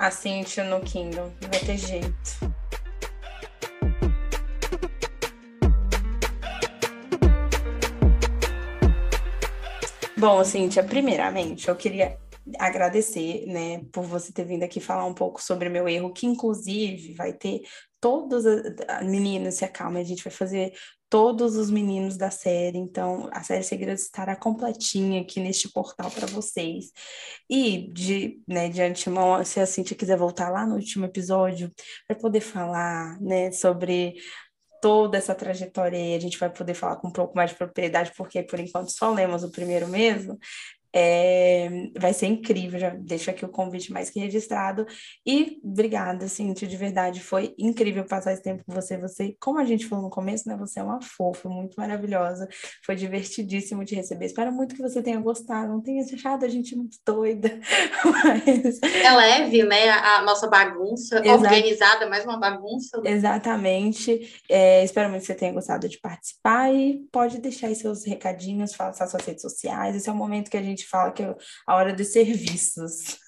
a 0.00 0.10
Cintia 0.10 0.64
no 0.64 0.80
Kindle. 0.80 1.30
Não 1.42 1.50
vai 1.50 1.60
ter 1.60 1.76
jeito. 1.76 2.50
Bom, 10.16 10.42
Cíntia, 10.44 10.82
primeiramente, 10.82 11.68
eu 11.68 11.76
queria 11.76 12.18
agradecer, 12.58 13.46
né, 13.46 13.82
por 13.92 14.04
você 14.04 14.32
ter 14.32 14.44
vindo 14.44 14.62
aqui 14.62 14.80
falar 14.80 15.04
um 15.04 15.14
pouco 15.14 15.42
sobre 15.42 15.68
meu 15.68 15.86
erro, 15.88 16.12
que 16.12 16.26
inclusive 16.26 17.14
vai 17.14 17.32
ter 17.32 17.60
todas 18.00 18.44
as 18.46 19.06
meninas, 19.06 19.54
se 19.54 19.64
acalmem, 19.64 20.02
a 20.02 20.04
gente 20.04 20.24
vai 20.24 20.32
fazer 20.32 20.72
todos 21.10 21.56
os 21.56 21.70
meninos 21.70 22.16
da 22.16 22.30
série. 22.30 22.78
Então, 22.78 23.28
a 23.32 23.42
série 23.42 23.64
Segredos 23.64 24.04
estará 24.04 24.36
completinha 24.36 25.20
aqui 25.20 25.40
neste 25.40 25.68
portal 25.68 26.10
para 26.10 26.26
vocês. 26.28 26.92
E 27.50 27.92
de, 27.92 28.40
né, 28.48 28.68
de 28.68 28.80
antemão, 28.80 29.44
se 29.44 29.58
a 29.60 29.66
Cintia 29.66 29.96
quiser 29.96 30.16
voltar 30.16 30.50
lá 30.50 30.64
no 30.64 30.76
último 30.76 31.04
episódio 31.04 31.70
para 32.06 32.16
poder 32.16 32.40
falar, 32.40 33.20
né, 33.20 33.50
sobre 33.50 34.14
toda 34.80 35.18
essa 35.18 35.34
trajetória 35.34 35.98
aí, 35.98 36.14
a 36.14 36.20
gente 36.20 36.38
vai 36.38 36.48
poder 36.48 36.74
falar 36.74 36.96
com 36.96 37.08
um 37.08 37.12
pouco 37.12 37.36
mais 37.36 37.50
de 37.50 37.56
propriedade, 37.56 38.12
porque 38.16 38.42
por 38.42 38.58
enquanto 38.58 38.90
só 38.90 39.12
lemos 39.12 39.42
o 39.42 39.50
primeiro 39.50 39.88
mesmo. 39.88 40.38
É, 40.94 41.68
vai 41.98 42.12
ser 42.12 42.26
incrível, 42.26 42.78
já 42.78 42.90
deixo 42.90 43.30
aqui 43.30 43.44
o 43.44 43.48
convite 43.48 43.92
mais 43.92 44.10
que 44.10 44.20
registrado. 44.20 44.86
E 45.26 45.60
obrigada, 45.62 46.26
Cintia, 46.28 46.66
de 46.66 46.76
verdade, 46.76 47.20
foi 47.20 47.54
incrível 47.58 48.04
passar 48.04 48.32
esse 48.32 48.42
tempo 48.42 48.64
com 48.64 48.72
você. 48.72 48.98
Você, 48.98 49.36
como 49.40 49.58
a 49.58 49.64
gente 49.64 49.86
falou 49.86 50.04
no 50.04 50.10
começo, 50.10 50.48
né? 50.48 50.56
Você 50.56 50.80
é 50.80 50.82
uma 50.82 51.00
fofa, 51.00 51.48
muito 51.48 51.74
maravilhosa. 51.76 52.48
Foi 52.84 52.96
divertidíssimo 52.96 53.84
te 53.84 53.94
receber. 53.94 54.26
Espero 54.26 54.52
muito 54.52 54.74
que 54.74 54.82
você 54.82 55.02
tenha 55.02 55.20
gostado, 55.20 55.72
não 55.72 55.82
tenha 55.82 56.02
achado 56.02 56.44
a 56.44 56.48
gente 56.48 56.76
muito 56.76 56.98
doida. 57.06 57.58
Mas... 58.04 58.80
É 58.82 59.10
leve, 59.12 59.62
né? 59.64 59.90
A 59.90 60.22
nossa 60.22 60.46
bagunça, 60.48 61.20
Exato. 61.20 61.44
organizada, 61.44 62.08
mais 62.08 62.24
uma 62.24 62.38
bagunça. 62.38 63.00
Exatamente. 63.04 64.42
É, 64.48 64.84
espero 64.84 65.08
muito 65.08 65.22
que 65.22 65.26
você 65.26 65.34
tenha 65.34 65.52
gostado 65.52 65.88
de 65.88 65.98
participar 66.00 66.72
e 66.72 67.06
pode 67.12 67.38
deixar 67.38 67.68
aí 67.68 67.74
seus 67.74 68.04
recadinhos, 68.04 68.74
falar 68.74 68.92
suas 68.92 69.24
redes 69.24 69.42
sociais. 69.42 69.96
Esse 69.96 70.08
é 70.08 70.12
o 70.12 70.16
momento 70.16 70.50
que 70.50 70.56
a 70.56 70.62
gente 70.62 70.79
gente 70.80 70.88
fala 70.88 71.12
que 71.12 71.22
é 71.22 71.34
a 71.66 71.76
hora 71.76 71.92
dos 71.92 72.08
serviços. 72.08 73.18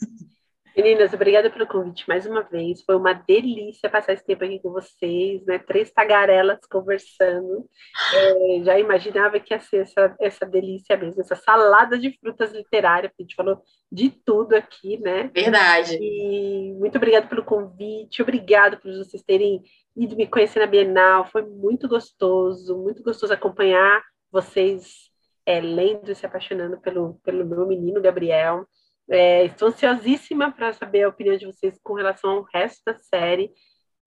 Meninas, 0.74 1.12
obrigada 1.12 1.50
pelo 1.50 1.66
convite 1.66 2.08
mais 2.08 2.24
uma 2.24 2.42
vez. 2.42 2.82
Foi 2.82 2.96
uma 2.96 3.12
delícia 3.12 3.90
passar 3.90 4.14
esse 4.14 4.24
tempo 4.24 4.42
aqui 4.42 4.58
com 4.58 4.70
vocês, 4.70 5.44
né? 5.44 5.58
Três 5.58 5.90
tagarelas 5.90 6.60
conversando. 6.70 7.68
É, 8.14 8.64
já 8.64 8.78
imaginava 8.78 9.38
que 9.38 9.52
ia 9.52 9.60
ser 9.60 9.82
essa, 9.82 10.16
essa 10.18 10.46
delícia 10.46 10.96
mesmo, 10.96 11.20
essa 11.20 11.36
salada 11.36 11.98
de 11.98 12.16
frutas 12.18 12.52
literárias, 12.52 13.12
a 13.12 13.22
gente 13.22 13.34
falou 13.34 13.60
de 13.90 14.08
tudo 14.08 14.54
aqui, 14.54 14.98
né? 14.98 15.30
Verdade. 15.34 15.98
E 16.00 16.72
muito 16.78 16.96
obrigada 16.96 17.26
pelo 17.26 17.44
convite, 17.44 18.22
obrigado 18.22 18.78
por 18.78 18.90
vocês 18.96 19.22
terem 19.22 19.62
ido 19.94 20.16
me 20.16 20.26
conhecer 20.26 20.58
na 20.58 20.66
Bienal. 20.66 21.26
Foi 21.26 21.42
muito 21.42 21.86
gostoso, 21.86 22.78
muito 22.78 23.02
gostoso 23.02 23.34
acompanhar 23.34 24.02
vocês 24.30 25.11
é, 25.46 25.60
lendo 25.60 26.10
e 26.10 26.14
se 26.14 26.26
apaixonando 26.26 26.80
pelo, 26.80 27.14
pelo 27.24 27.44
meu 27.44 27.66
menino 27.66 28.00
Gabriel. 28.00 28.66
É, 29.10 29.44
estou 29.44 29.68
ansiosíssima 29.68 30.52
para 30.52 30.72
saber 30.72 31.02
a 31.02 31.08
opinião 31.08 31.36
de 31.36 31.46
vocês 31.46 31.78
com 31.82 31.94
relação 31.94 32.30
ao 32.30 32.42
resto 32.42 32.82
da 32.86 32.94
série. 32.94 33.50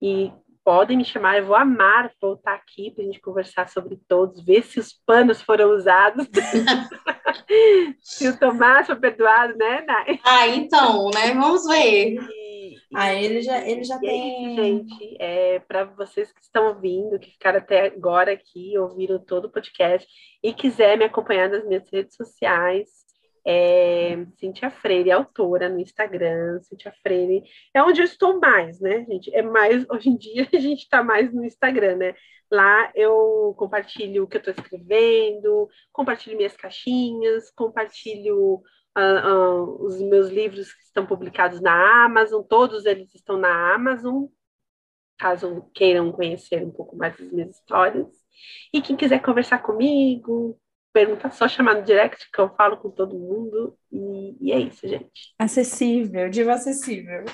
E 0.01 0.31
podem 0.63 0.97
me 0.97 1.05
chamar, 1.05 1.37
eu 1.37 1.45
vou 1.45 1.55
amar 1.55 2.11
voltar 2.19 2.55
aqui 2.55 2.91
para 2.91 3.03
a 3.03 3.05
gente 3.05 3.21
conversar 3.21 3.69
sobre 3.69 3.99
todos, 4.07 4.43
ver 4.43 4.63
se 4.63 4.79
os 4.79 4.93
panos 5.05 5.41
foram 5.41 5.69
usados. 5.75 6.27
se 8.01 8.27
o 8.27 8.39
Tomás 8.39 8.87
foi 8.87 8.95
perdoado, 8.95 9.55
né, 9.55 9.81
Nai? 9.81 10.19
Ah, 10.23 10.47
então, 10.47 11.11
né? 11.13 11.33
Vamos 11.33 11.67
ver. 11.67 12.17
Ah, 12.95 13.13
ele 13.13 13.41
já, 13.41 13.67
ele 13.67 13.83
já 13.83 13.97
e 13.97 13.99
tem. 13.99 14.45
É 14.45 14.63
gente, 14.63 15.17
é, 15.19 15.59
para 15.59 15.83
vocês 15.83 16.31
que 16.31 16.41
estão 16.41 16.67
ouvindo, 16.67 17.19
que 17.19 17.31
ficaram 17.31 17.59
até 17.59 17.87
agora 17.87 18.31
aqui, 18.31 18.77
ouviram 18.77 19.19
todo 19.19 19.45
o 19.45 19.51
podcast 19.51 20.07
e 20.41 20.53
quiser 20.53 20.97
me 20.97 21.05
acompanhar 21.05 21.49
nas 21.49 21.65
minhas 21.65 21.89
redes 21.91 22.15
sociais, 22.15 22.89
é, 23.45 24.25
Cintia 24.39 24.71
Freire, 24.71 25.11
autora 25.11 25.69
no 25.69 25.79
Instagram, 25.79 26.59
Cintia 26.61 26.93
Freire, 27.03 27.43
é 27.73 27.83
onde 27.83 28.01
eu 28.01 28.05
estou 28.05 28.39
mais, 28.39 28.79
né, 28.79 29.05
gente? 29.07 29.33
É 29.35 29.41
mais, 29.41 29.85
hoje 29.91 30.09
em 30.09 30.17
dia 30.17 30.47
a 30.51 30.57
gente 30.57 30.83
está 30.83 31.03
mais 31.03 31.31
no 31.33 31.45
Instagram, 31.45 31.97
né? 31.97 32.15
Lá 32.51 32.91
eu 32.95 33.53
compartilho 33.57 34.23
o 34.23 34.27
que 34.27 34.37
eu 34.37 34.39
estou 34.39 34.53
escrevendo, 34.53 35.67
compartilho 35.91 36.37
minhas 36.37 36.55
caixinhas, 36.55 37.51
compartilho 37.51 38.61
uh, 38.97 39.27
uh, 39.27 39.85
os 39.85 40.01
meus 40.01 40.29
livros 40.29 40.73
que 40.73 40.83
estão 40.83 41.05
publicados 41.05 41.61
na 41.61 42.05
Amazon, 42.05 42.41
todos 42.41 42.85
eles 42.85 43.13
estão 43.13 43.37
na 43.37 43.73
Amazon, 43.73 44.25
caso 45.17 45.69
queiram 45.73 46.11
conhecer 46.11 46.63
um 46.63 46.71
pouco 46.71 46.95
mais 46.95 47.17
das 47.17 47.31
minhas 47.31 47.55
histórias. 47.55 48.07
E 48.73 48.81
quem 48.81 48.95
quiser 48.95 49.21
conversar 49.21 49.59
comigo, 49.59 50.59
pergunta 50.95 51.29
só 51.29 51.45
chamar 51.45 51.75
no 51.75 51.83
direct, 51.83 52.29
que 52.31 52.39
eu 52.39 52.49
falo 52.55 52.77
com 52.77 52.89
todo 52.89 53.19
mundo. 53.19 53.77
E, 53.91 54.37
e 54.39 54.51
é 54.53 54.59
isso, 54.59 54.87
gente. 54.87 55.33
Acessível, 55.37 56.29
diva 56.29 56.53
acessível. 56.53 57.25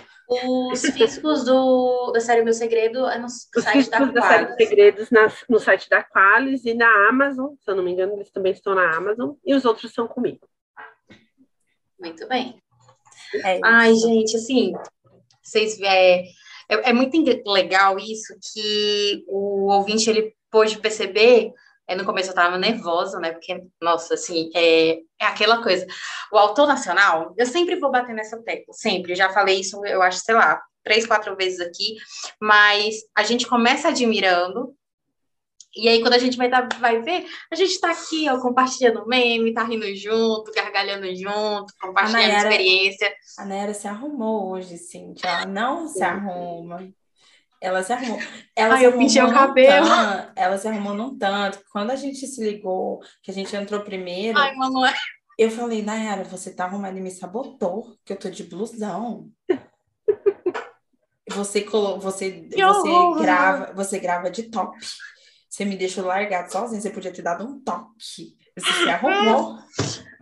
Os 0.71 0.81
fiscos 0.81 1.43
do, 1.43 2.11
da 2.11 2.19
série 2.19 2.43
Meu 2.43 2.53
Segredo 2.53 3.05
é 3.05 3.19
no 3.19 3.25
Os 3.27 3.49
site 3.51 3.89
da 3.89 3.97
Qualis. 3.97 4.13
da 4.13 4.21
série 4.23 4.53
Segredos 4.55 5.11
na, 5.11 5.27
no 5.47 5.59
site 5.59 5.89
da 5.89 6.03
Qualis 6.03 6.65
e 6.65 6.73
na 6.73 7.09
Amazon, 7.09 7.53
se 7.59 7.69
eu 7.69 7.75
não 7.75 7.83
me 7.83 7.91
engano, 7.91 8.13
eles 8.13 8.31
também 8.31 8.51
estão 8.51 8.73
na 8.73 8.95
Amazon. 8.95 9.33
E 9.45 9.53
os 9.53 9.63
outros 9.63 9.93
são 9.93 10.07
comigo. 10.07 10.47
Muito 12.01 12.27
bem. 12.27 12.59
É 13.45 13.59
Ai, 13.63 13.93
gente, 13.95 14.35
assim, 14.35 14.73
vocês 15.41 15.79
é, 15.81 16.23
é, 16.67 16.89
é, 16.89 16.93
muito 16.93 17.15
legal 17.45 17.97
isso 17.99 18.33
que 18.53 19.23
o 19.27 19.71
ouvinte 19.71 20.09
ele 20.09 20.33
pôde 20.49 20.79
perceber. 20.79 21.53
É, 21.87 21.95
no 21.95 22.05
começo 22.05 22.29
eu 22.29 22.33
estava 22.33 22.57
nervosa, 22.57 23.19
né? 23.19 23.31
Porque, 23.31 23.63
nossa, 23.81 24.15
assim, 24.15 24.49
é, 24.55 24.99
é 25.19 25.25
aquela 25.25 25.61
coisa. 25.61 25.85
O 26.31 26.37
autor 26.37 26.67
nacional, 26.67 27.33
eu 27.37 27.45
sempre 27.45 27.75
vou 27.79 27.91
bater 27.91 28.15
nessa 28.15 28.41
tecla, 28.41 28.73
sempre. 28.73 29.15
já 29.15 29.29
falei 29.29 29.59
isso, 29.59 29.85
eu 29.85 30.01
acho, 30.01 30.19
sei 30.19 30.35
lá, 30.35 30.61
três, 30.83 31.05
quatro 31.05 31.35
vezes 31.35 31.59
aqui, 31.59 31.97
mas 32.41 32.95
a 33.15 33.23
gente 33.23 33.47
começa 33.47 33.89
admirando, 33.89 34.73
e 35.75 35.87
aí, 35.87 36.01
quando 36.01 36.13
a 36.13 36.17
gente 36.17 36.37
vai, 36.37 36.49
tá, 36.49 36.67
vai 36.79 37.01
ver, 37.01 37.25
a 37.49 37.55
gente 37.55 37.71
está 37.71 37.91
aqui, 37.91 38.29
ó, 38.29 38.39
compartilhando 38.41 39.07
meme, 39.07 39.53
tá 39.53 39.63
rindo 39.63 39.85
junto, 39.95 40.51
gargalhando 40.51 41.07
junto, 41.15 41.73
compartilhando 41.79 42.23
a 42.23 42.27
Nayara, 42.27 42.49
experiência. 42.49 43.13
A 43.37 43.45
Nayara 43.45 43.73
se 43.73 43.87
arrumou 43.87 44.51
hoje, 44.51 44.77
Cintia. 44.77 45.29
Ela 45.29 45.45
não 45.45 45.87
se 45.87 46.03
arruma. 46.03 46.91
Ela 47.61 47.83
se 47.83 47.93
arrumou. 47.93 48.19
Ela 48.53 48.75
Ai, 48.75 48.85
eu 48.85 48.97
pintei 48.97 49.21
o 49.21 49.31
cabelo. 49.31 49.87
Tanto, 49.87 50.31
ela 50.35 50.57
se 50.57 50.67
arrumou 50.67 50.93
num 50.93 51.17
tanto. 51.17 51.61
Quando 51.71 51.91
a 51.91 51.95
gente 51.95 52.27
se 52.27 52.43
ligou, 52.43 52.99
que 53.23 53.31
a 53.31 53.33
gente 53.33 53.55
entrou 53.55 53.81
primeiro. 53.81 54.37
Ai, 54.37 54.53
Manoel. 54.55 54.93
Eu 55.37 55.49
falei, 55.49 55.81
Nayara, 55.81 56.23
você 56.23 56.53
tá 56.53 56.65
arrumada 56.65 56.97
e 56.97 57.01
me 57.01 57.11
sabotou, 57.11 57.95
que 58.03 58.11
eu 58.11 58.17
tô 58.17 58.29
de 58.29 58.43
blusão. 58.43 59.29
Você, 61.33 61.61
colo... 61.61 61.97
você, 61.97 62.49
você, 62.49 63.23
grava, 63.23 63.73
você 63.73 63.99
grava 63.99 64.29
de 64.29 64.43
top. 64.43 64.77
Você 65.51 65.65
me 65.65 65.75
deixou 65.75 66.05
largado 66.05 66.49
sozinha, 66.49 66.79
você 66.79 66.89
podia 66.89 67.11
ter 67.11 67.21
dado 67.21 67.43
um 67.43 67.59
toque. 67.59 68.37
Você 68.57 68.71
se 68.71 68.87
arrumou. 68.89 69.57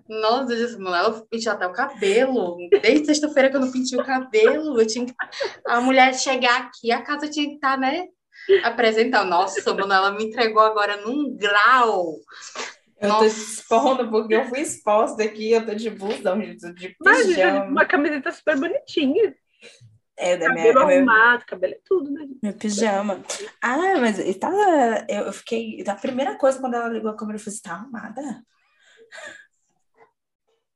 Nossa, 0.09 0.55
eu 0.55 1.27
pintei 1.29 1.51
até 1.51 1.67
o 1.67 1.71
cabelo. 1.71 2.57
Desde 2.81 3.05
sexta-feira 3.05 3.51
que 3.51 3.55
eu 3.55 3.59
não 3.59 3.71
pintei 3.71 3.99
o 3.99 4.03
cabelo, 4.03 4.81
eu 4.81 4.87
tinha 4.87 5.05
que... 5.05 5.13
a 5.67 5.79
mulher 5.81 6.15
chegar 6.15 6.61
aqui, 6.61 6.91
a 6.91 7.03
casa 7.03 7.29
tinha 7.29 7.47
que 7.47 7.55
estar, 7.55 7.75
tá, 7.75 7.77
né? 7.77 8.07
Apresentar. 8.63 9.23
Nossa, 9.23 9.71
mano, 9.71 9.93
ela 9.93 10.11
me 10.11 10.23
entregou 10.23 10.63
agora 10.63 10.97
num 10.97 11.37
grau. 11.37 12.15
Eu 12.99 13.09
Nossa. 13.09 13.19
tô 13.19 13.25
expondo 13.25 14.09
porque 14.09 14.33
eu 14.33 14.45
fui 14.45 14.61
exposta 14.61 15.23
aqui, 15.23 15.51
eu 15.51 15.63
tô 15.63 15.75
de 15.75 15.91
blusão, 15.91 16.39
de 16.39 16.55
pijama. 16.57 16.95
Imagina, 17.01 17.63
uma 17.65 17.85
camiseta 17.85 18.31
super 18.31 18.59
bonitinha. 18.59 19.35
É, 20.21 20.35
da 20.35 20.47
cabelo 20.47 20.85
minha, 20.85 20.97
arrumado, 20.97 21.39
meu, 21.39 21.47
cabelo 21.47 21.73
é 21.73 21.79
tudo, 21.85 22.11
né? 22.11 22.27
Meu 22.43 22.53
pijama. 22.53 23.23
Ah, 23.61 23.97
mas 23.99 24.17
tá, 24.35 24.51
eu, 25.07 25.25
eu 25.27 25.33
fiquei. 25.33 25.81
A 25.87 25.95
primeira 25.95 26.35
coisa 26.35 26.59
quando 26.59 26.73
ela 26.73 26.89
ligou 26.89 27.09
a 27.09 27.15
câmera, 27.15 27.37
eu 27.37 27.41
falei: 27.41 27.59
tá 27.63 27.73
arrumada? 27.73 28.43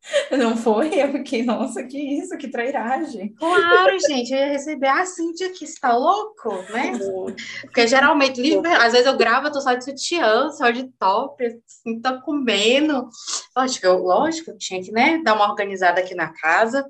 Não 0.31 0.55
foi? 0.55 0.89
Eu 1.01 1.11
fiquei, 1.11 1.43
nossa, 1.43 1.83
que 1.83 1.97
isso, 1.97 2.37
que 2.37 2.47
trairagem. 2.47 3.33
Claro, 3.35 3.97
gente, 4.07 4.31
eu 4.31 4.39
ia 4.39 4.51
receber 4.51 4.87
a 4.87 5.05
Cintia 5.05 5.51
que 5.51 5.65
está 5.65 5.95
louco, 5.95 6.49
né? 6.71 6.91
Porque 7.63 7.87
geralmente, 7.87 8.41
às 8.79 8.93
vezes 8.93 9.07
eu 9.07 9.17
gravo, 9.17 9.47
eu 9.47 9.51
tô 9.51 9.61
só 9.61 9.73
de 9.73 9.83
sutiã, 9.83 10.49
só 10.51 10.69
de 10.71 10.89
top, 10.99 11.45
assim, 11.45 12.01
tô 12.01 12.21
comendo. 12.21 13.09
Lógico, 13.55 13.85
eu, 13.85 13.97
lógico, 13.97 14.51
eu 14.51 14.57
tinha 14.57 14.81
que, 14.81 14.91
né, 14.91 15.21
dar 15.23 15.35
uma 15.35 15.49
organizada 15.49 16.01
aqui 16.01 16.15
na 16.15 16.33
casa. 16.33 16.85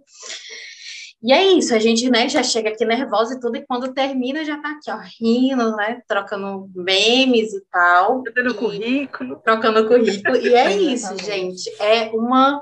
E 1.24 1.32
é 1.32 1.42
isso, 1.54 1.74
a 1.74 1.80
gente, 1.80 2.10
né, 2.10 2.28
já 2.28 2.44
chega 2.44 2.70
aqui 2.70 2.84
nervosa 2.84 3.36
e 3.36 3.40
tudo, 3.40 3.56
e 3.56 3.66
quando 3.66 3.94
termina 3.94 4.44
já 4.44 4.62
tá 4.62 4.72
aqui, 4.72 4.92
ó, 4.92 4.98
rindo, 5.22 5.74
né, 5.78 6.02
trocando 6.06 6.70
memes 6.76 7.54
e 7.54 7.62
tal. 7.72 8.22
Trocando 8.24 8.56
currículo. 8.56 9.40
Trocando 9.40 9.88
currículo, 9.88 10.36
e 10.36 10.54
é 10.54 10.76
isso, 10.76 11.18
gente, 11.24 11.74
é 11.82 12.10
uma 12.12 12.62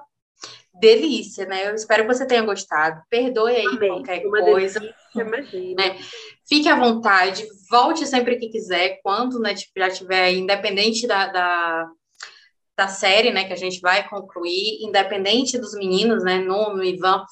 delícia, 0.80 1.48
né, 1.48 1.70
eu 1.70 1.74
espero 1.74 2.04
que 2.04 2.14
você 2.14 2.24
tenha 2.24 2.44
gostado, 2.44 3.02
perdoe 3.10 3.56
aí 3.56 3.66
Amém. 3.66 3.90
qualquer 3.90 4.28
uma 4.28 4.42
coisa. 4.42 4.80
Delícia, 4.80 4.96
imagina. 5.16 5.84
Né? 5.84 5.98
Fique 6.48 6.70
à 6.70 6.76
vontade, 6.76 7.48
volte 7.68 8.06
sempre 8.06 8.36
que 8.38 8.50
quiser, 8.50 9.00
quando, 9.02 9.40
né, 9.40 9.56
tipo, 9.56 9.72
já 9.76 9.90
tiver 9.90 10.22
aí, 10.22 10.38
independente 10.38 11.08
da, 11.08 11.26
da 11.26 11.88
da 12.82 12.88
série, 12.88 13.32
né, 13.32 13.44
que 13.44 13.54
a 13.54 13.58
gente 13.58 13.80
vai 13.80 14.08
concluir, 14.10 14.82
independente 14.82 15.58
dos 15.60 15.76
meninos, 15.76 16.24
né, 16.24 16.40
no 16.40 16.84
Ivan, 16.84 17.24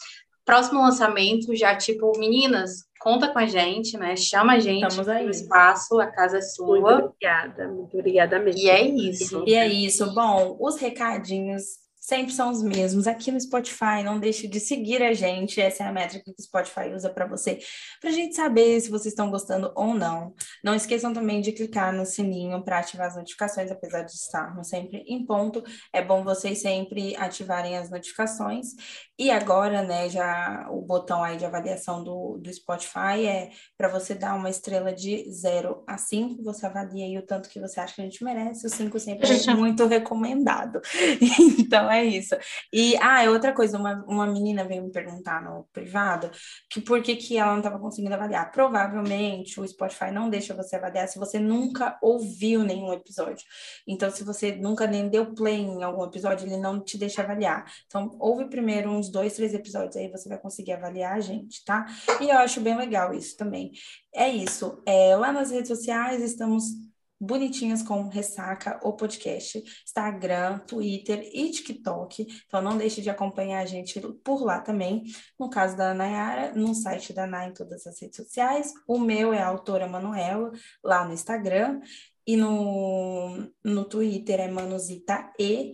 próximo 0.50 0.82
lançamento, 0.82 1.56
já 1.56 1.76
tipo, 1.76 2.12
meninas, 2.18 2.84
conta 3.00 3.28
com 3.28 3.38
a 3.38 3.46
gente, 3.46 3.96
né? 4.00 4.16
Chama 4.16 4.54
a 4.54 4.60
gente 4.60 4.98
no 4.98 5.30
espaço, 5.30 6.00
a 6.00 6.08
casa 6.08 6.40
é 6.40 6.42
sua. 6.42 6.80
Muito 6.80 6.88
obrigada, 6.88 7.68
muito 7.68 7.98
obrigada 7.98 8.40
mesmo. 8.40 8.60
E 8.60 8.68
é 8.68 8.82
isso. 8.82 9.44
E 9.46 9.54
é 9.54 9.68
isso. 9.68 10.12
Bom, 10.12 10.58
os 10.60 10.78
recadinhos 10.78 11.64
sempre 12.10 12.34
são 12.34 12.50
os 12.50 12.64
mesmos. 12.64 13.06
Aqui 13.06 13.32
no 13.32 13.40
Spotify, 13.40 14.02
não 14.04 14.20
deixe 14.20 14.48
de 14.48 14.60
seguir 14.60 15.04
a 15.04 15.14
gente. 15.14 15.62
Essa 15.62 15.84
é 15.84 15.88
a 15.88 15.92
métrica 15.92 16.26
que 16.26 16.42
o 16.42 16.44
Spotify 16.44 16.92
usa 16.94 17.10
para 17.10 17.28
você, 17.28 17.60
para 18.02 18.10
a 18.10 18.14
gente 18.14 18.36
saber 18.36 18.82
se 18.82 18.90
vocês 18.90 19.14
estão 19.14 19.30
gostando 19.30 19.72
ou 19.76 19.94
não. 19.94 20.34
Não 20.64 20.74
esqueçam 20.74 21.14
também 21.14 21.40
de 21.40 21.52
clicar 21.52 21.94
no 21.94 22.06
sininho 22.06 22.64
para 22.64 22.80
ativar 22.80 23.08
as 23.08 23.16
notificações, 23.16 23.70
apesar 23.70 24.02
de 24.02 24.12
estarmos 24.12 24.68
sempre 24.68 25.04
em 25.08 25.24
ponto. 25.24 25.64
É 25.94 26.02
bom 26.02 26.24
vocês 26.24 26.62
sempre 26.62 27.16
ativarem 27.16 27.78
as 27.78 27.92
notificações. 27.92 28.70
E 29.18 29.30
agora, 29.30 29.84
né, 29.84 30.10
já 30.10 30.68
o 30.72 30.82
botão 30.82 31.24
aí 31.24 31.38
de 31.38 31.46
avaliação 31.46 32.04
do, 32.04 32.40
do 32.42 32.52
Spotify 32.52 33.28
é 33.28 33.50
para 33.78 33.88
você 33.88 34.16
dar 34.16 34.34
uma 34.34 34.50
estrela 34.50 34.92
de 34.92 35.30
0 35.30 35.84
a 35.86 35.98
5. 35.98 36.42
Você 36.42 36.66
avalia 36.66 37.06
aí 37.06 37.18
o 37.18 37.26
tanto 37.26 37.50
que 37.50 37.60
você 37.60 37.80
acha 37.80 37.94
que 37.94 38.02
a 38.02 38.06
gente 38.06 38.24
merece. 38.24 38.66
O 38.66 38.70
5 38.70 38.98
sempre 39.00 39.28
é 39.48 39.54
muito 39.54 39.86
recomendado. 39.86 40.82
então 41.60 41.92
é 41.92 41.99
isso. 42.04 42.36
E, 42.74 42.96
ah, 43.02 43.24
é 43.24 43.30
outra 43.30 43.54
coisa, 43.54 43.78
uma, 43.78 44.04
uma 44.08 44.28
menina 44.28 44.64
veio 44.64 44.84
me 44.84 44.92
perguntar 44.92 45.42
no 45.42 45.68
privado 45.72 46.30
que 46.70 46.82
por 46.82 47.02
que, 47.02 47.16
que 47.16 47.38
ela 47.38 47.52
não 47.52 47.60
estava 47.60 47.80
conseguindo 47.80 48.14
avaliar. 48.14 48.52
Provavelmente 48.52 49.60
o 49.60 49.68
Spotify 49.68 50.12
não 50.12 50.30
deixa 50.30 50.54
você 50.54 50.76
avaliar 50.76 51.08
se 51.08 51.20
você 51.20 51.40
nunca 51.40 51.98
ouviu 52.02 52.64
nenhum 52.64 52.94
episódio. 52.94 53.46
Então, 53.88 54.12
se 54.12 54.24
você 54.24 54.56
nunca 54.56 54.88
nem 54.88 55.10
deu 55.10 55.34
play 55.34 55.60
em 55.62 55.84
algum 55.84 56.04
episódio, 56.04 56.48
ele 56.48 56.58
não 56.58 56.84
te 56.84 56.98
deixa 56.98 57.22
avaliar. 57.22 57.66
Então, 57.88 58.16
ouve 58.20 58.50
primeiro 58.50 58.90
uns 58.90 59.10
dois, 59.12 59.34
três 59.34 59.54
episódios, 59.54 59.96
aí 59.96 60.10
você 60.10 60.30
vai 60.30 60.38
conseguir 60.38 60.74
avaliar 60.74 61.16
a 61.16 61.20
gente, 61.20 61.64
tá? 61.64 61.86
E 62.22 62.30
eu 62.30 62.38
acho 62.38 62.62
bem 62.62 62.76
legal 62.78 63.14
isso 63.14 63.36
também. 63.38 63.72
É 64.14 64.28
isso. 64.28 64.82
É, 64.86 65.16
lá 65.16 65.32
nas 65.32 65.52
redes 65.52 65.68
sociais 65.68 66.22
estamos 66.22 66.89
bonitinhas 67.20 67.82
com 67.84 68.08
Ressaca, 68.08 68.80
o 68.84 68.94
podcast, 68.94 69.62
Instagram, 69.86 70.60
Twitter 70.60 71.30
e 71.34 71.52
TikTok. 71.52 72.26
Então 72.48 72.62
não 72.62 72.78
deixe 72.78 73.02
de 73.02 73.10
acompanhar 73.10 73.60
a 73.60 73.66
gente 73.66 74.00
por 74.24 74.44
lá 74.44 74.62
também. 74.62 75.04
No 75.38 75.50
caso 75.50 75.76
da 75.76 75.94
Nayara, 75.94 76.54
no 76.56 76.74
site 76.74 77.14
da 77.14 77.28
Nay 77.28 77.50
em 77.50 77.54
todas 77.54 77.86
as 77.86 78.00
redes 78.02 78.18
sociais. 78.18 78.74
O 78.88 79.00
meu 79.00 79.34
é 79.34 79.42
a 79.42 79.48
autora 79.48 79.88
Manuela, 79.88 80.52
lá 80.84 81.06
no 81.06 81.14
Instagram. 81.14 81.82
E 82.28 82.38
no, 82.38 83.52
no 83.64 83.86
Twitter 83.86 84.40
é 84.40 84.48
Manuzita 84.48 85.34
E. 85.40 85.74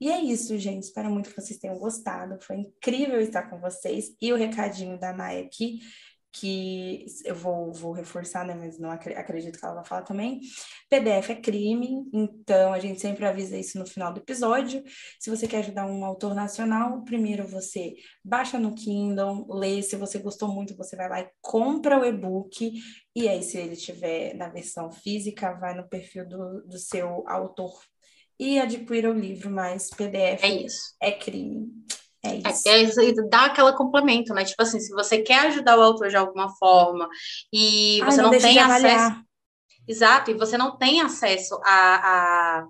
E 0.00 0.08
é 0.08 0.20
isso, 0.20 0.56
gente. 0.56 0.84
Espero 0.84 1.10
muito 1.10 1.30
que 1.30 1.40
vocês 1.40 1.58
tenham 1.58 1.76
gostado. 1.78 2.38
Foi 2.40 2.58
incrível 2.58 3.20
estar 3.20 3.50
com 3.50 3.58
vocês. 3.58 4.14
E 4.22 4.32
o 4.32 4.36
recadinho 4.36 5.00
da 5.00 5.12
Nay 5.12 5.40
aqui 5.40 5.80
que 6.38 7.06
eu 7.24 7.34
vou, 7.34 7.72
vou 7.72 7.92
reforçar, 7.92 8.44
né, 8.44 8.54
mas 8.54 8.78
não 8.78 8.90
acredito 8.90 9.58
que 9.58 9.64
ela 9.64 9.76
vai 9.76 9.84
falar 9.84 10.02
também. 10.02 10.40
PDF 10.90 11.30
é 11.30 11.34
crime, 11.36 12.04
então 12.12 12.72
a 12.72 12.78
gente 12.78 13.00
sempre 13.00 13.24
avisa 13.24 13.56
isso 13.56 13.78
no 13.78 13.86
final 13.86 14.12
do 14.12 14.20
episódio. 14.20 14.82
Se 15.18 15.30
você 15.30 15.46
quer 15.46 15.58
ajudar 15.58 15.86
um 15.86 16.04
autor 16.04 16.34
nacional, 16.34 17.02
primeiro 17.04 17.46
você 17.46 17.94
baixa 18.24 18.58
no 18.58 18.74
Kindle, 18.74 19.46
lê, 19.50 19.82
se 19.82 19.96
você 19.96 20.18
gostou 20.18 20.48
muito, 20.48 20.76
você 20.76 20.96
vai 20.96 21.08
lá 21.08 21.20
e 21.20 21.30
compra 21.40 21.98
o 21.98 22.04
e-book, 22.04 22.72
e 23.14 23.28
aí 23.28 23.42
se 23.42 23.58
ele 23.58 23.76
tiver 23.76 24.34
na 24.34 24.48
versão 24.48 24.90
física, 24.92 25.54
vai 25.54 25.74
no 25.74 25.88
perfil 25.88 26.28
do, 26.28 26.62
do 26.66 26.78
seu 26.78 27.26
autor 27.26 27.72
e 28.38 28.58
adquira 28.58 29.10
o 29.10 29.18
livro, 29.18 29.50
mas 29.50 29.88
PDF 29.90 30.44
é, 30.44 30.62
isso. 30.62 30.94
é 31.00 31.12
crime. 31.12 31.68
É, 32.26 32.42
é 32.66 32.82
isso. 32.82 33.00
É, 33.00 33.08
é, 33.08 33.12
dá 33.28 33.46
aquele 33.46 33.72
complemento, 33.72 34.34
né? 34.34 34.44
Tipo 34.44 34.62
assim, 34.62 34.80
se 34.80 34.92
você 34.92 35.18
quer 35.18 35.46
ajudar 35.46 35.78
o 35.78 35.82
autor 35.82 36.08
de 36.08 36.16
alguma 36.16 36.48
forma 36.56 37.08
e 37.52 38.00
você 38.04 38.22
não, 38.22 38.30
não 38.30 38.38
tem 38.38 38.58
acesso. 38.58 39.26
Exato, 39.88 40.30
e 40.32 40.34
você 40.34 40.58
não 40.58 40.76
tem 40.76 41.00
acesso 41.00 41.60
a, 41.64 42.58
a 42.58 42.66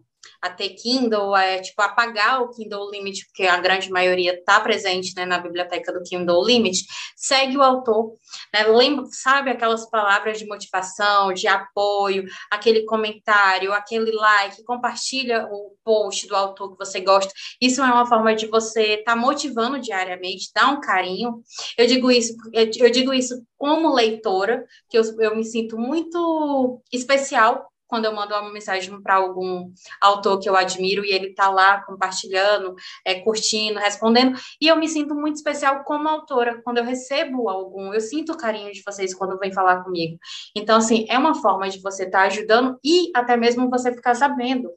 a 0.46 0.50
ter 0.50 0.70
Kindle, 0.70 1.36
é 1.36 1.60
tipo 1.60 1.80
apagar 1.82 2.42
o 2.42 2.50
Kindle 2.50 2.90
Limit, 2.90 3.26
porque 3.26 3.44
a 3.44 3.58
grande 3.58 3.90
maioria 3.90 4.34
está 4.34 4.60
presente 4.60 5.14
né, 5.16 5.24
na 5.24 5.38
biblioteca 5.38 5.92
do 5.92 6.02
Kindle 6.02 6.44
Limit, 6.44 6.84
segue 7.16 7.56
o 7.56 7.62
autor, 7.62 8.12
né, 8.52 8.64
lembra, 8.64 9.04
sabe 9.10 9.50
aquelas 9.50 9.88
palavras 9.88 10.38
de 10.38 10.46
motivação, 10.46 11.32
de 11.32 11.46
apoio, 11.46 12.24
aquele 12.50 12.84
comentário, 12.84 13.72
aquele 13.72 14.12
like, 14.12 14.64
compartilha 14.64 15.46
o 15.50 15.76
post 15.84 16.26
do 16.26 16.36
autor 16.36 16.72
que 16.72 16.78
você 16.78 17.00
gosta. 17.00 17.32
Isso 17.60 17.82
é 17.82 17.84
uma 17.84 18.06
forma 18.06 18.34
de 18.34 18.46
você 18.46 18.94
estar 18.94 19.14
tá 19.14 19.16
motivando 19.16 19.80
diariamente, 19.80 20.50
dar 20.54 20.68
um 20.68 20.80
carinho. 20.80 21.42
Eu 21.76 21.86
digo 21.86 22.10
isso, 22.10 22.34
eu 22.52 22.90
digo 22.90 23.12
isso 23.12 23.42
como 23.58 23.94
leitora, 23.94 24.64
que 24.88 24.98
eu, 24.98 25.02
eu 25.20 25.36
me 25.36 25.44
sinto 25.44 25.78
muito 25.78 26.80
especial 26.92 27.66
quando 27.86 28.04
eu 28.04 28.14
mando 28.14 28.34
uma 28.34 28.52
mensagem 28.52 29.00
para 29.02 29.14
algum 29.14 29.70
autor 30.00 30.38
que 30.38 30.48
eu 30.48 30.56
admiro 30.56 31.04
e 31.04 31.12
ele 31.12 31.28
está 31.28 31.48
lá 31.48 31.82
compartilhando, 31.82 32.74
é, 33.04 33.20
curtindo, 33.20 33.78
respondendo, 33.78 34.38
e 34.60 34.68
eu 34.68 34.76
me 34.76 34.88
sinto 34.88 35.14
muito 35.14 35.36
especial 35.36 35.84
como 35.84 36.08
autora. 36.08 36.60
Quando 36.62 36.78
eu 36.78 36.84
recebo 36.84 37.48
algum, 37.48 37.92
eu 37.92 38.00
sinto 38.00 38.32
o 38.32 38.36
carinho 38.36 38.72
de 38.72 38.82
vocês 38.84 39.14
quando 39.14 39.38
vem 39.38 39.52
falar 39.52 39.82
comigo. 39.84 40.18
Então, 40.54 40.76
assim, 40.78 41.06
é 41.08 41.18
uma 41.18 41.34
forma 41.34 41.68
de 41.68 41.80
você 41.80 42.04
estar 42.04 42.20
tá 42.20 42.26
ajudando 42.26 42.78
e 42.84 43.10
até 43.14 43.36
mesmo 43.36 43.70
você 43.70 43.92
ficar 43.92 44.14
sabendo. 44.14 44.70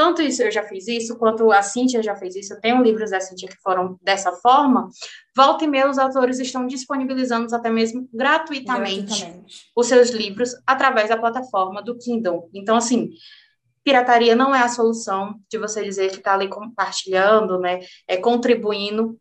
Tanto 0.00 0.22
isso 0.22 0.42
eu 0.42 0.50
já 0.50 0.62
fiz 0.62 0.88
isso, 0.88 1.18
quanto 1.18 1.52
a 1.52 1.60
Cíntia 1.60 2.02
já 2.02 2.16
fez 2.16 2.34
isso. 2.34 2.54
Eu 2.54 2.60
tenho 2.62 2.82
livros 2.82 3.10
da 3.10 3.20
Cíntia 3.20 3.46
que 3.46 3.60
foram 3.60 3.98
dessa 4.00 4.32
forma, 4.32 4.88
Volta 5.36 5.64
e 5.64 5.66
meia, 5.66 5.90
os 5.90 5.98
autores 5.98 6.38
estão 6.38 6.66
disponibilizando 6.66 7.54
até 7.54 7.68
mesmo 7.68 8.08
gratuitamente, 8.10 9.20
gratuitamente, 9.20 9.70
os 9.76 9.86
seus 9.86 10.08
livros 10.08 10.54
através 10.66 11.10
da 11.10 11.18
plataforma 11.18 11.82
do 11.82 11.98
Kindle. 11.98 12.48
Então, 12.54 12.76
assim, 12.76 13.10
pirataria 13.84 14.34
não 14.34 14.54
é 14.54 14.62
a 14.62 14.70
solução 14.70 15.38
de 15.50 15.58
você 15.58 15.84
dizer 15.84 16.10
que 16.10 16.16
está 16.16 16.32
ali 16.32 16.48
compartilhando, 16.48 17.58
né, 17.58 17.80
é, 18.08 18.16
contribuindo 18.16 19.20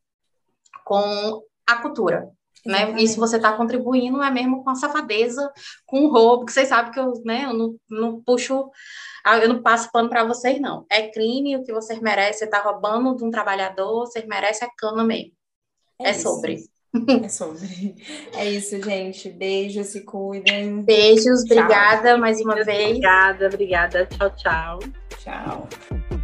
com 0.86 1.44
a 1.68 1.76
cultura. 1.76 2.30
Né? 2.66 2.96
Isso 3.00 3.20
você 3.20 3.38
está 3.38 3.54
contribuindo 3.54 4.22
é 4.22 4.30
mesmo 4.30 4.64
com 4.64 4.70
a 4.70 4.76
safadeza, 4.76 5.52
com 5.86 6.06
o 6.06 6.12
roubo, 6.12 6.46
que 6.46 6.52
vocês 6.52 6.68
sabem 6.68 6.92
que 6.92 7.00
eu, 7.00 7.14
né, 7.24 7.46
eu 7.46 7.54
não, 7.54 7.76
não 7.90 8.22
puxo, 8.22 8.70
eu 9.42 9.50
não 9.50 9.62
passo 9.62 9.92
pano 9.92 10.10
para 10.10 10.26
vocês, 10.26 10.60
não. 10.60 10.86
É 10.90 11.08
crime 11.08 11.56
o 11.56 11.64
que 11.64 11.72
vocês 11.72 12.00
merecem, 12.00 12.40
você 12.40 12.46
está 12.46 12.62
roubando 12.62 13.16
de 13.16 13.24
um 13.24 13.32
trabalhador, 13.32 14.06
vocês 14.06 14.26
merecem 14.26 14.68
a 14.68 14.72
cana 14.78 15.04
mesmo. 15.04 15.32
É, 16.00 16.10
é 16.10 16.14
sobre. 16.14 16.60
É 17.24 17.30
sobre. 17.30 17.96
É 18.34 18.50
isso, 18.50 18.82
gente. 18.82 19.30
Beijos, 19.30 19.88
se 19.88 20.02
cuidem. 20.02 20.82
Beijos, 20.82 21.44
obrigada 21.44 22.10
tchau. 22.10 22.18
mais 22.18 22.42
uma 22.42 22.56
vez. 22.64 22.90
Obrigada, 22.90 23.46
obrigada. 23.48 24.06
Tchau, 24.08 24.36
tchau. 24.36 24.80
Tchau. 25.20 26.19